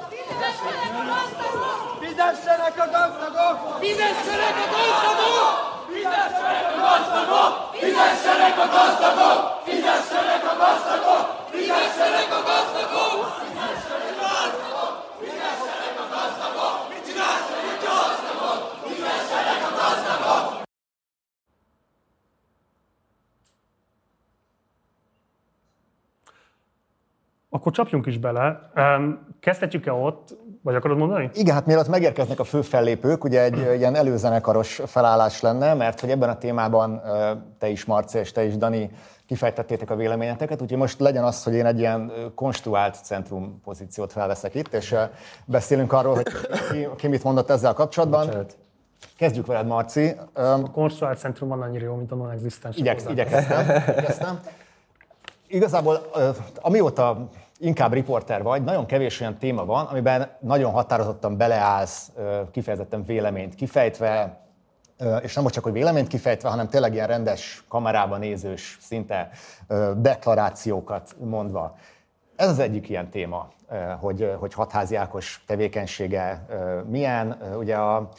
Fizessenek 2.02 2.78
a 2.84 2.88
gazdagok! 2.96 3.58
Fizessenek 3.82 4.58
a 4.64 4.68
gazdagok! 4.76 5.79
Fizessenek 5.94 6.66
a 6.74 6.80
gazdagok! 6.86 7.54
Fizessenek 7.74 8.58
a 8.58 8.68
gazdagok! 8.74 9.40
Fizessenek 9.66 10.44
a 10.44 10.54
gazdagok! 10.62 11.26
Fizessenek 11.52 12.32
a 12.32 12.42
gazdagok! 12.46 13.40
Akkor 27.50 27.72
csapjunk 27.72 28.06
is 28.06 28.18
bele. 28.18 28.72
Kezdhetjük-e 29.40 29.94
ott, 29.94 30.38
vagy 30.62 30.76
akarod 30.76 30.98
mondani? 30.98 31.30
Igen, 31.34 31.54
hát 31.54 31.66
mielőtt 31.66 31.88
megérkeznek 31.88 32.40
a 32.40 32.44
fő 32.44 32.62
fellépők, 32.62 33.24
ugye 33.24 33.42
egy 33.44 33.58
ilyen 33.78 33.96
előzenekaros 33.96 34.82
felállás 34.86 35.42
lenne, 35.42 35.74
mert 35.74 36.00
hogy 36.00 36.10
ebben 36.10 36.30
a 36.30 36.38
témában 36.38 37.02
te 37.60 37.68
is, 37.68 37.86
Marci, 37.86 38.18
és 38.18 38.32
te 38.32 38.44
is, 38.44 38.58
Dani, 38.58 38.92
kifejtettétek 39.26 39.90
a 39.90 39.96
véleményeteket, 39.96 40.62
úgyhogy 40.62 40.78
most 40.78 41.00
legyen 41.00 41.24
az, 41.24 41.44
hogy 41.44 41.54
én 41.54 41.66
egy 41.66 41.80
ilyen 41.80 42.12
konstruált 42.36 42.98
centrum 43.04 43.62
pozíciót 43.64 44.12
felveszek 44.12 44.56
itt, 44.56 44.74
és 44.74 44.96
beszélünk 45.46 45.94
arról, 45.94 46.16
hogy 46.16 46.28
ki, 46.72 46.88
ki 46.96 47.08
mit 47.08 47.24
mondott 47.24 47.50
ezzel 47.50 47.74
kapcsolatban. 47.74 48.26
Bocsánat. 48.26 48.58
Kezdjük 49.18 49.46
veled, 49.46 49.68
Marci. 49.68 50.16
A 50.34 50.72
konstruált 50.72 51.20
centrum 51.20 51.50
van 51.50 51.62
annyira 51.62 51.86
jó, 51.86 51.96
mint 51.96 52.12
a 52.12 52.16
non-existens. 52.16 52.78
Igyeksz, 52.78 53.06
igyekeztem, 53.10 53.62
igyekeztem. 53.62 54.40
Igazából 55.48 56.10
amióta 56.62 57.30
inkább 57.60 57.94
riporter 57.94 58.44
vagy, 58.44 58.64
nagyon 58.64 58.86
kevés 58.86 59.20
olyan 59.20 59.38
téma 59.38 59.66
van, 59.66 59.86
amiben 59.86 60.30
nagyon 60.40 60.72
határozottan 60.72 61.38
beleállsz, 61.38 62.12
kifejezetten 62.52 63.04
véleményt 63.04 63.56
kifejtve, 63.56 64.42
és 65.22 65.34
nem 65.34 65.46
csak, 65.46 65.64
hogy 65.64 65.74
véleményt 65.74 66.08
kifejtve, 66.08 66.50
hanem 66.50 66.68
tényleg 66.68 66.94
ilyen 66.94 67.08
rendes 67.08 67.64
kamerában 67.68 68.20
nézős, 68.20 68.78
szinte 68.82 69.30
deklarációkat 69.98 71.16
mondva. 71.20 71.76
Ez 72.36 72.50
az 72.50 72.60
egyik 72.60 72.90
ilyen 72.90 73.10
téma, 73.10 73.50
hogy, 74.00 74.36
hogy 74.40 74.54
hatházi 74.54 74.96
Ákos 74.96 75.44
tevékenysége 75.48 76.46
milyen. 76.90 77.38
Ugye 77.58 77.76
a 77.76 78.10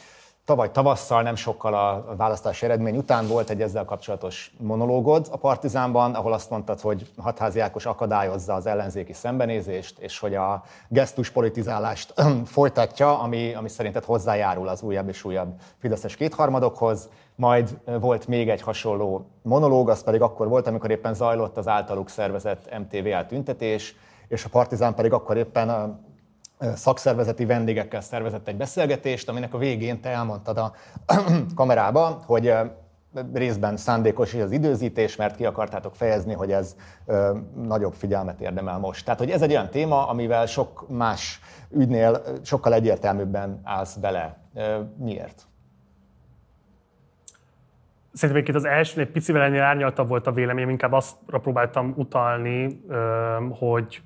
Tavaly 0.51 0.71
tavasszal, 0.71 1.21
nem 1.21 1.35
sokkal 1.35 1.73
a 1.73 2.15
választási 2.15 2.65
eredmény 2.65 2.97
után 2.97 3.27
volt 3.27 3.49
egy 3.49 3.61
ezzel 3.61 3.85
kapcsolatos 3.85 4.53
monológod 4.57 5.27
a 5.31 5.37
Partizánban, 5.37 6.13
ahol 6.13 6.33
azt 6.33 6.49
mondtad, 6.49 6.79
hogy 6.79 7.11
Hatházi 7.17 7.59
Ákos 7.59 7.85
akadályozza 7.85 8.53
az 8.53 8.65
ellenzéki 8.65 9.13
szembenézést, 9.13 9.99
és 9.99 10.19
hogy 10.19 10.35
a 10.35 10.63
gesztus 10.87 11.29
politizálást 11.29 12.13
folytatja, 12.45 13.19
ami, 13.19 13.53
ami 13.53 13.69
szerinted 13.69 14.03
hozzájárul 14.03 14.67
az 14.67 14.81
újabb 14.81 15.07
és 15.07 15.23
újabb 15.23 15.53
fideszes 15.79 16.15
kétharmadokhoz. 16.15 17.09
Majd 17.35 17.77
volt 17.99 18.27
még 18.27 18.49
egy 18.49 18.61
hasonló 18.61 19.25
monológ, 19.41 19.89
az 19.89 20.03
pedig 20.03 20.21
akkor 20.21 20.47
volt, 20.47 20.67
amikor 20.67 20.91
éppen 20.91 21.13
zajlott 21.13 21.57
az 21.57 21.67
általuk 21.67 22.09
szervezett 22.09 22.77
MTV 22.79 23.07
tüntetés, 23.27 23.95
és 24.27 24.45
a 24.45 24.49
Partizán 24.49 24.95
pedig 24.95 25.13
akkor 25.13 25.37
éppen 25.37 25.69
szakszervezeti 26.75 27.45
vendégekkel 27.45 28.01
szervezett 28.01 28.47
egy 28.47 28.57
beszélgetést, 28.57 29.29
aminek 29.29 29.53
a 29.53 29.57
végén 29.57 30.01
te 30.01 30.09
elmondtad 30.09 30.57
a 30.57 30.73
kamerába, 31.55 32.21
hogy 32.25 32.53
részben 33.33 33.77
szándékos 33.77 34.33
is 34.33 34.41
az 34.41 34.51
időzítés, 34.51 35.15
mert 35.15 35.35
ki 35.35 35.45
akartátok 35.45 35.95
fejezni, 35.95 36.33
hogy 36.33 36.51
ez 36.51 36.75
nagyobb 37.55 37.93
figyelmet 37.93 38.41
érdemel 38.41 38.77
most. 38.77 39.05
Tehát, 39.05 39.19
hogy 39.19 39.29
ez 39.29 39.41
egy 39.41 39.51
olyan 39.51 39.69
téma, 39.69 40.07
amivel 40.07 40.45
sok 40.45 40.89
más 40.89 41.39
ügynél 41.69 42.21
sokkal 42.43 42.73
egyértelműbben 42.73 43.61
állsz 43.63 43.95
bele. 43.95 44.37
Miért? 44.97 45.45
Szerintem 48.13 48.43
egyébként 48.43 48.65
az 48.65 48.71
első 48.71 49.01
egy 49.01 49.11
picivel 49.11 49.41
ennél 49.41 49.61
árnyaltabb 49.61 50.07
volt 50.07 50.27
a 50.27 50.31
véleményem, 50.31 50.69
inkább 50.69 50.91
azt 50.91 51.15
próbáltam 51.25 51.93
utalni, 51.97 52.81
hogy 53.59 54.01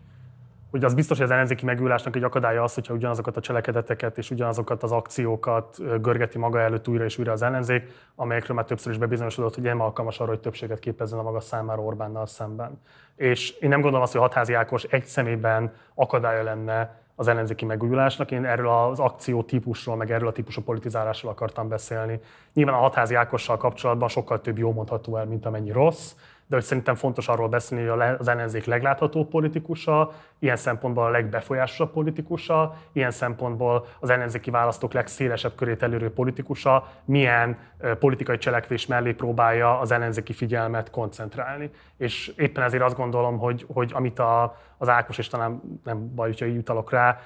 hogy 0.76 0.86
az 0.86 0.94
biztos, 0.94 1.18
hogy 1.18 1.26
az 1.26 1.32
ellenzéki 1.32 1.66
megülásnak 1.66 2.16
egy 2.16 2.24
akadálya 2.24 2.64
az, 2.64 2.74
hogyha 2.74 2.94
ugyanazokat 2.94 3.38
a 3.38 3.42
cselekedeteket 3.42 4.18
és 4.18 4.32
ugyanazokat 4.32 4.84
az 4.84 4.92
akciókat 4.92 6.02
görgeti 6.02 6.38
maga 6.38 6.60
előtt 6.60 6.88
újra 6.88 7.04
és 7.04 7.18
újra 7.18 7.32
az 7.32 7.42
ellenzék, 7.42 7.84
amelyekről 8.16 8.56
már 8.56 8.66
többször 8.66 8.92
is 8.92 8.98
bebizonyosodott, 8.98 9.54
hogy 9.54 9.64
nem 9.64 9.82
alkalmas 9.82 10.20
arra, 10.20 10.30
hogy 10.30 10.40
többséget 10.40 10.80
képezzen 10.80 11.20
a 11.20 11.22
maga 11.22 11.40
számára 11.40 11.82
Orbánnal 11.82 12.26
szemben. 12.26 12.82
És 13.16 13.52
én 13.52 13.70
nem 13.70 13.80
gondolom 13.80 14.04
azt, 14.04 14.12
hogy 14.12 14.22
Hatházi 14.22 14.54
Ákos 14.54 14.84
egy 14.84 15.06
szemében 15.06 15.74
akadálya 15.94 16.44
lenne 16.44 17.00
az 17.16 17.28
ellenzéki 17.28 17.66
megújulásnak. 17.66 18.32
Én 18.32 18.46
erről 18.46 18.70
az 18.70 19.00
akció 19.00 19.44
típusról, 19.44 19.96
meg 19.96 20.12
erről 20.12 20.28
a 20.28 20.32
típusú 20.32 20.62
politizálásról 20.62 21.32
akartam 21.32 21.68
beszélni. 21.68 22.20
Nyilván 22.54 22.76
a 22.76 22.80
Hatházi 22.80 23.16
Ákossal 23.16 23.58
kapcsolatban 23.58 24.08
sokkal 24.10 24.42
több 24.42 24.58
jó 24.58 24.72
mondható 24.72 25.18
el, 25.18 25.26
mint 25.26 25.46
amennyi 25.46 25.72
rossz 25.72 26.14
de 26.48 26.56
hogy 26.56 26.64
szerintem 26.64 26.96
fontos 26.96 27.28
arról 27.28 27.48
beszélni, 27.48 27.88
hogy 27.88 28.02
az 28.18 28.28
ellenzék 28.28 28.66
legláthatóbb 28.66 29.30
politikusa, 29.30 30.12
ilyen 30.40 30.56
szempontból 30.56 31.04
a 31.04 31.10
legbefolyásosabb 31.10 31.92
politikusa, 31.92 32.76
ilyen 32.92 33.12
szempontból 33.12 33.86
az 34.00 34.10
ellenzéki 34.10 34.52
választók 34.52 34.94
legszélesebb 34.94 35.56
körét 35.56 35.84
elérő 35.84 36.12
politikusa, 36.12 36.88
milyen 37.06 37.58
politikai 38.00 38.38
cselekvés 38.38 38.86
mellé 38.86 39.14
próbálja 39.14 39.80
az 39.80 39.92
ellenzéki 39.92 40.34
figyelmet 40.34 40.90
koncentrálni. 40.90 41.70
És 41.98 42.34
éppen 42.38 42.64
ezért 42.64 42.84
azt 42.84 42.96
gondolom, 42.96 43.38
hogy, 43.38 43.66
hogy 43.74 43.92
amit 43.94 44.20
a, 44.20 44.58
az 44.78 44.90
Ákos, 44.90 45.18
és 45.18 45.28
talán 45.28 45.62
nem 45.84 46.16
baj, 46.16 46.28
hogyha 46.28 46.46
így 46.46 46.58
utalok 46.58 46.92
rá, 46.92 47.20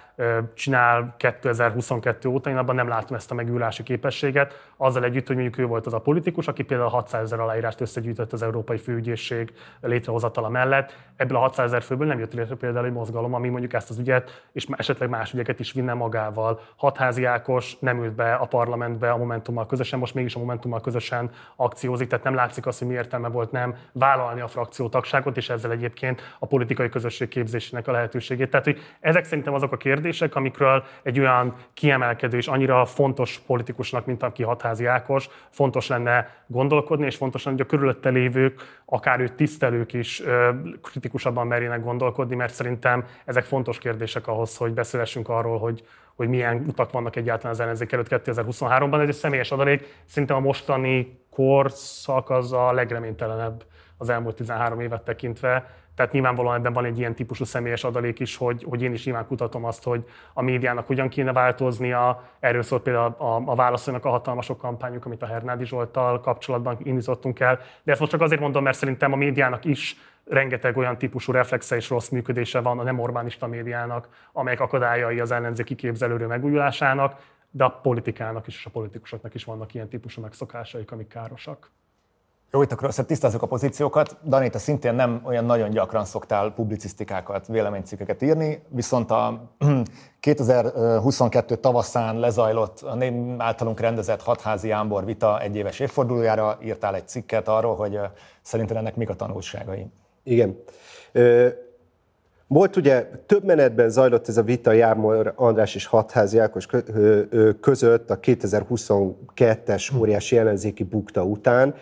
csinál 0.53 1.15
2022 1.17 2.29
óta, 2.29 2.49
én 2.49 2.57
abban 2.57 2.75
nem 2.75 2.87
látom 2.87 3.15
ezt 3.15 3.31
a 3.31 3.33
megülási 3.33 3.83
képességet, 3.83 4.71
azzal 4.77 5.03
együtt, 5.03 5.27
hogy 5.27 5.35
mondjuk 5.35 5.57
ő 5.57 5.65
volt 5.65 5.85
az 5.85 5.93
a 5.93 5.99
politikus, 5.99 6.47
aki 6.47 6.63
például 6.63 6.89
600 6.89 7.21
ezer 7.21 7.39
aláírást 7.39 7.81
összegyűjtött 7.81 8.33
az 8.33 8.41
Európai 8.41 8.77
Főügyészség 8.77 9.53
létrehozatala 9.81 10.49
mellett. 10.49 10.95
Ebből 11.15 11.37
a 11.37 11.39
600 11.39 11.65
ezer 11.65 11.81
főből 11.81 12.07
nem 12.07 12.19
jött 12.19 12.33
létre 12.33 12.55
például 12.55 12.85
egy 12.85 12.91
mozgalom, 12.91 13.33
ami 13.33 13.49
mondjuk 13.49 13.73
ezt 13.73 13.89
az 13.89 13.99
ügyet, 13.99 14.47
és 14.51 14.67
esetleg 14.71 15.09
más 15.09 15.33
ügyeket 15.33 15.59
is 15.59 15.71
vinne 15.71 15.93
magával. 15.93 16.59
Hatházi 16.75 17.25
Ákos 17.25 17.77
nem 17.79 18.03
ült 18.03 18.13
be 18.13 18.33
a 18.33 18.45
parlamentbe 18.45 19.11
a 19.11 19.17
Momentummal 19.17 19.65
közösen, 19.65 19.99
most 19.99 20.13
mégis 20.13 20.35
a 20.35 20.39
Momentummal 20.39 20.81
közösen 20.81 21.29
akciózik, 21.55 22.07
tehát 22.07 22.23
nem 22.23 22.35
látszik 22.35 22.65
az, 22.65 22.77
hogy 22.77 22.87
mi 22.87 22.93
értelme 22.93 23.27
volt 23.27 23.51
nem 23.51 23.75
vállalni 23.91 24.41
a 24.41 24.47
frakciótagságot, 24.47 25.37
és 25.37 25.49
ezzel 25.49 25.71
egyébként 25.71 26.21
a 26.39 26.45
politikai 26.45 26.89
közösség 26.89 27.27
képzésének 27.39 27.87
a 27.87 27.91
lehetőségét. 27.91 28.49
Tehát, 28.49 28.65
hogy 28.65 28.79
ezek 28.99 29.23
szerintem 29.23 29.53
azok 29.53 29.71
a 29.71 29.77
kérdések, 29.77 30.35
amikről 30.35 30.83
egy 31.03 31.19
olyan 31.19 31.55
kiemelkedő 31.73 32.37
és 32.37 32.47
annyira 32.47 32.85
fontos 32.85 33.39
politikusnak, 33.45 34.05
mint 34.05 34.23
aki 34.23 34.43
Hatházi 34.43 34.85
Ákos, 34.85 35.29
fontos 35.49 35.87
lenne 35.87 36.43
gondolkodni, 36.47 37.05
és 37.05 37.15
fontos 37.15 37.43
lenne, 37.43 37.57
hogy 37.57 37.65
a 37.65 37.69
körülötte 37.69 38.09
lévők, 38.09 38.81
akár 38.85 39.19
őt 39.19 39.33
tisztelők 39.33 39.93
is 39.93 40.23
kritikusabban 40.81 41.47
merjenek 41.47 41.83
gondolkodni, 41.83 42.35
mert 42.35 42.53
szerintem 42.53 43.05
ezek 43.25 43.43
fontos 43.43 43.77
kérdések 43.77 44.27
ahhoz, 44.27 44.57
hogy 44.57 44.73
beszélhessünk 44.73 45.29
arról, 45.29 45.59
hogy, 45.59 45.83
hogy 46.15 46.27
milyen 46.27 46.63
utak 46.67 46.91
vannak 46.91 47.15
egyáltalán 47.15 47.53
az 47.53 47.59
ellenzék 47.59 47.91
előtt 47.91 48.07
2023-ban. 48.09 49.01
Ez 49.01 49.07
egy 49.07 49.13
személyes 49.15 49.51
adalék. 49.51 50.03
Szerintem 50.05 50.37
a 50.37 50.39
mostani 50.39 51.19
korszak 51.31 52.29
az 52.29 52.53
a 52.53 52.71
legreménytelenebb 52.71 53.63
az 53.97 54.09
elmúlt 54.09 54.35
13 54.35 54.79
évet 54.79 55.01
tekintve. 55.01 55.77
Tehát 55.99 56.13
nyilvánvalóan 56.13 56.55
ebben 56.55 56.73
van 56.73 56.85
egy 56.85 56.97
ilyen 56.97 57.15
típusú 57.15 57.43
személyes 57.43 57.83
adalék 57.83 58.19
is, 58.19 58.35
hogy, 58.35 58.65
hogy 58.69 58.81
én 58.81 58.93
is 58.93 59.05
nyilván 59.05 59.27
kutatom 59.27 59.65
azt, 59.65 59.83
hogy 59.83 60.05
a 60.33 60.41
médiának 60.41 60.87
hogyan 60.87 61.09
kéne 61.09 61.33
változnia. 61.33 62.29
Erről 62.39 62.61
szólt 62.61 62.81
például 62.81 63.15
a, 63.17 63.35
a, 63.35 63.43
a 63.45 63.55
válaszolnak 63.55 64.05
a 64.05 64.09
hatalmasok 64.09 64.57
kampányuk, 64.57 65.05
amit 65.05 65.21
a 65.21 65.25
Hernádi 65.25 65.65
Zsolttal 65.65 66.21
kapcsolatban 66.21 66.77
indítottunk 66.83 67.39
el. 67.39 67.59
De 67.83 67.91
ezt 67.91 67.99
most 67.99 68.11
csak 68.11 68.21
azért 68.21 68.41
mondom, 68.41 68.63
mert 68.63 68.77
szerintem 68.77 69.13
a 69.13 69.15
médiának 69.15 69.65
is 69.65 69.95
rengeteg 70.25 70.77
olyan 70.77 70.97
típusú 70.97 71.31
reflexe 71.31 71.75
és 71.75 71.89
rossz 71.89 72.09
működése 72.09 72.59
van 72.59 72.79
a 72.79 72.83
nem 72.83 72.99
Orbánista 72.99 73.47
médiának, 73.47 74.09
amelyek 74.33 74.59
akadályai 74.59 75.19
az 75.19 75.31
ellenzéki 75.31 75.75
képzelőrő 75.75 76.25
megújulásának, 76.25 77.21
de 77.51 77.63
a 77.63 77.69
politikának 77.69 78.47
is 78.47 78.55
és 78.55 78.65
a 78.65 78.69
politikusoknak 78.69 79.33
is 79.33 79.43
vannak 79.43 79.73
ilyen 79.73 79.89
típusú 79.89 80.21
megszokásaik, 80.21 80.91
amik 80.91 81.07
károsak. 81.07 81.71
Jó, 82.51 82.61
itt 82.61 82.71
akkor 82.71 82.93
tisztázzuk 82.93 83.41
a 83.41 83.47
pozíciókat. 83.47 84.17
Dani, 84.25 84.49
te 84.49 84.57
szintén 84.57 84.93
nem 84.93 85.21
olyan 85.25 85.45
nagyon 85.45 85.69
gyakran 85.69 86.05
szoktál 86.05 86.51
publicisztikákat, 86.51 87.47
véleménycikkeket 87.47 88.21
írni, 88.21 88.63
viszont 88.67 89.11
a 89.11 89.41
2022 90.19 91.55
tavaszán 91.55 92.19
lezajlott 92.19 92.81
a 92.81 92.97
általunk 93.37 93.79
rendezett 93.79 94.21
hatházi 94.21 94.71
Ámbor 94.71 95.05
vita 95.05 95.41
egyéves 95.41 95.79
évfordulójára 95.79 96.57
írtál 96.63 96.95
egy 96.95 97.07
cikket 97.07 97.47
arról, 97.47 97.75
hogy 97.75 97.99
szerinted 98.41 98.77
ennek 98.77 98.95
mik 98.95 99.09
a 99.09 99.15
tanulságai. 99.15 99.85
Igen. 100.23 100.63
Volt 102.49 102.75
ugye, 102.75 103.09
több 103.25 103.43
menetben 103.43 103.89
zajlott 103.89 104.27
ez 104.27 104.37
a 104.37 104.43
vita 104.43 104.71
Jármor 104.71 105.33
András 105.35 105.75
és 105.75 105.85
Hatházi 105.85 106.37
Ákos 106.37 106.67
között 107.61 108.09
a 108.09 108.19
2022-es 108.19 109.97
óriási 109.97 110.37
ellenzéki 110.37 110.83
bukta 110.83 111.23
után. 111.23 111.75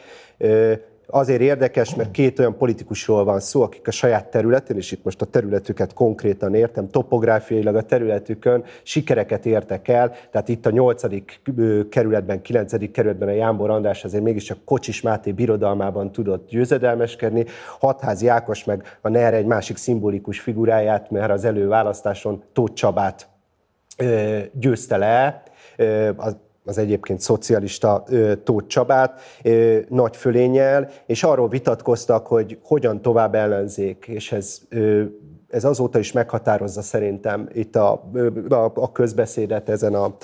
Azért 1.08 1.42
érdekes, 1.42 1.96
mert 1.96 2.12
két 2.12 2.40
olyan 2.40 2.58
politikusról 2.58 3.24
van 3.24 3.40
szó, 3.40 3.62
akik 3.62 3.88
a 3.88 3.92
saját 3.92 4.26
területén, 4.26 4.78
és 4.78 4.92
itt 4.92 5.04
most 5.04 5.22
a 5.22 5.26
területüket 5.26 5.94
konkrétan 5.94 6.56
értem, 6.56 6.90
topográfiailag 6.90 7.76
a 7.76 7.82
területükön 7.82 8.64
sikereket 8.84 9.46
értek 9.46 9.88
el, 9.88 10.12
tehát 10.32 10.48
itt 10.48 10.66
a 10.66 10.70
nyolcadik 10.70 11.42
kerületben, 11.90 12.42
kilencedik 12.42 12.92
kerületben 12.92 13.28
a 13.28 13.32
Jámbor 13.32 13.70
András 13.70 14.04
azért 14.04 14.24
mégiscsak 14.24 14.58
Kocsis 14.66 15.02
Máté 15.02 15.32
birodalmában 15.32 16.12
tudott 16.12 16.50
győzedelmeskedni, 16.50 17.46
Hatházi 17.80 18.28
Ákos 18.28 18.64
meg 18.64 18.98
a 19.02 19.10
NER 19.10 19.34
egy 19.34 19.46
másik 19.46 19.78
szimbolikus 19.78 20.40
figuráját, 20.40 21.12
mert 21.12 21.32
az 21.32 21.46
előválasztáson 21.46 22.44
Tóth 22.54 22.74
Csabát 22.74 23.28
győzte 24.54 24.98
le, 24.98 25.44
az 26.68 26.78
egyébként 26.78 27.20
szocialista 27.20 28.04
Tóth 28.44 28.68
Csabát 28.68 29.22
nagy 29.88 30.16
fölényel, 30.16 30.90
és 31.06 31.24
arról 31.24 31.48
vitatkoztak, 31.48 32.28
hogy 32.28 32.60
hogyan 32.64 33.02
tovább 33.02 33.36
ellenzék, 33.36 34.06
és 34.08 34.32
ez 34.32 34.62
ez 35.48 35.64
azóta 35.64 36.00
is 36.00 36.12
meghatározza 36.12 36.82
szerintem 36.82 37.50
itt 37.54 37.76
a, 37.76 38.10
a, 38.50 38.72
a 38.74 38.92
közbeszédet 38.92 39.70
ezen 39.70 39.94
a 39.94 40.16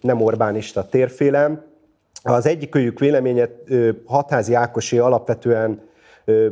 nem 0.00 0.20
Orbánista 0.20 0.86
térfélem. 0.86 1.64
Az 2.22 2.46
egyik 2.46 2.74
őjük 2.74 2.98
véleménye 2.98 3.48
Hatázi 4.04 4.54
Ákosé 4.54 4.98
alapvetően 4.98 5.90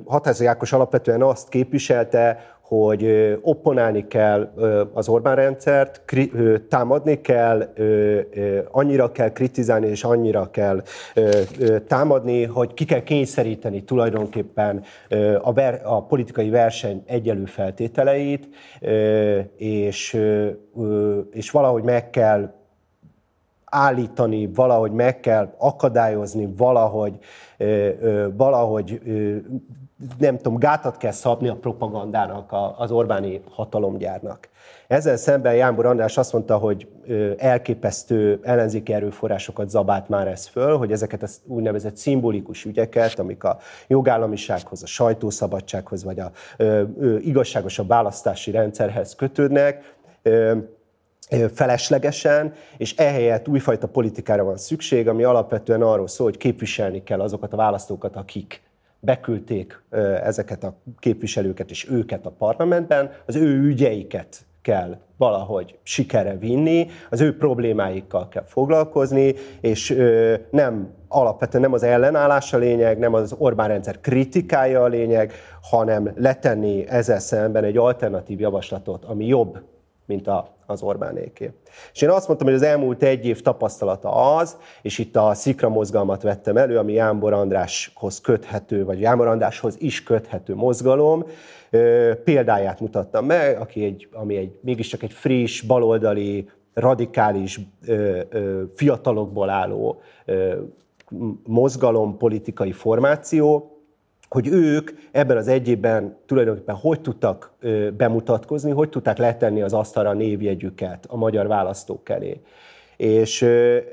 Hatázi 0.07 0.47
Ákos 0.47 0.73
alapvetően 0.73 1.23
azt 1.23 1.49
képviselte, 1.49 2.55
hogy 2.71 3.37
opponálni 3.43 4.07
kell 4.07 4.53
az 4.93 5.09
Orbán 5.09 5.35
rendszert, 5.35 6.03
támadni 6.69 7.21
kell, 7.21 7.75
annyira 8.71 9.13
kell 9.13 9.33
kritizálni 9.33 9.87
és 9.87 10.05
annyira 10.05 10.51
kell 10.51 10.83
támadni, 11.87 12.45
hogy 12.45 12.75
ki 12.75 12.85
kell 12.85 13.03
kényszeríteni 13.03 13.85
tulajdonképpen 13.85 14.83
a, 15.41 15.53
ver, 15.53 15.81
a 15.85 16.03
politikai 16.03 16.51
verseny 16.51 17.03
egyelő 17.07 17.45
feltételeit, 17.45 18.49
és, 19.57 20.19
és 21.31 21.51
valahogy 21.51 21.83
meg 21.83 22.11
kell 22.11 22.53
állítani, 23.65 24.51
valahogy 24.55 24.93
meg 24.93 25.21
kell 25.21 25.55
akadályozni, 25.59 26.49
valahogy, 26.57 27.19
valahogy 28.37 29.01
nem 30.19 30.37
tudom, 30.37 30.59
gátat 30.59 30.97
kell 30.97 31.11
szabni 31.11 31.49
a 31.49 31.55
propagandának, 31.55 32.55
az 32.77 32.91
Orbáni 32.91 33.41
hatalomgyárnak. 33.51 34.49
Ezzel 34.87 35.17
szemben 35.17 35.55
Jánbor 35.55 35.87
András 35.87 36.17
azt 36.17 36.33
mondta, 36.33 36.57
hogy 36.57 36.89
elképesztő 37.37 38.41
ellenzéki 38.43 38.93
erőforrásokat 38.93 39.71
zabált 39.71 40.09
már 40.09 40.27
ez 40.29 40.47
föl, 40.47 40.77
hogy 40.77 40.93
ezeket 40.93 41.23
az 41.23 41.41
úgynevezett 41.47 41.97
szimbolikus 41.97 42.65
ügyeket, 42.65 43.19
amik 43.19 43.45
a 43.45 43.59
jogállamisághoz, 43.87 44.83
a 44.83 44.87
sajtószabadsághoz, 44.87 46.05
vagy 46.05 46.21
a 46.21 46.31
ö, 46.57 46.83
ö, 47.01 47.17
igazságosabb 47.17 47.89
választási 47.89 48.51
rendszerhez 48.51 49.15
kötődnek, 49.15 49.95
ö, 50.23 50.57
feleslegesen, 51.55 52.53
és 52.77 52.97
ehelyett 52.97 53.49
újfajta 53.49 53.89
politikára 53.89 54.45
van 54.45 54.57
szükség, 54.57 55.09
ami 55.09 55.23
alapvetően 55.23 55.83
arról 55.83 56.09
szól, 56.09 56.27
hogy 56.27 56.37
képviselni 56.37 57.03
kell 57.03 57.21
azokat 57.21 57.53
a 57.53 57.57
választókat, 57.57 58.17
akik 58.17 58.63
beküldték 59.01 59.83
ezeket 60.23 60.65
a 60.65 60.75
képviselőket 60.99 61.71
és 61.71 61.91
őket 61.91 62.27
a 62.27 62.31
parlamentben, 62.31 63.11
az 63.27 63.37
ő 63.37 63.61
ügyeiket 63.61 64.45
kell 64.63 64.97
valahogy 65.17 65.79
sikere 65.83 66.37
vinni, 66.37 66.87
az 67.11 67.21
ő 67.21 67.37
problémáikkal 67.37 68.29
kell 68.29 68.45
foglalkozni, 68.47 69.35
és 69.61 69.97
nem 70.51 70.93
alapvetően 71.09 71.63
nem 71.63 71.73
az 71.73 71.83
ellenállás 71.83 72.53
a 72.53 72.59
lényeg, 72.59 72.99
nem 72.99 73.15
az 73.15 73.35
Orbán 73.39 73.69
rendszer 73.69 74.01
kritikája 74.01 74.83
a 74.83 74.87
lényeg, 74.87 75.33
hanem 75.63 76.13
letenni 76.17 76.89
ezzel 76.89 77.19
szemben 77.19 77.65
egy 77.65 77.77
alternatív 77.77 78.41
javaslatot, 78.41 79.05
ami 79.05 79.27
jobb, 79.27 79.63
mint 80.07 80.27
a 80.27 80.55
az 80.71 80.83
Orbánéké. 80.83 81.53
És 81.93 82.03
én 82.03 82.09
azt 82.09 82.27
mondtam, 82.27 82.49
hogy 82.49 82.57
az 82.57 82.63
elmúlt 82.63 83.03
egy 83.03 83.27
év 83.27 83.41
tapasztalata 83.41 84.37
az, 84.37 84.57
és 84.83 84.99
itt 84.99 85.17
a 85.17 85.35
Szikra 85.35 85.69
mozgalmat 85.69 86.23
vettem 86.23 86.57
elő, 86.57 86.79
ami 86.79 86.93
Jámbor 86.93 87.33
Andráshoz 87.33 88.21
köthető, 88.21 88.85
vagy 88.85 89.01
Jámbor 89.01 89.27
Andráshoz 89.27 89.77
is 89.79 90.03
köthető 90.03 90.55
mozgalom, 90.55 91.25
példáját 92.25 92.81
mutattam 92.81 93.25
meg, 93.25 93.61
aki 93.61 93.85
egy, 93.85 94.09
ami 94.13 94.37
egy, 94.37 94.59
mégiscsak 94.63 95.03
egy 95.03 95.13
friss, 95.13 95.61
baloldali, 95.61 96.51
radikális, 96.75 97.61
fiatalokból 98.75 99.51
álló 99.51 100.01
mozgalom, 101.47 102.17
politikai 102.17 102.73
formáció, 102.73 103.75
hogy 104.31 104.47
ők 104.47 104.91
ebben 105.11 105.37
az 105.37 105.49
egy 105.49 105.69
évben 105.69 106.17
tulajdonképpen 106.27 106.75
hogy 106.75 107.01
tudtak 107.01 107.53
bemutatkozni, 107.97 108.71
hogy 108.71 108.89
tudták 108.89 109.19
letenni 109.19 109.63
az 109.63 109.73
asztalra 109.73 110.11
a 110.11 110.15
névjegyüket 110.15 111.07
a 111.09 111.17
magyar 111.17 111.47
választók 111.47 112.09
elé. 112.09 112.41
És, 113.01 113.47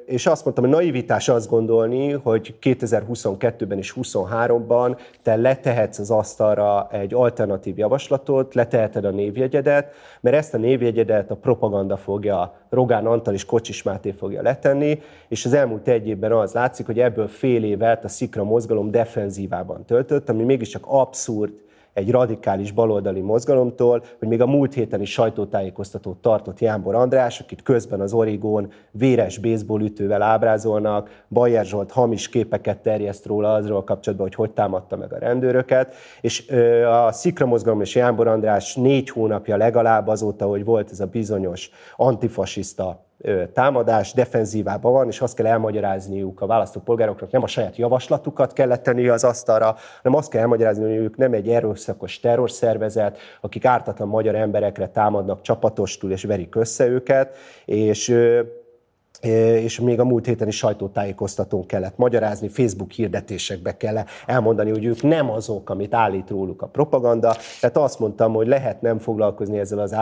és 0.06 0.26
azt 0.26 0.44
mondtam, 0.44 0.66
hogy 0.66 0.74
naivitás 0.74 1.30
azt 1.30 1.50
gondolni, 1.50 2.12
hogy 2.12 2.56
2022-ben 2.62 3.78
és 3.78 3.94
2023-ban 3.96 4.98
te 5.24 5.36
letehetsz 5.36 6.00
az 6.00 6.12
asztalra 6.12 6.88
egy 6.92 7.14
alternatív 7.14 7.78
javaslatot, 7.78 8.54
leteheted 8.54 9.06
a 9.06 9.10
névjegyedet, 9.10 9.94
mert 10.22 10.36
ezt 10.36 10.54
a 10.54 10.58
névjegyedet 10.58 11.32
a 11.32 11.36
propaganda 11.36 11.98
fogja, 11.98 12.54
Rogán 12.70 13.06
Antal 13.06 13.34
és 13.34 13.46
Kocsis 13.46 13.84
Máté 13.84 14.12
fogja 14.12 14.42
letenni, 14.42 15.02
és 15.28 15.46
az 15.46 15.54
elmúlt 15.54 15.88
egy 15.88 16.08
évben 16.08 16.32
az 16.32 16.54
látszik, 16.54 16.86
hogy 16.86 17.00
ebből 17.00 17.28
fél 17.28 17.64
évet 17.64 18.04
a 18.04 18.08
Szikra 18.08 18.44
mozgalom 18.44 18.92
defenzívában 18.92 19.86
töltött, 19.86 20.30
ami 20.30 20.44
mégiscsak 20.44 20.84
abszurd, 20.88 21.52
egy 21.98 22.12
radikális 22.12 22.72
baloldali 22.72 23.22
mozgalomtól, 23.22 24.04
hogy 24.20 24.28
még 24.28 24.42
a 24.42 24.46
múlt 24.46 24.74
héten 24.74 25.02
is 25.02 25.12
sajtótájékoztatót 25.12 26.18
tartott 26.18 26.60
Jánbor 26.60 26.96
András, 26.96 27.40
akit 27.40 27.62
közben 27.62 28.00
az 28.02 28.14
Origón 28.14 28.72
véres 28.92 29.38
baseball 29.38 29.82
ütővel 29.82 30.22
ábrázolnak, 30.22 31.26
Bajer 31.30 31.66
Zsolt 31.66 31.92
hamis 31.92 32.30
képeket 32.30 32.78
terjeszt 32.78 33.26
róla 33.26 33.54
azról 33.54 33.84
kapcsolatban, 33.84 34.28
hogy 34.28 34.36
hogy 34.36 34.52
támadta 34.52 34.96
meg 34.96 35.14
a 35.14 35.18
rendőröket, 35.18 35.96
és 36.22 36.50
a 37.08 37.12
Szikra 37.12 37.46
mozgalom 37.46 37.82
és 37.82 37.96
Jánbor 37.96 38.28
András 38.28 38.76
négy 38.76 39.10
hónapja 39.10 39.58
legalább 39.58 40.08
azóta, 40.08 40.46
hogy 40.46 40.64
volt 40.64 40.92
ez 40.92 41.00
a 41.00 41.06
bizonyos 41.06 41.70
antifasiszta 41.96 43.07
támadás 43.54 44.14
defenzívában 44.14 44.92
van, 44.92 45.08
és 45.08 45.22
azt 45.22 45.36
kell 45.36 45.46
elmagyarázniuk 45.46 46.42
a 46.42 46.46
választópolgároknak, 46.46 47.32
nem 47.32 47.44
a 47.44 47.48
saját 47.48 47.76
javaslatukat 47.76 48.54
kellett 48.54 48.84
tenni 48.84 49.08
az 49.08 49.24
asztalra, 49.24 49.76
hanem 50.04 50.18
azt 50.18 50.30
kell 50.30 50.42
elmagyarázni, 50.42 50.84
hogy 50.84 50.96
ők 50.96 51.18
nem 51.18 51.34
egy 51.34 51.50
erőszakos 51.50 52.20
terrorszervezet, 52.20 53.18
akik 53.42 53.66
ártatlan 53.66 54.08
magyar 54.08 54.36
emberekre 54.36 54.88
támadnak 54.88 55.42
csapatostul 55.42 56.12
és 56.12 56.24
verik 56.24 56.56
össze 56.56 56.88
őket, 56.88 57.38
és 57.66 58.16
és 59.22 59.80
még 59.80 60.00
a 60.00 60.06
múlt 60.06 60.26
héten 60.26 60.48
is 60.48 60.58
sajtótájékoztatón 60.58 61.66
kellett 61.66 61.98
magyarázni, 61.98 62.48
Facebook 62.48 62.92
hirdetésekbe 62.92 63.78
kell 63.78 63.98
elmondani, 64.26 64.70
hogy 64.70 64.86
ők 64.86 65.04
nem 65.04 65.30
azok, 65.30 65.70
amit 65.70 65.94
állít 65.94 66.30
róluk 66.30 66.62
a 66.62 66.68
propaganda. 66.68 67.36
Tehát 67.60 67.78
azt 67.78 68.00
mondtam, 68.00 68.34
hogy 68.34 68.48
lehet 68.48 68.82
nem 68.82 69.00
foglalkozni 69.00 69.60
ezzel 69.60 69.80
az 69.80 69.96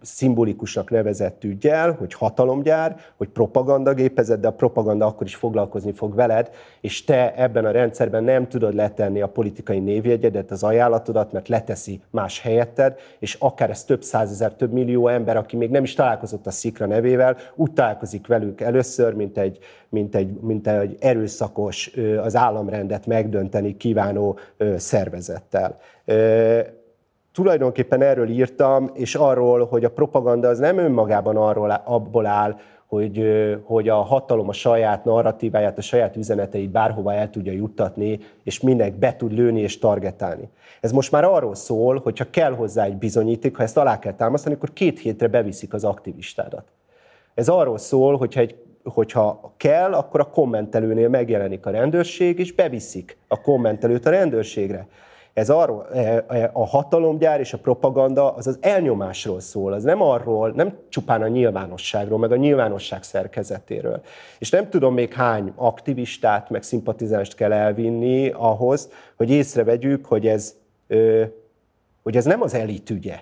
szimbolikusnak 0.00 0.90
nevezett 0.90 1.44
ügyel, 1.44 1.92
hogy 1.92 2.14
hatalomgyár, 2.14 2.96
hogy 3.16 3.28
propagandagépezet, 3.28 4.40
de 4.40 4.48
a 4.48 4.52
propaganda 4.52 5.06
akkor 5.06 5.26
is 5.26 5.34
foglalkozni 5.34 5.92
fog 5.92 6.14
veled, 6.14 6.50
és 6.80 7.04
te 7.04 7.34
ebben 7.34 7.64
a 7.64 7.70
rendszerben 7.70 8.24
nem 8.24 8.48
tudod 8.48 8.74
letenni 8.74 9.20
a 9.20 9.28
politikai 9.28 9.78
névjegyedet, 9.78 10.50
az 10.50 10.62
ajánlatodat, 10.62 11.32
mert 11.32 11.48
leteszi 11.48 12.00
más 12.10 12.40
helyetted, 12.40 12.98
és 13.18 13.34
akár 13.34 13.70
ez 13.70 13.84
több 13.84 14.02
százezer, 14.02 14.54
több 14.54 14.72
millió 14.72 15.08
ember, 15.08 15.36
aki 15.36 15.56
még 15.56 15.70
nem 15.70 15.82
is 15.82 15.94
találkozott 15.94 16.46
a 16.46 16.50
Szikra 16.50 16.86
nevével, 16.86 17.36
úgy 17.54 17.72
találkozik 17.72 18.26
velük 18.38 18.60
először, 18.60 19.14
mint 19.14 19.38
egy, 19.38 19.58
mint 19.88 20.14
egy, 20.14 20.40
mint 20.40 20.66
egy 20.66 20.96
erőszakos, 21.00 21.90
az 22.22 22.36
államrendet 22.36 23.06
megdönteni 23.06 23.76
kívánó 23.76 24.38
szervezettel 24.76 25.78
tulajdonképpen 27.38 28.02
erről 28.02 28.28
írtam, 28.28 28.90
és 28.94 29.14
arról, 29.14 29.66
hogy 29.66 29.84
a 29.84 29.90
propaganda 29.90 30.48
az 30.48 30.58
nem 30.58 30.78
önmagában 30.78 31.36
arról, 31.36 31.70
abból 31.70 32.26
áll, 32.26 32.56
hogy, 32.86 33.22
hogy 33.64 33.88
a 33.88 33.94
hatalom 33.94 34.48
a 34.48 34.52
saját 34.52 35.04
narratíváját, 35.04 35.78
a 35.78 35.80
saját 35.82 36.16
üzeneteit 36.16 36.70
bárhova 36.70 37.14
el 37.14 37.30
tudja 37.30 37.52
juttatni, 37.52 38.18
és 38.44 38.60
minek 38.60 38.94
be 38.94 39.16
tud 39.16 39.32
lőni 39.32 39.60
és 39.60 39.78
targetálni. 39.78 40.48
Ez 40.80 40.92
most 40.92 41.12
már 41.12 41.24
arról 41.24 41.54
szól, 41.54 42.00
hogy 42.04 42.18
ha 42.18 42.26
kell 42.30 42.52
hozzá 42.52 42.84
egy 42.84 42.96
bizonyíték, 42.96 43.56
ha 43.56 43.62
ezt 43.62 43.76
alá 43.76 43.98
kell 43.98 44.14
támasztani, 44.14 44.54
akkor 44.54 44.72
két 44.72 44.98
hétre 44.98 45.28
beviszik 45.28 45.74
az 45.74 45.84
aktivistádat. 45.84 46.64
Ez 47.38 47.48
arról 47.48 47.78
szól, 47.78 48.16
hogyha, 48.16 48.40
egy, 48.40 48.56
hogyha 48.84 49.54
kell, 49.56 49.92
akkor 49.92 50.20
a 50.20 50.30
kommentelőnél 50.30 51.08
megjelenik 51.08 51.66
a 51.66 51.70
rendőrség, 51.70 52.38
és 52.38 52.52
beviszik 52.52 53.18
a 53.28 53.40
kommentelőt 53.40 54.06
a 54.06 54.10
rendőrségre. 54.10 54.88
ez 55.32 55.50
arról, 55.50 55.86
e, 55.92 56.24
e, 56.28 56.50
a 56.52 56.66
hatalomgyár 56.66 57.40
és 57.40 57.52
a 57.52 57.58
propaganda 57.58 58.34
az 58.34 58.46
az 58.46 58.58
elnyomásról 58.60 59.40
szól, 59.40 59.72
az 59.72 59.82
nem 59.82 60.02
arról, 60.02 60.50
nem 60.50 60.78
csupán 60.88 61.22
a 61.22 61.28
nyilvánosságról, 61.28 62.18
meg 62.18 62.32
a 62.32 62.36
nyilvánosság 62.36 63.02
szerkezetéről. 63.02 64.00
És 64.38 64.50
nem 64.50 64.70
tudom 64.70 64.94
még 64.94 65.12
hány 65.12 65.52
aktivistát, 65.56 66.50
meg 66.50 66.62
szimpatizást 66.62 67.34
kell 67.34 67.52
elvinni 67.52 68.28
ahhoz, 68.28 68.90
hogy 69.16 69.30
észrevegyük, 69.30 70.06
hogy 70.06 70.26
ez, 70.26 70.54
hogy 72.02 72.16
ez 72.16 72.24
nem 72.24 72.42
az 72.42 72.54
elit 72.54 72.90
ügye. 72.90 73.18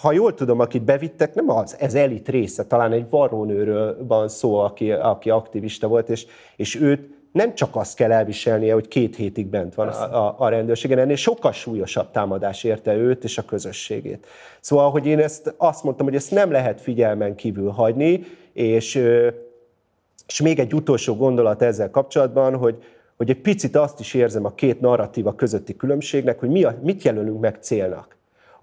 Ha 0.00 0.12
jól 0.12 0.34
tudom, 0.34 0.60
akit 0.60 0.82
bevittek, 0.82 1.34
nem 1.34 1.50
az, 1.50 1.76
ez 1.78 1.94
elit 1.94 2.28
része, 2.28 2.64
talán 2.64 2.92
egy 2.92 3.10
varrónőről 3.10 4.06
van 4.06 4.28
szó, 4.28 4.56
aki, 4.58 4.92
aki 4.92 5.30
aktivista 5.30 5.86
volt, 5.88 6.08
és, 6.08 6.26
és 6.56 6.80
őt 6.80 7.16
nem 7.36 7.54
csak 7.54 7.76
azt 7.76 7.96
kell 7.96 8.12
elviselnie, 8.12 8.72
hogy 8.72 8.88
két 8.88 9.16
hétig 9.16 9.46
bent 9.46 9.74
van 9.74 9.88
a, 9.88 10.26
a, 10.26 10.34
a 10.38 10.48
rendőrségen, 10.48 10.98
ennél 10.98 11.16
sokkal 11.16 11.52
súlyosabb 11.52 12.10
támadás 12.10 12.64
érte 12.64 12.94
őt 12.94 13.24
és 13.24 13.38
a 13.38 13.44
közösségét. 13.44 14.26
Szóval, 14.60 14.90
hogy 14.90 15.06
én 15.06 15.18
ezt 15.18 15.54
azt 15.56 15.84
mondtam, 15.84 16.06
hogy 16.06 16.14
ezt 16.14 16.30
nem 16.30 16.50
lehet 16.50 16.80
figyelmen 16.80 17.34
kívül 17.34 17.70
hagyni, 17.70 18.22
és, 18.52 18.94
és 20.26 20.40
még 20.40 20.58
egy 20.58 20.74
utolsó 20.74 21.16
gondolat 21.16 21.62
ezzel 21.62 21.90
kapcsolatban, 21.90 22.56
hogy, 22.56 22.82
hogy 23.16 23.30
egy 23.30 23.40
picit 23.40 23.76
azt 23.76 24.00
is 24.00 24.14
érzem 24.14 24.44
a 24.44 24.54
két 24.54 24.80
narratíva 24.80 25.34
közötti 25.34 25.76
különbségnek, 25.76 26.38
hogy 26.38 26.48
mi 26.48 26.64
a, 26.64 26.78
mit 26.82 27.02
jelölünk 27.02 27.40
meg 27.40 27.58
célnak. 27.60 28.15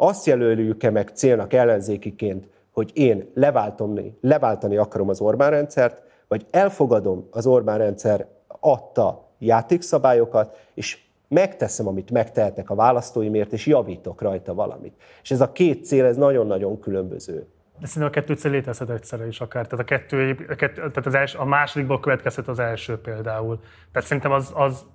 Azt 0.05 0.25
jelöljük-e 0.25 0.89
meg 0.89 1.09
célnak 1.13 1.53
ellenzékiként, 1.53 2.47
hogy 2.71 2.91
én 2.93 3.31
leváltani, 3.33 4.17
leváltani 4.21 4.77
akarom 4.77 5.09
az 5.09 5.21
Orbán 5.21 5.49
rendszert, 5.49 6.01
vagy 6.27 6.45
elfogadom 6.51 7.27
az 7.31 7.47
Orbán 7.47 7.77
rendszer 7.77 8.27
adta 8.47 9.29
játékszabályokat, 9.39 10.67
és 10.73 10.99
megteszem, 11.27 11.87
amit 11.87 12.11
megtehetek 12.11 12.69
a 12.69 12.75
választóimért, 12.75 13.53
és 13.53 13.65
javítok 13.65 14.21
rajta 14.21 14.53
valamit. 14.53 14.93
És 15.21 15.31
ez 15.31 15.41
a 15.41 15.51
két 15.51 15.85
cél, 15.85 16.05
ez 16.05 16.17
nagyon-nagyon 16.17 16.79
különböző. 16.79 17.47
De 17.79 17.87
szerintem 17.87 18.11
a 18.11 18.21
kettő 18.21 18.33
cél 18.33 18.51
létezhet 18.51 18.89
egyszerre 18.89 19.27
is 19.27 19.41
akár. 19.41 19.67
Tehát 19.67 19.85
a, 19.85 19.87
kettő, 19.87 20.45
a, 20.49 20.55
kettő, 20.55 20.75
tehát 20.75 21.05
az 21.05 21.13
első, 21.15 21.37
a 21.37 21.45
másodikból 21.45 21.99
következhet 21.99 22.47
az 22.47 22.59
első 22.59 22.97
például. 22.97 23.59
Tehát 23.91 24.07
szerintem 24.07 24.31
az, 24.31 24.51
az 24.55 24.85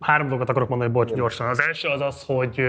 három 0.00 0.28
dolgot 0.28 0.48
akarok 0.48 0.68
mondani, 0.68 0.92
bocs, 0.92 1.12
gyorsan. 1.12 1.48
Az 1.48 1.60
első 1.60 1.88
az 1.88 2.00
az, 2.00 2.24
hogy, 2.24 2.60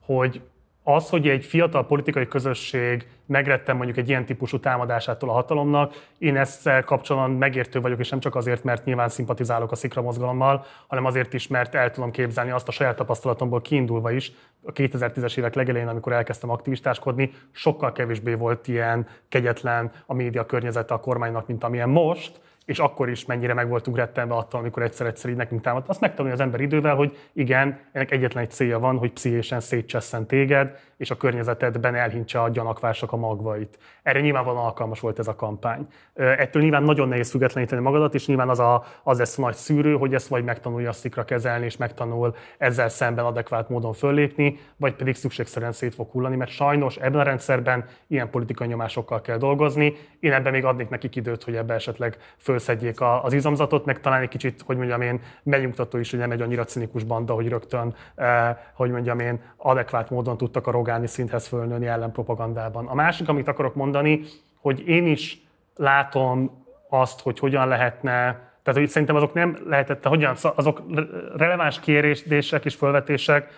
hogy 0.00 0.42
az, 0.88 1.08
hogy 1.08 1.28
egy 1.28 1.44
fiatal 1.44 1.86
politikai 1.86 2.26
közösség 2.26 3.06
megrettem 3.26 3.76
mondjuk 3.76 3.96
egy 3.96 4.08
ilyen 4.08 4.24
típusú 4.24 4.60
támadásától 4.60 5.28
a 5.28 5.32
hatalomnak, 5.32 5.94
én 6.18 6.36
ezzel 6.36 6.84
kapcsolatban 6.84 7.30
megértő 7.30 7.80
vagyok, 7.80 7.98
és 7.98 8.08
nem 8.08 8.20
csak 8.20 8.34
azért, 8.34 8.64
mert 8.64 8.84
nyilván 8.84 9.08
szimpatizálok 9.08 9.72
a 9.72 9.74
szikra 9.74 10.02
mozgalommal, 10.02 10.64
hanem 10.86 11.04
azért 11.04 11.34
is, 11.34 11.46
mert 11.46 11.74
el 11.74 11.90
tudom 11.90 12.10
képzelni 12.10 12.50
azt 12.50 12.68
a 12.68 12.72
saját 12.72 12.96
tapasztalatomból 12.96 13.60
kiindulva 13.60 14.10
is, 14.10 14.32
a 14.62 14.72
2010-es 14.72 15.38
évek 15.38 15.54
legelején, 15.54 15.88
amikor 15.88 16.12
elkezdtem 16.12 16.50
aktivistáskodni, 16.50 17.32
sokkal 17.52 17.92
kevésbé 17.92 18.34
volt 18.34 18.68
ilyen 18.68 19.06
kegyetlen 19.28 19.92
a 20.06 20.14
média 20.14 20.46
környezete 20.46 20.94
a 20.94 21.00
kormánynak, 21.00 21.46
mint 21.46 21.64
amilyen 21.64 21.88
most, 21.88 22.40
és 22.66 22.78
akkor 22.78 23.08
is 23.08 23.24
mennyire 23.24 23.54
meg 23.54 23.68
voltunk 23.68 23.96
rettenve 23.96 24.34
attól, 24.34 24.60
amikor 24.60 24.82
egyszer-egyszer 24.82 25.30
így 25.30 25.36
nekünk 25.36 25.60
támadt. 25.60 25.88
Azt 25.88 26.00
megtanulja 26.00 26.34
az 26.34 26.40
ember 26.40 26.60
idővel, 26.60 26.94
hogy 26.94 27.16
igen, 27.32 27.78
ennek 27.92 28.10
egyetlen 28.10 28.42
egy 28.44 28.50
célja 28.50 28.78
van, 28.78 28.98
hogy 28.98 29.12
pszichésen 29.12 29.60
szétcsesszen 29.60 30.26
téged, 30.26 30.78
és 30.96 31.10
a 31.10 31.16
környezetedben 31.16 31.94
elhintse 31.94 32.42
a 32.42 32.48
gyanakvások 32.48 33.12
a 33.12 33.16
magvait. 33.16 33.78
Erre 34.02 34.20
nyilvánvalóan 34.20 34.64
alkalmas 34.64 35.00
volt 35.00 35.18
ez 35.18 35.28
a 35.28 35.34
kampány. 35.34 35.86
Ettől 36.14 36.62
nyilván 36.62 36.82
nagyon 36.82 37.08
nehéz 37.08 37.30
függetleníteni 37.30 37.82
magadat, 37.82 38.14
és 38.14 38.26
nyilván 38.26 38.48
az, 38.48 38.58
a, 38.58 38.84
az 39.02 39.18
lesz 39.18 39.38
a 39.38 39.40
nagy 39.40 39.54
szűrő, 39.54 39.96
hogy 39.96 40.14
ezt 40.14 40.28
vagy 40.28 40.44
megtanulja 40.44 40.88
a 40.88 40.92
szikra 40.92 41.24
kezelni, 41.24 41.64
és 41.64 41.76
megtanul 41.76 42.34
ezzel 42.58 42.88
szemben 42.88 43.24
adekvát 43.24 43.68
módon 43.68 43.92
föllépni, 43.92 44.58
vagy 44.76 44.94
pedig 44.94 45.14
szükségszerűen 45.14 45.72
szét 45.72 45.94
fog 45.94 46.10
hullani, 46.10 46.36
mert 46.36 46.50
sajnos 46.50 46.96
ebben 46.96 47.20
a 47.20 47.22
rendszerben 47.22 47.84
ilyen 48.06 48.30
politikai 48.30 48.66
nyomásokkal 48.66 49.20
kell 49.20 49.38
dolgozni. 49.38 49.94
Én 50.20 50.32
ebben 50.32 50.52
még 50.52 50.64
adnék 50.64 50.88
nekik 50.88 51.16
időt, 51.16 51.42
hogy 51.42 51.56
ebbe 51.56 51.74
esetleg 51.74 52.16
fölszedjék 52.36 53.00
az 53.22 53.32
izomzatot, 53.32 53.84
meg 53.84 54.00
talán 54.00 54.22
egy 54.22 54.28
kicsit, 54.28 54.62
hogy 54.66 54.76
mondjam 54.76 55.00
én, 55.00 55.20
megnyugtató 55.42 55.98
is, 55.98 56.10
hogy 56.10 56.18
nem 56.18 56.30
egy 56.30 56.40
annyira 56.40 56.64
cinikus 56.64 57.04
banda, 57.04 57.34
hogy 57.34 57.48
rögtön, 57.48 57.94
hogy 58.74 58.90
mondjam 58.90 59.18
én, 59.18 59.40
adekvát 59.56 60.10
módon 60.10 60.36
tudtak 60.36 60.66
a 60.66 60.70
rogáni 60.86 61.06
szinthez 61.06 61.46
fölnőni 61.46 61.86
ellenpropagandában. 61.86 62.86
A 62.86 62.94
másik, 62.94 63.28
amit 63.28 63.48
akarok 63.48 63.74
mondani, 63.74 64.22
hogy 64.60 64.88
én 64.88 65.06
is 65.06 65.40
látom 65.76 66.64
azt, 66.88 67.20
hogy 67.20 67.38
hogyan 67.38 67.68
lehetne 67.68 68.44
tehát 68.62 68.80
hogy 68.80 68.90
szerintem 68.90 69.16
azok 69.16 69.34
nem 69.34 69.56
lehetett, 69.68 70.04
hogyan, 70.06 70.36
azok 70.54 70.82
releváns 71.36 71.80
kérések 71.80 72.64
és 72.64 72.74
felvetések, 72.74 73.50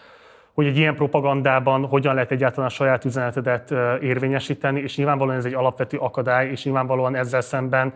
hogy 0.52 0.66
egy 0.66 0.76
ilyen 0.76 0.94
propagandában 0.94 1.86
hogyan 1.86 2.14
lehet 2.14 2.30
egyáltalán 2.30 2.66
a 2.66 2.72
saját 2.72 3.04
üzenetedet 3.04 3.70
érvényesíteni, 4.00 4.80
és 4.80 4.96
nyilvánvalóan 4.96 5.36
ez 5.36 5.44
egy 5.44 5.54
alapvető 5.54 5.96
akadály, 5.98 6.50
és 6.50 6.64
nyilvánvalóan 6.64 7.14
ezzel 7.14 7.40
szemben 7.40 7.94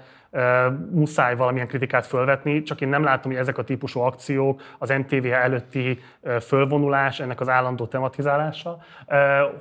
muszáj 0.91 1.37
valamilyen 1.37 1.67
kritikát 1.67 2.07
fölvetni, 2.07 2.63
csak 2.63 2.81
én 2.81 2.89
nem 2.89 3.05
látom, 3.05 3.33
hogy 3.33 3.41
ezek 3.41 3.59
a 3.59 3.63
típusú 3.63 4.01
akciók, 4.01 4.63
az 4.79 4.89
MTV 4.89 5.27
előtti 5.33 5.99
fölvonulás, 6.41 7.21
ennek 7.21 7.41
az 7.41 7.49
állandó 7.49 7.87
tematizálása, 7.87 8.79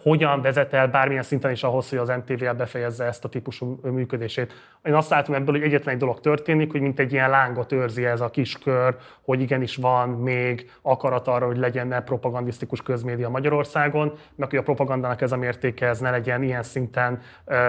hogyan 0.03 0.41
vezet 0.41 0.73
el 0.73 0.88
bármilyen 0.88 1.23
szinten 1.23 1.52
is 1.52 1.64
ahhoz, 1.64 1.89
hogy 1.89 1.98
az 1.98 2.07
MTV 2.26 2.56
befejezze 2.57 3.06
ezt 3.06 3.26
a 3.26 3.30
típusú 3.30 3.80
működését. 3.84 4.53
Én 4.84 4.93
azt 4.93 5.10
látom 5.10 5.35
ebből, 5.35 5.56
hogy 5.56 5.64
egyetlen 5.64 5.93
egy 5.93 5.99
dolog 5.99 6.19
történik, 6.19 6.72
hogy 6.72 6.81
mint 6.81 6.99
egy 6.99 7.14
ilyen 7.14 7.30
lángot 7.30 7.72
őrzi 7.72 8.06
ez 8.06 8.22
a 8.22 8.30
kis 8.30 8.57
kör, 8.57 8.95
hogy 9.22 9.41
igenis 9.41 9.76
van 9.76 10.10
még 10.10 10.72
akarat 10.81 11.27
arra, 11.27 11.45
hogy 11.45 11.57
legyen 11.57 12.03
propagandisztikus 12.06 12.81
közmédia 12.81 13.30
Magyarországon, 13.30 14.14
meg 14.35 14.49
hogy 14.49 14.60
a 14.60 14.64
propagandának 14.64 15.22
ez 15.22 15.31
a 15.31 15.38
mértéke, 15.38 15.88
ez 15.88 15.99
ne 15.99 16.10
legyen 16.10 16.43
ilyen 16.43 16.64
szinten, 16.64 17.22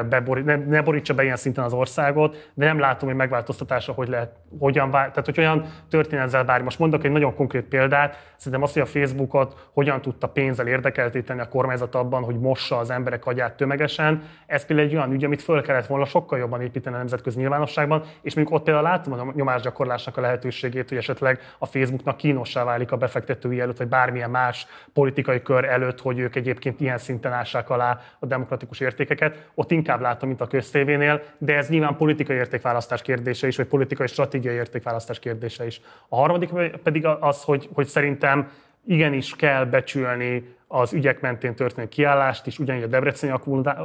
beborít, 0.08 0.44
ne, 0.44 0.56
ne 0.56 0.82
borítsa 0.82 1.14
be 1.14 1.22
ilyen 1.22 1.36
szinten 1.36 1.64
az 1.64 1.72
országot, 1.72 2.50
de 2.54 2.64
nem 2.64 2.78
látom, 2.78 2.90
hogy 3.00 3.14
megváltoztatása 3.14 3.92
hogy 3.92 4.08
lehet, 4.08 4.36
hogyan, 4.58 4.90
tehát 4.90 5.24
hogy 5.24 5.38
olyan 5.38 5.64
történet 5.90 6.24
ezzel 6.24 6.44
bármi. 6.44 6.64
Most 6.64 6.78
mondok 6.78 7.04
egy 7.04 7.10
nagyon 7.10 7.34
konkrét 7.34 7.64
példát, 7.64 8.32
szerintem 8.36 8.62
azt, 8.62 8.72
hogy 8.72 8.82
a 8.82 8.86
Facebookot 8.86 9.68
hogyan 9.72 10.00
tudta 10.00 10.28
pénzzel 10.28 10.66
érdekeltíteni 10.66 11.40
a 11.40 11.48
kormányzat 11.48 11.94
abban, 11.94 12.24
hogy 12.24 12.38
mossa 12.38 12.78
az 12.78 12.90
emberek 12.90 13.26
agyát 13.26 13.56
tömegesen, 13.56 14.22
ez 14.46 14.66
például 14.66 14.88
egy 14.88 14.94
olyan 14.94 15.12
ügy, 15.12 15.24
amit 15.24 15.42
föl 15.42 15.62
kellett 15.62 15.86
volna 15.86 16.04
sokkal 16.04 16.38
jobban 16.38 16.60
építeni 16.60 16.94
a 16.94 16.98
nemzetközi 16.98 17.38
nyilvánosságban, 17.38 18.02
és 18.22 18.34
mondjuk 18.34 18.56
ott 18.56 18.64
például 18.64 18.86
látom 18.86 19.12
a 19.12 19.32
nyomásgyakorlásnak 19.34 20.16
a 20.16 20.20
lehetőségét, 20.20 20.88
hogy 20.88 20.98
esetleg 20.98 21.40
a 21.58 21.66
Facebooknak 21.66 22.16
kínossá 22.16 22.64
válik 22.64 22.92
a 22.92 22.96
befektetői 22.96 23.60
előtt, 23.60 23.76
vagy 23.78 23.88
bármilyen 23.88 24.30
más 24.30 24.66
politikai 24.92 25.42
kör 25.42 25.64
előtt, 25.64 26.00
hogy 26.00 26.18
ők 26.18 26.36
egyébként 26.36 26.80
ilyen 26.80 26.98
szinten 26.98 27.32
ássák 27.32 27.70
alá 27.70 28.00
a 28.18 28.26
demokratikus 28.26 28.80
értékeket. 28.80 29.50
Ott 29.54 29.70
inkább 29.70 30.00
látom, 30.00 30.28
mint 30.28 30.40
a 30.40 30.46
köztévénél, 30.46 31.22
de 31.38 31.56
ez 31.56 31.68
nyilván 31.68 31.96
politikai 31.96 32.36
értékválasztás 32.36 32.81
kérdése 33.02 33.46
is, 33.46 33.56
vagy 33.56 33.66
politikai 33.66 34.06
stratégiai 34.06 34.54
értékválasztás 34.54 35.18
kérdése 35.18 35.66
is. 35.66 35.80
A 36.08 36.16
harmadik 36.16 36.50
pedig 36.82 37.06
az, 37.06 37.42
hogy, 37.42 37.68
hogy 37.72 37.86
szerintem 37.86 38.50
igenis 38.86 39.36
kell 39.36 39.64
becsülni 39.64 40.56
az 40.74 40.92
ügyek 40.92 41.20
mentén 41.20 41.54
történő 41.54 41.88
kiállást 41.88 42.46
is, 42.46 42.58
ugyanígy 42.58 42.82
a 42.82 42.86
Debreceni 42.86 43.32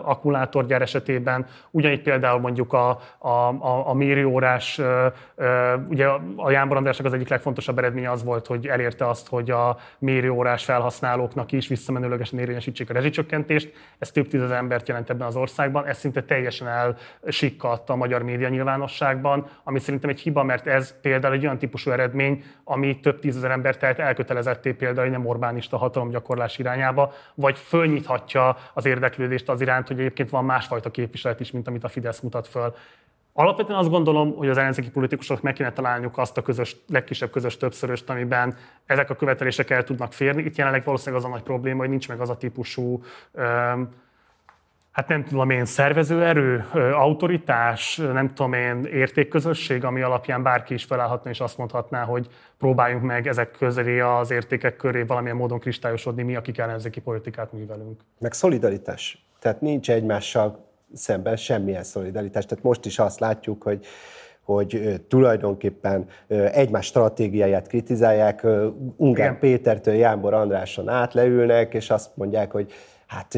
akkumulátorgyár 0.03 0.81
esetében, 0.81 1.45
ugyanígy 1.72 2.01
például 2.01 2.39
mondjuk 2.39 2.73
a, 2.73 2.99
a, 3.18 3.27
a, 3.27 3.89
a 3.89 3.93
mérőórás, 3.93 4.81
ugye 5.88 6.07
a 6.35 6.51
Jánbor 6.51 6.77
Andrásnak 6.77 7.05
az 7.05 7.14
egyik 7.14 7.30
legfontosabb 7.30 7.77
eredménye 7.77 8.11
az 8.11 8.23
volt, 8.23 8.47
hogy 8.47 8.68
elérte 8.68 9.07
azt, 9.07 9.27
hogy 9.27 9.51
a 9.51 9.77
mérőórás 9.99 10.64
felhasználóknak 10.64 11.51
is 11.51 11.68
visszamenőlegesen 11.68 12.39
érvényesítsék 12.39 12.89
a 12.89 12.93
rezsicsökkentést. 12.93 13.73
Ez 13.99 14.11
több 14.11 14.27
tízezer 14.27 14.57
embert 14.57 14.88
jelent 14.88 15.09
ebben 15.09 15.27
az 15.27 15.35
országban, 15.35 15.85
ez 15.85 15.97
szinte 15.97 16.23
teljesen 16.23 16.95
elsikkadt 17.26 17.89
a 17.89 17.95
magyar 17.95 18.23
média 18.23 18.49
nyilvánosságban, 18.49 19.49
ami 19.64 19.80
szerintem 19.80 20.09
egy 20.09 20.19
hiba, 20.19 20.43
mert 20.43 20.68
ez 20.68 20.99
például 21.01 21.34
egy 21.34 21.43
olyan 21.43 21.57
típusú 21.57 21.91
eredmény, 21.91 22.43
ami 22.64 22.99
több 22.99 23.19
tízezer 23.19 23.51
embert 23.51 23.80
tehát 23.80 23.99
elkötelezetté 23.99 24.72
például 24.72 25.07
nem 25.07 25.26
Orbánista 25.26 25.77
hatalomgyakorlás 25.77 26.57
irány 26.57 26.76
irányába, 26.77 27.13
vagy 27.33 27.57
fölnyithatja 27.59 28.57
az 28.73 28.85
érdeklődést 28.85 29.49
az 29.49 29.61
iránt, 29.61 29.87
hogy 29.87 29.99
egyébként 29.99 30.29
van 30.29 30.45
másfajta 30.45 30.91
képviselet 30.91 31.39
is, 31.39 31.51
mint 31.51 31.67
amit 31.67 31.83
a 31.83 31.87
Fidesz 31.87 32.19
mutat 32.19 32.47
föl. 32.47 32.75
Alapvetően 33.33 33.79
azt 33.79 33.89
gondolom, 33.89 34.35
hogy 34.35 34.49
az 34.49 34.57
ellenzéki 34.57 34.89
politikusok 34.89 35.41
meg 35.41 35.53
kéne 35.53 35.71
találniuk 35.71 36.17
azt 36.17 36.37
a 36.37 36.41
közös, 36.41 36.75
legkisebb 36.87 37.29
közös 37.29 37.57
többszöröst, 37.57 38.09
amiben 38.09 38.55
ezek 38.85 39.09
a 39.09 39.15
követelések 39.15 39.69
el 39.69 39.83
tudnak 39.83 40.13
férni. 40.13 40.43
Itt 40.43 40.55
jelenleg 40.55 40.83
valószínűleg 40.83 41.23
az 41.23 41.29
a 41.29 41.33
nagy 41.33 41.43
probléma, 41.43 41.79
hogy 41.79 41.89
nincs 41.89 42.07
meg 42.07 42.19
az 42.19 42.29
a 42.29 42.37
típusú 42.37 43.03
hát 44.98 45.07
nem 45.07 45.24
tudom 45.24 45.49
én, 45.49 45.65
szervezőerő, 45.65 46.65
autoritás, 46.94 47.95
nem 47.95 48.28
tudom 48.28 48.53
én, 48.53 48.84
értékközösség, 48.84 49.84
ami 49.84 50.02
alapján 50.02 50.44
bárki 50.44 50.74
is 50.74 50.84
felállhatna 50.84 51.30
és 51.30 51.40
azt 51.40 51.57
mondhatná, 51.57 52.03
hogy 52.03 52.28
próbáljunk 52.57 53.03
meg 53.03 53.28
ezek 53.28 53.52
közé 53.52 53.99
az 53.99 54.32
értékek 54.32 54.76
köré 54.76 55.02
valamilyen 55.02 55.36
módon 55.36 55.60
kristályosodni, 55.60 56.24
mi, 56.24 56.36
akik 56.36 56.57
ellenzéki 56.57 56.99
politikát 56.99 57.52
művelünk. 57.53 58.02
Meg 58.19 58.34
szolidaritás. 58.34 59.26
Tehát 59.40 59.61
nincs 59.61 59.91
egymással 59.91 60.65
szemben 60.94 61.36
semmilyen 61.36 61.84
szolidaritás. 61.84 62.45
Tehát 62.45 62.64
most 62.64 62.86
is 62.86 62.99
azt 62.99 63.19
látjuk, 63.19 63.64
hogy 63.64 63.86
hogy 64.41 65.02
tulajdonképpen 65.07 66.07
egymás 66.52 66.86
stratégiáját 66.86 67.68
kritizálják, 67.68 68.44
Ungár 68.95 69.28
Igen. 69.28 69.40
Pétertől 69.40 69.94
Jánbor 69.94 70.34
Andráson 70.34 70.90
átleülnek, 70.90 71.74
és 71.74 71.90
azt 71.90 72.11
mondják, 72.15 72.52
hogy 72.52 72.74
hát 73.07 73.38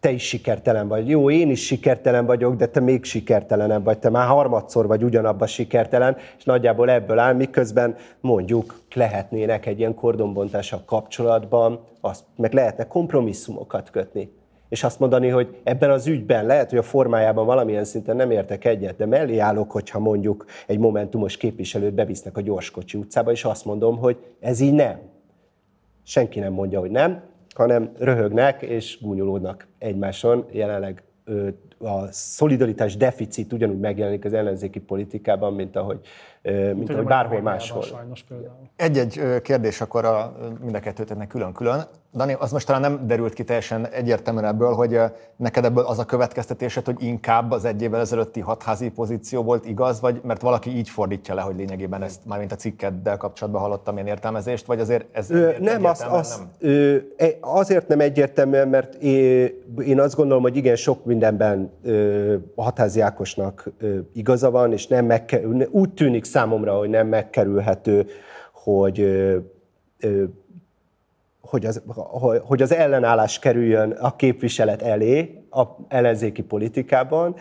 te 0.00 0.10
is 0.10 0.22
sikertelen 0.22 0.88
vagy. 0.88 1.08
Jó, 1.08 1.30
én 1.30 1.50
is 1.50 1.64
sikertelen 1.66 2.26
vagyok, 2.26 2.56
de 2.56 2.66
te 2.66 2.80
még 2.80 3.04
sikertelenebb 3.04 3.84
vagy. 3.84 3.98
Te 3.98 4.10
már 4.10 4.26
harmadszor 4.26 4.86
vagy 4.86 5.02
ugyanabban 5.02 5.46
sikertelen, 5.46 6.16
és 6.38 6.44
nagyjából 6.44 6.90
ebből 6.90 7.18
áll, 7.18 7.34
miközben 7.34 7.96
mondjuk 8.20 8.80
lehetnének 8.94 9.66
egy 9.66 9.78
ilyen 9.78 9.94
kordonbontással 9.94 10.82
kapcsolatban, 10.86 11.80
azt, 12.00 12.24
meg 12.36 12.52
lehetne 12.52 12.86
kompromisszumokat 12.86 13.90
kötni 13.90 14.30
és 14.70 14.84
azt 14.84 14.98
mondani, 14.98 15.28
hogy 15.28 15.56
ebben 15.62 15.90
az 15.90 16.06
ügyben 16.06 16.46
lehet, 16.46 16.70
hogy 16.70 16.78
a 16.78 16.82
formájában 16.82 17.46
valamilyen 17.46 17.84
szinten 17.84 18.16
nem 18.16 18.30
értek 18.30 18.64
egyet, 18.64 18.96
de 18.96 19.06
mellé 19.06 19.38
állok, 19.38 19.70
hogyha 19.70 19.98
mondjuk 19.98 20.44
egy 20.66 20.78
momentumos 20.78 21.36
képviselőt 21.36 21.94
bevisznek 21.94 22.36
a 22.36 22.40
gyorskocsi 22.40 22.98
utcába, 22.98 23.30
és 23.30 23.44
azt 23.44 23.64
mondom, 23.64 23.98
hogy 23.98 24.16
ez 24.40 24.60
így 24.60 24.72
nem. 24.72 25.00
Senki 26.02 26.38
nem 26.38 26.52
mondja, 26.52 26.80
hogy 26.80 26.90
nem, 26.90 27.22
hanem 27.60 27.90
röhögnek 27.98 28.62
és 28.62 28.98
gúnyolódnak 29.00 29.66
egymáson. 29.78 30.44
Jelenleg 30.50 31.02
a 31.78 32.06
szolidaritás 32.10 32.96
deficit 32.96 33.52
ugyanúgy 33.52 33.78
megjelenik 33.78 34.24
az 34.24 34.32
ellenzéki 34.32 34.78
politikában, 34.80 35.54
mint 35.54 35.76
ahogy, 35.76 36.00
mint, 36.42 36.74
mint 36.74 36.90
ahogy 36.90 37.04
bárhol 37.04 37.40
máshol. 37.40 37.84
Egy-egy 38.76 39.20
kérdés 39.42 39.80
akkor 39.80 40.04
a, 40.04 40.36
mind 40.60 40.74
a 40.74 40.80
kettőt 40.80 41.26
külön-külön. 41.28 41.80
Dani, 42.14 42.36
az 42.38 42.52
most 42.52 42.66
talán 42.66 42.80
nem 42.80 43.06
derült 43.06 43.32
ki 43.32 43.44
teljesen 43.44 43.86
egyértelműen 43.86 44.44
ebből, 44.44 44.72
hogy 44.72 44.98
neked 45.36 45.64
ebből 45.64 45.84
az 45.84 45.98
a 45.98 46.04
következtetésed, 46.04 46.84
hogy 46.84 47.02
inkább 47.02 47.50
az 47.50 47.64
egy 47.64 47.82
évvel 47.82 48.00
ezelőtti 48.00 48.40
hatházi 48.40 48.90
pozíció 48.90 49.42
volt 49.42 49.66
igaz, 49.66 50.00
vagy 50.00 50.20
mert 50.22 50.40
valaki 50.40 50.76
így 50.76 50.88
fordítja 50.88 51.34
le, 51.34 51.40
hogy 51.40 51.56
lényegében 51.56 52.02
ezt 52.02 52.26
már 52.26 52.38
mint 52.38 52.52
a 52.52 52.56
cikkeddel 52.56 53.16
kapcsolatban 53.16 53.62
hallottam 53.62 53.94
ilyen 53.94 54.06
értelmezést, 54.06 54.66
vagy 54.66 54.80
azért 54.80 55.06
ez 55.12 55.30
ö, 55.30 55.50
nem, 55.60 55.84
az, 55.84 56.06
az, 56.10 56.36
nem? 56.38 56.70
Ö, 56.70 56.96
e, 57.16 57.28
azért 57.40 57.88
nem 57.88 58.00
egyértelműen, 58.00 58.68
mert 58.68 58.94
én 59.84 60.00
azt 60.00 60.16
gondolom, 60.16 60.42
hogy 60.42 60.56
igen, 60.56 60.76
sok 60.76 61.04
mindenben 61.04 61.72
ö, 61.82 62.34
hatházi 62.56 63.00
Ákosnak 63.00 63.70
ö, 63.78 63.98
igaza 64.12 64.50
van, 64.50 64.72
és 64.72 64.86
nem 64.86 65.06
megkerül, 65.06 65.62
úgy 65.70 65.94
tűnik 65.94 66.24
számomra, 66.24 66.78
hogy 66.78 66.88
nem 66.88 67.06
megkerülhető, 67.06 68.06
hogy 68.52 69.00
ö, 69.00 69.36
ö, 70.00 70.24
hogy 71.50 71.66
az, 71.66 71.82
hogy 72.42 72.62
az 72.62 72.72
ellenállás 72.72 73.38
kerüljön 73.38 73.90
a 73.90 74.16
képviselet 74.16 74.82
elé 74.82 75.44
a 75.50 75.62
ellenzéki 75.88 76.42
politikában, 76.42 77.34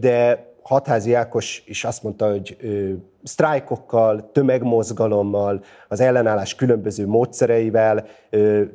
de 0.00 0.46
Hatházi 0.62 1.14
Ákos 1.14 1.62
is 1.66 1.84
azt 1.84 2.02
mondta, 2.02 2.30
hogy 2.30 2.56
sztrájkokkal, 3.22 4.30
tömegmozgalommal, 4.32 5.62
az 5.88 6.00
ellenállás 6.00 6.54
különböző 6.54 7.06
módszereivel 7.06 8.06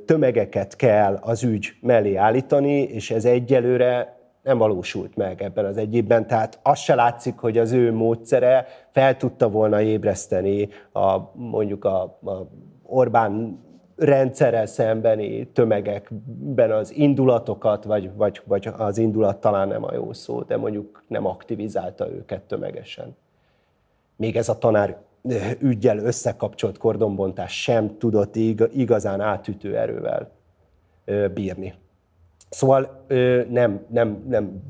tömegeket 0.05 0.75
kell 0.75 1.17
az 1.21 1.43
ügy 1.43 1.73
mellé 1.81 2.15
állítani, 2.15 2.81
és 2.81 3.11
ez 3.11 3.25
egyelőre 3.25 4.17
nem 4.43 4.57
valósult 4.57 5.15
meg 5.15 5.41
ebben 5.41 5.65
az 5.65 5.77
egyébben, 5.77 6.27
tehát 6.27 6.59
az 6.63 6.79
se 6.79 6.95
látszik, 6.95 7.37
hogy 7.37 7.57
az 7.57 7.71
ő 7.71 7.93
módszere 7.93 8.65
fel 8.91 9.17
tudta 9.17 9.49
volna 9.49 9.81
ébreszteni 9.81 10.69
a, 10.93 11.17
mondjuk 11.33 11.85
a, 11.85 12.01
a 12.03 12.49
Orbán 12.83 13.59
rendszerrel 13.99 14.65
szembeni 14.65 15.47
tömegekben 15.47 16.71
az 16.71 16.91
indulatokat, 16.95 17.83
vagy, 17.83 18.11
vagy, 18.15 18.41
vagy 18.45 18.69
az 18.77 18.97
indulat 18.97 19.39
talán 19.39 19.67
nem 19.67 19.83
a 19.83 19.93
jó 19.93 20.13
szó, 20.13 20.41
de 20.41 20.57
mondjuk 20.57 21.03
nem 21.07 21.25
aktivizálta 21.25 22.11
őket 22.11 22.41
tömegesen. 22.41 23.15
Még 24.15 24.35
ez 24.35 24.49
a 24.49 24.57
tanár 24.57 24.97
ügyel 25.59 25.97
összekapcsolt 25.97 26.77
kordonbontás 26.77 27.61
sem 27.61 27.97
tudott 27.97 28.35
igazán 28.35 29.21
átütő 29.21 29.77
erővel 29.77 30.31
bírni. 31.33 31.73
Szóval 32.49 33.05
nem, 33.49 33.85
nem, 33.89 34.23
nem, 34.27 34.61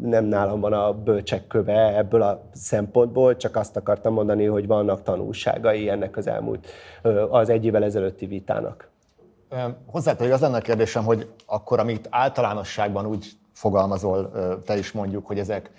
nem 0.00 0.24
nálam 0.24 0.60
van 0.60 0.72
a 0.72 0.92
bölcsek 0.92 1.46
köve 1.46 1.96
ebből 1.96 2.22
a 2.22 2.42
szempontból, 2.52 3.36
csak 3.36 3.56
azt 3.56 3.76
akartam 3.76 4.12
mondani, 4.12 4.44
hogy 4.44 4.66
vannak 4.66 5.02
tanulságai 5.02 5.88
ennek 5.88 6.16
az 6.16 6.26
elmúlt, 6.26 6.66
az 7.30 7.48
egy 7.48 7.64
évvel 7.64 7.84
ezelőtti 7.84 8.26
vitának. 8.26 8.90
Pedig 10.16 10.32
az 10.32 10.40
lenne 10.40 10.56
a 10.56 10.60
kérdésem, 10.60 11.04
hogy 11.04 11.32
akkor, 11.46 11.78
amit 11.78 12.08
általánosságban 12.10 13.06
úgy 13.06 13.26
fogalmazol, 13.52 14.30
te 14.64 14.76
is 14.76 14.92
mondjuk, 14.92 15.26
hogy 15.26 15.38
ezek 15.38 15.70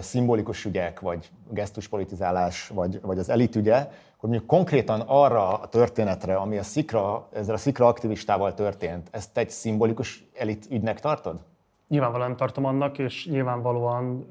szimbolikus 0.00 0.64
ügyek, 0.64 1.00
vagy 1.00 1.30
gesztuspolitizálás, 1.50 2.68
vagy, 2.68 3.00
vagy 3.02 3.18
az 3.18 3.28
elitügye, 3.28 3.90
hogy 4.16 4.28
mondjuk 4.28 4.46
konkrétan 4.46 5.00
arra 5.06 5.58
a 5.58 5.66
történetre, 5.68 6.36
ami 6.36 6.58
a 6.58 6.62
szikra, 6.62 7.28
ezzel 7.32 7.54
a 7.54 7.58
szikra 7.58 7.86
aktivistával 7.86 8.54
történt, 8.54 9.08
ezt 9.10 9.38
egy 9.38 9.50
szimbolikus 9.50 10.24
elit 10.34 10.66
ügynek 10.70 11.00
tartod? 11.00 11.40
Nyilvánvalóan 11.88 12.36
tartom 12.36 12.64
annak, 12.64 12.98
és 12.98 13.26
nyilvánvalóan, 13.26 14.26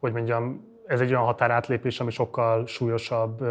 hogy 0.00 0.12
mondjam, 0.12 0.70
ez 0.86 1.00
egy 1.00 1.10
olyan 1.10 1.24
határátlépés, 1.24 2.00
ami 2.00 2.10
sokkal 2.10 2.66
súlyosabb 2.66 3.44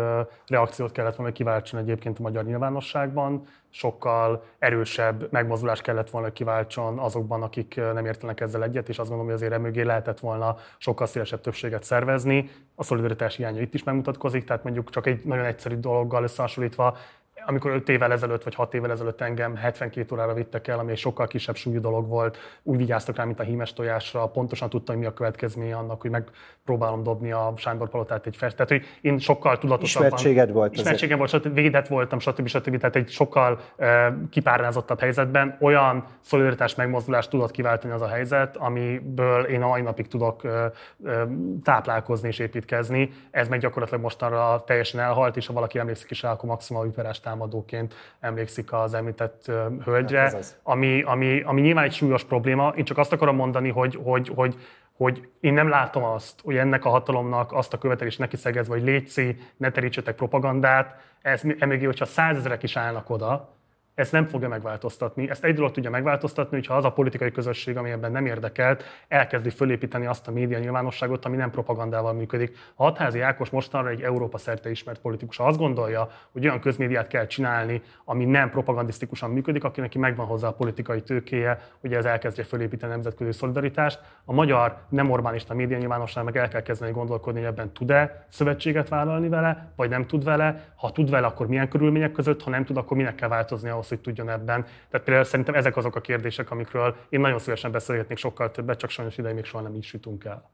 reakciót 0.47 0.91
kellett 0.91 1.15
volna 1.15 1.31
kiváltson 1.31 1.79
egyébként 1.79 2.19
a 2.19 2.21
magyar 2.21 2.43
nyilvánosságban, 2.45 3.45
sokkal 3.71 4.43
erősebb 4.59 5.31
megmozdulást 5.31 5.81
kellett 5.81 6.09
volna 6.09 6.31
kiváltson 6.31 6.99
azokban, 6.99 7.43
akik 7.43 7.75
nem 7.75 8.05
értenek 8.05 8.39
ezzel 8.39 8.63
egyet, 8.63 8.89
és 8.89 8.99
azt 8.99 9.09
gondolom, 9.09 9.25
hogy 9.25 9.41
azért 9.41 9.53
emögé 9.53 9.81
lehetett 9.81 10.19
volna 10.19 10.57
sokkal 10.77 11.07
szélesebb 11.07 11.41
többséget 11.41 11.83
szervezni. 11.83 12.49
A 12.75 12.83
szolidaritás 12.83 13.35
hiánya 13.35 13.61
itt 13.61 13.73
is 13.73 13.83
megmutatkozik, 13.83 14.43
tehát 14.43 14.63
mondjuk 14.63 14.89
csak 14.89 15.07
egy 15.07 15.21
nagyon 15.23 15.45
egyszerű 15.45 15.75
dologgal 15.75 16.23
összehasonlítva 16.23 16.97
amikor 17.45 17.71
5 17.71 17.89
évvel 17.89 18.11
ezelőtt 18.11 18.43
vagy 18.43 18.55
6 18.55 18.73
évvel 18.73 18.91
ezelőtt 18.91 19.21
engem 19.21 19.55
72 19.55 20.15
órára 20.15 20.33
vittek 20.33 20.67
el, 20.67 20.79
ami 20.79 20.91
egy 20.91 20.97
sokkal 20.97 21.27
kisebb 21.27 21.55
súlyú 21.55 21.79
dolog 21.79 22.07
volt, 22.07 22.37
úgy 22.63 22.77
vigyáztak 22.77 23.15
rá, 23.15 23.23
mint 23.23 23.39
a 23.39 23.43
hímes 23.43 23.73
tojásra, 23.73 24.27
pontosan 24.27 24.69
tudtam, 24.69 24.95
hogy 24.95 25.03
mi 25.03 25.09
a 25.09 25.13
következménye 25.13 25.75
annak, 25.75 26.01
hogy 26.01 26.09
megpróbálom 26.09 27.03
dobni 27.03 27.31
a 27.31 27.53
Sándor 27.55 27.89
palotát 27.89 28.25
egy 28.25 28.35
fest. 28.35 28.55
Tehát, 28.55 28.71
hogy 28.71 28.83
én 29.01 29.19
sokkal 29.19 29.57
tudatosabban... 29.57 30.07
Ismertséged 30.07 30.51
volt. 30.51 30.73
Ismertségem 30.73 31.17
volt, 31.17 31.29
stb. 31.29 31.53
védett 31.53 31.87
voltam, 31.87 32.19
stb. 32.19 32.47
stb. 32.47 32.77
Tehát 32.77 32.95
egy 32.95 33.09
sokkal 33.09 33.59
uh, 33.77 33.87
kipárnázottabb 34.29 34.99
helyzetben 34.99 35.57
olyan 35.59 36.05
szolidaritás 36.19 36.75
megmozdulást 36.75 37.29
tudott 37.29 37.51
kiváltani 37.51 37.93
az 37.93 38.01
a 38.01 38.07
helyzet, 38.07 38.57
amiből 38.57 39.43
én 39.43 39.61
a 39.61 39.67
mai 39.67 39.81
napig 39.81 40.07
tudok 40.07 40.43
uh, 40.43 40.51
uh, 40.97 41.21
táplálkozni 41.63 42.27
és 42.27 42.39
építkezni. 42.39 43.09
Ez 43.31 43.47
meg 43.47 43.59
gyakorlatilag 43.59 44.01
mostanra 44.01 44.63
teljesen 44.65 44.99
elhalt, 44.99 45.37
és 45.37 45.47
ha 45.47 45.53
valaki 45.53 45.79
emlékszik 45.79 46.11
is 46.11 46.21
rá, 46.21 46.31
akkor 46.31 46.49
maximum 46.49 46.81
a 46.81 46.85
támadóként 47.31 47.93
emlékszik 48.19 48.73
az 48.73 48.93
említett 48.93 49.51
hölgyre, 49.83 50.19
hát 50.19 50.59
ami, 50.63 51.01
ami, 51.01 51.41
ami 51.41 51.61
nyilván 51.61 51.83
egy 51.83 51.93
súlyos 51.93 52.23
probléma. 52.23 52.73
Én 52.75 52.83
csak 52.83 52.97
azt 52.97 53.11
akarom 53.11 53.35
mondani, 53.35 53.69
hogy, 53.69 53.99
hogy, 54.03 54.31
hogy, 54.35 54.55
hogy 54.97 55.29
én 55.39 55.53
nem 55.53 55.69
látom 55.69 56.03
azt, 56.03 56.41
hogy 56.43 56.57
ennek 56.57 56.85
a 56.85 56.89
hatalomnak 56.89 57.51
azt 57.51 57.73
a 57.73 57.77
követelést 57.77 58.19
neki 58.19 58.35
szegezve, 58.35 58.73
hogy 58.73 58.83
létszi, 58.83 59.37
ne 59.57 59.71
terítsetek 59.71 60.15
propagandát, 60.15 60.95
ez 61.21 61.41
emögé, 61.59 61.85
hogyha 61.85 62.05
százezerek 62.05 62.63
is 62.63 62.75
állnak 62.75 63.09
oda, 63.09 63.55
ezt 63.95 64.11
nem 64.11 64.27
fogja 64.27 64.47
megváltoztatni. 64.47 65.29
Ezt 65.29 65.43
egy 65.43 65.55
dolog 65.55 65.71
tudja 65.71 65.89
megváltoztatni, 65.89 66.57
hogyha 66.57 66.75
az 66.75 66.85
a 66.85 66.91
politikai 66.91 67.31
közösség, 67.31 67.77
ami 67.77 67.89
ebben 67.89 68.11
nem 68.11 68.25
érdekelt, 68.25 68.83
elkezdi 69.07 69.49
fölépíteni 69.49 70.05
azt 70.05 70.27
a 70.27 70.31
média 70.31 70.59
nyilvánosságot, 70.59 71.25
ami 71.25 71.35
nem 71.35 71.51
propagandával 71.51 72.13
működik. 72.13 72.57
A 72.75 72.83
Hatházi 72.83 73.19
Ákos 73.19 73.49
mostanra 73.49 73.89
egy 73.89 74.01
Európa 74.01 74.37
szerte 74.37 74.69
ismert 74.69 74.99
politikus. 74.99 75.39
Azt 75.39 75.57
gondolja, 75.57 76.09
hogy 76.31 76.45
olyan 76.45 76.59
közmédiát 76.59 77.07
kell 77.07 77.25
csinálni, 77.25 77.81
ami 78.05 78.25
nem 78.25 78.49
propagandisztikusan 78.49 79.29
működik, 79.29 79.63
akinek 79.63 79.95
megvan 79.95 80.25
hozzá 80.25 80.47
a 80.47 80.53
politikai 80.53 81.01
tőkéje, 81.01 81.59
hogy 81.81 81.93
ez 81.93 82.05
elkezdje 82.05 82.43
fölépíteni 82.43 82.91
a 82.91 82.95
nemzetközi 82.95 83.31
szolidaritást. 83.31 83.99
A 84.25 84.33
magyar 84.33 84.77
nem 84.89 85.11
Orbánista 85.11 85.53
média 85.53 85.77
nyilvánosság 85.77 86.23
meg 86.23 86.37
el 86.37 86.47
kell 86.47 86.61
kezdeni 86.61 86.91
gondolkodni, 86.91 87.39
hogy 87.39 87.49
ebben 87.49 87.71
tud-e 87.71 88.25
szövetséget 88.29 88.89
vállalni 88.89 89.29
vele, 89.29 89.71
vagy 89.75 89.89
nem 89.89 90.05
tud 90.05 90.23
vele. 90.23 90.63
Ha 90.75 90.91
tud 90.91 91.09
vele, 91.09 91.27
akkor 91.27 91.47
milyen 91.47 91.69
körülmények 91.69 92.11
között, 92.11 92.43
ha 92.43 92.49
nem 92.49 92.65
tud, 92.65 92.77
akkor 92.77 92.97
minek 92.97 93.15
kell 93.15 93.29
változni 93.29 93.69
ahhoz, 93.81 93.89
hogy 93.89 93.99
tudjon 93.99 94.29
ebben. 94.29 94.63
Tehát 94.63 95.05
például 95.05 95.25
szerintem 95.25 95.55
ezek 95.55 95.77
azok 95.77 95.95
a 95.95 96.01
kérdések, 96.01 96.51
amikről 96.51 96.95
én 97.09 97.19
nagyon 97.19 97.39
szívesen 97.39 97.71
beszélgetnék 97.71 98.17
sokkal 98.17 98.51
többet, 98.51 98.79
csak 98.79 98.89
sajnos 98.89 99.17
ideig 99.17 99.35
még 99.35 99.45
soha 99.45 99.63
nem 99.63 99.75
is 99.75 99.93
jutunk 99.93 100.23
el. 100.23 100.49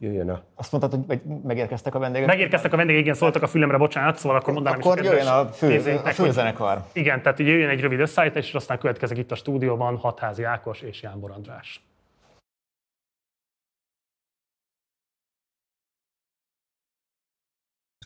Jöjjön 0.00 0.30
a... 0.30 0.42
Azt 0.54 0.72
mondtad, 0.72 1.04
hogy 1.06 1.20
megérkeztek 1.42 1.94
a 1.94 1.98
vendégek? 1.98 2.26
Megérkeztek 2.26 2.72
a 2.72 2.76
vendégek, 2.76 3.00
igen, 3.00 3.14
szóltak 3.14 3.42
a 3.42 3.46
fülemre, 3.46 3.76
bocsánat, 3.76 4.16
szóval 4.16 4.36
akkor 4.38 4.52
mondanám 4.52 4.78
akkor 4.78 4.98
is. 4.98 5.06
Akkor 5.06 5.18
jöjjön 5.18 5.32
a 5.32 5.46
fő, 5.46 6.00
a 6.04 6.08
főzenekar. 6.08 6.84
Igen, 6.92 7.22
tehát 7.22 7.38
jöjjön 7.38 7.68
egy 7.68 7.80
rövid 7.80 8.00
összeállítás, 8.00 8.46
és 8.46 8.54
aztán 8.54 8.78
következik 8.78 9.18
itt 9.18 9.30
a 9.30 9.34
stúdióban 9.34 9.96
Hatházi 9.96 10.42
Ákos 10.42 10.80
és 10.80 11.02
Jánbor 11.02 11.30
András. 11.30 11.87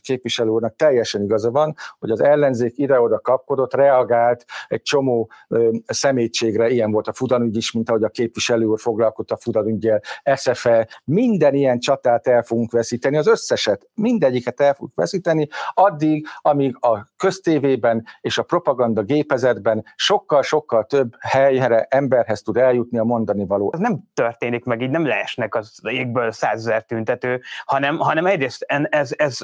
Képviselő 0.03 0.49
úrnak 0.49 0.75
teljesen 0.75 1.23
igaza 1.23 1.51
van, 1.51 1.75
hogy 1.99 2.09
az 2.09 2.21
ellenzék 2.21 2.77
ide-oda 2.77 3.19
kapkodott, 3.19 3.73
reagált 3.73 4.45
egy 4.67 4.81
csomó 4.81 5.31
ö, 5.47 5.69
szemétségre, 5.85 6.69
ilyen 6.69 6.91
volt 6.91 7.07
a 7.07 7.13
Fudanügy 7.13 7.55
is, 7.55 7.71
mint 7.71 7.89
ahogy 7.89 8.03
a 8.03 8.09
képviselő 8.09 8.65
úr 8.65 8.79
foglalkozott 8.79 9.31
a 9.31 9.37
Fudanügyel, 9.37 10.01
SFE, 10.35 10.87
minden 11.03 11.53
ilyen 11.53 11.79
csatát 11.79 12.27
el 12.27 12.43
fogunk 12.43 12.71
veszíteni, 12.71 13.17
az 13.17 13.27
összeset, 13.27 13.87
mindegyiket 13.93 14.61
el 14.61 14.73
fogunk 14.73 14.95
veszíteni, 14.95 15.47
addig, 15.73 16.27
amíg 16.41 16.77
a 16.79 17.07
köztévében 17.17 18.05
és 18.21 18.37
a 18.37 18.43
propaganda 18.43 19.01
gépezetben 19.01 19.85
sokkal-sokkal 19.95 20.85
több 20.85 21.15
helyre, 21.19 21.87
emberhez 21.89 22.41
tud 22.41 22.57
eljutni 22.57 22.97
a 22.97 23.03
mondani 23.03 23.45
való. 23.45 23.71
Ez 23.73 23.79
nem 23.79 23.99
történik 24.13 24.63
meg, 24.63 24.81
így 24.81 24.89
nem 24.89 25.05
leesnek 25.05 25.55
az 25.55 25.79
égből 25.83 26.31
százezer 26.31 26.83
tüntető, 26.83 27.41
hanem, 27.65 27.97
hanem 27.97 28.25
egyrészt 28.25 28.65
ez, 28.89 29.11
ez 29.15 29.37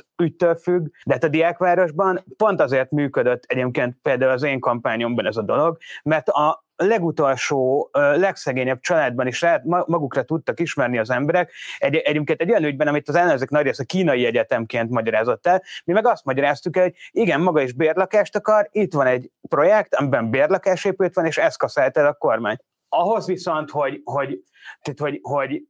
ügytől 0.50 0.56
függ, 0.56 0.88
de 1.06 1.14
hát 1.14 1.24
a 1.24 1.28
diákvárosban 1.28 2.24
pont 2.38 2.62
azért 2.62 2.92
működött 2.92 3.44
egyébként 3.48 3.96
például 4.02 4.32
az 4.32 4.44
én 4.44 4.60
kampányomban 4.60 5.26
ez 5.26 5.38
a 5.38 5.42
dolog, 5.42 5.78
mert 6.04 6.30
a, 6.30 6.68
legutolsó, 6.82 7.90
legszegényebb 7.94 8.80
családban 8.80 9.28
is 9.28 9.42
lehet, 9.42 9.64
magukra 9.66 10.24
tudtak 10.24 10.60
ismerni 10.60 10.98
az 10.98 11.10
emberek. 11.10 11.52
Egy, 11.78 11.96
egyébként 11.96 12.42
egy 12.42 12.50
olyan 12.50 12.64
ügyben, 12.64 12.88
amit 12.88 13.10
az 13.10 13.16
ellenzék 13.16 13.50
nagy 13.50 13.64
része 13.64 13.84
kínai 13.84 14.26
egyetemként 14.26 14.90
magyarázott 14.90 15.48
el, 15.48 15.64
mi 15.86 15.94
meg 15.94 16.08
azt 16.08 16.26
magyaráztuk 16.26 16.78
el, 16.78 16.84
hogy 16.84 16.96
igen, 17.12 17.42
maga 17.42 17.62
is 17.62 17.74
bérlakást 17.74 18.36
akar, 18.36 18.68
itt 18.72 18.94
van 18.94 19.08
egy 19.08 19.32
projekt, 19.50 19.96
amiben 19.96 20.30
bérlakás 20.30 20.86
épült 20.86 21.16
van, 21.16 21.26
és 21.26 21.38
ezt 21.38 21.58
kaszált 21.58 21.98
el 21.98 22.06
a 22.06 22.14
kormány. 22.14 22.58
Ahhoz 22.90 23.28
viszont, 23.28 23.70
hogy, 23.70 24.02
hogy, 24.04 24.44
tehát, 24.82 25.00
hogy, 25.00 25.20
hogy 25.22 25.64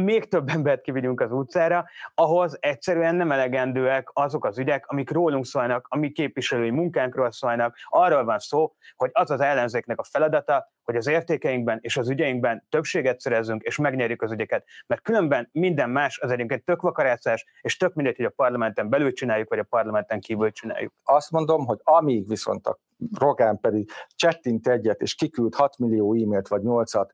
még 0.00 0.28
több 0.28 0.48
embert 0.48 0.80
kivigyünk 0.80 1.20
az 1.20 1.32
utcára, 1.32 1.84
ahhoz 2.14 2.56
egyszerűen 2.60 3.14
nem 3.14 3.32
elegendőek 3.32 4.10
azok 4.12 4.44
az 4.44 4.58
ügyek, 4.58 4.86
amik 4.86 5.10
rólunk 5.10 5.44
szólnak, 5.44 5.86
amik 5.90 6.12
képviselői 6.12 6.70
munkánkról 6.70 7.30
szólnak. 7.30 7.76
Arról 7.88 8.24
van 8.24 8.38
szó, 8.38 8.74
hogy 8.96 9.10
az 9.12 9.30
az 9.30 9.40
ellenzéknek 9.40 9.98
a 9.98 10.04
feladata, 10.04 10.70
hogy 10.84 10.96
az 10.96 11.06
értékeinkben 11.06 11.78
és 11.80 11.96
az 11.96 12.08
ügyeinkben 12.08 12.66
többséget 12.68 13.20
szerezzünk, 13.20 13.62
és 13.62 13.76
megnyerjük 13.76 14.22
az 14.22 14.32
ügyeket. 14.32 14.64
Mert 14.86 15.02
különben 15.02 15.48
minden 15.52 15.90
más 15.90 16.18
az 16.18 16.30
egyébként 16.30 16.64
tök 16.64 16.82
vakarászás, 16.82 17.46
és 17.60 17.76
tök 17.76 17.94
mindegy, 17.94 18.16
hogy 18.16 18.24
a 18.24 18.32
parlamenten 18.36 18.88
belül 18.88 19.12
csináljuk, 19.12 19.48
vagy 19.48 19.58
a 19.58 19.66
parlamenten 19.68 20.20
kívül 20.20 20.50
csináljuk. 20.50 20.92
Azt 21.04 21.30
mondom, 21.30 21.66
hogy 21.66 21.78
amíg 21.82 22.28
viszont 22.28 22.66
a 22.66 22.78
Rogán 23.18 23.60
pedig 23.60 23.90
csettint 24.14 24.68
egyet, 24.68 25.00
és 25.00 25.14
kiküld 25.14 25.54
6 25.54 25.78
millió 25.78 26.14
e-mailt 26.14 26.48
vagy 26.48 26.60
8-at 26.64 27.08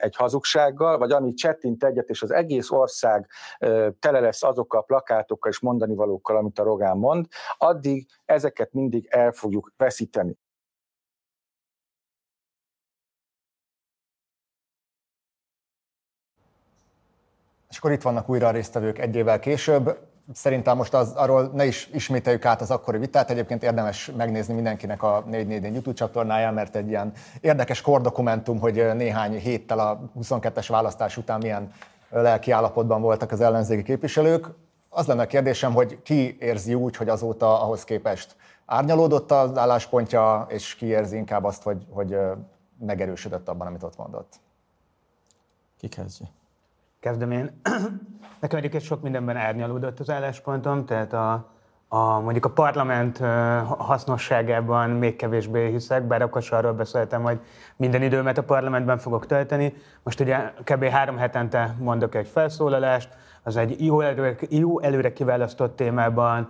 egy 0.00 0.16
hazugsággal, 0.16 0.98
vagy 0.98 1.12
amíg 1.12 1.36
csettint 1.36 1.84
egyet, 1.84 2.08
és 2.08 2.22
az 2.22 2.30
egész 2.30 2.70
ország 2.70 3.26
tele 3.98 4.20
lesz 4.20 4.42
azokkal 4.42 4.80
a 4.80 4.82
plakátokkal 4.82 5.50
és 5.50 5.60
mondani 5.60 5.94
valókkal, 5.94 6.36
amit 6.36 6.58
a 6.58 6.62
Rogán 6.62 6.96
mond, 6.96 7.26
addig 7.56 8.06
ezeket 8.24 8.72
mindig 8.72 9.06
el 9.10 9.32
fogjuk 9.32 9.72
veszíteni. 9.76 10.36
És 17.74 17.80
akkor 17.80 17.92
itt 17.92 18.02
vannak 18.02 18.28
újra 18.28 18.46
a 18.46 18.50
résztvevők 18.50 18.98
egy 18.98 19.16
évvel 19.16 19.38
később. 19.38 19.98
Szerintem 20.32 20.76
most 20.76 20.94
az, 20.94 21.12
arról 21.12 21.50
ne 21.54 21.64
is 21.64 21.88
ismételjük 21.92 22.44
át 22.44 22.60
az 22.60 22.70
akkori 22.70 22.98
vitát. 22.98 23.30
Egyébként 23.30 23.62
érdemes 23.62 24.10
megnézni 24.16 24.54
mindenkinek 24.54 25.02
a 25.02 25.24
444 25.26 25.72
YouTube 25.72 25.96
csatornáján, 25.96 26.54
mert 26.54 26.76
egy 26.76 26.88
ilyen 26.88 27.12
érdekes 27.40 27.80
kordokumentum, 27.80 28.58
hogy 28.58 28.94
néhány 28.94 29.38
héttel 29.38 29.78
a 29.78 30.00
22-es 30.20 30.66
választás 30.68 31.16
után 31.16 31.40
milyen 31.40 31.72
lelki 32.10 32.50
állapotban 32.50 33.00
voltak 33.00 33.32
az 33.32 33.40
ellenzéki 33.40 33.82
képviselők. 33.82 34.46
Az 34.88 35.06
lenne 35.06 35.22
a 35.22 35.26
kérdésem, 35.26 35.72
hogy 35.72 36.02
ki 36.02 36.36
érzi 36.40 36.74
úgy, 36.74 36.96
hogy 36.96 37.08
azóta 37.08 37.62
ahhoz 37.62 37.84
képest 37.84 38.36
árnyalódott 38.66 39.30
az 39.30 39.56
álláspontja, 39.56 40.46
és 40.48 40.74
ki 40.74 40.86
érzi 40.86 41.16
inkább 41.16 41.44
azt, 41.44 41.62
hogy, 41.62 41.86
hogy 41.90 42.16
megerősödött 42.78 43.48
abban, 43.48 43.66
amit 43.66 43.82
ott 43.82 43.96
mondott. 43.96 44.40
Ki 45.78 45.88
kezdje? 45.88 46.26
Kezdem 47.04 47.30
én. 47.30 47.60
Nekem 48.40 48.58
egyébként 48.58 48.82
sok 48.82 49.02
mindenben 49.02 49.36
árnyalódott 49.36 50.00
az 50.00 50.10
álláspontom, 50.10 50.84
tehát 50.84 51.12
a, 51.12 51.50
a, 51.88 52.20
mondjuk 52.20 52.44
a 52.44 52.50
parlament 52.50 53.18
hasznosságában 53.78 54.90
még 54.90 55.16
kevésbé 55.16 55.70
hiszek, 55.70 56.02
bár 56.02 56.22
akkor 56.22 56.42
arról 56.50 56.72
beszéltem, 56.72 57.22
hogy 57.22 57.40
minden 57.76 58.02
időmet 58.02 58.38
a 58.38 58.42
parlamentben 58.42 58.98
fogok 58.98 59.26
tölteni. 59.26 59.74
Most 60.02 60.20
ugye 60.20 60.52
kb. 60.64 60.84
három 60.84 61.16
hetente 61.16 61.74
mondok 61.78 62.14
egy 62.14 62.28
felszólalást, 62.28 63.08
az 63.42 63.56
egy 63.56 63.84
jó 63.84 64.00
előre, 64.00 64.36
jó 64.48 64.80
előre 64.80 65.12
kiválasztott 65.12 65.76
témában, 65.76 66.48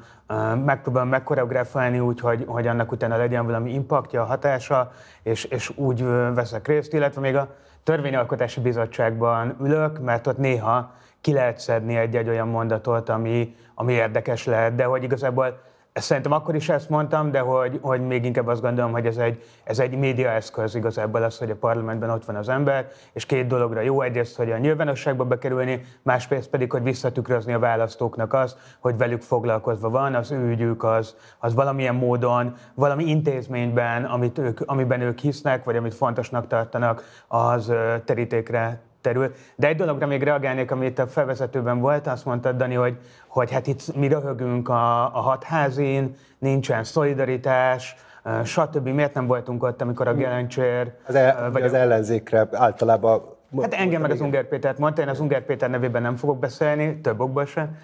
megpróbálom 0.64 1.09
megkoreografálni 1.09 2.01
úgy, 2.01 2.20
hogy, 2.20 2.44
hogy 2.47 2.66
annak 2.66 2.93
utána 2.93 3.16
legyen 3.16 3.47
valami 3.47 3.72
impaktja, 3.72 4.24
hatása, 4.24 4.93
és, 5.22 5.44
és 5.44 5.72
úgy 5.76 6.05
veszek 6.35 6.66
részt, 6.66 6.93
illetve 6.93 7.20
még 7.20 7.36
a 7.36 7.55
törvényalkotási 7.85 8.61
bizottságban 8.61 9.56
ülök, 9.61 10.01
mert 10.01 10.27
ott 10.27 10.39
néha 10.39 10.94
ki 11.20 11.32
lehet 11.32 11.59
szedni 11.59 11.97
egy-egy 11.97 12.28
olyan 12.28 12.48
mondatot, 12.48 13.09
ami, 13.09 13.56
ami 13.74 13.93
érdekes 13.93 14.44
lehet, 14.44 14.74
de 14.74 14.85
hogy 14.85 15.02
igazából 15.02 15.62
szerintem 16.00 16.32
akkor 16.32 16.54
is 16.54 16.68
ezt 16.68 16.88
mondtam, 16.88 17.30
de 17.30 17.38
hogy, 17.38 17.78
hogy 17.82 18.06
még 18.06 18.24
inkább 18.24 18.46
azt 18.46 18.60
gondolom, 18.60 18.92
hogy 18.92 19.06
ez 19.06 19.16
egy, 19.16 19.42
ez 19.64 19.78
egy 19.78 19.98
médiaeszköz 19.98 20.74
igazából 20.74 21.22
az, 21.22 21.38
hogy 21.38 21.50
a 21.50 21.56
parlamentben 21.56 22.10
ott 22.10 22.24
van 22.24 22.36
az 22.36 22.48
ember, 22.48 22.88
és 23.12 23.26
két 23.26 23.46
dologra 23.46 23.80
jó, 23.80 24.00
egyrészt, 24.00 24.36
hogy 24.36 24.50
a 24.50 24.58
nyilvánosságba 24.58 25.24
bekerülni, 25.24 25.84
másrészt 26.02 26.48
pedig, 26.48 26.72
hogy 26.72 26.82
visszatükrözni 26.82 27.52
a 27.52 27.58
választóknak 27.58 28.32
az, 28.32 28.56
hogy 28.80 28.96
velük 28.96 29.22
foglalkozva 29.22 29.90
van, 29.90 30.14
az 30.14 30.30
ő 30.30 30.48
ügyük 30.48 30.84
az, 30.84 31.16
az 31.38 31.54
valamilyen 31.54 31.94
módon, 31.94 32.54
valami 32.74 33.04
intézményben, 33.04 34.04
amit 34.04 34.38
ők, 34.38 34.60
amiben 34.64 35.00
ők 35.00 35.18
hisznek, 35.18 35.64
vagy 35.64 35.76
amit 35.76 35.94
fontosnak 35.94 36.46
tartanak, 36.46 37.02
az 37.28 37.72
terítékre 38.04 38.80
terül. 39.05 39.32
De 39.56 39.68
egy 39.68 39.76
dologra 39.76 40.06
még 40.06 40.22
reagálnék, 40.22 40.70
amit 40.70 40.98
a 40.98 41.06
felvezetőben 41.06 41.81
volt, 41.81 42.06
azt 42.06 42.24
mondtad, 42.24 42.56
Dani, 42.56 42.74
hogy, 42.74 42.98
hogy 43.26 43.52
hát 43.52 43.66
itt 43.66 43.97
mi 43.97 44.09
röhögünk 44.09 44.68
a, 44.68 45.16
a 45.16 45.20
hatházin, 45.20 46.16
nincsen 46.39 46.85
szolidaritás, 46.85 47.97
stb. 48.44 48.89
Miért 48.89 49.14
nem 49.14 49.26
voltunk 49.26 49.62
ott, 49.62 49.82
amikor 49.82 50.09
a 50.09 50.14
Gelencsér... 50.14 50.93
Az, 51.06 51.14
el, 51.14 51.51
vagy 51.51 51.62
az 51.62 51.72
a... 51.72 51.76
ellenzékre 51.76 52.48
általában 52.52 53.32
Hát 53.60 53.74
engem 53.74 54.01
meg 54.01 54.10
az 54.10 54.20
Unger 54.20 54.48
Pétert 54.48 54.78
mondta, 54.78 55.02
én 55.02 55.09
az 55.09 55.20
Unger 55.20 55.44
Péter 55.44 55.70
nevében 55.70 56.02
nem 56.02 56.16
fogok 56.16 56.39
beszélni, 56.39 57.01
több 57.01 57.20
okból 57.20 57.44
sem, 57.44 57.78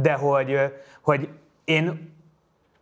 de 0.00 0.12
hogy, 0.12 0.58
hogy 1.00 1.28
én 1.64 2.14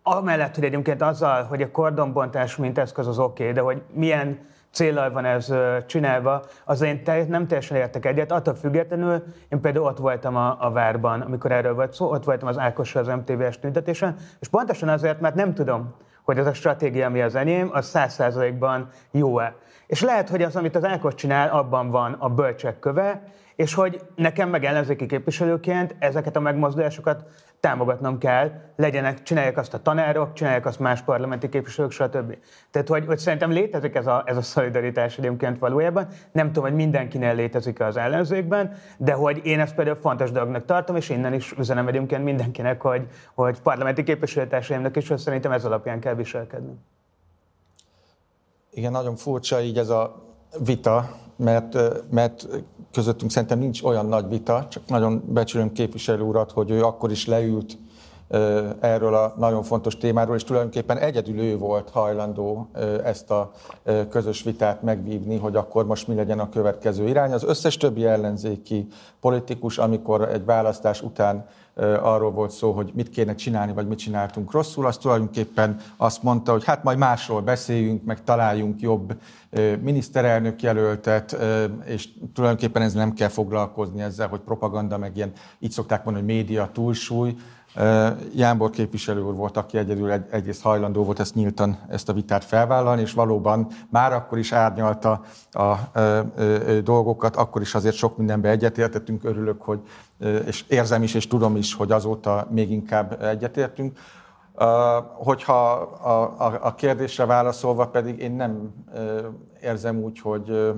amellett, 0.03 0.55
hogy 0.55 0.65
egyébként 0.65 1.03
azzal, 1.03 1.43
hogy 1.43 1.63
a 1.63 1.71
kordonbontás 1.71 2.57
mint 2.57 2.79
eszköz 2.79 3.07
az 3.07 3.19
oké, 3.19 3.43
okay, 3.43 3.55
de 3.55 3.61
hogy 3.61 3.83
milyen 3.93 4.39
célral 4.75 5.11
van 5.11 5.25
ez 5.25 5.53
csinálva, 5.87 6.43
az 6.65 6.81
én 6.81 7.03
nem 7.29 7.47
teljesen 7.47 7.77
értek 7.77 8.07
egyet. 8.07 8.33
Attól 8.33 8.55
függetlenül 8.55 9.23
én 9.49 9.61
például 9.61 9.87
ott 9.87 9.99
voltam 9.99 10.37
a, 10.37 10.57
a 10.61 10.71
várban, 10.71 11.21
amikor 11.21 11.53
erről 11.53 11.75
volt 11.75 11.93
szó, 11.93 12.11
ott 12.11 12.25
voltam 12.25 12.49
az 12.49 12.59
Ákossal 12.59 13.03
az 13.03 13.09
MTV-es 13.09 13.59
tüntetésen, 13.59 14.17
és 14.41 14.49
pontosan 14.49 14.89
azért, 14.89 15.21
mert 15.21 15.35
nem 15.35 15.55
tudom, 15.55 15.95
hogy 16.23 16.39
az 16.39 16.47
a 16.47 16.55
stratégia, 16.55 17.07
ami 17.07 17.23
az 17.23 17.35
enyém, 17.35 17.69
az 17.73 17.87
száz 17.87 18.13
százalékban 18.13 18.89
jó-e. 19.11 19.57
És 19.87 20.03
lehet, 20.03 20.29
hogy 20.29 20.43
az, 20.43 20.57
amit 20.57 20.77
az 20.77 20.85
Ákos 20.85 21.15
csinál, 21.15 21.49
abban 21.49 21.91
van 21.91 22.13
a 22.19 22.29
bölcsek 22.29 22.79
köve, 22.79 23.23
és 23.57 23.75
hogy 23.75 24.01
nekem 24.15 24.49
meg 24.49 24.65
ellenzéki 24.65 25.07
képviselőként 25.07 25.97
ezeket 25.99 26.37
a 26.37 26.41
megmozdulásokat 26.41 27.25
támogatnom 27.65 28.19
kell, 28.19 28.51
legyenek, 28.77 29.23
csinálják 29.23 29.57
azt 29.57 29.75
a 29.75 29.79
tanárok, 29.79 30.33
csinálják 30.33 30.67
azt 30.67 30.79
más 30.79 31.03
parlamenti 31.03 31.49
képviselők, 31.49 31.91
stb. 31.91 32.37
Tehát, 32.71 32.89
hogy, 32.89 33.07
hogy 33.07 33.19
szerintem 33.19 33.51
létezik 33.51 33.95
ez 33.95 34.07
a, 34.07 34.23
ez 34.27 34.37
a 34.37 34.43
szolidaritás 34.43 35.19
egyébként 35.19 35.59
valójában. 35.59 36.07
Nem 36.33 36.47
tudom, 36.47 36.63
hogy 36.63 36.75
mindenkinél 36.75 37.35
létezik 37.35 37.81
az 37.81 37.97
ellenzékben, 37.97 38.75
de 38.97 39.13
hogy 39.13 39.41
én 39.45 39.61
ezt 39.61 39.75
például 39.75 39.97
fontos 39.97 40.31
dolognak 40.31 40.65
tartom, 40.65 40.97
és 40.97 41.09
innen 41.09 41.33
is 41.33 41.53
üzenem 41.59 41.89
egyébként 41.89 42.25
mindenkinek, 42.25 42.81
hogy, 42.81 43.07
hogy 43.35 43.61
parlamenti 43.61 44.03
képviselőtársaimnak 44.03 44.97
is, 44.97 45.09
hogy 45.09 45.19
szerintem 45.19 45.53
ez 45.53 45.65
alapján 45.65 46.01
kell 46.01 46.15
viselkedni. 46.15 46.75
Igen, 48.71 48.93
nagyon 48.93 49.17
furcsa 49.17 49.61
így 49.61 49.79
ez 49.79 49.89
a 49.89 50.23
vita, 50.65 51.11
mert, 51.37 51.79
mert 52.11 52.49
közöttünk 52.93 53.31
szerintem 53.31 53.59
nincs 53.59 53.83
olyan 53.83 54.07
nagy 54.07 54.29
vita, 54.29 54.67
csak 54.69 54.83
nagyon 54.87 55.23
becsülöm 55.27 55.73
képviselő 55.73 56.23
urat, 56.23 56.53
hogy 56.53 56.71
ő 56.71 56.83
akkor 56.83 57.11
is 57.11 57.27
leült 57.27 57.79
erről 58.81 59.15
a 59.15 59.35
nagyon 59.39 59.63
fontos 59.63 59.97
témáról, 59.97 60.37
és 60.37 60.45
tulajdonképpen 60.45 60.99
egyedül 60.99 61.41
ő 61.41 61.59
volt 61.59 61.91
hajlandó 61.91 62.69
ezt 63.05 63.31
a 63.31 63.51
közös 64.09 64.43
vitát 64.43 64.83
megvívni, 64.83 65.39
hogy 65.39 65.57
akkor 65.57 65.87
most 65.87 66.09
mi 66.09 66.15
legyen 66.15 66.39
a 66.39 66.49
következő 66.49 67.09
irány. 67.09 67.33
Az 67.33 67.45
összes 67.45 67.77
többi 67.77 68.05
ellenzéki 68.05 68.87
politikus, 69.21 69.79
amikor 69.79 70.29
egy 70.29 70.45
választás 70.45 71.03
után 71.03 71.47
arról 72.03 72.31
volt 72.31 72.51
szó, 72.51 72.73
hogy 72.73 72.91
mit 72.95 73.09
kéne 73.11 73.35
csinálni, 73.35 73.73
vagy 73.73 73.89
mit 73.89 73.99
csináltunk 73.99 74.53
rosszul, 74.53 74.87
az 74.87 74.97
tulajdonképpen 74.97 75.77
azt 75.97 76.23
mondta, 76.23 76.53
hogy 76.53 76.65
hát 76.65 76.83
majd 76.83 76.99
másról 76.99 77.41
beszéljünk, 77.41 78.05
meg 78.05 78.25
találjunk 78.25 78.81
jobb 78.81 79.17
miniszterelnök 79.81 80.63
jelöltet, 80.63 81.37
és 81.85 82.09
tulajdonképpen 82.35 82.83
ez 82.83 82.93
nem 82.93 83.13
kell 83.13 83.29
foglalkozni 83.29 84.03
ezzel, 84.03 84.29
hogy 84.29 84.41
propaganda, 84.41 84.99
meg 84.99 85.17
ilyen, 85.17 85.33
így 85.59 85.71
szokták 85.71 86.05
mondani, 86.05 86.27
hogy 86.27 86.35
média 86.35 86.71
túlsúly, 86.73 87.37
Jánbor 88.35 88.71
képviselő 88.71 89.23
úr 89.23 89.35
volt, 89.35 89.57
aki 89.57 89.79
egyedül 89.79 90.11
egy, 90.11 90.25
egyrészt 90.31 90.63
hajlandó 90.63 91.05
volt 91.05 91.21
ezt 91.21 91.35
nyíltan, 91.35 91.79
ezt 91.89 92.09
a 92.09 92.13
vitát 92.13 92.45
felvállalni, 92.45 93.01
és 93.01 93.13
valóban 93.13 93.67
már 93.89 94.13
akkor 94.13 94.39
is 94.39 94.53
árnyalta 94.53 95.21
a, 95.53 95.61
a, 95.63 95.79
a 95.99 96.23
dolgokat, 96.85 97.37
akkor 97.37 97.63
is 97.63 97.75
azért 97.75 97.95
sok 97.95 98.17
mindenbe 98.17 98.49
egyetértettünk, 98.49 99.25
örülök, 99.25 99.63
hogy, 99.63 99.81
és 100.47 100.65
érzem 100.69 101.03
is, 101.03 101.15
és 101.15 101.27
tudom 101.27 101.57
is, 101.57 101.75
hogy 101.75 101.93
azóta 101.93 102.47
még 102.51 102.71
inkább 102.71 103.23
egyetértünk. 103.23 103.99
Hogyha 105.15 105.71
a, 106.03 106.45
a, 106.47 106.59
a 106.63 106.75
kérdésre 106.75 107.27
válaszolva 107.27 107.89
pedig 107.89 108.19
én 108.19 108.33
nem 108.33 108.75
érzem 109.63 109.97
úgy, 109.97 110.21
hogy 110.21 110.75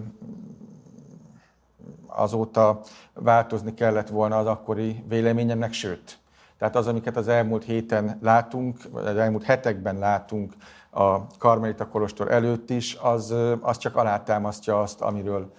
azóta 2.06 2.80
változni 3.14 3.74
kellett 3.74 4.08
volna 4.08 4.38
az 4.38 4.46
akkori 4.46 5.04
véleményemnek, 5.08 5.72
sőt, 5.72 6.18
tehát 6.58 6.76
az, 6.76 6.86
amiket 6.86 7.16
az 7.16 7.28
elmúlt 7.28 7.64
héten 7.64 8.18
látunk, 8.22 8.78
vagy 8.90 9.06
az 9.06 9.16
elmúlt 9.16 9.44
hetekben 9.44 9.98
látunk 9.98 10.52
a 10.90 11.26
Karmelita 11.38 11.88
Kolostor 11.88 12.30
előtt 12.30 12.70
is, 12.70 12.94
az, 12.94 13.34
az 13.60 13.78
csak 13.78 13.96
alátámasztja 13.96 14.80
azt, 14.80 15.00
amiről 15.00 15.52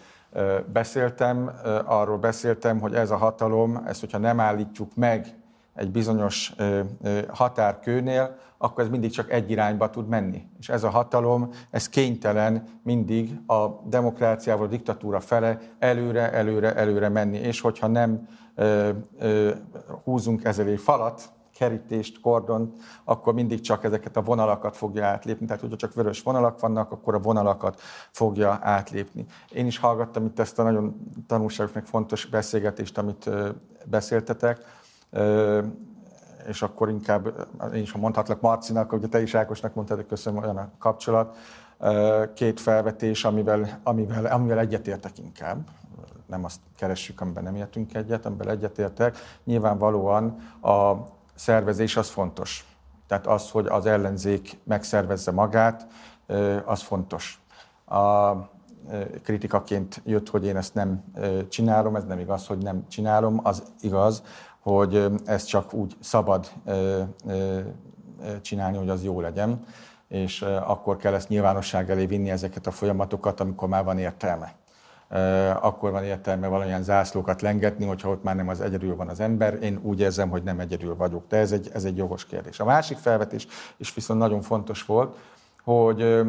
beszéltem. 0.73 1.51
Arról 1.85 2.17
beszéltem, 2.17 2.79
hogy 2.79 2.93
ez 2.93 3.11
a 3.11 3.17
hatalom, 3.17 3.83
ezt 3.87 3.99
hogyha 3.99 4.17
nem 4.17 4.39
állítjuk 4.39 4.95
meg 4.95 5.35
egy 5.75 5.91
bizonyos 5.91 6.55
határkőnél, 7.27 8.35
akkor 8.57 8.83
ez 8.83 8.89
mindig 8.89 9.11
csak 9.11 9.31
egy 9.31 9.51
irányba 9.51 9.89
tud 9.89 10.07
menni. 10.07 10.45
És 10.59 10.69
ez 10.69 10.83
a 10.83 10.89
hatalom, 10.89 11.49
ez 11.71 11.89
kénytelen 11.89 12.63
mindig 12.83 13.39
a 13.47 13.67
demokráciával, 13.85 14.65
a 14.65 14.69
diktatúra 14.69 15.19
fele 15.19 15.59
előre, 15.79 16.31
előre, 16.31 16.75
előre 16.75 17.09
menni. 17.09 17.37
És 17.37 17.61
hogyha 17.61 17.87
nem 17.87 18.27
ö, 18.57 18.89
ö, 19.19 19.51
húzunk 20.03 20.43
ezzel 20.43 20.67
egy 20.67 20.79
falat, 20.79 21.29
kerítést, 21.57 22.21
kordont, 22.21 22.75
akkor 23.03 23.33
mindig 23.33 23.61
csak 23.61 23.83
ezeket 23.83 24.17
a 24.17 24.21
vonalakat 24.21 24.77
fogja 24.77 25.05
átlépni. 25.05 25.45
Tehát, 25.45 25.61
hogyha 25.61 25.75
csak 25.75 25.93
vörös 25.93 26.21
vonalak 26.21 26.59
vannak, 26.59 26.91
akkor 26.91 27.15
a 27.15 27.19
vonalakat 27.19 27.81
fogja 28.11 28.59
átlépni. 28.61 29.25
Én 29.51 29.65
is 29.65 29.77
hallgattam 29.77 30.25
itt 30.25 30.39
ezt 30.39 30.59
a 30.59 30.63
nagyon 30.63 31.11
tanulságos, 31.27 31.73
meg 31.73 31.85
fontos 31.85 32.25
beszélgetést, 32.25 32.97
amit 32.97 33.29
beszéltetek 33.85 34.65
és 36.47 36.61
akkor 36.61 36.89
inkább 36.89 37.47
én 37.73 37.81
is 37.81 37.91
mondhatlak 37.91 38.41
Marcinak, 38.41 38.89
hogy 38.89 39.09
te 39.09 39.21
is 39.21 39.35
Ákosnak 39.35 39.73
mondtad, 39.73 40.05
köszönöm 40.05 40.43
olyan 40.43 40.57
a 40.57 40.69
kapcsolat. 40.79 41.37
Két 42.33 42.59
felvetés, 42.59 43.25
amivel, 43.25 43.79
amivel, 43.83 44.25
amivel 44.25 44.59
egyetértek 44.59 45.17
inkább. 45.17 45.67
Nem 46.27 46.43
azt 46.43 46.59
keressük, 46.75 47.21
amiben 47.21 47.43
nem 47.43 47.55
értünk 47.55 47.93
egyet, 47.93 48.25
amivel 48.25 48.49
egyetértek. 48.49 49.17
Nyilvánvalóan 49.43 50.37
a 50.61 50.93
szervezés 51.35 51.97
az 51.97 52.09
fontos. 52.09 52.65
Tehát 53.07 53.27
az, 53.27 53.49
hogy 53.49 53.65
az 53.65 53.85
ellenzék 53.85 54.57
megszervezze 54.63 55.31
magát, 55.31 55.87
az 56.65 56.81
fontos. 56.81 57.41
A 57.85 58.31
kritikaként 59.23 60.01
jött, 60.05 60.29
hogy 60.29 60.45
én 60.45 60.57
ezt 60.57 60.73
nem 60.73 61.03
csinálom, 61.49 61.95
ez 61.95 62.05
nem 62.05 62.19
igaz, 62.19 62.47
hogy 62.47 62.57
nem 62.57 62.87
csinálom, 62.87 63.39
az 63.43 63.63
igaz, 63.79 64.23
hogy 64.59 65.05
ezt 65.25 65.47
csak 65.47 65.73
úgy 65.73 65.97
szabad 65.99 66.51
csinálni, 68.41 68.77
hogy 68.77 68.89
az 68.89 69.03
jó 69.03 69.21
legyen, 69.21 69.65
és 70.07 70.41
akkor 70.41 70.97
kell 70.97 71.13
ezt 71.13 71.29
nyilvánosság 71.29 71.89
elé 71.89 72.05
vinni 72.05 72.29
ezeket 72.29 72.67
a 72.67 72.71
folyamatokat, 72.71 73.39
amikor 73.39 73.67
már 73.67 73.83
van 73.83 73.97
értelme. 73.97 74.53
Akkor 75.61 75.91
van 75.91 76.03
értelme 76.03 76.47
valamilyen 76.47 76.83
zászlókat 76.83 77.41
lengetni, 77.41 77.85
hogyha 77.85 78.09
ott 78.09 78.23
már 78.23 78.35
nem 78.35 78.47
az 78.47 78.61
egyedül 78.61 78.95
van 78.95 79.07
az 79.07 79.19
ember. 79.19 79.57
Én 79.61 79.79
úgy 79.83 79.99
érzem, 79.99 80.29
hogy 80.29 80.43
nem 80.43 80.59
egyedül 80.59 80.95
vagyok, 80.95 81.23
de 81.27 81.37
ez 81.37 81.51
egy, 81.51 81.69
ez 81.73 81.83
egy 81.83 81.97
jogos 81.97 82.25
kérdés. 82.25 82.59
A 82.59 82.65
másik 82.65 82.97
felvetés, 82.97 83.47
és 83.77 83.93
viszont 83.93 84.19
nagyon 84.19 84.41
fontos 84.41 84.85
volt, 84.85 85.17
hogy 85.63 86.25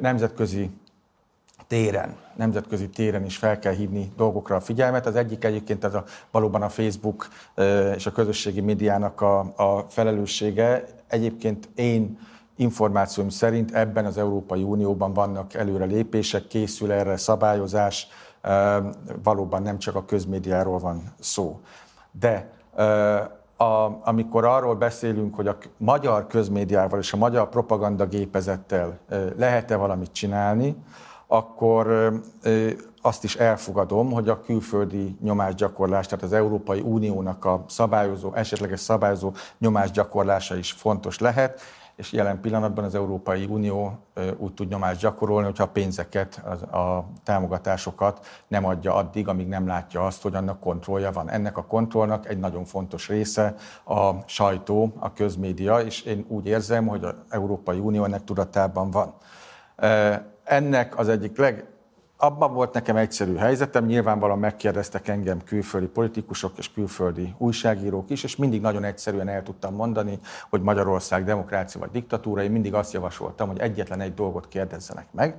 nemzetközi 0.00 0.70
téren, 1.66 2.16
nemzetközi 2.36 2.88
téren 2.88 3.24
is 3.24 3.36
fel 3.36 3.58
kell 3.58 3.72
hívni 3.72 4.12
dolgokra 4.16 4.56
a 4.56 4.60
figyelmet. 4.60 5.06
Az 5.06 5.16
egyik 5.16 5.44
egyébként 5.44 5.84
ez 5.84 5.94
a, 5.94 6.04
valóban 6.30 6.62
a 6.62 6.68
Facebook 6.68 7.28
és 7.94 8.06
a 8.06 8.12
közösségi 8.12 8.60
médiának 8.60 9.20
a, 9.20 9.38
a 9.40 9.86
felelőssége. 9.88 10.84
Egyébként 11.08 11.68
én 11.74 12.18
információim 12.60 13.28
szerint 13.28 13.74
ebben 13.74 14.04
az 14.04 14.18
Európai 14.18 14.62
Unióban 14.62 15.12
vannak 15.12 15.54
előre 15.54 15.84
lépések, 15.84 16.46
készül 16.46 16.92
erre 16.92 17.16
szabályozás, 17.16 18.08
valóban 19.22 19.62
nem 19.62 19.78
csak 19.78 19.94
a 19.94 20.04
közmédiáról 20.04 20.78
van 20.78 21.02
szó. 21.18 21.60
De 22.20 22.50
a, 23.56 24.00
amikor 24.02 24.44
arról 24.44 24.74
beszélünk, 24.74 25.34
hogy 25.34 25.46
a 25.46 25.56
magyar 25.76 26.26
közmédiával 26.26 26.98
és 26.98 27.12
a 27.12 27.16
magyar 27.16 27.48
propagandagépezettel 27.48 28.98
lehet-e 29.36 29.76
valamit 29.76 30.12
csinálni, 30.12 30.76
akkor 31.26 32.12
azt 33.02 33.24
is 33.24 33.36
elfogadom, 33.36 34.12
hogy 34.12 34.28
a 34.28 34.40
külföldi 34.40 35.16
nyomásgyakorlás, 35.22 36.06
tehát 36.06 36.24
az 36.24 36.32
Európai 36.32 36.80
Uniónak 36.80 37.44
a 37.44 37.64
szabályozó, 37.68 38.34
esetleges 38.34 38.80
szabályozó 38.80 39.32
nyomásgyakorlása 39.58 40.56
is 40.56 40.72
fontos 40.72 41.18
lehet, 41.18 41.60
és 42.00 42.12
jelen 42.12 42.40
pillanatban 42.40 42.84
az 42.84 42.94
Európai 42.94 43.44
Unió 43.44 43.98
úgy 44.36 44.54
tud 44.54 44.68
nyomást 44.68 45.00
gyakorolni, 45.00 45.46
hogyha 45.46 45.64
a 45.64 45.68
pénzeket, 45.68 46.34
a 46.72 47.04
támogatásokat 47.24 48.26
nem 48.48 48.64
adja 48.64 48.94
addig, 48.94 49.28
amíg 49.28 49.48
nem 49.48 49.66
látja 49.66 50.06
azt, 50.06 50.22
hogy 50.22 50.34
annak 50.34 50.60
kontrollja 50.60 51.12
van. 51.12 51.30
Ennek 51.30 51.56
a 51.56 51.64
kontrollnak 51.64 52.28
egy 52.28 52.38
nagyon 52.38 52.64
fontos 52.64 53.08
része 53.08 53.54
a 53.84 54.10
sajtó, 54.26 54.92
a 54.98 55.12
közmédia, 55.12 55.78
és 55.78 56.02
én 56.02 56.24
úgy 56.28 56.46
érzem, 56.46 56.86
hogy 56.86 57.04
az 57.04 57.14
Európai 57.28 57.78
Unió 57.78 58.04
ennek 58.04 58.24
tudatában 58.24 58.90
van 58.90 59.14
ennek 60.44 60.98
az 60.98 61.08
egyik 61.08 61.38
leg, 61.38 61.66
abban 62.22 62.52
volt 62.52 62.72
nekem 62.74 62.96
egyszerű 62.96 63.34
helyzetem, 63.34 63.84
nyilvánvalóan 63.84 64.38
megkérdeztek 64.38 65.08
engem 65.08 65.42
külföldi 65.44 65.86
politikusok 65.86 66.58
és 66.58 66.72
külföldi 66.72 67.34
újságírók 67.38 68.10
is, 68.10 68.24
és 68.24 68.36
mindig 68.36 68.60
nagyon 68.60 68.84
egyszerűen 68.84 69.28
el 69.28 69.42
tudtam 69.42 69.74
mondani, 69.74 70.18
hogy 70.50 70.62
Magyarország 70.62 71.24
demokrácia 71.24 71.80
vagy 71.80 71.90
diktatúra. 71.90 72.42
Én 72.42 72.50
mindig 72.50 72.74
azt 72.74 72.92
javasoltam, 72.92 73.48
hogy 73.48 73.58
egyetlen 73.58 74.00
egy 74.00 74.14
dolgot 74.14 74.48
kérdezzenek 74.48 75.06
meg, 75.12 75.36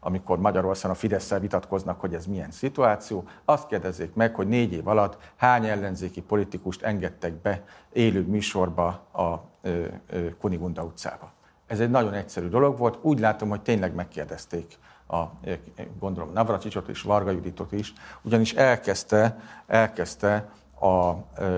amikor 0.00 0.38
Magyarországon 0.38 0.96
a 0.96 0.98
fidesz 0.98 1.34
vitatkoznak, 1.38 2.00
hogy 2.00 2.14
ez 2.14 2.26
milyen 2.26 2.50
szituáció, 2.50 3.24
azt 3.44 3.66
kérdezzék 3.66 4.14
meg, 4.14 4.34
hogy 4.34 4.48
négy 4.48 4.72
év 4.72 4.88
alatt 4.88 5.18
hány 5.36 5.66
ellenzéki 5.66 6.22
politikust 6.22 6.82
engedtek 6.82 7.34
be 7.34 7.64
élő 7.92 8.22
műsorba 8.26 8.86
a 9.12 9.48
Kunigunda 10.40 10.82
utcába. 10.82 11.32
Ez 11.66 11.80
egy 11.80 11.90
nagyon 11.90 12.14
egyszerű 12.14 12.48
dolog 12.48 12.78
volt. 12.78 12.98
Úgy 13.02 13.18
látom, 13.18 13.48
hogy 13.48 13.60
tényleg 13.60 13.94
megkérdezték 13.94 14.78
a, 15.10 15.32
gondolom, 15.98 16.32
Navracsicsot 16.32 16.88
és 16.88 17.02
Varga 17.02 17.30
Juditot 17.30 17.72
is, 17.72 17.92
ugyanis 18.22 18.52
elkezdte, 18.52 19.36
elkezdte 19.66 20.48
a 20.80 21.14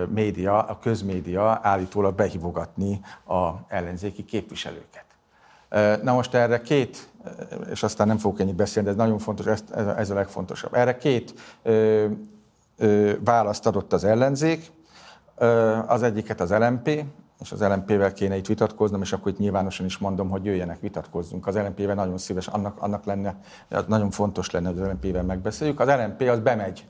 média, 0.08 0.62
a 0.62 0.78
közmédia 0.78 1.60
állítólag 1.62 2.14
behívogatni 2.14 3.00
a 3.26 3.50
ellenzéki 3.68 4.24
képviselőket. 4.24 5.04
Na 6.02 6.12
most 6.12 6.34
erre 6.34 6.60
két, 6.60 7.08
és 7.70 7.82
aztán 7.82 8.06
nem 8.06 8.18
fogok 8.18 8.40
ennyit 8.40 8.54
beszélni, 8.54 8.88
de 8.88 8.94
ez 8.94 9.00
nagyon 9.00 9.18
fontos, 9.18 9.46
ez, 9.46 9.64
ez 9.96 10.10
a 10.10 10.14
legfontosabb. 10.14 10.74
Erre 10.74 10.96
két 10.96 11.34
ö, 11.62 12.06
ö, 12.76 13.12
választ 13.24 13.66
adott 13.66 13.92
az 13.92 14.04
ellenzék, 14.04 14.70
az 15.86 16.02
egyiket 16.02 16.40
az 16.40 16.50
LMP, 16.50 17.04
és 17.42 17.52
az 17.52 17.60
LMP-vel 17.60 18.12
kéne 18.12 18.36
itt 18.36 18.46
vitatkoznom, 18.46 19.02
és 19.02 19.12
akkor 19.12 19.32
itt 19.32 19.38
nyilvánosan 19.38 19.86
is 19.86 19.98
mondom, 19.98 20.28
hogy 20.28 20.44
jöjjenek, 20.44 20.80
vitatkozzunk. 20.80 21.46
Az 21.46 21.56
LMP-vel 21.56 21.94
nagyon 21.94 22.18
szíves, 22.18 22.46
annak, 22.46 22.82
annak 22.82 23.04
lenne, 23.04 23.36
nagyon 23.86 24.10
fontos 24.10 24.50
lenne, 24.50 24.68
hogy 24.68 24.78
az 24.78 24.86
LMP-vel 24.86 25.22
megbeszéljük. 25.22 25.80
Az 25.80 25.88
LMP 25.88 26.20
az 26.20 26.38
bemegy, 26.38 26.84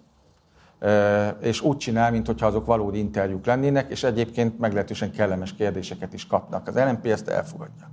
és 1.41 1.61
úgy 1.61 1.77
csinál, 1.77 2.11
mintha 2.11 2.47
azok 2.47 2.67
valódi 2.67 2.99
interjúk 2.99 3.47
lennének, 3.47 3.91
és 3.91 4.03
egyébként 4.05 4.59
meglehetősen 4.59 5.11
kellemes 5.11 5.55
kérdéseket 5.55 6.13
is 6.13 6.27
kapnak. 6.27 6.69
Az 6.69 6.75
LMP 6.75 7.07
ezt 7.07 7.29
elfogadja. 7.29 7.91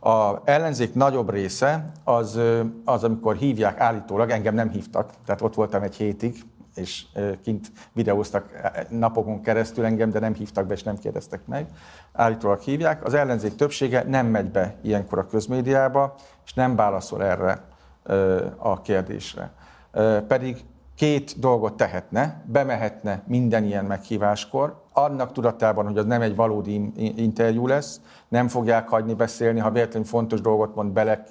A 0.00 0.40
ellenzék 0.44 0.94
nagyobb 0.94 1.30
része 1.30 1.92
az, 2.04 2.40
az, 2.84 3.04
amikor 3.04 3.36
hívják 3.36 3.80
állítólag, 3.80 4.30
engem 4.30 4.54
nem 4.54 4.70
hívtak, 4.70 5.12
tehát 5.24 5.40
ott 5.40 5.54
voltam 5.54 5.82
egy 5.82 5.96
hétig, 5.96 6.42
és 6.74 7.04
kint 7.42 7.72
videóztak 7.92 8.50
napokon 8.88 9.42
keresztül 9.42 9.84
engem, 9.84 10.10
de 10.10 10.18
nem 10.18 10.34
hívtak 10.34 10.66
be 10.66 10.74
és 10.74 10.82
nem 10.82 10.98
kérdeztek 10.98 11.46
meg. 11.46 11.66
Állítólag 12.12 12.60
hívják. 12.60 13.04
Az 13.04 13.14
ellenzék 13.14 13.54
többsége 13.54 14.04
nem 14.08 14.26
megy 14.26 14.50
be 14.50 14.74
ilyenkor 14.82 15.18
a 15.18 15.26
közmédiába, 15.26 16.14
és 16.44 16.54
nem 16.54 16.76
válaszol 16.76 17.24
erre 17.24 17.64
a 18.56 18.80
kérdésre. 18.80 19.52
Pedig 20.28 20.64
két 20.94 21.38
dolgot 21.38 21.76
tehetne, 21.76 22.44
bemehetne 22.46 23.22
minden 23.26 23.64
ilyen 23.64 23.84
meghíváskor, 23.84 24.82
annak 24.92 25.32
tudatában, 25.32 25.86
hogy 25.86 25.98
az 25.98 26.04
nem 26.04 26.22
egy 26.22 26.36
valódi 26.36 26.92
interjú 27.16 27.66
lesz, 27.66 28.00
nem 28.30 28.48
fogják 28.48 28.88
hagyni 28.88 29.14
beszélni, 29.14 29.60
ha 29.60 29.70
véletlenül 29.70 30.08
fontos 30.08 30.40
dolgot 30.40 30.74
mond, 30.74 30.92
bele 30.92 31.24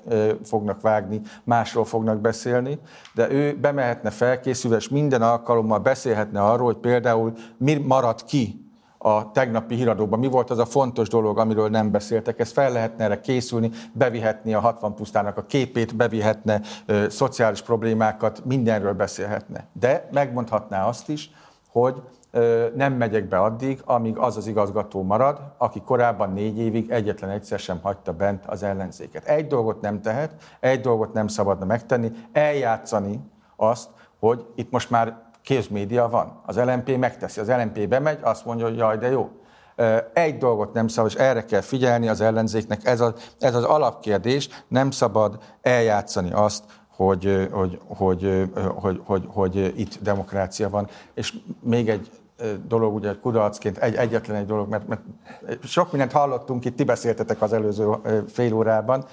fognak 0.43 0.81
vágni, 0.81 1.21
másról 1.43 1.85
fognak 1.85 2.19
beszélni, 2.21 2.80
de 3.13 3.31
ő 3.31 3.57
bemehetne 3.61 4.09
felkészülve, 4.09 4.77
és 4.77 4.89
minden 4.89 5.21
alkalommal 5.21 5.80
beszélhetne 5.80 6.41
arról, 6.41 6.65
hogy 6.65 6.77
például 6.77 7.34
mi 7.57 7.73
marad 7.73 8.23
ki 8.23 8.69
a 8.97 9.31
tegnapi 9.31 9.76
híradóban? 9.76 10.19
Mi 10.19 10.27
volt 10.27 10.49
az 10.49 10.57
a 10.57 10.65
fontos 10.65 11.07
dolog, 11.07 11.39
amiről 11.39 11.69
nem 11.69 11.91
beszéltek? 11.91 12.39
Ez 12.39 12.51
fel 12.51 12.71
lehetne 12.71 13.03
erre 13.03 13.19
készülni, 13.19 13.71
bevihetni 13.93 14.53
a 14.53 14.59
60 14.59 14.95
pusztának 14.95 15.38
a 15.38 15.45
képét, 15.45 15.95
bevihetne 15.95 16.61
ö, 16.85 17.09
szociális 17.09 17.61
problémákat, 17.61 18.45
mindenről 18.45 18.93
beszélhetne. 18.93 19.67
De 19.80 20.07
megmondhatná 20.11 20.88
azt 20.88 21.09
is, 21.09 21.31
hogy 21.71 22.01
nem 22.76 22.93
megyek 22.93 23.27
be 23.27 23.39
addig, 23.39 23.81
amíg 23.85 24.18
az 24.18 24.38
az 24.38 24.47
igazgató 24.47 25.03
marad, 25.03 25.41
aki 25.57 25.81
korábban 25.81 26.34
négy 26.34 26.57
évig 26.57 26.89
egyetlen 26.89 27.30
egyszer 27.30 27.60
sem 27.60 27.80
hagyta 27.81 28.14
bent 28.14 28.45
az 28.45 28.64
ellenzéket. 28.64 29.26
Egy 29.26 29.47
dolgot 29.47 29.81
nem 29.81 30.01
tehet, 30.01 30.34
egy 30.60 30.81
dolgot 30.81 31.14
nem 31.14 31.27
szabadna 31.27 31.65
megtenni, 31.65 32.11
eljátszani 32.31 33.19
azt, 33.56 33.89
hogy 34.19 34.45
itt 34.56 34.72
most 34.72 34.89
már 34.89 35.18
kézmédia 35.41 36.10
van. 36.10 36.41
Az 36.45 36.57
LMP 36.57 36.97
megteszi, 36.97 37.39
az 37.39 37.49
LMP 37.49 37.88
bemegy, 37.88 38.19
azt 38.22 38.45
mondja, 38.45 38.65
hogy 38.65 38.77
jaj, 38.77 38.97
de 38.97 39.10
jó. 39.10 39.30
Egy 40.14 40.38
dolgot 40.38 40.73
nem 40.73 40.88
szabad, 40.88 41.11
és 41.11 41.18
erre 41.18 41.45
kell 41.45 41.61
figyelni 41.61 42.07
az 42.07 42.22
ellenzéknek, 42.22 42.85
ez 42.85 43.01
az, 43.01 43.14
ez 43.39 43.56
az 43.56 43.64
alapkérdés, 43.64 44.49
nem 44.68 44.91
szabad 44.91 45.38
eljátszani 45.61 46.31
azt, 46.31 46.64
hogy, 46.95 47.47
hogy, 47.51 47.80
hogy, 47.88 48.49
hogy, 48.76 49.01
hogy, 49.06 49.23
hogy 49.27 49.73
itt 49.80 49.97
demokrácia 50.01 50.69
van. 50.69 50.88
És 51.14 51.34
még 51.61 51.89
egy 51.89 52.10
dolog, 52.68 52.94
ugye 52.94 53.16
kudarcként 53.22 53.78
egy, 53.78 53.95
egyetlen 53.95 54.38
egy 54.38 54.45
dolog, 54.45 54.70
mert, 54.70 54.88
mert 54.88 55.02
sok 55.64 55.91
mindent 55.91 56.11
hallottunk, 56.11 56.66
itt 56.66 56.76
ti 56.76 56.84
beszéltetek 56.84 57.41
az 57.41 57.53
előző 57.53 57.90
fél 58.28 58.53
órában, 58.53 59.06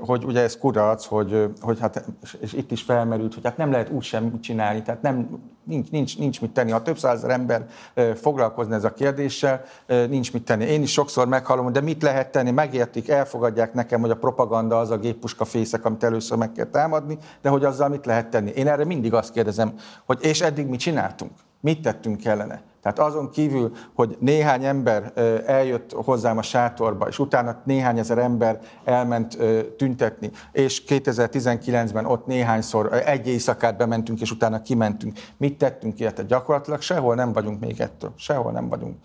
hogy 0.00 0.24
ugye 0.24 0.40
ez 0.40 0.58
kudarc, 0.58 1.04
hogy, 1.04 1.50
hogy 1.60 1.80
hát, 1.80 2.04
és 2.40 2.52
itt 2.52 2.70
is 2.70 2.82
felmerült, 2.82 3.34
hogy 3.34 3.44
hát 3.44 3.56
nem 3.56 3.70
lehet 3.70 3.90
úgy 3.90 4.02
sem 4.02 4.40
csinálni, 4.40 4.82
tehát 4.82 5.02
nem, 5.02 5.28
nincs, 5.64 5.90
nincs, 5.90 6.18
nincs 6.18 6.40
mit 6.40 6.50
tenni. 6.50 6.70
Ha 6.70 6.82
több 6.82 6.98
százezer 6.98 7.30
ember 7.30 7.66
foglalkozna 8.14 8.74
ez 8.74 8.84
a 8.84 8.92
kérdéssel, 8.92 9.62
nincs 9.86 10.32
mit 10.32 10.44
tenni. 10.44 10.64
Én 10.64 10.82
is 10.82 10.92
sokszor 10.92 11.26
meghallom, 11.26 11.72
de 11.72 11.80
mit 11.80 12.02
lehet 12.02 12.32
tenni, 12.32 12.50
megértik, 12.50 13.08
elfogadják 13.08 13.72
nekem, 13.72 14.00
hogy 14.00 14.10
a 14.10 14.16
propaganda 14.16 14.78
az 14.78 14.90
a 14.90 14.98
géppuska 14.98 15.44
fészek, 15.44 15.84
amit 15.84 16.04
először 16.04 16.38
meg 16.38 16.52
kell 16.52 16.66
támadni, 16.66 17.18
de 17.42 17.48
hogy 17.48 17.64
azzal 17.64 17.88
mit 17.88 18.06
lehet 18.06 18.28
tenni. 18.28 18.50
Én 18.50 18.68
erre 18.68 18.84
mindig 18.84 19.14
azt 19.14 19.32
kérdezem, 19.32 19.74
hogy 20.04 20.18
és 20.20 20.40
eddig 20.40 20.66
mit 20.66 20.80
csináltunk? 20.80 21.32
Mit 21.66 21.82
tettünk 21.82 22.24
ellene? 22.24 22.62
Tehát 22.82 22.98
azon 22.98 23.30
kívül, 23.30 23.72
hogy 23.94 24.16
néhány 24.20 24.64
ember 24.64 25.12
eljött 25.46 25.92
hozzám 25.92 26.38
a 26.38 26.42
sátorba, 26.42 27.08
és 27.08 27.18
utána 27.18 27.60
néhány 27.64 27.98
ezer 27.98 28.18
ember 28.18 28.60
elment 28.84 29.38
tüntetni, 29.76 30.30
és 30.52 30.82
2019-ben 30.88 32.04
ott 32.04 32.26
néhányszor 32.26 32.92
egy 32.92 33.28
éjszakát 33.28 33.76
bementünk, 33.76 34.20
és 34.20 34.30
utána 34.30 34.62
kimentünk. 34.62 35.18
Mit 35.36 35.58
tettünk 35.58 36.00
ilyet? 36.00 36.26
Gyakorlatilag 36.26 36.80
sehol 36.80 37.14
nem 37.14 37.32
vagyunk 37.32 37.60
még 37.60 37.80
ettől. 37.80 38.12
Sehol 38.16 38.52
nem 38.52 38.68
vagyunk. 38.68 38.96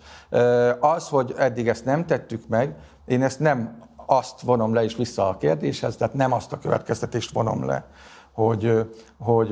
Az, 0.80 1.08
hogy 1.08 1.34
eddig 1.38 1.68
ezt 1.68 1.84
nem 1.84 2.06
tettük 2.06 2.48
meg, 2.48 2.74
én 3.06 3.22
ezt 3.22 3.40
nem 3.40 3.78
azt 4.06 4.40
vonom 4.40 4.74
le 4.74 4.82
és 4.84 4.96
vissza 4.96 5.28
a 5.28 5.36
kérdéshez, 5.36 5.96
tehát 5.96 6.14
nem 6.14 6.32
azt 6.32 6.52
a 6.52 6.58
következtetést 6.58 7.32
vonom 7.32 7.66
le, 7.66 7.86
hogy, 8.32 8.90
hogy 9.18 9.50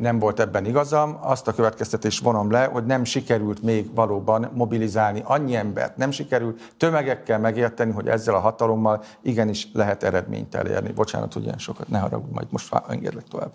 nem 0.00 0.18
volt 0.18 0.40
ebben 0.40 0.64
igazam. 0.64 1.18
Azt 1.20 1.48
a 1.48 1.52
következtetést 1.52 2.22
vonom 2.22 2.50
le, 2.50 2.64
hogy 2.64 2.84
nem 2.84 3.04
sikerült 3.04 3.62
még 3.62 3.94
valóban 3.94 4.50
mobilizálni 4.52 5.22
annyi 5.24 5.54
embert, 5.54 5.96
nem 5.96 6.10
sikerült 6.10 6.72
tömegekkel 6.76 7.38
megérteni, 7.38 7.92
hogy 7.92 8.08
ezzel 8.08 8.34
a 8.34 8.40
hatalommal 8.40 9.02
igenis 9.22 9.68
lehet 9.72 10.02
eredményt 10.02 10.54
elérni. 10.54 10.92
Bocsánat, 10.92 11.32
hogy 11.32 11.44
ilyen 11.44 11.58
sokat, 11.58 11.88
ne 11.88 11.98
haragudj, 11.98 12.32
majd 12.32 12.46
most 12.50 12.74
engedlek 12.88 13.24
tovább. 13.24 13.52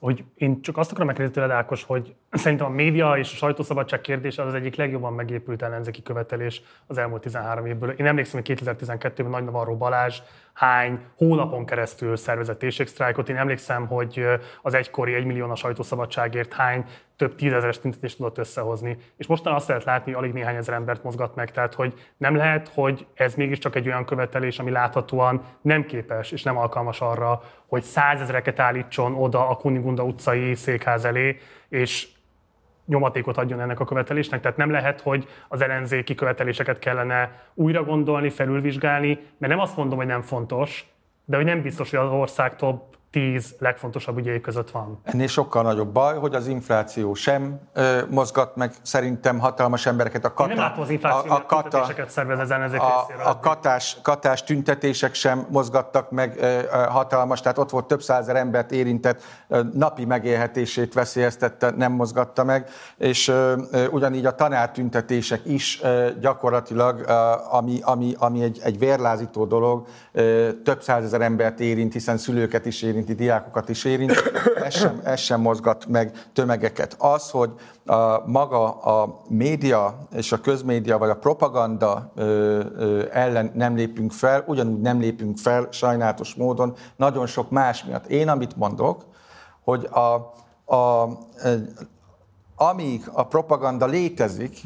Hogy 0.00 0.24
én 0.34 0.62
csak 0.62 0.76
azt 0.76 0.90
akarom 0.90 1.06
megkérdezni 1.06 1.40
tőled, 1.40 1.56
Ákos, 1.56 1.84
hogy 1.84 2.14
szerintem 2.30 2.66
a 2.66 2.70
média 2.70 3.12
és 3.18 3.32
a 3.32 3.36
sajtószabadság 3.36 4.00
kérdése 4.00 4.42
az, 4.42 4.48
az 4.48 4.54
egyik 4.54 4.76
legjobban 4.76 5.12
megépült 5.12 5.62
ellenzéki 5.62 6.02
követelés 6.02 6.62
az 6.86 6.98
elmúlt 6.98 7.22
13 7.22 7.66
évből. 7.66 7.90
Én 7.90 8.06
emlékszem, 8.06 8.42
hogy 8.44 8.60
2012-ben 8.64 9.30
Nagy 9.30 9.44
Navarro 9.44 9.76
Balázs 9.76 10.20
hány 10.60 11.00
hónapon 11.16 11.66
keresztül 11.66 12.16
szervezett 12.16 12.62
éjségsztrájkot. 12.62 13.28
Én 13.28 13.36
emlékszem, 13.36 13.86
hogy 13.86 14.26
az 14.62 14.74
egykori 14.74 15.14
egymillió 15.14 15.50
a 15.50 15.54
sajtószabadságért 15.54 16.52
hány 16.52 16.84
több 17.16 17.34
tízezeres 17.34 17.78
tüntetést 17.78 18.16
tudott 18.16 18.38
összehozni. 18.38 18.96
És 19.16 19.26
mostan 19.26 19.54
azt 19.54 19.68
lehet 19.68 19.84
látni, 19.84 20.12
alig 20.12 20.32
néhány 20.32 20.56
ezer 20.56 20.74
embert 20.74 21.02
mozgat 21.02 21.34
meg. 21.34 21.50
Tehát, 21.50 21.74
hogy 21.74 21.94
nem 22.16 22.36
lehet, 22.36 22.68
hogy 22.74 23.06
ez 23.14 23.34
mégiscsak 23.34 23.76
egy 23.76 23.86
olyan 23.86 24.04
követelés, 24.04 24.58
ami 24.58 24.70
láthatóan 24.70 25.42
nem 25.60 25.84
képes 25.86 26.32
és 26.32 26.42
nem 26.42 26.56
alkalmas 26.56 27.00
arra, 27.00 27.42
hogy 27.66 27.82
százezreket 27.82 28.58
állítson 28.58 29.14
oda 29.14 29.48
a 29.48 29.56
Kunigunda 29.56 30.04
utcai 30.04 30.54
székház 30.54 31.04
elé, 31.04 31.38
és 31.68 32.08
nyomatékot 32.90 33.36
adjon 33.36 33.60
ennek 33.60 33.80
a 33.80 33.84
követelésnek. 33.84 34.40
Tehát 34.40 34.56
nem 34.56 34.70
lehet, 34.70 35.00
hogy 35.00 35.28
az 35.48 35.62
ellenzéki 35.62 36.14
követeléseket 36.14 36.78
kellene 36.78 37.42
újra 37.54 37.84
gondolni, 37.84 38.28
felülvizsgálni, 38.28 39.18
mert 39.38 39.52
nem 39.52 39.62
azt 39.62 39.76
mondom, 39.76 39.98
hogy 39.98 40.06
nem 40.06 40.22
fontos, 40.22 40.86
de 41.24 41.36
hogy 41.36 41.44
nem 41.44 41.62
biztos, 41.62 41.90
hogy 41.90 41.98
az 41.98 42.10
ország 42.10 42.56
top 42.56 42.96
tíz 43.10 43.54
legfontosabb 43.58 44.18
ügyei 44.18 44.40
között 44.40 44.70
van. 44.70 45.00
Ennél 45.02 45.26
sokkal 45.26 45.62
nagyobb 45.62 45.92
baj, 45.92 46.18
hogy 46.18 46.34
az 46.34 46.46
infláció 46.46 47.14
sem 47.14 47.60
ö, 47.72 48.00
mozgat 48.10 48.56
meg 48.56 48.72
szerintem 48.82 49.38
hatalmas 49.38 49.86
embereket. 49.86 50.24
A 50.24 50.32
kata, 50.32 50.50
Én 50.50 50.56
nem 50.56 50.64
látom 50.64 50.82
az 50.82 50.90
infláció, 50.90 51.30
a, 51.30 51.34
a 51.34 51.44
kata, 51.46 51.86
szervez 52.08 52.38
az 52.38 52.50
ellenzék 52.50 52.80
a, 52.80 53.06
a 53.24 53.38
katás, 53.38 53.96
katás 54.02 54.44
tüntetések 54.44 55.14
sem 55.14 55.46
mozgattak 55.50 56.10
meg 56.10 56.36
ö, 56.40 56.60
hatalmas, 56.88 57.40
tehát 57.40 57.58
ott 57.58 57.70
volt 57.70 57.86
több 57.86 58.02
százer 58.02 58.36
embert 58.36 58.72
érintett, 58.72 59.22
ö, 59.48 59.60
napi 59.72 60.04
megélhetését 60.04 60.94
veszélyeztette, 60.94 61.70
nem 61.70 61.92
mozgatta 61.92 62.44
meg, 62.44 62.68
és 62.96 63.28
ö, 63.28 63.62
ö, 63.70 63.86
ugyanígy 63.86 64.26
a 64.26 64.34
tanártüntetések 64.34 65.40
is 65.44 65.80
ö, 65.82 66.08
gyakorlatilag, 66.20 67.04
ö, 67.06 67.12
ami, 67.50 67.78
ami, 67.82 68.14
ami 68.18 68.42
egy, 68.42 68.60
egy 68.62 68.78
vérlázító 68.78 69.44
dolog, 69.44 69.86
ö, 70.12 70.48
több 70.64 70.82
százezer 70.82 71.20
embert 71.20 71.60
érint, 71.60 71.92
hiszen 71.92 72.16
szülőket 72.16 72.66
is 72.66 72.82
érint, 72.82 72.99
érinti, 73.00 73.22
diákokat 73.22 73.68
is 73.68 73.84
érint, 73.84 74.12
ez 74.64 74.74
sem, 74.74 75.00
ez 75.04 75.20
sem 75.20 75.40
mozgat 75.40 75.86
meg 75.86 76.28
tömegeket. 76.32 76.96
Az, 76.98 77.30
hogy 77.30 77.50
a, 77.84 78.26
maga 78.26 78.70
a 78.70 79.22
média 79.28 79.98
és 80.12 80.32
a 80.32 80.40
közmédia 80.40 80.98
vagy 80.98 81.10
a 81.10 81.16
propaganda 81.16 82.12
ö, 82.14 82.60
ö, 82.76 83.04
ellen 83.12 83.50
nem 83.54 83.76
lépünk 83.76 84.12
fel, 84.12 84.44
ugyanúgy 84.46 84.80
nem 84.80 85.00
lépünk 85.00 85.38
fel 85.38 85.68
sajnálatos 85.70 86.34
módon 86.34 86.74
nagyon 86.96 87.26
sok 87.26 87.50
más 87.50 87.84
miatt. 87.84 88.06
Én 88.06 88.28
amit 88.28 88.56
mondok, 88.56 89.04
hogy 89.64 89.88
a, 89.90 90.32
a, 90.76 91.08
amíg 92.56 93.02
a 93.12 93.26
propaganda 93.26 93.86
létezik, 93.86 94.60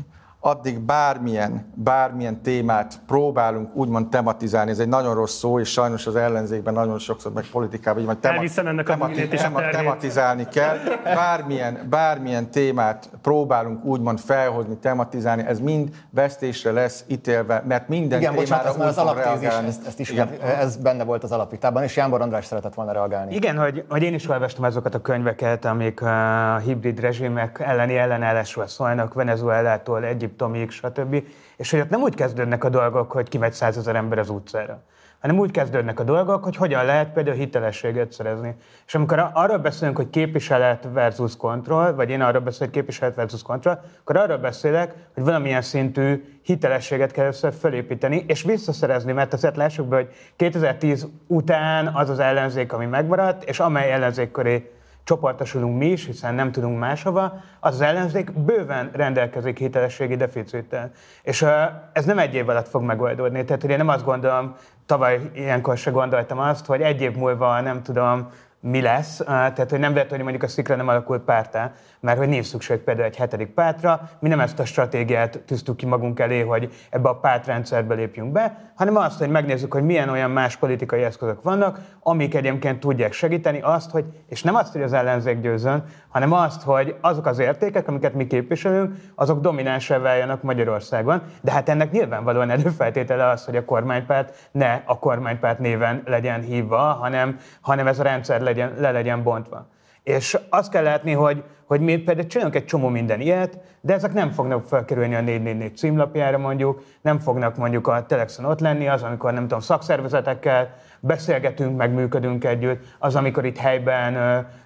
addig 0.46 0.78
bármilyen, 0.78 1.72
bármilyen 1.74 2.42
témát 2.42 3.00
próbálunk 3.06 3.74
úgymond 3.74 4.08
tematizálni. 4.08 4.70
Ez 4.70 4.78
egy 4.78 4.88
nagyon 4.88 5.14
rossz 5.14 5.36
szó, 5.36 5.60
és 5.60 5.68
sajnos 5.68 6.06
az 6.06 6.16
ellenzékben 6.16 6.74
nagyon 6.74 6.98
sokszor, 6.98 7.32
meg 7.32 7.44
politikában, 7.44 8.00
így 8.00 8.06
majd 8.06 8.18
tema, 8.18 8.68
ennek 8.68 8.86
temati, 8.86 9.22
a 9.22 9.28
tema, 9.28 9.68
tematizálni 9.68 10.46
kell. 10.48 10.76
Bármilyen, 11.04 11.86
bármilyen 11.90 12.50
témát 12.50 13.10
próbálunk 13.22 13.84
úgymond 13.84 14.18
felhozni, 14.18 14.76
tematizálni, 14.76 15.42
ez 15.46 15.60
mind 15.60 15.88
vesztésre 16.10 16.72
lesz 16.72 17.04
ítélve, 17.06 17.62
mert 17.66 17.88
minden 17.88 18.18
Igen, 18.18 18.34
témára 18.34 18.62
bocsánat, 18.62 18.80
ez 18.80 18.86
az 18.86 18.98
alaptézis, 18.98 19.48
ezt, 19.48 19.86
ezt 19.86 20.00
is 20.00 20.10
Igen. 20.10 20.28
ez 20.58 20.76
benne 20.76 21.04
volt 21.04 21.22
az 21.22 21.32
alapítában, 21.32 21.82
és 21.82 21.96
Jánbor 21.96 22.20
András 22.20 22.44
szeretett 22.44 22.74
volna 22.74 22.92
reagálni. 22.92 23.34
Igen, 23.34 23.56
hogy, 23.56 23.84
hogy 23.88 24.02
én 24.02 24.14
is 24.14 24.28
olvastam 24.28 24.64
azokat 24.64 24.94
a 24.94 25.00
könyveket, 25.00 25.64
amik 25.64 26.02
a 26.02 26.56
hibrid 26.64 27.00
rezsimek 27.00 27.60
elleni 27.60 27.96
ellenállásról 27.96 28.66
szólnak, 28.66 29.14
Venezuelától, 29.14 30.04
Egyiptomtól, 30.04 30.32
Egyiptomig, 30.34 30.70
stb. 30.70 31.22
És 31.56 31.70
hogy 31.70 31.80
ott 31.80 31.88
nem 31.88 32.00
úgy 32.00 32.14
kezdődnek 32.14 32.64
a 32.64 32.68
dolgok, 32.68 33.12
hogy 33.12 33.28
kimegy 33.28 33.52
százezer 33.52 33.96
ember 33.96 34.18
az 34.18 34.30
utcára, 34.30 34.82
hanem 35.20 35.38
úgy 35.38 35.50
kezdődnek 35.50 36.00
a 36.00 36.02
dolgok, 36.02 36.44
hogy 36.44 36.56
hogyan 36.56 36.84
lehet 36.84 37.12
például 37.12 37.36
hitelességet 37.36 38.12
szerezni. 38.12 38.54
És 38.86 38.94
amikor 38.94 39.30
arról 39.32 39.58
beszélünk, 39.58 39.96
hogy 39.96 40.10
képviselet 40.10 40.88
versus 40.92 41.36
kontroll, 41.36 41.92
vagy 41.92 42.10
én 42.10 42.20
arról 42.20 42.40
beszélek, 42.40 42.68
hogy 42.68 42.82
képviselet 42.82 43.14
versus 43.14 43.42
kontroll, 43.42 43.80
akkor 44.00 44.16
arról 44.16 44.36
beszélek, 44.36 44.94
hogy 45.14 45.24
valamilyen 45.24 45.62
szintű 45.62 46.38
hitelességet 46.42 47.12
kell 47.12 47.26
össze 47.26 47.50
felépíteni, 47.50 48.24
és 48.28 48.42
visszaszerezni, 48.42 49.12
mert 49.12 49.32
azért 49.32 49.56
lássuk 49.56 49.88
be, 49.88 49.96
hogy 49.96 50.08
2010 50.36 51.06
után 51.26 51.86
az 51.86 52.10
az 52.10 52.18
ellenzék, 52.18 52.72
ami 52.72 52.86
megmaradt, 52.86 53.44
és 53.44 53.60
amely 53.60 53.92
ellenzék 53.92 54.30
köré 54.30 54.73
csoportosulunk 55.04 55.78
mi 55.78 55.86
is, 55.86 56.06
hiszen 56.06 56.34
nem 56.34 56.52
tudunk 56.52 56.78
máshova, 56.78 57.40
az 57.60 57.74
az 57.74 57.80
ellenzék 57.80 58.32
bőven 58.32 58.90
rendelkezik 58.92 59.58
hitelességi 59.58 60.16
deficittel. 60.16 60.90
És 61.22 61.46
ez 61.92 62.04
nem 62.04 62.18
egy 62.18 62.34
év 62.34 62.48
alatt 62.48 62.68
fog 62.68 62.82
megoldódni. 62.82 63.44
Tehát 63.44 63.60
hogy 63.62 63.70
én 63.70 63.76
nem 63.76 63.88
azt 63.88 64.04
gondolom, 64.04 64.54
tavaly 64.86 65.20
ilyenkor 65.34 65.76
se 65.76 65.90
gondoltam 65.90 66.38
azt, 66.38 66.66
hogy 66.66 66.80
egy 66.80 67.00
év 67.00 67.16
múlva, 67.16 67.60
nem 67.60 67.82
tudom, 67.82 68.28
mi 68.64 68.80
lesz, 68.80 69.16
tehát 69.26 69.70
hogy 69.70 69.78
nem 69.78 69.94
lehet, 69.94 70.10
hogy 70.10 70.20
mondjuk 70.20 70.42
a 70.42 70.48
szikra 70.48 70.76
nem 70.76 70.88
alakult 70.88 71.22
pártá, 71.22 71.72
mert 72.00 72.18
hogy 72.18 72.28
nincs 72.28 72.46
szükség 72.46 72.78
például 72.78 73.06
egy 73.06 73.16
hetedik 73.16 73.48
pártra, 73.48 74.00
mi 74.20 74.28
nem 74.28 74.40
ezt 74.40 74.58
a 74.58 74.64
stratégiát 74.64 75.38
tűztük 75.46 75.76
ki 75.76 75.86
magunk 75.86 76.20
elé, 76.20 76.40
hogy 76.40 76.72
ebbe 76.90 77.08
a 77.08 77.16
pártrendszerbe 77.16 77.94
lépjünk 77.94 78.32
be, 78.32 78.72
hanem 78.74 78.96
azt, 78.96 79.18
hogy 79.18 79.28
megnézzük, 79.28 79.72
hogy 79.72 79.82
milyen 79.82 80.08
olyan 80.08 80.30
más 80.30 80.56
politikai 80.56 81.02
eszközök 81.02 81.42
vannak, 81.42 81.80
amik 82.00 82.34
egyébként 82.34 82.80
tudják 82.80 83.12
segíteni 83.12 83.60
azt, 83.60 83.90
hogy, 83.90 84.04
és 84.28 84.42
nem 84.42 84.54
azt, 84.54 84.72
hogy 84.72 84.82
az 84.82 84.92
ellenzék 84.92 85.40
győzön, 85.40 85.84
hanem 86.08 86.32
azt, 86.32 86.62
hogy 86.62 86.96
azok 87.00 87.26
az 87.26 87.38
értékek, 87.38 87.88
amiket 87.88 88.14
mi 88.14 88.26
képviselünk, 88.26 88.94
azok 89.14 89.40
dominánsá 89.40 89.98
váljanak 89.98 90.42
Magyarországon. 90.42 91.22
De 91.40 91.52
hát 91.52 91.68
ennek 91.68 91.90
nyilvánvalóan 91.90 92.50
előfeltétele 92.50 93.26
az, 93.26 93.44
hogy 93.44 93.56
a 93.56 93.64
kormánypárt 93.64 94.48
ne 94.52 94.82
a 94.84 94.98
kormánypárt 94.98 95.58
néven 95.58 96.02
legyen 96.04 96.40
hívva, 96.40 96.78
hanem, 96.78 97.38
hanem 97.60 97.86
ez 97.86 97.98
a 97.98 98.02
rendszer 98.02 98.40
legyen, 98.40 98.52
le 98.56 98.90
legyen 98.90 99.22
bontva. 99.22 99.66
És 100.02 100.38
azt 100.48 100.70
kell 100.70 100.82
látni, 100.82 101.12
hogy, 101.12 101.42
hogy 101.66 101.80
mi 101.80 101.96
például 101.96 102.26
csinálunk 102.26 102.56
egy 102.56 102.64
csomó 102.64 102.88
minden 102.88 103.20
ilyet, 103.20 103.58
de 103.80 103.94
ezek 103.94 104.12
nem 104.12 104.30
fognak 104.30 104.68
felkerülni 104.68 105.14
a 105.14 105.20
444 105.20 105.76
címlapjára 105.76 106.38
mondjuk, 106.38 106.82
nem 107.02 107.18
fognak 107.18 107.56
mondjuk 107.56 107.86
a 107.86 108.06
Telexon 108.06 108.44
ott 108.44 108.60
lenni, 108.60 108.88
az, 108.88 109.02
amikor 109.02 109.32
nem 109.32 109.42
tudom, 109.42 109.60
szakszervezetekkel 109.60 110.74
beszélgetünk, 111.00 111.76
meg 111.76 111.92
működünk 111.92 112.44
együtt, 112.44 112.84
az, 112.98 113.16
amikor 113.16 113.44
itt 113.44 113.58
helyben, 113.58 114.12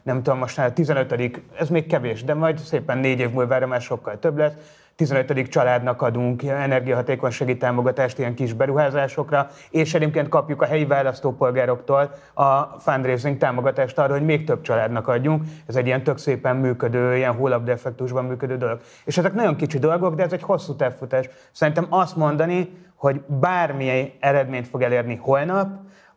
nem 0.03 0.23
tudom, 0.23 0.39
most 0.39 0.73
15 0.73 1.43
ez 1.59 1.69
még 1.69 1.87
kevés, 1.87 2.25
de 2.25 2.35
majd 2.35 2.59
szépen 2.59 2.99
négy 2.99 3.21
év 3.21 3.31
múlva 3.31 3.67
már 3.67 3.81
sokkal 3.81 4.19
több 4.19 4.39
lesz, 4.39 4.53
15. 4.99 5.49
családnak 5.49 6.03
adunk 6.03 6.43
energiahatékonysági 6.43 7.57
támogatást 7.57 8.19
ilyen 8.19 8.35
kis 8.35 8.53
beruházásokra, 8.53 9.49
és 9.71 9.95
egyébként 9.95 10.29
kapjuk 10.29 10.63
a 10.63 10.65
helyi 10.65 10.87
választópolgároktól 10.87 12.11
a 12.35 12.63
fundraising 12.63 13.37
támogatást 13.37 13.99
arra, 13.99 14.13
hogy 14.13 14.25
még 14.25 14.45
több 14.45 14.61
családnak 14.61 15.09
adjunk. 15.09 15.43
Ez 15.67 15.77
egy 15.77 15.87
ilyen 15.87 16.03
tök 16.03 16.19
szépen 16.19 16.57
működő, 16.57 17.17
ilyen 17.17 17.63
effektusban 17.67 18.25
működő 18.25 18.57
dolog. 18.57 18.81
És 19.05 19.19
ezek 19.19 19.35
nagyon 19.35 19.57
kicsi 19.57 19.79
dolgok, 19.79 20.15
de 20.15 20.23
ez 20.23 20.33
egy 20.33 20.43
hosszú 20.43 20.77
távfutás. 20.77 21.29
Szerintem 21.53 21.87
azt 21.89 22.17
mondani, 22.17 22.69
hogy 22.95 23.21
bármilyen 23.27 24.11
eredményt 24.21 24.69
fog 24.69 24.83
elérni 24.83 25.19
holnap, 25.23 25.69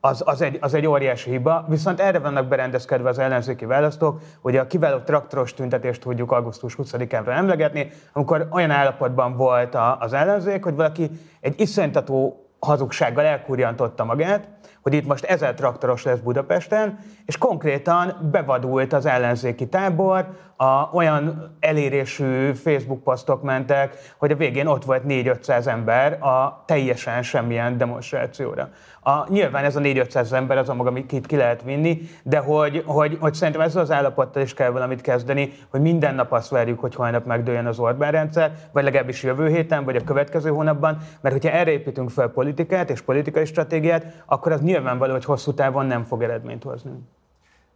az, 0.04 0.24
az, 0.26 0.42
egy, 0.42 0.58
az 0.62 0.74
egy 0.74 0.86
óriási 0.86 1.30
hiba, 1.30 1.66
viszont 1.68 2.00
erre 2.00 2.20
vannak 2.20 2.48
berendezkedve 2.48 3.10
az 3.10 3.20
ellenzéki 3.20 3.66
választók, 3.66 4.22
hogy 4.42 4.58
a 4.58 4.68
kiváló 4.68 4.98
traktoros 4.98 5.54
tüntetést 5.54 6.02
tudjuk 6.02 6.32
augusztus 6.32 6.76
20-án 6.78 7.28
emlegetni, 7.28 7.92
amikor 8.14 8.48
olyan 8.52 8.72
állapotban 8.72 9.36
volt 9.36 9.78
az 10.00 10.14
ellenzék, 10.14 10.64
hogy 10.64 10.76
valaki 10.76 11.10
egy 11.40 11.60
iszonytató 11.60 12.46
hazugsággal 12.60 13.26
elkurjantotta 13.26 14.04
magát, 14.04 14.48
hogy 14.82 14.94
itt 14.94 15.08
most 15.08 15.24
ezer 15.24 15.54
traktoros 15.54 16.04
lesz 16.04 16.20
Budapesten, 16.20 17.00
és 17.26 17.38
konkrétan 17.38 18.30
bevadult 18.32 18.94
az 18.94 19.06
ellenzéki 19.06 19.68
tábor, 19.68 20.28
a, 20.62 20.90
olyan 20.94 21.56
elérésű 21.60 22.52
Facebook 22.52 23.04
posztok 23.04 23.42
mentek, 23.44 23.98
hogy 24.18 24.32
a 24.32 24.36
végén 24.36 24.68
ott 24.68 24.86
volt 24.86 25.04
4-500 25.08 25.66
ember 25.66 26.24
a 26.24 26.64
teljesen 26.66 27.24
semmilyen 27.24 27.78
demonstrációra. 27.78 28.70
A, 29.02 29.32
nyilván 29.32 29.64
ez 29.64 29.76
a 29.76 29.80
4-500 29.80 30.32
ember 30.32 30.58
az 30.58 30.70
a 30.70 30.74
maga, 30.74 30.90
amit 30.90 31.26
ki 31.26 31.36
lehet 31.36 31.64
vinni, 31.64 32.02
de 32.24 32.38
hogy, 32.38 32.84
hogy, 32.86 33.18
hogy 33.20 33.34
szerintem 33.34 33.62
ezzel 33.64 33.82
az 33.82 33.92
állapottal 33.92 34.42
is 34.42 34.54
kell 34.54 34.70
valamit 34.70 35.02
kezdeni, 35.02 35.54
hogy 35.70 35.82
minden 35.82 36.16
nap 36.16 36.32
azt 36.32 36.50
várjuk, 36.50 36.80
hogy 36.80 36.96
holnap 36.96 37.26
megdőljön 37.26 37.66
az 37.66 37.80
Orbán 37.80 38.12
rendszer, 38.12 38.52
vagy 38.72 38.84
legalábbis 38.84 39.24
jövő 39.24 39.48
héten, 39.48 39.84
vagy 39.84 39.96
a 39.96 40.04
következő 40.04 40.50
hónapban, 40.50 40.98
mert 41.22 41.36
hogyha 41.36 41.58
erre 41.58 41.72
építünk 41.72 42.10
fel 42.10 42.28
politikát 42.28 42.90
és 42.90 43.02
politikai 43.02 43.46
stratégiát, 43.46 44.24
akkor 44.26 44.52
az 44.52 44.62
nyilvánvaló, 44.62 45.12
hogy 45.12 45.26
hosszú 45.26 45.54
távon 45.54 45.86
nem 45.86 46.04
fog 46.04 46.24
eredményt 46.24 46.64
hozni. 46.64 46.92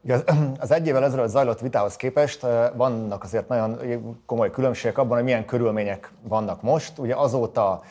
Az 0.59 0.71
egy 0.71 0.87
évvel 0.87 1.03
ezelőtt 1.03 1.27
zajlott 1.27 1.59
vitához 1.59 1.95
képest 1.95 2.45
vannak 2.75 3.23
azért 3.23 3.47
nagyon 3.47 3.79
komoly 4.25 4.51
különbségek 4.51 4.97
abban, 4.97 5.15
hogy 5.15 5.23
milyen 5.23 5.45
körülmények 5.45 6.11
vannak 6.21 6.61
most. 6.61 6.97
Ugye 6.97 7.15
azóta 7.15 7.81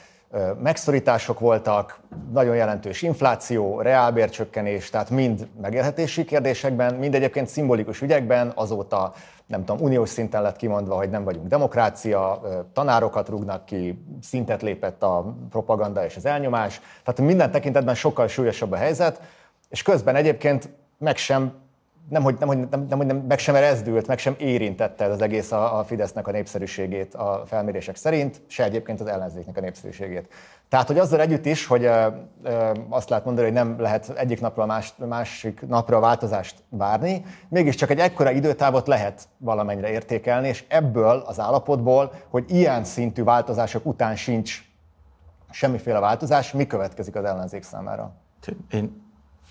megszorítások 0.63 1.39
voltak, 1.41 2.01
nagyon 2.33 2.57
jelentős 2.57 3.03
infláció, 3.03 3.81
reálbércsökkenés, 3.81 4.91
tehát 4.91 5.11
mind 5.11 5.49
megélhetési 5.61 6.25
kérdésekben, 6.25 6.95
mind 6.95 7.15
egyébként 7.15 7.49
szimbolikus 7.49 8.01
ügyekben, 8.01 8.53
azóta 8.55 9.13
nem 9.47 9.65
tudom, 9.65 9.83
uniós 9.83 10.09
szinten 10.09 10.43
lett 10.43 10.57
kimondva, 10.57 10.97
hogy 10.97 11.11
nem 11.11 11.25
vagyunk 11.25 11.47
demokrácia, 11.47 12.41
tanárokat 12.73 13.29
rúgnak 13.29 13.65
ki, 13.65 14.05
szintet 14.23 14.63
lépett 14.63 15.03
a 15.03 15.35
propaganda 15.51 16.05
és 16.05 16.17
az 16.17 16.27
elnyomás, 16.27 16.81
tehát 17.05 17.21
minden 17.21 17.51
tekintetben 17.51 17.95
sokkal 17.95 18.29
súlyosabb 18.29 18.73
a 18.73 18.77
helyzet, 18.77 19.21
és 19.69 19.83
közben 19.83 20.17
egyébként 20.17 20.69
meg 20.99 21.17
sem 21.17 21.53
nem, 22.09 22.23
hogy, 22.23 22.37
nem, 22.39 22.49
hogy, 22.49 22.69
nem, 22.71 22.87
nem, 22.89 22.99
nem, 22.99 23.17
meg 23.17 23.39
sem 23.39 23.55
erezdült, 23.55 24.07
meg 24.07 24.19
sem 24.19 24.35
érintette 24.39 25.05
az 25.05 25.23
egész 25.23 25.53
a, 25.53 25.79
a 25.79 25.85
Fidesznek 25.85 26.29
a 26.29 26.31
népszerűségét 26.31 27.15
a 27.15 27.43
felmérések 27.47 27.97
szerint, 27.97 28.41
se 28.47 28.65
egyébként 28.65 29.01
az 29.01 29.07
ellenzéknek 29.07 29.57
a 29.57 29.61
népszerűségét. 29.61 30.29
Tehát, 30.69 30.87
hogy 30.87 30.99
azzal 30.99 31.21
együtt 31.21 31.47
is, 31.47 31.67
hogy 31.67 31.85
ö, 31.85 32.07
ö, 32.43 32.73
azt 32.89 33.09
lehet 33.09 33.25
mondani, 33.25 33.47
hogy 33.47 33.57
nem 33.57 33.81
lehet 33.81 34.09
egyik 34.09 34.41
napra 34.41 34.67
más, 34.67 34.95
másik 34.97 35.67
napra 35.67 36.01
változást 36.01 36.63
várni, 36.69 37.25
mégiscsak 37.49 37.91
egy 37.91 37.99
ekkora 37.99 38.31
időtávot 38.31 38.87
lehet 38.87 39.29
valamennyire 39.39 39.91
értékelni, 39.91 40.49
és 40.49 40.65
ebből 40.69 41.23
az 41.27 41.41
állapotból, 41.41 42.13
hogy 42.29 42.45
ilyen 42.51 42.85
szintű 42.85 43.23
változások 43.23 43.87
után 43.87 44.17
sincs 44.17 44.63
semmiféle 45.51 45.99
változás, 45.99 46.53
mi 46.53 46.67
következik 46.67 47.17
az 47.17 47.25
ellenzék 47.25 47.63
számára? 47.63 48.13
Én 48.71 49.04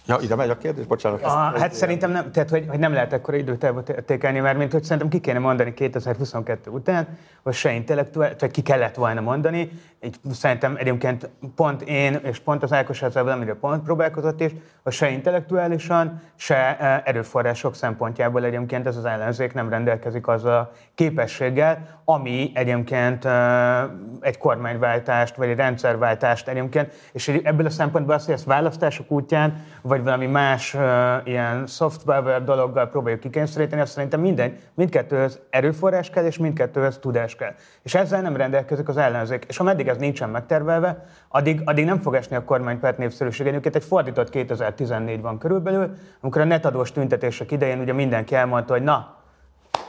Ja, 0.06 0.18
ide 0.22 0.36
megy 0.36 0.50
a 0.50 0.58
kérdés? 0.58 0.86
Bocsánat. 0.86 1.24
A, 1.24 1.30
hát 1.30 1.56
ilyen. 1.56 1.70
szerintem 1.70 2.12
nem, 2.12 2.32
tehát, 2.32 2.50
hogy, 2.50 2.66
hogy 2.70 2.80
nem 2.80 2.94
lehet 2.94 3.14
ekkora 3.14 3.38
időtávot 3.38 3.90
értékelni, 3.90 4.40
mert 4.40 4.58
mint 4.58 4.72
hogy 4.72 4.84
szerintem 4.84 5.10
ki 5.10 5.20
kéne 5.20 5.40
mondani 5.40 5.74
2022 5.74 6.70
után, 6.70 7.08
hogy 7.44 7.54
se 7.54 7.72
intellektuális, 7.72 8.36
vagy 8.40 8.52
ki 8.52 8.62
kellett 8.62 8.96
volna 8.96 9.22
mondani. 9.22 9.72
Így 10.02 10.16
szerintem 10.32 10.76
egyébként 10.78 11.30
pont 11.56 11.82
én, 11.82 12.20
és 12.24 12.40
pont 12.40 12.64
az 12.64 12.74
Ákos 12.74 13.02
ezzel 13.02 13.28
amiről 13.28 13.60
pont 13.60 13.84
próbálkozott 13.84 14.42
is, 14.42 14.52
hogy 14.84 14.94
se 14.94 15.10
intellektuálisan, 15.10 16.22
se 16.36 16.78
e, 16.78 17.02
erőforrások 17.06 17.76
szempontjából 17.76 18.46
egyébként 18.46 18.88
ez 18.88 18.98
az 18.98 19.06
ellenzék 19.06 19.54
nem 19.54 19.70
rendelkezik 19.70 20.28
azzal 20.28 20.58
a 20.58 20.72
képességgel, 20.96 22.02
ami 22.06 22.52
egyébként 22.54 23.26
e, 23.26 23.90
egy 24.20 24.38
kormányváltást, 24.38 25.36
vagy 25.36 25.50
egy 25.50 25.58
rendszerváltást 25.58 26.48
egyébként, 26.48 26.94
és 27.12 27.28
ebből 27.28 27.66
a 27.66 27.70
szempontból 27.70 28.16
az, 28.16 28.26
hogy 28.26 28.34
ezt 28.34 28.46
választások 28.46 29.12
útján, 29.12 29.66
vagy 29.94 30.04
valami 30.04 30.26
más 30.26 30.74
uh, 30.74 30.82
ilyen 31.24 31.68
soft 31.68 32.04
power 32.04 32.44
dologgal 32.44 32.90
próbáljuk 32.90 33.20
kikényszeríteni, 33.20 33.82
azt 33.82 33.92
szerintem 33.92 34.20
minden, 34.20 34.58
mindkettőhöz 34.74 35.40
erőforrás 35.50 36.10
kell, 36.10 36.26
és 36.26 36.38
mindkettőhöz 36.38 36.98
tudás 36.98 37.36
kell. 37.36 37.54
És 37.84 37.96
ezzel 37.96 38.22
nem 38.22 38.36
rendelkezik 38.36 38.88
az 38.88 38.98
ellenzék. 38.98 39.46
És 39.48 39.60
ameddig 39.60 39.88
ez 39.88 39.98
nincsen 39.98 40.30
megtervelve, 40.30 41.06
addig, 41.28 41.62
addig 41.66 41.86
nem 41.86 42.00
fog 42.00 42.16
esni 42.16 42.36
a 42.36 42.44
kormánypárt 42.44 42.98
népszerűség. 42.98 43.48
Egyébként 43.48 43.76
egy 43.76 43.84
fordított 43.84 44.30
2014 44.30 45.22
van 45.22 45.38
körülbelül, 45.38 45.94
amikor 46.22 46.42
a 46.42 46.46
netadós 46.46 46.92
tüntetések 46.92 47.52
idején 47.52 47.80
ugye 47.80 47.94
mindenki 47.94 48.36
elmondta, 48.36 48.74
hogy 48.74 48.84
na, 48.84 49.16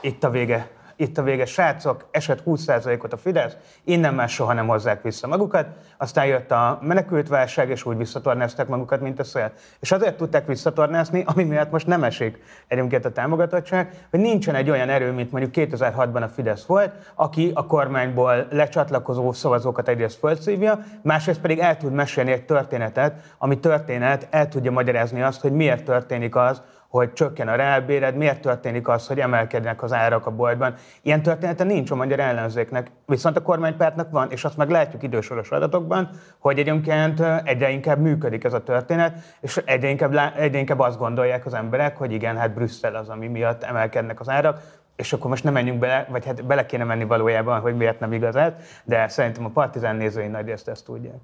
itt 0.01 0.25
a 0.25 0.31
vége, 0.31 0.71
itt 0.97 1.19
a 1.19 1.23
vége, 1.23 1.45
srácok, 1.45 2.05
esett 2.11 2.43
20%-ot 2.47 3.13
a 3.13 3.17
Fidesz, 3.17 3.57
innen 3.85 4.15
már 4.15 4.29
soha 4.29 4.53
nem 4.53 4.67
hozzák 4.67 5.03
vissza 5.03 5.27
magukat, 5.27 5.67
aztán 5.99 6.27
jött 6.27 6.51
a 6.51 6.79
menekültválság, 6.83 7.71
és 7.71 7.85
úgy 7.85 7.97
visszatornázták 7.97 8.69
magukat, 8.69 9.01
mint 9.01 9.21
a 9.21 9.25
szél. 9.25 9.53
És 9.81 9.93
azért 9.93 10.17
tudták 10.17 10.47
visszatornázni, 10.47 11.23
ami 11.27 11.45
miatt 11.45 11.71
most 11.71 11.87
nem 11.87 12.05
esik 12.05 12.43
egyébként 12.67 13.05
a 13.05 13.13
támogatottság, 13.13 14.07
hogy 14.11 14.21
nincsen 14.21 14.55
egy 14.55 14.71
olyan 14.71 14.89
erő, 14.89 15.13
mint 15.13 15.33
mondjuk 15.33 15.71
2006-ban 15.71 16.23
a 16.23 16.29
Fidesz 16.29 16.65
volt, 16.65 16.93
aki 17.15 17.51
a 17.55 17.67
kormányból 17.67 18.47
lecsatlakozó 18.51 19.33
szavazókat 19.33 19.89
egyrészt 19.89 20.19
fölszívja, 20.19 20.79
másrészt 21.03 21.41
pedig 21.41 21.59
el 21.59 21.77
tud 21.77 21.93
mesélni 21.93 22.33
egy 22.33 22.45
történetet, 22.45 23.35
ami 23.39 23.59
történet 23.59 24.27
el 24.31 24.49
tudja 24.49 24.71
magyarázni 24.71 25.23
azt, 25.23 25.41
hogy 25.41 25.53
miért 25.53 25.85
történik 25.85 26.37
az, 26.37 26.63
hogy 26.99 27.13
csökken 27.13 27.49
a 27.49 27.55
reálbéred, 27.55 28.17
miért 28.17 28.41
történik 28.41 28.89
az, 28.89 29.07
hogy 29.07 29.21
emelkednek 29.21 29.83
az 29.83 29.93
árak 29.93 30.27
a 30.27 30.31
boltban. 30.31 30.75
Ilyen 31.03 31.23
története 31.23 31.65
nincs 31.65 31.91
a 31.91 31.95
magyar 31.95 32.21
ellenzéknek, 32.21 32.91
viszont 33.07 33.37
a 33.37 33.43
kormánypártnak 33.43 34.11
van, 34.11 34.31
és 34.31 34.45
azt 34.45 34.57
meg 34.57 34.71
látjuk 34.71 35.03
idősoros 35.03 35.51
adatokban, 35.51 36.11
hogy 36.39 36.59
egyébként 36.59 37.23
egyre 37.45 37.71
inkább 37.71 37.99
működik 37.99 38.45
ez 38.45 38.53
a 38.53 38.63
történet, 38.63 39.19
és 39.41 39.63
egyre 39.65 39.89
inkább, 39.89 40.33
egyre 40.37 40.59
inkább 40.59 40.79
azt 40.79 40.99
gondolják 40.99 41.47
az 41.47 41.55
emberek, 41.55 41.97
hogy 41.97 42.13
igen, 42.13 42.37
hát 42.37 42.55
Brüsszel 42.55 42.95
az, 42.95 43.09
ami 43.09 43.29
miatt 43.29 43.63
emelkednek 43.63 44.21
az 44.21 44.29
árak, 44.29 44.61
és 44.97 45.13
akkor 45.13 45.31
most 45.31 45.45
nem 45.45 45.53
menjünk 45.53 45.79
bele, 45.79 46.07
vagy 46.11 46.27
hát 46.27 46.45
bele 46.45 46.67
kéne 46.67 46.85
menni 46.85 47.05
valójában, 47.05 47.61
hogy 47.61 47.77
miért 47.77 48.01
nem 48.01 48.13
igaz 48.13 48.37
ez, 48.37 48.53
de 48.85 49.09
szerintem 49.09 49.45
a 49.45 49.49
partizán 49.49 49.97
nézői 49.97 50.27
nagy 50.27 50.51
ezt, 50.51 50.69
ezt 50.69 50.85
tudják. 50.85 51.19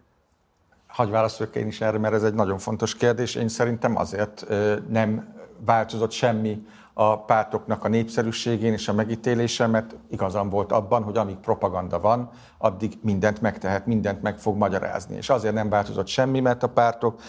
Hagy 0.90 1.10
válaszoljak 1.10 1.56
én 1.56 1.66
is 1.66 1.80
erre, 1.80 1.98
mert 1.98 2.14
ez 2.14 2.22
egy 2.22 2.34
nagyon 2.34 2.58
fontos 2.58 2.94
kérdés. 2.94 3.34
Én 3.34 3.48
szerintem 3.48 3.96
azért 3.96 4.46
nem 4.88 5.34
változott 5.64 6.10
semmi 6.10 6.66
a 6.92 7.24
pártoknak 7.24 7.84
a 7.84 7.88
népszerűségén 7.88 8.72
és 8.72 8.88
a 8.88 8.92
megítélésem, 8.92 9.70
mert 9.70 9.94
igazam 10.10 10.48
volt 10.48 10.72
abban, 10.72 11.02
hogy 11.02 11.16
amíg 11.16 11.36
propaganda 11.36 12.00
van, 12.00 12.30
addig 12.62 12.98
mindent 13.02 13.40
megtehet, 13.40 13.86
mindent 13.86 14.22
meg 14.22 14.38
fog 14.38 14.56
magyarázni. 14.56 15.16
És 15.16 15.30
azért 15.30 15.54
nem 15.54 15.68
változott 15.68 16.06
semmi, 16.06 16.40
mert 16.40 16.62
a 16.62 16.68
pártok 16.68 17.20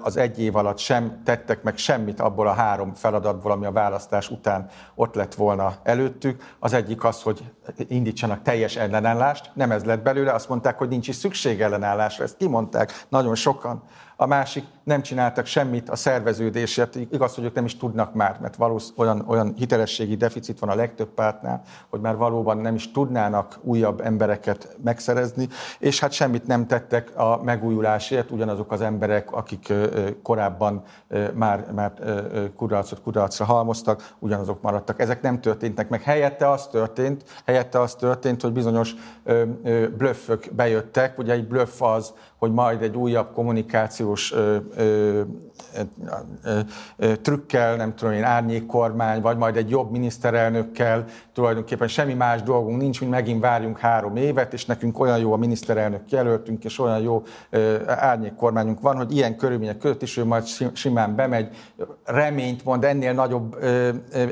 az 0.00 0.16
egy 0.16 0.40
év 0.40 0.56
alatt 0.56 0.78
sem 0.78 1.20
tettek 1.24 1.62
meg 1.62 1.76
semmit 1.76 2.20
abból 2.20 2.48
a 2.48 2.52
három 2.52 2.94
feladatból, 2.94 3.52
ami 3.52 3.66
a 3.66 3.72
választás 3.72 4.30
után 4.30 4.68
ott 4.94 5.14
lett 5.14 5.34
volna 5.34 5.74
előttük. 5.82 6.54
Az 6.58 6.72
egyik 6.72 7.04
az, 7.04 7.22
hogy 7.22 7.44
indítsanak 7.88 8.42
teljes 8.42 8.76
ellenállást, 8.76 9.50
nem 9.54 9.70
ez 9.70 9.84
lett 9.84 10.02
belőle, 10.02 10.32
azt 10.32 10.48
mondták, 10.48 10.78
hogy 10.78 10.88
nincs 10.88 11.08
is 11.08 11.14
szükség 11.14 11.60
ellenállásra, 11.60 12.24
ezt 12.24 12.36
kimondták 12.36 13.04
nagyon 13.08 13.34
sokan 13.34 13.82
a 14.16 14.26
másik 14.26 14.64
nem 14.84 15.02
csináltak 15.02 15.46
semmit 15.46 15.88
a 15.88 15.96
szerveződésért. 15.96 16.94
Igaz, 16.94 17.34
hogy 17.34 17.44
ők 17.44 17.54
nem 17.54 17.64
is 17.64 17.76
tudnak 17.76 18.14
már, 18.14 18.38
mert 18.40 18.56
valószínűleg 18.56 19.06
olyan, 19.06 19.28
olyan 19.28 19.54
hitelességi 19.56 20.16
deficit 20.16 20.58
van 20.58 20.68
a 20.68 20.74
legtöbb 20.74 21.08
pártnál, 21.08 21.62
hogy 21.90 22.00
már 22.00 22.16
valóban 22.16 22.58
nem 22.58 22.74
is 22.74 22.90
tudnának 22.90 23.58
újabb 23.62 24.00
embereket 24.00 24.65
megszerezni, 24.84 25.48
és 25.78 26.00
hát 26.00 26.12
semmit 26.12 26.46
nem 26.46 26.66
tettek 26.66 27.18
a 27.18 27.42
megújulásért, 27.42 28.30
ugyanazok 28.30 28.72
az 28.72 28.80
emberek, 28.80 29.32
akik 29.32 29.72
korábban 30.22 30.82
már, 31.34 31.66
már 31.74 31.92
kudarcot 32.56 33.02
kudarcra 33.02 33.44
halmoztak, 33.44 34.12
ugyanazok 34.18 34.62
maradtak. 34.62 35.00
Ezek 35.00 35.22
nem 35.22 35.40
történtek 35.40 35.88
meg. 35.88 36.02
Helyette 36.02 36.50
az 36.50 36.66
történt, 36.66 37.24
helyette 37.46 37.80
az 37.80 37.94
történt, 37.94 38.42
hogy 38.42 38.52
bizonyos 38.52 38.94
blöffök 39.96 40.48
bejöttek. 40.54 41.18
Ugye 41.18 41.32
egy 41.32 41.48
blöff 41.48 41.82
az, 41.82 42.12
hogy 42.38 42.52
majd 42.52 42.82
egy 42.82 42.96
újabb 42.96 43.32
kommunikációs 43.32 44.32
ö, 44.32 44.56
ö, 44.76 45.20
ö, 46.96 47.16
trükkel, 47.16 47.76
nem 47.76 47.94
tudom 47.94 48.14
én, 48.14 48.24
árnyékkormány, 48.24 49.20
vagy 49.20 49.36
majd 49.36 49.56
egy 49.56 49.70
jobb 49.70 49.90
miniszterelnökkel, 49.90 51.04
tulajdonképpen 51.32 51.88
semmi 51.88 52.14
más 52.14 52.42
dolgunk 52.42 52.80
nincs, 52.80 53.00
mint 53.00 53.12
megint 53.12 53.40
várjunk 53.40 53.78
három 53.78 54.16
évet, 54.16 54.52
és 54.56 54.66
nekünk 54.66 55.00
olyan 55.00 55.18
jó 55.18 55.32
a 55.32 55.36
miniszterelnök 55.36 56.10
jelöltünk, 56.10 56.64
és 56.64 56.78
olyan 56.78 57.00
jó 57.00 57.22
ö, 57.50 57.76
árnyékkormányunk 57.86 58.80
van, 58.80 58.96
hogy 58.96 59.16
ilyen 59.16 59.36
körülmények 59.36 59.78
között 59.78 60.02
is 60.02 60.16
ő 60.16 60.24
majd 60.24 60.46
simán 60.72 61.14
bemegy, 61.14 61.56
reményt 62.04 62.64
mond, 62.64 62.84
ennél 62.84 63.12
nagyobb, 63.12 63.56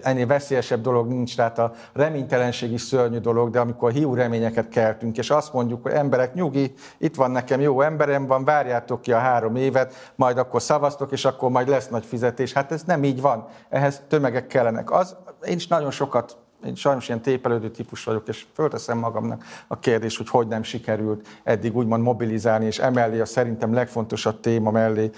ennél 0.03 0.27
veszélyesebb 0.27 0.81
dolog 0.81 1.09
nincs, 1.09 1.37
tehát 1.37 1.59
a 1.59 1.73
reménytelenség 1.93 2.73
is 2.73 2.81
szörnyű 2.81 3.19
dolog, 3.19 3.51
de 3.51 3.61
amikor 3.61 3.93
hiú 3.93 4.15
reményeket 4.15 4.69
keltünk, 4.69 5.19
és 5.19 5.31
azt 5.31 5.53
mondjuk, 5.53 5.83
hogy 5.83 5.93
emberek, 5.93 6.35
nyugi, 6.35 6.75
itt 6.99 7.15
van 7.15 7.31
nekem 7.31 7.61
jó 7.61 7.81
ember, 7.81 8.05
emberem 8.05 8.27
van, 8.27 8.45
várjátok 8.45 9.01
ki 9.01 9.13
a 9.13 9.19
három 9.19 9.57
évet, 9.57 10.13
majd 10.17 10.39
akkor 10.39 10.63
szavaztok, 10.63 11.13
és 11.13 11.25
akkor 11.25 11.51
majd 11.51 11.69
lesz 11.69 11.89
nagy 11.89 12.05
fizetés. 12.05 12.53
Hát 12.53 12.73
ez 12.73 12.83
nem 12.83 13.05
így 13.05 13.21
van. 13.21 13.47
Ehhez 13.69 14.03
tömegek 14.09 14.47
kellenek. 14.47 14.91
Az, 14.91 15.17
én 15.45 15.57
is 15.57 15.67
nagyon 15.67 15.91
sokat 15.91 16.37
én 16.67 16.75
sajnos 16.75 17.09
ilyen 17.09 17.21
tépelődő 17.21 17.71
típus 17.71 18.05
vagyok, 18.05 18.29
és 18.29 18.47
fölteszem 18.55 18.99
magamnak 18.99 19.45
a 19.67 19.79
kérdést, 19.79 20.17
hogy 20.17 20.29
hogy 20.29 20.47
nem 20.47 20.63
sikerült 20.63 21.27
eddig 21.43 21.77
úgymond 21.77 22.03
mobilizálni, 22.03 22.67
és 22.67 22.79
emellé 22.79 23.21
a 23.21 23.25
szerintem 23.25 23.75
legfontosabb 23.75 24.41
téma 24.41 24.71
mellé 24.71 25.11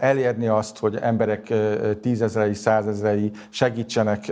elérni 0.00 0.48
azt, 0.48 0.78
hogy 0.78 0.96
emberek 0.96 1.52
tízezrei, 2.00 2.54
százezrei 2.54 3.30
segítsenek 3.48 4.28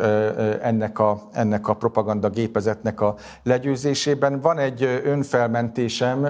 ennek, 0.63 0.99
a, 0.99 1.29
ennek 1.33 1.69
a 1.69 1.75
propaganda 1.75 2.29
gépezetnek 2.29 3.01
a 3.01 3.15
legyőzésében. 3.43 4.41
Van 4.41 4.59
egy 4.59 5.03
önfelmentésem, 5.05 6.29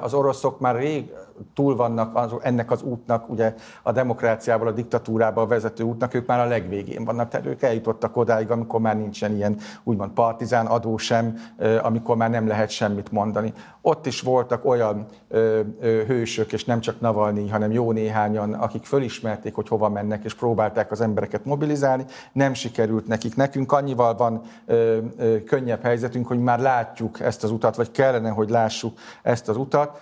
az 0.00 0.14
oroszok 0.14 0.60
már 0.60 0.76
rég 0.76 1.10
túl 1.54 1.76
vannak 1.76 2.16
az, 2.16 2.34
ennek 2.42 2.70
az 2.70 2.82
útnak, 2.82 3.30
ugye 3.30 3.54
a 3.82 3.92
demokráciával, 3.92 4.66
a 4.66 4.72
diktatúrába 4.72 5.46
vezető 5.46 5.84
útnak, 5.84 6.14
ők 6.14 6.26
már 6.26 6.40
a 6.40 6.48
legvégén 6.48 7.04
vannak, 7.04 7.28
tehát 7.28 7.46
ők 7.46 7.62
eljutottak 7.62 8.16
odáig, 8.16 8.50
amikor 8.50 8.80
már 8.80 8.96
nincsen 8.96 9.34
ilyen 9.34 9.56
úgymond 9.84 10.10
partizán 10.10 10.66
adó 10.66 10.96
sem, 10.96 11.38
amikor 11.82 12.16
már 12.16 12.30
nem 12.30 12.46
lehet 12.46 12.70
semmit 12.70 13.12
mondani. 13.12 13.52
Ott 13.80 14.06
is 14.06 14.20
voltak 14.20 14.64
olyan 14.64 15.06
ö, 15.28 15.60
ö, 15.80 16.02
hősök, 16.06 16.52
és 16.52 16.64
nem 16.64 16.80
csak 16.80 17.00
Navalnyi, 17.00 17.48
hanem 17.48 17.72
jó 17.72 17.92
néhányan, 17.92 18.52
akik 18.52 18.84
fölismerték, 18.84 19.54
hogy 19.54 19.68
hova 19.68 19.88
mennek, 19.88 20.24
és 20.24 20.34
próbálták 20.34 20.90
az 20.90 21.00
embereket 21.00 21.44
mobilizálni. 21.44 22.04
Nem 22.32 22.54
sikerült 22.54 23.06
nekik. 23.06 23.36
Nekünk 23.36 23.72
annyival 23.72 24.14
van 24.16 24.40
ö, 24.66 24.98
ö, 25.16 25.42
könnyebb 25.42 25.82
helyzetünk, 25.82 26.26
hogy 26.26 26.38
már 26.38 26.60
látjuk 26.60 27.20
ezt 27.20 27.44
az 27.44 27.50
utat, 27.50 27.76
vagy 27.76 27.90
kellene, 27.90 28.30
hogy 28.30 28.50
lássuk 28.50 28.98
ezt 29.22 29.48
az 29.48 29.56
utat, 29.56 30.00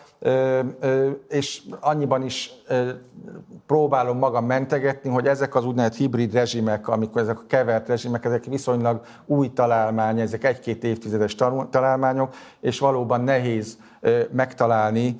és 1.28 1.62
annyiban 1.80 2.22
is 2.22 2.50
próbálom 3.66 4.18
magam 4.18 4.44
mentegetni, 4.46 5.10
hogy 5.10 5.26
ezek 5.26 5.54
az 5.54 5.64
úgynevezett 5.64 5.96
hibrid 5.96 6.32
rezsimek, 6.32 6.88
amikor 6.88 7.20
ezek 7.22 7.38
a 7.38 7.44
kevert 7.46 7.88
rezsimek, 7.88 8.24
ezek 8.24 8.44
viszonylag 8.44 9.00
új 9.26 9.52
találmány, 9.52 10.20
ezek 10.20 10.44
egy-két 10.44 10.84
évtizedes 10.84 11.34
találmányok, 11.70 12.34
és 12.60 12.78
valóban 12.78 13.20
nehéz 13.20 13.78
megtalálni 14.32 15.16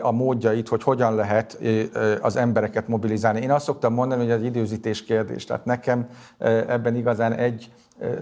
a 0.00 0.10
módjait, 0.10 0.68
hogy 0.68 0.82
hogyan 0.82 1.14
lehet 1.14 1.58
az 2.20 2.36
embereket 2.36 2.88
mobilizálni. 2.88 3.40
Én 3.40 3.50
azt 3.50 3.64
szoktam 3.64 3.94
mondani, 3.94 4.22
hogy 4.22 4.32
az 4.32 4.42
időzítés 4.42 5.04
kérdés. 5.04 5.44
Tehát 5.44 5.64
nekem 5.64 6.08
ebben 6.68 6.94
igazán 6.94 7.32
egy 7.32 7.72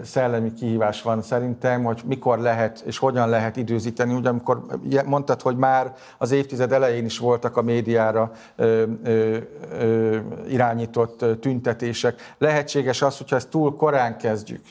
szellemi 0.03 0.53
kihívás 0.53 1.01
van 1.01 1.21
szerintem, 1.21 1.83
hogy 1.83 2.01
mikor 2.05 2.39
lehet 2.39 2.83
és 2.85 2.97
hogyan 2.97 3.29
lehet 3.29 3.55
időzíteni. 3.57 4.13
Ugye 4.13 4.29
amikor 4.29 4.61
mondtad, 5.05 5.41
hogy 5.41 5.57
már 5.57 5.93
az 6.17 6.31
évtized 6.31 6.71
elején 6.71 7.05
is 7.05 7.17
voltak 7.17 7.57
a 7.57 7.61
médiára 7.61 8.31
ö, 8.55 8.83
ö, 9.03 9.37
ö, 9.71 10.17
irányított 10.47 11.25
tüntetések. 11.39 12.35
Lehetséges 12.37 13.01
az, 13.01 13.17
hogyha 13.17 13.35
ezt 13.35 13.49
túl 13.49 13.75
korán 13.75 14.17
kezdjük, 14.17 14.61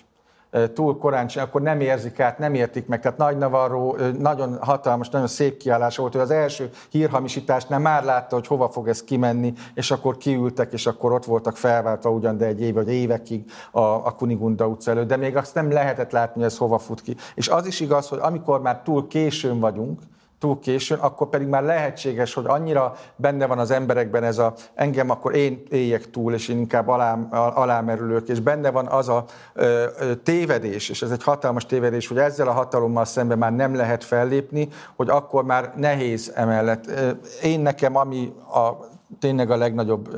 túl 0.74 0.98
korán 0.98 1.28
akkor 1.36 1.62
nem 1.62 1.80
érzik 1.80 2.20
át, 2.20 2.38
nem 2.38 2.54
értik 2.54 2.86
meg. 2.86 3.00
Tehát 3.00 3.18
Nagy 3.18 3.36
Navarro 3.36 3.94
nagyon 4.18 4.58
hatalmas, 4.60 5.08
nagyon 5.08 5.26
szép 5.26 5.56
kiállás 5.56 5.96
volt, 5.96 6.12
hogy 6.12 6.20
az 6.20 6.30
első 6.30 6.70
hírhamisításnál 6.90 7.78
már 7.78 8.04
látta, 8.04 8.34
hogy 8.34 8.46
hova 8.46 8.68
fog 8.68 8.88
ez 8.88 9.04
kimenni, 9.04 9.52
és 9.74 9.90
akkor 9.90 10.16
kiültek, 10.16 10.72
és 10.72 10.86
akkor 10.86 11.12
ott 11.12 11.24
voltak 11.24 11.56
felváltva 11.56 12.10
ugyan, 12.10 12.36
de 12.36 12.46
egy 12.46 12.60
év 12.60 12.74
vagy 12.74 12.88
évekig 12.92 13.50
a, 13.70 13.80
a 13.80 14.14
Kunigunda 14.16 14.66
utca 14.66 14.90
előtt, 14.90 15.08
de 15.08 15.16
még 15.16 15.36
azt 15.36 15.54
nem 15.54 15.70
lehetett 15.70 16.10
látni, 16.10 16.40
hogy 16.40 16.50
ez 16.50 16.58
hova 16.58 16.78
fut 16.78 17.00
ki. 17.00 17.16
És 17.34 17.48
az 17.48 17.66
is 17.66 17.80
igaz, 17.80 18.08
hogy 18.08 18.18
amikor 18.22 18.60
már 18.60 18.82
túl 18.82 19.06
későn 19.06 19.60
vagyunk, 19.60 20.00
túl 20.38 20.58
későn, 20.58 20.98
akkor 20.98 21.28
pedig 21.28 21.46
már 21.46 21.62
lehetséges, 21.62 22.34
hogy 22.34 22.44
annyira 22.46 22.94
benne 23.16 23.46
van 23.46 23.58
az 23.58 23.70
emberekben 23.70 24.24
ez 24.24 24.38
a 24.38 24.54
engem, 24.74 25.10
akkor 25.10 25.34
én 25.34 25.62
éljek 25.70 26.10
túl, 26.10 26.34
és 26.34 26.48
én 26.48 26.58
inkább 26.58 26.88
alá, 26.88 27.18
alámerülök, 27.54 28.28
és 28.28 28.40
benne 28.40 28.70
van 28.70 28.86
az 28.86 29.08
a 29.08 29.24
ö, 29.54 29.84
ö, 29.98 30.14
tévedés, 30.14 30.88
és 30.88 31.02
ez 31.02 31.10
egy 31.10 31.22
hatalmas 31.22 31.66
tévedés, 31.66 32.06
hogy 32.06 32.18
ezzel 32.18 32.48
a 32.48 32.52
hatalommal 32.52 33.04
szemben 33.04 33.38
már 33.38 33.54
nem 33.54 33.74
lehet 33.74 34.04
fellépni, 34.04 34.68
hogy 34.96 35.08
akkor 35.08 35.44
már 35.44 35.72
nehéz 35.76 36.32
emellett. 36.34 36.90
Én 37.42 37.60
nekem, 37.60 37.96
ami 37.96 38.32
a 38.52 38.96
tényleg 39.18 39.50
a 39.50 39.56
legnagyobb 39.56 40.08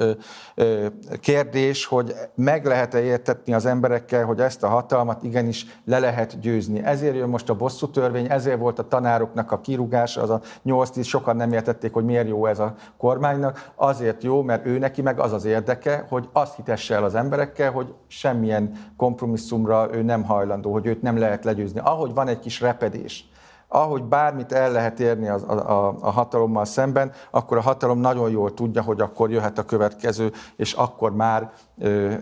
kérdés, 1.20 1.84
hogy 1.86 2.14
meg 2.34 2.64
lehet-e 2.64 3.00
értetni 3.00 3.54
az 3.54 3.66
emberekkel, 3.66 4.24
hogy 4.24 4.40
ezt 4.40 4.62
a 4.62 4.68
hatalmat 4.68 5.22
igenis 5.22 5.66
le 5.84 5.98
lehet 5.98 6.40
győzni. 6.40 6.84
Ezért 6.84 7.14
jön 7.14 7.28
most 7.28 7.50
a 7.50 7.54
bosszú 7.54 7.90
törvény, 7.90 8.26
ezért 8.30 8.58
volt 8.58 8.78
a 8.78 8.88
tanároknak 8.88 9.52
a 9.52 9.60
kirúgása, 9.60 10.22
az 10.22 10.30
a 10.30 10.40
8-10, 10.66 11.04
sokan 11.04 11.36
nem 11.36 11.52
értették, 11.52 11.92
hogy 11.92 12.04
miért 12.04 12.28
jó 12.28 12.46
ez 12.46 12.58
a 12.58 12.74
kormánynak. 12.98 13.70
Azért 13.74 14.22
jó, 14.22 14.42
mert 14.42 14.66
ő 14.66 14.78
neki 14.78 15.02
meg 15.02 15.18
az 15.18 15.32
az 15.32 15.44
érdeke, 15.44 16.06
hogy 16.08 16.28
azt 16.32 16.56
hitesse 16.56 16.94
el 16.94 17.04
az 17.04 17.14
emberekkel, 17.14 17.70
hogy 17.70 17.94
semmilyen 18.06 18.72
kompromisszumra 18.96 19.88
ő 19.92 20.02
nem 20.02 20.24
hajlandó, 20.24 20.72
hogy 20.72 20.86
őt 20.86 21.02
nem 21.02 21.18
lehet 21.18 21.44
legyőzni. 21.44 21.80
Ahogy 21.84 22.14
van 22.14 22.28
egy 22.28 22.38
kis 22.38 22.60
repedés, 22.60 23.30
ahogy 23.72 24.02
bármit 24.02 24.52
el 24.52 24.72
lehet 24.72 25.01
érni 25.01 25.28
a, 25.28 25.34
a, 25.48 25.97
a 26.01 26.10
hatalommal 26.10 26.64
szemben, 26.64 27.12
akkor 27.30 27.56
a 27.56 27.60
hatalom 27.60 27.98
nagyon 27.98 28.30
jól 28.30 28.55
tudja, 28.55 28.82
hogy 28.82 29.01
akkor 29.01 29.30
jöhet 29.30 29.59
a 29.59 29.64
következő, 29.64 30.32
és 30.56 30.72
akkor 30.72 31.14
már 31.14 31.51
ö, 31.78 32.12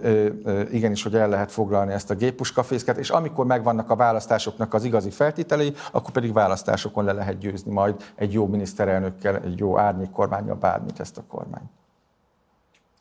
ö, 0.45 0.61
igenis, 0.71 1.03
hogy 1.03 1.15
el 1.15 1.29
lehet 1.29 1.53
foglalni 1.53 1.93
ezt 1.93 2.11
a 2.11 2.15
géppuskafészket, 2.15 2.97
és 2.97 3.11
amikor 3.11 3.47
megvannak 3.47 3.91
a 3.91 3.97
választásoknak 3.97 4.75
az 4.75 4.85
igazi 4.85 5.11
feltételei, 5.11 5.75
akkor 5.93 6.11
pedig 6.11 6.33
választásokon 6.33 7.05
le 7.05 7.13
lehet 7.13 7.39
győzni 7.39 7.73
majd 7.73 7.95
egy 8.15 8.33
jó 8.33 8.47
miniszterelnökkel, 8.47 9.37
egy 9.37 9.59
jó 9.59 9.79
árnyékkormányjal 9.79 10.57
bármit 10.57 11.01
ezt 11.01 11.19
a 11.19 11.23
kormányt. 11.29 11.71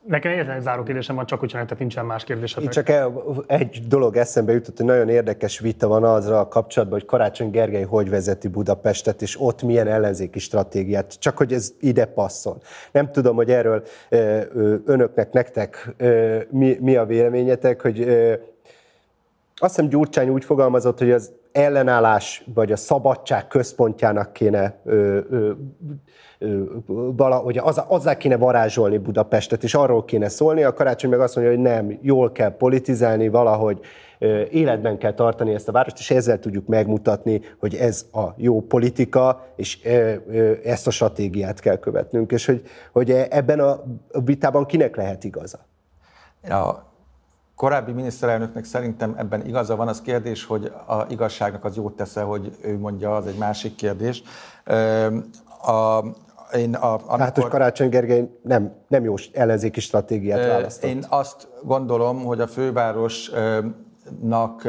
Nekem 0.07 0.31
egyetlen 0.31 0.61
záró 0.61 0.83
kérdésem 0.83 1.15
van, 1.15 1.25
csak 1.25 1.39
hogyha 1.39 1.57
nektek 1.57 1.79
nincsen 1.79 2.05
más 2.05 2.23
kérdés. 2.23 2.57
Itt 2.59 2.69
csak 2.69 2.91
egy 3.47 3.81
dolog 3.87 4.15
eszembe 4.15 4.53
jutott, 4.53 4.77
hogy 4.77 4.85
nagyon 4.85 5.09
érdekes 5.09 5.59
vita 5.59 5.87
van 5.87 6.03
azra 6.03 6.39
a 6.39 6.47
kapcsolatban, 6.47 6.99
hogy 6.99 7.07
Karácsony 7.07 7.49
Gergely 7.49 7.83
hogy 7.83 8.09
vezeti 8.09 8.47
Budapestet, 8.47 9.21
és 9.21 9.41
ott 9.41 9.61
milyen 9.63 9.87
ellenzéki 9.87 10.39
stratégiát, 10.39 11.19
csak 11.19 11.37
hogy 11.37 11.53
ez 11.53 11.73
ide 11.79 12.05
passzol. 12.05 12.61
Nem 12.91 13.11
tudom, 13.11 13.35
hogy 13.35 13.51
erről 13.51 13.83
önöknek, 14.85 15.31
nektek 15.31 15.95
mi, 16.49 16.77
mi 16.81 16.95
a 16.95 17.05
véleményetek, 17.05 17.81
hogy 17.81 18.01
azt 19.55 19.75
hiszem 19.75 19.89
Gyurcsány 19.89 20.29
úgy 20.29 20.45
fogalmazott, 20.45 20.97
hogy 20.97 21.11
az 21.11 21.31
ellenállás 21.57 22.43
vagy 22.53 22.71
a 22.71 22.75
szabadság 22.75 23.47
központjának 23.47 24.33
kéne 24.33 24.79
ö, 24.85 25.19
ö, 25.29 25.51
valahogy 27.15 27.57
az, 27.57 27.83
azzá 27.87 28.17
kéne 28.17 28.37
varázsolni 28.37 28.97
Budapestet, 28.97 29.63
és 29.63 29.75
arról 29.75 30.05
kéne 30.05 30.29
szólni, 30.29 30.63
a 30.63 30.73
karácsony 30.73 31.09
meg 31.09 31.19
azt 31.19 31.35
mondja, 31.35 31.53
hogy 31.53 31.63
nem, 31.63 31.97
jól 32.01 32.31
kell 32.31 32.57
politizálni, 32.57 33.27
valahogy 33.27 33.79
életben 34.49 34.97
kell 34.97 35.13
tartani 35.13 35.53
ezt 35.53 35.67
a 35.67 35.71
várost, 35.71 35.99
és 35.99 36.11
ezzel 36.11 36.39
tudjuk 36.39 36.67
megmutatni, 36.67 37.41
hogy 37.59 37.75
ez 37.75 38.05
a 38.11 38.25
jó 38.35 38.61
politika, 38.61 39.47
és 39.55 39.81
ezt 40.63 40.87
a 40.87 40.91
stratégiát 40.91 41.59
kell 41.59 41.77
követnünk, 41.77 42.31
és 42.31 42.45
hogy, 42.45 42.61
hogy 42.91 43.11
ebben 43.11 43.59
a 43.59 43.83
vitában 44.23 44.65
kinek 44.65 44.95
lehet 44.95 45.23
igaza? 45.23 45.59
A 46.41 46.86
korábbi 47.57 47.91
miniszterelnöknek 47.91 48.63
szerintem 48.63 49.15
ebben 49.17 49.45
igaza 49.45 49.75
van, 49.75 49.87
az 49.87 50.01
kérdés, 50.01 50.45
hogy 50.45 50.71
a 50.87 51.05
igazságnak 51.09 51.65
az 51.65 51.75
jót 51.75 51.95
tesz 51.95 52.15
hogy 52.15 52.57
ő 52.61 52.77
mondja, 52.77 53.15
az 53.15 53.27
egy 53.27 53.37
másik 53.37 53.75
kérdés. 53.75 54.23
A, 55.61 56.03
én 56.55 56.75
a, 56.75 56.93
amikor... 56.93 57.19
Hát, 57.19 57.35
hogy 57.35 57.47
Karácsony 57.47 57.89
Gergely 57.89 58.29
nem, 58.41 58.73
nem 58.87 59.03
jó 59.03 59.13
ellenzéki 59.33 59.79
stratégiát 59.79 60.47
választott. 60.47 60.89
Én 60.89 61.05
azt 61.09 61.47
gondolom, 61.63 62.23
hogy 62.23 62.39
a 62.39 62.47
főváros 62.47 63.31
nak 64.21 64.67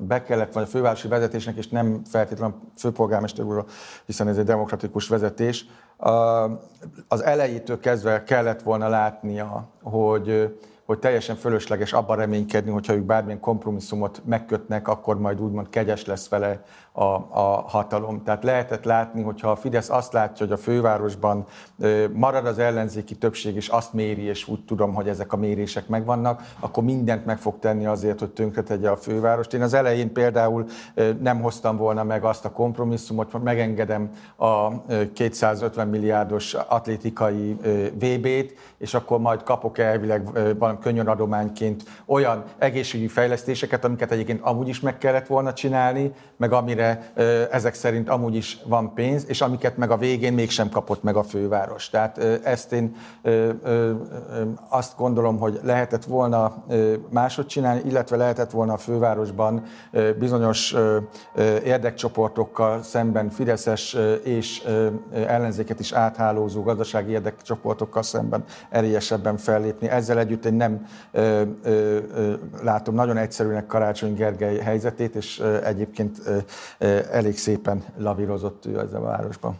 be 0.00 0.22
kellett, 0.22 0.52
vagy 0.52 0.62
a 0.62 0.66
fővárosi 0.66 1.08
vezetésnek, 1.08 1.56
és 1.56 1.68
nem 1.68 2.00
feltétlenül 2.04 2.54
a 2.54 2.70
főpolgármester 2.76 3.44
úrra, 3.44 3.64
hiszen 4.06 4.28
ez 4.28 4.38
egy 4.38 4.44
demokratikus 4.44 5.08
vezetés, 5.08 5.66
az 7.08 7.22
elejétől 7.22 7.80
kezdve 7.80 8.22
kellett 8.22 8.62
volna 8.62 8.88
látnia, 8.88 9.68
hogy 9.82 10.58
hogy 10.88 10.98
teljesen 10.98 11.36
fölösleges 11.36 11.92
abban 11.92 12.16
reménykedni, 12.16 12.70
hogyha 12.70 12.94
ők 12.94 13.04
bármilyen 13.04 13.40
kompromisszumot 13.40 14.22
megkötnek, 14.24 14.88
akkor 14.88 15.18
majd 15.18 15.40
úgymond 15.40 15.68
kegyes 15.68 16.04
lesz 16.04 16.28
vele 16.28 16.62
a, 16.98 17.28
a 17.30 17.64
hatalom. 17.66 18.22
Tehát 18.22 18.44
lehetett 18.44 18.84
látni, 18.84 19.22
hogyha 19.22 19.50
a 19.50 19.56
Fidesz 19.56 19.90
azt 19.90 20.12
látja, 20.12 20.46
hogy 20.46 20.54
a 20.54 20.62
fővárosban 20.62 21.46
marad 22.12 22.46
az 22.46 22.58
ellenzéki 22.58 23.14
többség, 23.14 23.56
és 23.56 23.68
azt 23.68 23.92
méri, 23.92 24.22
és 24.22 24.48
úgy 24.48 24.64
tudom, 24.64 24.94
hogy 24.94 25.08
ezek 25.08 25.32
a 25.32 25.36
mérések 25.36 25.88
megvannak, 25.88 26.42
akkor 26.60 26.84
mindent 26.84 27.26
meg 27.26 27.38
fog 27.38 27.58
tenni 27.58 27.86
azért, 27.86 28.18
hogy 28.18 28.30
tönkretegye 28.30 28.90
a 28.90 28.96
fővárost. 28.96 29.54
Én 29.54 29.62
az 29.62 29.74
elején 29.74 30.12
például 30.12 30.64
nem 31.20 31.40
hoztam 31.40 31.76
volna 31.76 32.04
meg 32.04 32.24
azt 32.24 32.44
a 32.44 32.50
kompromisszumot, 32.50 33.30
hogy 33.30 33.42
megengedem 33.42 34.10
a 34.36 34.82
250 35.12 35.88
milliárdos 35.88 36.54
atlétikai 36.54 37.56
VB-t, 37.92 38.54
és 38.78 38.94
akkor 38.94 39.18
majd 39.18 39.42
kapok 39.42 39.78
elvileg 39.78 40.28
valami 40.58 40.78
könyöradományként 40.80 41.82
olyan 42.06 42.44
egészségügyi 42.58 43.08
fejlesztéseket, 43.08 43.84
amiket 43.84 44.12
egyébként 44.12 44.40
amúgy 44.42 44.68
is 44.68 44.80
meg 44.80 44.98
kellett 44.98 45.26
volna 45.26 45.52
csinálni, 45.52 46.12
meg 46.36 46.52
amire 46.52 46.87
ezek 47.50 47.74
szerint 47.74 48.08
amúgy 48.08 48.34
is 48.34 48.58
van 48.66 48.94
pénz, 48.94 49.24
és 49.28 49.40
amiket 49.40 49.76
meg 49.76 49.90
a 49.90 49.96
végén 49.96 50.32
mégsem 50.32 50.68
kapott 50.68 51.02
meg 51.02 51.16
a 51.16 51.22
főváros. 51.22 51.90
Tehát 51.90 52.18
ezt 52.44 52.72
én 52.72 52.96
azt 54.68 54.96
gondolom, 54.96 55.38
hogy 55.38 55.60
lehetett 55.62 56.04
volna 56.04 56.64
máshogy 57.10 57.46
csinálni, 57.46 57.80
illetve 57.84 58.16
lehetett 58.16 58.50
volna 58.50 58.72
a 58.72 58.76
fővárosban 58.76 59.62
bizonyos 60.18 60.74
érdekcsoportokkal 61.64 62.82
szemben 62.82 63.30
Fideszes 63.30 63.96
és 64.24 64.62
ellenzéket 65.26 65.80
is 65.80 65.92
áthálózó 65.92 66.62
gazdasági 66.62 67.10
érdekcsoportokkal 67.10 68.02
szemben 68.02 68.44
erélyesebben 68.70 69.36
fellépni. 69.36 69.88
Ezzel 69.88 70.18
együtt 70.18 70.44
én 70.44 70.54
nem 70.54 70.86
látom 72.62 72.94
nagyon 72.94 73.16
egyszerűnek 73.16 73.66
Karácsony 73.66 74.14
Gergely 74.14 74.58
helyzetét, 74.58 75.14
és 75.14 75.42
egyébként 75.64 76.20
elég 77.10 77.36
szépen 77.36 77.84
lavírozott 77.96 78.66
ő 78.66 78.78
ezzel 78.78 79.00
a 79.00 79.04
városban. 79.04 79.58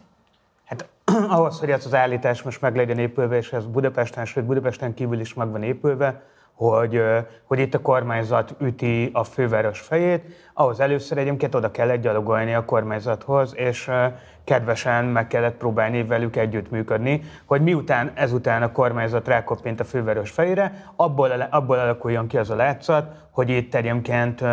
Hát 0.65 0.87
ahhoz, 1.29 1.59
hogy 1.59 1.71
ez 1.71 1.85
az 1.85 1.93
állítás 1.93 2.41
most 2.41 2.61
meg 2.61 2.75
legyen 2.75 2.97
épülve, 2.97 3.37
és 3.37 3.53
ez 3.53 3.65
Budapesten, 3.65 4.25
sőt 4.25 4.45
Budapesten 4.45 4.93
kívül 4.93 5.19
is 5.19 5.33
meg 5.33 5.51
van 5.51 5.63
épülve, 5.63 6.21
hogy, 6.53 7.01
hogy 7.43 7.59
itt 7.59 7.73
a 7.73 7.81
kormányzat 7.81 8.55
üti 8.59 9.09
a 9.13 9.23
főváros 9.23 9.79
fejét, 9.79 10.23
ahhoz 10.53 10.79
először 10.79 11.17
egyébként 11.17 11.55
oda 11.55 11.71
kellett 11.71 12.01
gyalogolni 12.01 12.53
a 12.53 12.65
kormányzathoz, 12.65 13.55
és 13.55 13.91
kedvesen 14.49 15.05
meg 15.05 15.27
kellett 15.27 15.57
próbálni 15.57 16.03
velük 16.03 16.35
együttműködni, 16.35 17.21
hogy 17.45 17.61
miután 17.61 18.11
ezután 18.13 18.63
a 18.63 18.71
kormányzat 18.71 19.27
rákoppint 19.27 19.79
a 19.79 19.83
főváros 19.83 20.31
fejére, 20.31 20.91
abból, 20.95 21.31
abból 21.49 21.79
alakuljon 21.79 22.27
ki 22.27 22.37
az 22.37 22.49
a 22.49 22.55
látszat, 22.55 23.27
hogy 23.31 23.49
itt 23.49 23.75
egyébként, 23.75 24.43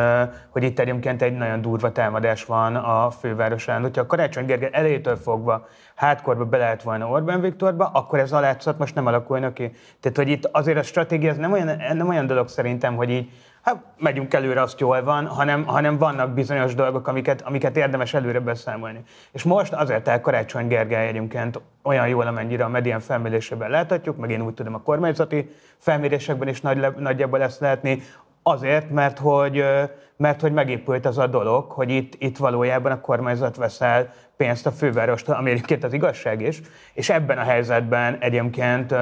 hogy 0.51 0.63
itt 0.63 0.79
egyébként 0.79 1.23
egy 1.23 1.37
nagyon 1.37 1.61
durva 1.61 1.93
támadás 1.93 2.45
van 2.45 2.77
a 2.77 3.11
fővárosán. 3.11 3.83
Hogyha 3.83 4.03
a 4.03 4.07
Karácsony 4.07 4.47
Gergely 4.47 4.71
elejétől 4.73 5.17
fogva 5.17 5.67
hátkorba 5.95 6.45
be 6.45 6.57
lehet 6.57 6.83
volna 6.83 7.09
Orbán 7.09 7.41
Viktorba, 7.41 7.87
akkor 7.87 8.19
ez 8.19 8.33
a 8.33 8.41
látszat 8.41 8.79
most 8.79 8.95
nem 8.95 9.07
alakulna 9.07 9.53
ki. 9.53 9.71
Tehát, 10.01 10.17
hogy 10.17 10.29
itt 10.29 10.49
azért 10.53 10.79
a 10.79 10.83
stratégia 10.83 11.31
ez 11.31 11.37
nem 11.37 11.53
olyan, 11.53 11.83
nem 11.95 12.09
olyan 12.09 12.27
dolog 12.27 12.49
szerintem, 12.49 12.97
hogy 12.97 13.11
így 13.11 13.31
hát 13.67 13.85
megyünk 13.99 14.35
előre, 14.35 14.63
azt 14.63 14.81
jól 14.81 15.03
van, 15.03 15.27
hanem, 15.27 15.65
hanem 15.65 15.99
vannak 15.99 16.31
bizonyos 16.31 16.75
dolgok, 16.75 17.09
amiket, 17.09 17.43
amiket 17.43 17.77
érdemes 17.77 18.15
előre 18.15 18.41
beszámolni. 18.41 19.03
És 19.33 19.43
most 19.43 19.73
azért 19.73 20.09
el 20.09 20.21
Karácsony 20.21 20.67
Gergely 20.67 21.09
egyébként 21.09 21.61
olyan 21.83 22.09
jól, 22.09 22.27
amennyire 22.27 22.65
a 22.65 22.69
medián 22.69 23.01
felmérésében 23.01 23.71
láthatjuk, 23.71 24.17
meg 24.17 24.31
én 24.31 24.41
úgy 24.41 24.55
tudom 24.55 24.75
a 24.75 24.83
kormányzati 24.83 25.51
felmérésekben 25.79 26.49
is 26.49 26.61
nagy, 26.61 26.95
nagyjából 26.99 27.43
ezt 27.43 27.61
lehetni, 27.61 28.03
azért, 28.43 28.91
mert 28.91 29.19
hogy, 29.19 29.65
mert 30.17 30.41
hogy 30.41 30.53
megépült 30.53 31.07
az 31.07 31.19
a 31.19 31.27
dolog, 31.27 31.71
hogy 31.71 31.91
itt, 31.91 32.15
itt 32.19 32.37
valójában 32.37 32.93
a 32.93 33.01
kormányzat 33.01 33.57
veszel 33.57 34.13
pénzt 34.37 34.67
a 34.67 34.71
fővárostól, 34.71 35.35
ami 35.41 35.63
az 35.83 35.93
igazság 35.93 36.41
is, 36.41 36.61
és 36.95 37.11
ebben 37.11 37.39
a 37.39 37.43
helyzetben 37.43 38.17
egyébként 38.21 38.95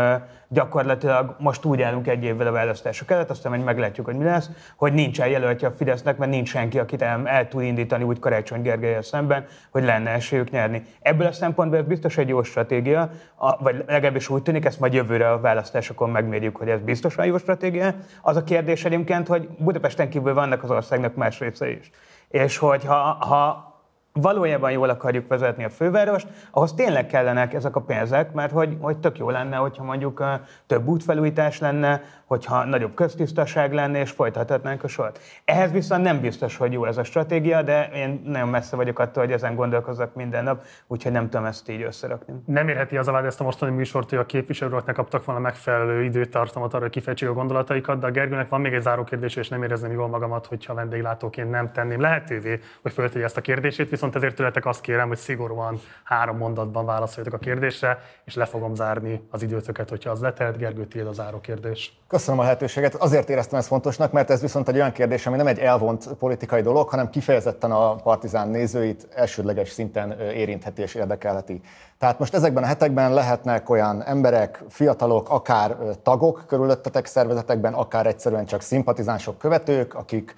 gyakorlatilag 0.55 1.37
most 1.39 1.65
úgy 1.65 1.83
állunk 1.83 2.09
egy 2.09 2.25
évvel 2.25 2.47
a 2.47 2.53
választások 2.53 3.11
előtt, 3.11 3.31
aztán 3.31 3.53
hogy 3.53 3.65
meglátjuk, 3.65 4.07
hogy 4.07 4.17
mi 4.17 4.25
lesz, 4.25 4.51
hogy 4.77 4.93
nincsen 4.93 5.29
jelöltje 5.29 5.69
a 5.69 5.71
Fidesznek, 5.71 6.17
mert 6.17 6.31
nincs 6.31 6.49
senki, 6.49 6.79
akit 6.79 7.03
el, 7.03 7.29
el 7.29 7.49
tud 7.49 7.63
indítani 7.63 8.05
úgy 8.05 8.19
Karácsony 8.19 8.63
Gergelyel 8.63 9.03
szemben, 9.03 9.47
hogy 9.71 9.85
lenne 9.85 10.11
esélyük 10.11 10.51
nyerni. 10.51 10.83
Ebből 11.01 11.27
a 11.27 11.33
szempontból 11.33 11.79
ez 11.79 11.85
biztos 11.85 12.19
egy 12.19 12.29
jó 12.29 12.43
stratégia, 12.43 13.11
a, 13.35 13.63
vagy 13.63 13.85
legalábbis 13.87 14.29
úgy 14.29 14.43
tűnik, 14.43 14.65
ezt 14.65 14.81
majd 14.81 14.93
jövőre 14.93 15.31
a 15.31 15.41
választásokon 15.41 16.11
megmérjük, 16.11 16.57
hogy 16.57 16.69
ez 16.69 16.81
biztosan 16.81 17.27
jó 17.27 17.39
stratégia. 17.39 17.95
Az 18.23 18.37
a 18.37 18.45
kérdés 18.45 18.85
egyébként, 18.85 19.29
hogy 19.29 19.49
Budapesten 19.59 20.09
kívül 20.09 20.35
vannak 20.35 20.63
az 20.63 20.71
országnak 20.71 21.15
más 21.15 21.39
része 21.39 21.71
is. 21.71 21.91
És 22.29 22.59
hogy 22.59 22.85
ha, 22.85 23.17
ha 23.21 23.74
valójában 24.21 24.71
jól 24.71 24.89
akarjuk 24.89 25.27
vezetni 25.27 25.65
a 25.65 25.71
fővárost, 25.71 26.27
ahhoz 26.51 26.73
tényleg 26.73 27.07
kellenek 27.07 27.55
ezek 27.55 27.77
a 27.77 27.81
pénzek, 27.81 28.33
mert 28.33 28.53
hogy, 28.53 28.77
hogy 28.81 28.99
tök 28.99 29.19
jó 29.19 29.31
lenne, 29.31 29.57
hogyha 29.57 29.85
mondjuk 29.85 30.25
több 30.67 30.87
útfelújítás 30.87 31.59
lenne, 31.59 32.03
hogyha 32.25 32.65
nagyobb 32.65 32.95
köztisztaság 32.95 33.73
lenne, 33.73 34.01
és 34.01 34.11
folytathatnánk 34.11 34.85
a 34.85 34.89
sort. 34.89 35.21
Ehhez 35.45 35.73
viszont 35.73 36.03
nem 36.03 36.21
biztos, 36.21 36.57
hogy 36.57 36.73
jó 36.73 36.85
ez 36.85 36.97
a 36.97 37.05
stratégia, 37.05 37.63
de 37.63 37.89
én 37.95 38.23
nagyon 38.25 38.49
messze 38.49 38.77
vagyok 38.77 38.99
attól, 38.99 39.25
hogy 39.25 39.33
ezen 39.33 39.55
gondolkozzak 39.55 40.15
minden 40.15 40.45
nap, 40.45 40.65
úgyhogy 40.87 41.13
nem 41.13 41.29
tudom 41.31 41.47
ezt 41.47 41.69
így 41.69 41.83
összerakni. 41.83 42.35
Nem 42.47 42.69
érheti 42.69 42.97
az 42.97 43.09
a 43.09 43.13
vád 43.13 43.25
ezt 43.25 43.41
a 43.41 43.45
mostani 43.45 43.73
műsort, 43.73 44.11
hogy 44.11 44.19
a 44.19 44.27
képviselők 44.27 44.85
ne 44.85 44.93
kaptak 44.93 45.25
volna 45.25 45.41
megfelelő 45.41 46.03
időtartamot 46.03 46.75
arra, 46.75 46.89
hogy 47.05 47.25
a 47.25 47.33
gondolataikat, 47.33 47.99
de 47.99 48.07
a 48.07 48.11
Gergőnek 48.11 48.49
van 48.49 48.61
még 48.61 48.73
egy 48.73 48.83
záró 48.83 49.05
kérdés, 49.05 49.37
és 49.37 49.49
nem 49.49 49.63
érezném 49.63 49.93
jól 49.93 50.09
magamat, 50.09 50.47
hogyha 50.47 50.75
vendéglátóként 50.75 51.51
nem 51.51 51.73
tenném 51.73 52.01
lehetővé, 52.01 52.61
hogy 52.83 52.93
föltegye 52.93 53.25
ezt 53.25 53.37
a 53.37 53.41
kérdését, 53.41 53.91
viszont 53.91 54.04
ezért 54.13 54.35
tőletek 54.35 54.67
azt 54.67 54.81
kérem, 54.81 55.09
hogy 55.09 55.17
szigorúan 55.17 55.81
három 56.05 56.37
mondatban 56.37 56.87
válaszoljatok 56.87 57.41
a 57.41 57.43
kérdésre, 57.45 57.99
és 58.25 58.35
le 58.35 58.45
fogom 58.45 58.75
zárni 58.75 59.27
az 59.31 59.43
időtöket, 59.43 59.89
hogyha 59.89 60.11
az 60.11 60.21
letelt. 60.21 60.57
Gergő, 60.57 60.87
tiéd 60.87 61.07
a 61.07 61.13
záró 61.13 61.41
kérdés. 61.41 61.99
Köszönöm 62.15 62.41
a 62.41 62.43
lehetőséget. 62.43 62.95
Azért 62.95 63.29
éreztem 63.29 63.59
ezt 63.59 63.69
fontosnak, 63.69 64.13
mert 64.13 64.31
ez 64.31 64.41
viszont 64.41 64.69
egy 64.69 64.75
olyan 64.75 64.93
kérdés, 64.93 65.27
ami 65.27 65.37
nem 65.37 65.47
egy 65.47 65.59
elvont 65.59 66.09
politikai 66.19 66.63
dolog, 66.63 66.89
hanem 66.89 67.11
kifejezetten 67.11 67.71
a 67.71 67.95
partizán 67.95 68.49
nézőit 68.49 69.09
elsődleges 69.15 69.71
szinten 69.71 70.21
érintheti 70.21 70.83
és 70.83 70.95
érdekelheti. 70.95 71.61
Tehát 71.99 72.19
most 72.19 72.35
ezekben 72.35 72.63
a 72.63 72.67
hetekben 72.67 73.15
lehetnek 73.15 73.71
olyan 73.71 74.03
emberek, 74.03 74.63
fiatalok, 74.69 75.31
akár 75.31 75.77
tagok 76.03 76.45
körülöttetek 76.47 77.07
szervezetekben, 77.07 77.73
akár 77.73 78.07
egyszerűen 78.07 78.45
csak 78.45 78.61
szimpatizánsok, 78.61 79.39
követők, 79.39 79.95
akik 79.95 80.35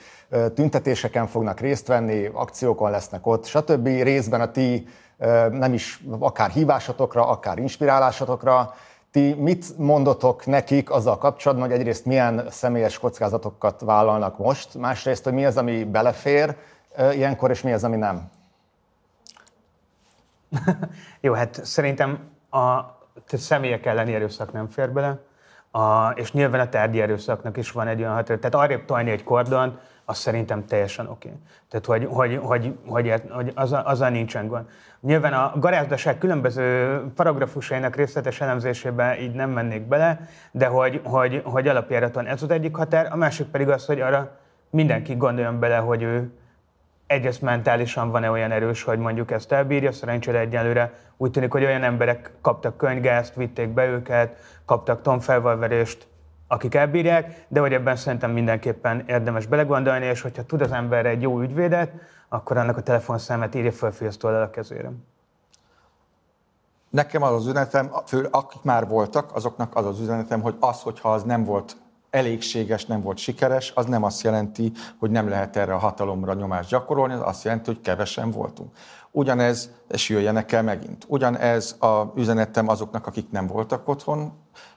tüntetéseken 0.54 1.26
fognak 1.26 1.60
részt 1.60 1.86
venni, 1.86 2.30
akciókon 2.32 2.90
lesznek 2.90 3.26
ott, 3.26 3.44
stb. 3.44 3.86
Részben 3.86 4.40
a 4.40 4.50
ti 4.50 4.86
nem 5.50 5.72
is 5.72 6.02
akár 6.18 6.50
hívásatokra, 6.50 7.28
akár 7.28 7.58
inspirálásatokra, 7.58 8.74
ti 9.16 9.34
mit 9.34 9.78
mondotok 9.78 10.46
nekik 10.46 10.90
azzal 10.90 11.18
kapcsolatban, 11.18 11.68
hogy 11.68 11.78
egyrészt 11.78 12.04
milyen 12.04 12.46
személyes 12.50 12.98
kockázatokat 12.98 13.80
vállalnak 13.80 14.38
most, 14.38 14.74
másrészt, 14.74 15.24
hogy 15.24 15.32
mi 15.32 15.44
az, 15.44 15.56
ami 15.56 15.84
belefér 15.84 16.56
ilyenkor, 17.12 17.50
és 17.50 17.62
mi 17.62 17.72
az, 17.72 17.84
ami 17.84 17.96
nem? 17.96 18.30
Jó, 21.20 21.32
hát 21.32 21.64
szerintem 21.64 22.18
a 22.50 22.80
személyek 23.26 23.86
elleni 23.86 24.14
erőszak 24.14 24.52
nem 24.52 24.68
fér 24.68 24.92
bele, 24.92 25.18
a, 25.70 26.08
és 26.08 26.32
nyilván 26.32 26.60
a 26.60 26.68
tárgyi 26.68 27.00
erőszaknak 27.00 27.56
is 27.56 27.70
van 27.70 27.88
egy 27.88 28.00
olyan 28.00 28.14
határ. 28.14 28.38
Tehát 28.38 28.54
arrébb 28.54 28.84
tolni 28.84 29.10
egy 29.10 29.24
kordon, 29.24 29.78
az 30.08 30.18
szerintem 30.18 30.66
teljesen 30.66 31.06
oké. 31.06 31.28
Okay. 31.28 31.40
Tehát, 31.68 31.86
hogy, 31.86 32.08
hogy, 32.10 32.38
hogy, 32.42 32.74
hogy, 32.86 33.22
hogy 33.30 33.52
az, 33.54 33.72
azzal 33.72 34.08
nincsen 34.08 34.48
gond. 34.48 34.64
Nyilván 35.00 35.32
a 35.32 35.52
garázdaság 35.58 36.18
különböző 36.18 37.00
paragrafusainak 37.14 37.96
részletes 37.96 38.40
elemzésébe 38.40 39.20
így 39.20 39.32
nem 39.32 39.50
mennék 39.50 39.82
bele, 39.82 40.28
de 40.50 40.66
hogy, 40.66 41.00
hogy, 41.04 41.42
hogy 41.44 41.68
alapjáraton 41.68 42.26
ez 42.26 42.42
az 42.42 42.50
egyik 42.50 42.76
határ, 42.76 43.08
a 43.10 43.16
másik 43.16 43.46
pedig 43.46 43.68
az, 43.68 43.86
hogy 43.86 44.00
arra 44.00 44.38
mindenki 44.70 45.14
gondoljon 45.14 45.58
bele, 45.58 45.76
hogy 45.76 46.02
ő 46.02 46.30
egyrészt 47.06 47.42
mentálisan 47.42 48.10
van-e 48.10 48.30
olyan 48.30 48.50
erős, 48.50 48.82
hogy 48.82 48.98
mondjuk 48.98 49.30
ezt 49.30 49.52
elbírja, 49.52 49.92
szerencsére 49.92 50.38
egyelőre 50.38 50.92
úgy 51.16 51.30
tűnik, 51.30 51.52
hogy 51.52 51.64
olyan 51.64 51.82
emberek 51.82 52.30
kaptak 52.40 52.76
könyvgázt, 52.76 53.34
vitték 53.34 53.68
be 53.68 53.86
őket, 53.86 54.36
kaptak 54.64 55.02
tonfelvalverést, 55.02 56.06
akik 56.48 56.74
elbírják, 56.74 57.44
de 57.48 57.60
hogy 57.60 57.72
ebben 57.72 57.96
szerintem 57.96 58.30
mindenképpen 58.30 59.04
érdemes 59.06 59.46
belegondolni, 59.46 60.06
és 60.06 60.20
hogyha 60.20 60.44
tud 60.44 60.60
az 60.60 60.72
ember 60.72 61.06
egy 61.06 61.22
jó 61.22 61.40
ügyvédet, 61.40 61.92
akkor 62.28 62.56
annak 62.56 62.76
a 62.76 62.82
telefonszámát 62.82 63.54
írja 63.54 63.72
fel 63.72 63.90
főztől 63.90 64.42
a 64.42 64.50
kezére. 64.50 64.90
Nekem 66.90 67.22
az 67.22 67.32
az 67.32 67.46
üzenetem, 67.46 67.90
fő, 68.06 68.28
akik 68.30 68.62
már 68.62 68.88
voltak, 68.88 69.34
azoknak 69.34 69.76
az 69.76 69.86
az 69.86 70.00
üzenetem, 70.00 70.40
hogy 70.40 70.56
az, 70.60 70.82
hogyha 70.82 71.12
az 71.12 71.22
nem 71.22 71.44
volt 71.44 71.76
elégséges, 72.10 72.86
nem 72.86 73.02
volt 73.02 73.18
sikeres, 73.18 73.72
az 73.74 73.86
nem 73.86 74.02
azt 74.02 74.22
jelenti, 74.22 74.72
hogy 74.98 75.10
nem 75.10 75.28
lehet 75.28 75.56
erre 75.56 75.74
a 75.74 75.78
hatalomra 75.78 76.34
nyomást 76.34 76.70
gyakorolni, 76.70 77.12
az 77.12 77.20
azt 77.22 77.44
jelenti, 77.44 77.66
hogy 77.66 77.80
kevesen 77.80 78.30
voltunk. 78.30 78.70
Ugyanez, 79.10 79.70
és 79.88 80.08
jöjjenek 80.08 80.52
el 80.52 80.62
megint. 80.62 81.04
Ugyanez 81.08 81.76
a 81.80 82.12
üzenetem 82.16 82.68
azoknak, 82.68 83.06
akik 83.06 83.30
nem 83.30 83.46
voltak 83.46 83.88
otthon, 83.88 84.32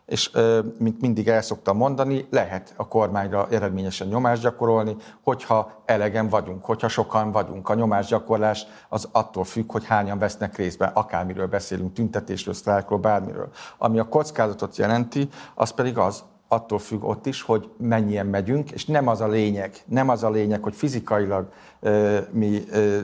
és 0.10 0.32
mint 0.78 1.02
mindig 1.02 1.28
el 1.28 1.42
szoktam 1.42 1.78
mondani, 1.78 2.28
lehet 2.30 2.74
a 2.76 2.88
kormányra 2.88 3.48
eredményesen 3.52 4.08
nyomást 4.08 4.42
gyakorolni, 4.42 4.96
hogyha 5.24 5.82
elegen 5.86 6.30
vagyunk, 6.30 6.66
hogyha 6.66 6.88
sokan 6.88 7.32
vagyunk. 7.32 7.70
A 7.70 7.74
nyomásgyakorlás 7.74 8.66
az 8.90 9.08
attól 9.12 9.44
függ, 9.44 9.72
hogy 9.72 9.86
hányan 9.86 10.20
vesznek 10.20 10.58
részben, 10.58 10.92
akármiről 10.94 11.48
beszélünk, 11.48 11.94
tüntetésről, 11.94 12.54
sztrájkról, 12.54 13.00
bármiről. 13.00 13.50
Ami 13.78 14.00
a 14.00 14.08
kockázatot 14.08 14.78
jelenti, 14.78 15.30
az 15.56 15.72
pedig 15.72 15.98
az, 15.98 16.24
attól 16.48 16.80
függ 16.80 17.04
ott 17.04 17.26
is, 17.26 17.42
hogy 17.42 17.70
mennyien 17.78 18.26
megyünk, 18.26 18.72
és 18.72 18.86
nem 18.86 19.08
az 19.08 19.22
a 19.22 19.28
lényeg, 19.28 19.76
nem 19.86 20.10
az 20.10 20.24
a 20.24 20.30
lényeg, 20.30 20.64
hogy 20.64 20.76
fizikailag 20.76 21.50
ö, 21.80 22.20
mi 22.32 22.64
ö, 22.72 23.00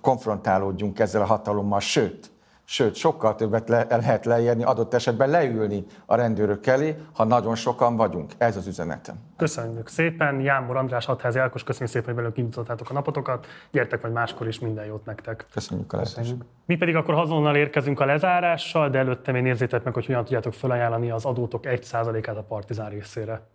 konfrontálódjunk 0.00 0.98
ezzel 0.98 1.22
a 1.22 1.24
hatalommal, 1.24 1.80
sőt, 1.80 2.30
sőt, 2.64 2.94
sokkal 2.94 3.34
többet 3.34 3.68
le, 3.68 3.86
lehet 3.88 4.24
leérni, 4.24 4.64
adott 4.64 4.94
esetben 4.94 5.30
leülni 5.30 5.84
a 6.06 6.14
rendőrök 6.14 6.66
elé, 6.66 6.96
ha 7.12 7.24
nagyon 7.24 7.54
sokan 7.54 7.96
vagyunk. 7.96 8.32
Ez 8.38 8.56
az 8.56 8.66
üzenetem. 8.66 9.16
Köszönjük 9.36 9.88
szépen. 9.88 10.40
Jámbor 10.40 10.76
András, 10.76 11.04
Hatházi 11.04 11.38
Elkos, 11.38 11.64
köszönjük 11.64 11.90
szépen, 11.90 12.06
hogy 12.06 12.16
velünk 12.16 12.36
indítottátok 12.36 12.90
a 12.90 12.92
napotokat. 12.92 13.46
Gyertek 13.70 14.02
majd 14.02 14.14
máskor 14.14 14.46
is, 14.46 14.58
minden 14.58 14.84
jót 14.84 15.04
nektek. 15.04 15.46
Köszönjük 15.52 15.92
a 15.92 15.96
lehetőséget. 15.96 16.46
Mi 16.66 16.76
pedig 16.76 16.96
akkor 16.96 17.14
azonnal 17.14 17.56
érkezünk 17.56 18.00
a 18.00 18.04
lezárással, 18.04 18.90
de 18.90 18.98
előtte 18.98 19.32
még 19.32 19.42
nézzétek 19.42 19.84
meg, 19.84 19.94
hogy 19.94 20.06
hogyan 20.06 20.24
tudjátok 20.24 20.54
felajánlani 20.54 21.10
az 21.10 21.24
adótok 21.24 21.62
1%-át 21.66 22.36
a 22.36 22.42
Partizán 22.42 22.90
részére. 22.90 23.46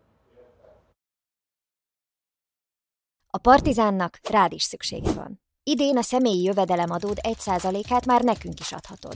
A 3.31 3.37
Partizánnak 3.37 4.19
rád 4.31 4.51
is 4.51 4.63
szüksége 4.63 5.11
van. 5.11 5.41
Idén 5.69 5.97
a 5.97 6.01
személyi 6.01 6.43
jövedelemadód 6.43 7.17
1%-át 7.21 8.05
már 8.05 8.21
nekünk 8.21 8.59
is 8.59 8.71
adhatod. 8.71 9.15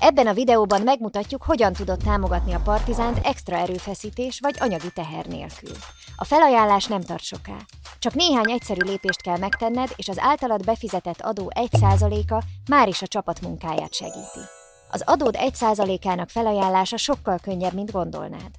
Ebben 0.00 0.26
a 0.26 0.32
videóban 0.32 0.82
megmutatjuk, 0.82 1.42
hogyan 1.42 1.72
tudod 1.72 1.98
támogatni 2.04 2.52
a 2.52 2.60
Partizánt 2.64 3.18
extra 3.22 3.56
erőfeszítés 3.56 4.40
vagy 4.40 4.56
anyagi 4.58 4.90
teher 4.94 5.26
nélkül. 5.26 5.70
A 6.16 6.24
felajánlás 6.24 6.86
nem 6.86 7.00
tart 7.00 7.22
soká. 7.22 7.56
Csak 7.98 8.14
néhány 8.14 8.50
egyszerű 8.50 8.80
lépést 8.80 9.22
kell 9.22 9.38
megtenned, 9.38 9.92
és 9.96 10.08
az 10.08 10.18
általad 10.18 10.64
befizetett 10.64 11.20
adó 11.20 11.52
1%-a 11.54 12.44
már 12.70 12.88
is 12.88 13.02
a 13.02 13.06
csapat 13.06 13.40
munkáját 13.40 13.94
segíti. 13.94 14.44
Az 14.90 15.02
adód 15.06 15.36
1%-ának 15.38 16.28
felajánlása 16.28 16.96
sokkal 16.96 17.38
könnyebb, 17.38 17.74
mint 17.74 17.92
gondolnád. 17.92 18.50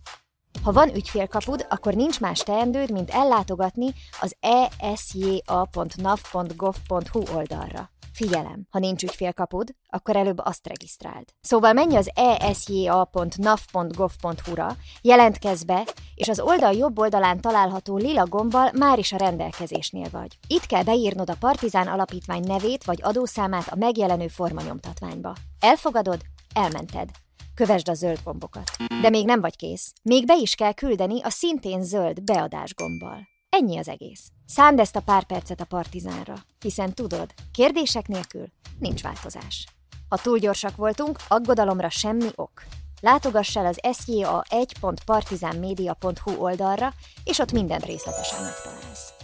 Ha 0.63 0.71
van 0.71 0.95
ügyfélkapud, 0.95 1.65
akkor 1.69 1.93
nincs 1.93 2.19
más 2.19 2.39
teendőd, 2.39 2.91
mint 2.91 3.09
ellátogatni 3.09 3.93
az 4.21 4.35
esja.nav.gov.hu 4.79 7.23
oldalra. 7.35 7.89
Figyelem, 8.13 8.67
ha 8.69 8.79
nincs 8.79 9.03
ügyfélkapud, 9.03 9.69
akkor 9.89 10.15
előbb 10.15 10.37
azt 10.37 10.67
regisztráld. 10.67 11.25
Szóval 11.41 11.73
menj 11.73 11.95
az 11.95 12.11
esja.nav.gov.hu-ra, 12.39 14.75
jelentkezz 15.01 15.63
be, 15.63 15.87
és 16.15 16.27
az 16.27 16.39
oldal 16.39 16.73
jobb 16.73 16.99
oldalán 16.99 17.41
található 17.41 17.97
lila 17.97 18.25
gombbal 18.25 18.71
már 18.77 18.99
is 18.99 19.11
a 19.11 19.17
rendelkezésnél 19.17 20.07
vagy. 20.11 20.37
Itt 20.47 20.65
kell 20.65 20.83
beírnod 20.83 21.29
a 21.29 21.37
Partizán 21.39 21.87
Alapítvány 21.87 22.43
nevét 22.43 22.83
vagy 22.83 22.99
adószámát 23.01 23.67
a 23.67 23.75
megjelenő 23.75 24.27
formanyomtatványba. 24.27 25.35
Elfogadod? 25.59 26.19
Elmented. 26.53 27.09
Kövesd 27.59 27.89
a 27.89 27.93
zöld 27.93 28.19
gombokat. 28.23 28.71
De 29.01 29.09
még 29.09 29.25
nem 29.25 29.41
vagy 29.41 29.55
kész. 29.55 29.93
Még 30.01 30.25
be 30.25 30.35
is 30.35 30.55
kell 30.55 30.73
küldeni 30.73 31.21
a 31.21 31.29
szintén 31.29 31.83
zöld 31.83 32.23
beadás 32.23 32.73
gombbal. 32.73 33.27
Ennyi 33.49 33.77
az 33.77 33.87
egész. 33.87 34.29
Szánd 34.45 34.79
ezt 34.79 34.95
a 34.95 35.01
pár 35.01 35.23
percet 35.23 35.61
a 35.61 35.65
partizánra, 35.65 36.35
hiszen 36.59 36.93
tudod, 36.93 37.33
kérdések 37.51 38.07
nélkül 38.07 38.45
nincs 38.79 39.01
változás. 39.01 39.67
Ha 40.09 40.17
túl 40.17 40.37
gyorsak 40.37 40.75
voltunk, 40.75 41.19
aggodalomra 41.27 41.89
semmi 41.89 42.29
ok. 42.35 42.63
Látogass 43.01 43.55
el 43.55 43.65
az 43.65 43.79
sja1.partizánmedia.hu 43.81 46.31
oldalra, 46.31 46.93
és 47.23 47.39
ott 47.39 47.51
mindent 47.51 47.85
részletesen 47.85 48.43
megtalálsz. 48.43 49.18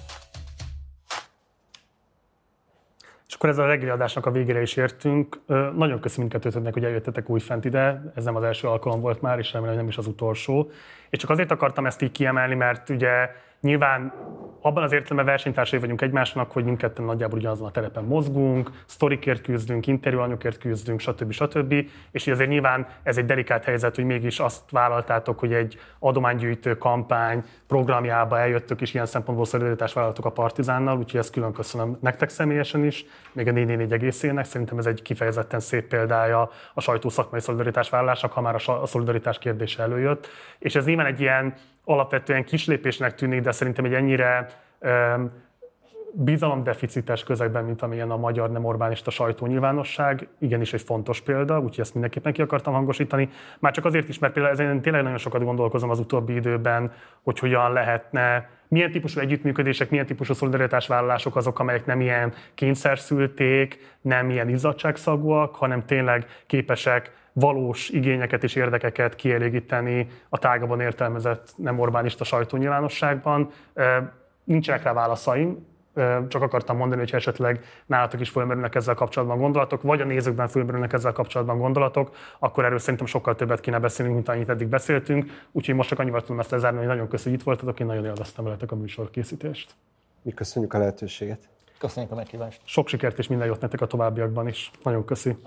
Akkor 3.35 3.49
ez 3.49 3.57
a 3.57 3.65
reggeli 3.65 3.89
adásnak 3.89 4.25
a 4.25 4.31
végére 4.31 4.61
is 4.61 4.75
értünk. 4.75 5.39
Nagyon 5.75 5.99
köszönöm 5.99 6.27
mindkettőtöknek, 6.27 6.73
hogy 6.73 6.83
eljöttetek 6.83 7.29
újfent 7.29 7.65
ide. 7.65 8.11
Ez 8.15 8.23
nem 8.23 8.35
az 8.35 8.43
első 8.43 8.67
alkalom 8.67 9.01
volt 9.01 9.21
már, 9.21 9.39
és 9.39 9.53
remélem, 9.53 9.73
hogy 9.73 9.83
nem 9.83 9.91
is 9.91 9.97
az 9.97 10.07
utolsó. 10.07 10.69
És 11.09 11.19
csak 11.19 11.29
azért 11.29 11.51
akartam 11.51 11.85
ezt 11.85 12.01
így 12.01 12.11
kiemelni, 12.11 12.55
mert 12.55 12.89
ugye 12.89 13.29
Nyilván 13.65 14.13
abban 14.61 14.83
az 14.83 14.91
értelemben 14.91 15.25
versenytársai 15.25 15.79
vagyunk 15.79 16.01
egymásnak, 16.01 16.51
hogy 16.51 16.63
mindketten 16.63 17.05
nagyjából 17.05 17.37
ugyanazon 17.37 17.67
a 17.67 17.71
terepen 17.71 18.03
mozgunk, 18.03 18.71
sztorikért 18.85 19.41
küzdünk, 19.41 19.87
interjúanyokért 19.87 20.57
küzdünk, 20.57 20.99
stb. 20.99 21.31
stb. 21.31 21.73
És 22.11 22.27
azért 22.27 22.49
nyilván 22.49 22.87
ez 23.03 23.17
egy 23.17 23.25
delikát 23.25 23.63
helyzet, 23.63 23.95
hogy 23.95 24.03
mégis 24.03 24.39
azt 24.39 24.71
vállaltátok, 24.71 25.39
hogy 25.39 25.53
egy 25.53 25.79
adománygyűjtő 25.99 26.77
kampány 26.77 27.43
programjába 27.67 28.39
eljöttök, 28.39 28.81
és 28.81 28.93
ilyen 28.93 29.05
szempontból 29.05 29.45
szolidaritást 29.45 29.93
vállaltok 29.93 30.25
a 30.25 30.31
Partizánnal, 30.31 30.97
úgyhogy 30.97 31.19
ezt 31.19 31.31
külön 31.31 31.53
köszönöm 31.53 31.97
nektek 32.01 32.29
személyesen 32.29 32.85
is, 32.85 33.05
még 33.31 33.47
a 33.47 33.51
444 33.51 33.91
egészének. 33.91 34.45
Szerintem 34.45 34.77
ez 34.77 34.85
egy 34.85 35.01
kifejezetten 35.01 35.59
szép 35.59 35.87
példája 35.87 36.49
a 36.73 36.81
sajtó 36.81 37.09
szakmai 37.09 37.39
szolidaritás 37.39 37.89
vállalásnak, 37.89 38.31
ha 38.31 38.41
már 38.41 38.55
a 38.65 38.85
szolidaritás 38.85 39.37
kérdése 39.37 39.83
előjött. 39.83 40.27
És 40.59 40.75
ez 40.75 40.85
nyilván 40.85 41.05
egy 41.05 41.21
ilyen 41.21 41.53
alapvetően 41.85 42.43
kislépésnek 42.43 43.15
tűnik, 43.15 43.41
de 43.41 43.51
szerintem 43.51 43.85
egy 43.85 43.93
ennyire 43.93 44.47
bizalomdeficites 46.17 47.23
közegben, 47.23 47.63
mint 47.63 47.81
amilyen 47.81 48.11
a 48.11 48.17
magyar 48.17 48.51
nem 48.51 48.65
Orbánista 48.65 49.11
sajtónyilvánosság, 49.11 50.27
igenis 50.39 50.73
egy 50.73 50.81
fontos 50.81 51.21
példa, 51.21 51.59
úgyhogy 51.59 51.79
ezt 51.79 51.93
mindenképpen 51.93 52.33
ki 52.33 52.41
akartam 52.41 52.73
hangosítani. 52.73 53.29
Már 53.59 53.71
csak 53.71 53.85
azért 53.85 54.09
is, 54.09 54.19
mert 54.19 54.33
például 54.33 54.53
ezen 54.53 54.81
tényleg 54.81 55.03
nagyon 55.03 55.17
sokat 55.17 55.43
gondolkozom 55.43 55.89
az 55.89 55.99
utóbbi 55.99 56.35
időben, 56.35 56.91
hogy 57.23 57.39
hogyan 57.39 57.73
lehetne, 57.73 58.49
milyen 58.67 58.91
típusú 58.91 59.19
együttműködések, 59.19 59.89
milyen 59.89 60.05
típusú 60.05 60.33
szolidaritásvállalások 60.33 61.35
azok, 61.35 61.59
amelyek 61.59 61.85
nem 61.85 62.01
ilyen 62.01 62.33
kényszerszülték, 62.53 63.97
nem 64.01 64.29
ilyen 64.29 64.49
izzadságszagúak, 64.49 65.55
hanem 65.55 65.85
tényleg 65.85 66.25
képesek 66.47 67.11
valós 67.37 67.89
igényeket 67.89 68.43
és 68.43 68.55
érdekeket 68.55 69.15
kielégíteni 69.15 70.07
a 70.29 70.37
tágabban 70.37 70.79
értelmezett 70.79 71.53
nem 71.57 71.79
Orbánista 71.79 72.23
sajtónyilvánosságban. 72.23 73.49
Nincsenek 74.43 74.83
rá 74.83 74.93
válaszaim, 74.93 75.65
csak 76.27 76.41
akartam 76.41 76.77
mondani, 76.77 77.01
hogy 77.01 77.13
esetleg 77.13 77.63
nálatok 77.85 78.19
is 78.19 78.29
fölmerülnek 78.29 78.75
ezzel 78.75 78.93
kapcsolatban 78.93 79.37
gondolatok, 79.37 79.81
vagy 79.81 80.01
a 80.01 80.05
nézőkben 80.05 80.47
fölmerülnek 80.47 80.93
ezzel 80.93 81.11
kapcsolatban 81.11 81.57
gondolatok, 81.57 82.15
akkor 82.39 82.65
erről 82.65 82.79
szerintem 82.79 83.05
sokkal 83.05 83.35
többet 83.35 83.59
kéne 83.59 83.79
beszélnünk, 83.79 84.15
mint 84.17 84.29
annyit 84.29 84.49
eddig 84.49 84.67
beszéltünk. 84.67 85.47
Úgyhogy 85.51 85.75
most 85.75 85.89
csak 85.89 85.99
annyival 85.99 86.21
tudom 86.21 86.39
ezt 86.39 86.51
lezárni, 86.51 86.77
hogy 86.77 86.87
nagyon 86.87 87.07
köszönjük, 87.07 87.41
hogy 87.43 87.53
itt 87.53 87.59
voltatok, 87.59 87.79
én 87.79 87.87
nagyon 87.87 88.05
élveztem 88.05 88.43
veletek 88.43 88.71
a 88.71 88.75
műsor 88.75 89.09
készítést. 89.09 89.75
Mi 90.21 90.31
köszönjük 90.31 90.73
a 90.73 90.77
lehetőséget. 90.77 91.49
Köszönjük 91.77 92.11
a 92.11 92.15
meghívást. 92.15 92.61
Sok 92.63 92.87
sikert 92.87 93.19
és 93.19 93.27
minden 93.27 93.47
jót 93.47 93.61
nektek 93.61 93.81
a 93.81 93.85
továbbiakban 93.87 94.47
is. 94.47 94.71
Nagyon 94.83 95.05
köszi. 95.05 95.37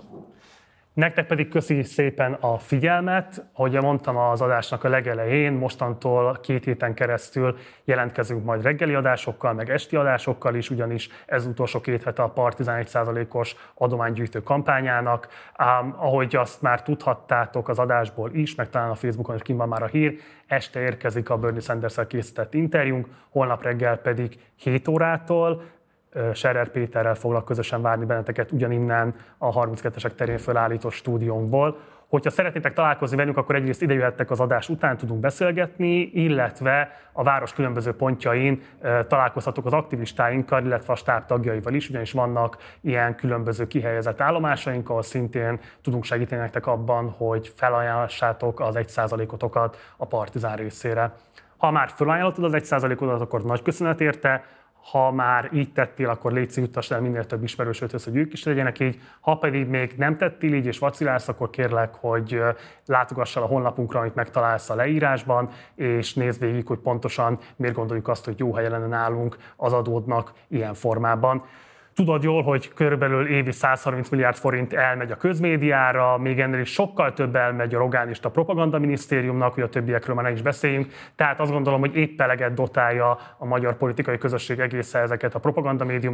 Nektek 0.99 1.27
pedig 1.27 1.49
köszi 1.49 1.83
szépen 1.83 2.33
a 2.33 2.57
figyelmet. 2.57 3.45
Ahogy 3.53 3.81
mondtam 3.81 4.17
az 4.17 4.41
adásnak 4.41 4.83
a 4.83 4.89
legelején, 4.89 5.53
mostantól 5.53 6.39
két 6.41 6.63
héten 6.63 6.93
keresztül 6.93 7.57
jelentkezünk 7.83 8.43
majd 8.45 8.61
reggeli 8.61 8.93
adásokkal, 8.93 9.53
meg 9.53 9.69
esti 9.69 9.95
adásokkal 9.95 10.55
is, 10.55 10.69
ugyanis 10.69 11.09
ez 11.25 11.45
utolsó 11.45 11.79
két 11.79 12.03
hete 12.03 12.23
a 12.23 12.29
Partizán 12.29 12.83
1%-os 12.85 13.55
adománygyűjtő 13.73 14.43
kampányának. 14.43 15.27
Ám, 15.55 15.95
ahogy 15.97 16.35
azt 16.35 16.61
már 16.61 16.81
tudhattátok 16.81 17.69
az 17.69 17.79
adásból 17.79 18.31
is, 18.33 18.55
meg 18.55 18.69
talán 18.69 18.89
a 18.89 18.95
Facebookon 18.95 19.35
is 19.35 19.41
kim 19.41 19.55
már 19.55 19.83
a 19.83 19.87
hír, 19.87 20.19
este 20.47 20.79
érkezik 20.79 21.29
a 21.29 21.37
Bernie 21.37 21.61
sanders 21.61 21.97
készített 22.07 22.53
interjúnk, 22.53 23.07
holnap 23.29 23.63
reggel 23.63 23.97
pedig 23.97 24.39
7 24.55 24.87
órától 24.87 25.63
Scherer 26.33 26.69
Péterrel 26.69 27.15
foglak 27.15 27.45
közösen 27.45 27.81
várni 27.81 28.05
benneteket 28.05 28.51
ugyaninnen 28.51 29.15
a 29.37 29.53
32-esek 29.53 30.15
terén 30.15 30.37
fölállított 30.37 30.91
stúdiónkból. 30.91 31.77
Hogyha 32.07 32.29
szeretnétek 32.29 32.73
találkozni 32.73 33.17
velünk, 33.17 33.37
akkor 33.37 33.55
egyrészt 33.55 33.81
ide 33.81 33.93
jöhettek 33.93 34.31
az 34.31 34.39
adás 34.39 34.69
után, 34.69 34.97
tudunk 34.97 35.19
beszélgetni, 35.19 35.99
illetve 36.01 36.91
a 37.11 37.23
város 37.23 37.53
különböző 37.53 37.91
pontjain 37.93 38.61
találkozhatok 39.07 39.65
az 39.65 39.73
aktivistáinkkal, 39.73 40.65
illetve 40.65 40.93
a 40.93 40.95
stáb 40.95 41.25
tagjaival 41.25 41.73
is, 41.73 41.89
ugyanis 41.89 42.11
vannak 42.11 42.57
ilyen 42.81 43.15
különböző 43.15 43.67
kihelyezett 43.67 44.21
állomásaink, 44.21 44.89
ahol 44.89 45.01
szintén 45.01 45.59
tudunk 45.81 46.03
segíteni 46.03 46.41
nektek 46.41 46.67
abban, 46.67 47.09
hogy 47.09 47.51
felajánlássátok 47.55 48.59
az 48.59 48.75
1%-otokat 48.77 49.77
a 49.97 50.05
Partizán 50.05 50.55
részére. 50.55 51.13
Ha 51.57 51.71
már 51.71 51.89
felajánlottad 51.89 52.43
az 52.43 52.53
1%-odat, 52.55 53.21
akkor 53.21 53.43
nagy 53.43 53.61
köszönet 53.61 54.01
érte, 54.01 54.43
ha 54.91 55.11
már 55.11 55.49
így 55.53 55.71
tettél, 55.71 56.09
akkor 56.09 56.31
légy 56.31 56.51
juttass 56.55 56.91
el 56.91 57.01
minél 57.01 57.25
több 57.25 57.43
ismerősödhöz, 57.43 58.03
hogy 58.03 58.15
ők 58.15 58.33
is 58.33 58.43
legyenek 58.43 58.79
így. 58.79 59.01
Ha 59.19 59.37
pedig 59.37 59.67
még 59.67 59.93
nem 59.97 60.17
tettél 60.17 60.53
így 60.53 60.65
és 60.65 60.79
vacilálsz, 60.79 61.27
akkor 61.27 61.49
kérlek, 61.49 61.93
hogy 61.95 62.41
látogass 62.85 63.35
el 63.35 63.43
a 63.43 63.45
honlapunkra, 63.45 63.99
amit 63.99 64.15
megtalálsz 64.15 64.69
a 64.69 64.75
leírásban, 64.75 65.49
és 65.75 66.13
nézd 66.13 66.41
végig, 66.41 66.67
hogy 66.67 66.77
pontosan 66.77 67.39
miért 67.55 67.75
gondoljuk 67.75 68.07
azt, 68.07 68.25
hogy 68.25 68.39
jó 68.39 68.53
helye 68.53 68.69
lenne 68.69 68.87
nálunk 68.87 69.37
az 69.55 69.73
adódnak 69.73 70.33
ilyen 70.47 70.73
formában. 70.73 71.43
Tudod 71.99 72.23
jól, 72.23 72.43
hogy 72.43 72.73
körülbelül 72.73 73.27
évi 73.27 73.51
130 73.51 74.09
milliárd 74.09 74.35
forint 74.35 74.73
elmegy 74.73 75.11
a 75.11 75.15
közmédiára, 75.15 76.17
még 76.17 76.39
ennél 76.39 76.59
is 76.59 76.71
sokkal 76.71 77.13
több 77.13 77.35
elmegy 77.35 77.75
a 77.75 77.77
Rogánista 77.77 78.29
Propaganda 78.29 78.79
Minisztériumnak, 78.79 79.53
hogy 79.53 79.63
a 79.63 79.69
többiekről 79.69 80.15
már 80.15 80.23
nem 80.23 80.33
is 80.33 80.41
beszéljünk. 80.41 80.93
Tehát 81.15 81.39
azt 81.39 81.51
gondolom, 81.51 81.79
hogy 81.79 81.95
épp 81.95 82.21
eleget 82.21 82.53
dotálja 82.53 83.17
a 83.37 83.45
magyar 83.45 83.77
politikai 83.77 84.17
közösség 84.17 84.59
egészen 84.59 85.01
ezeket 85.01 85.35
a 85.35 85.39
propaganda 85.39 85.85
médium 85.85 86.13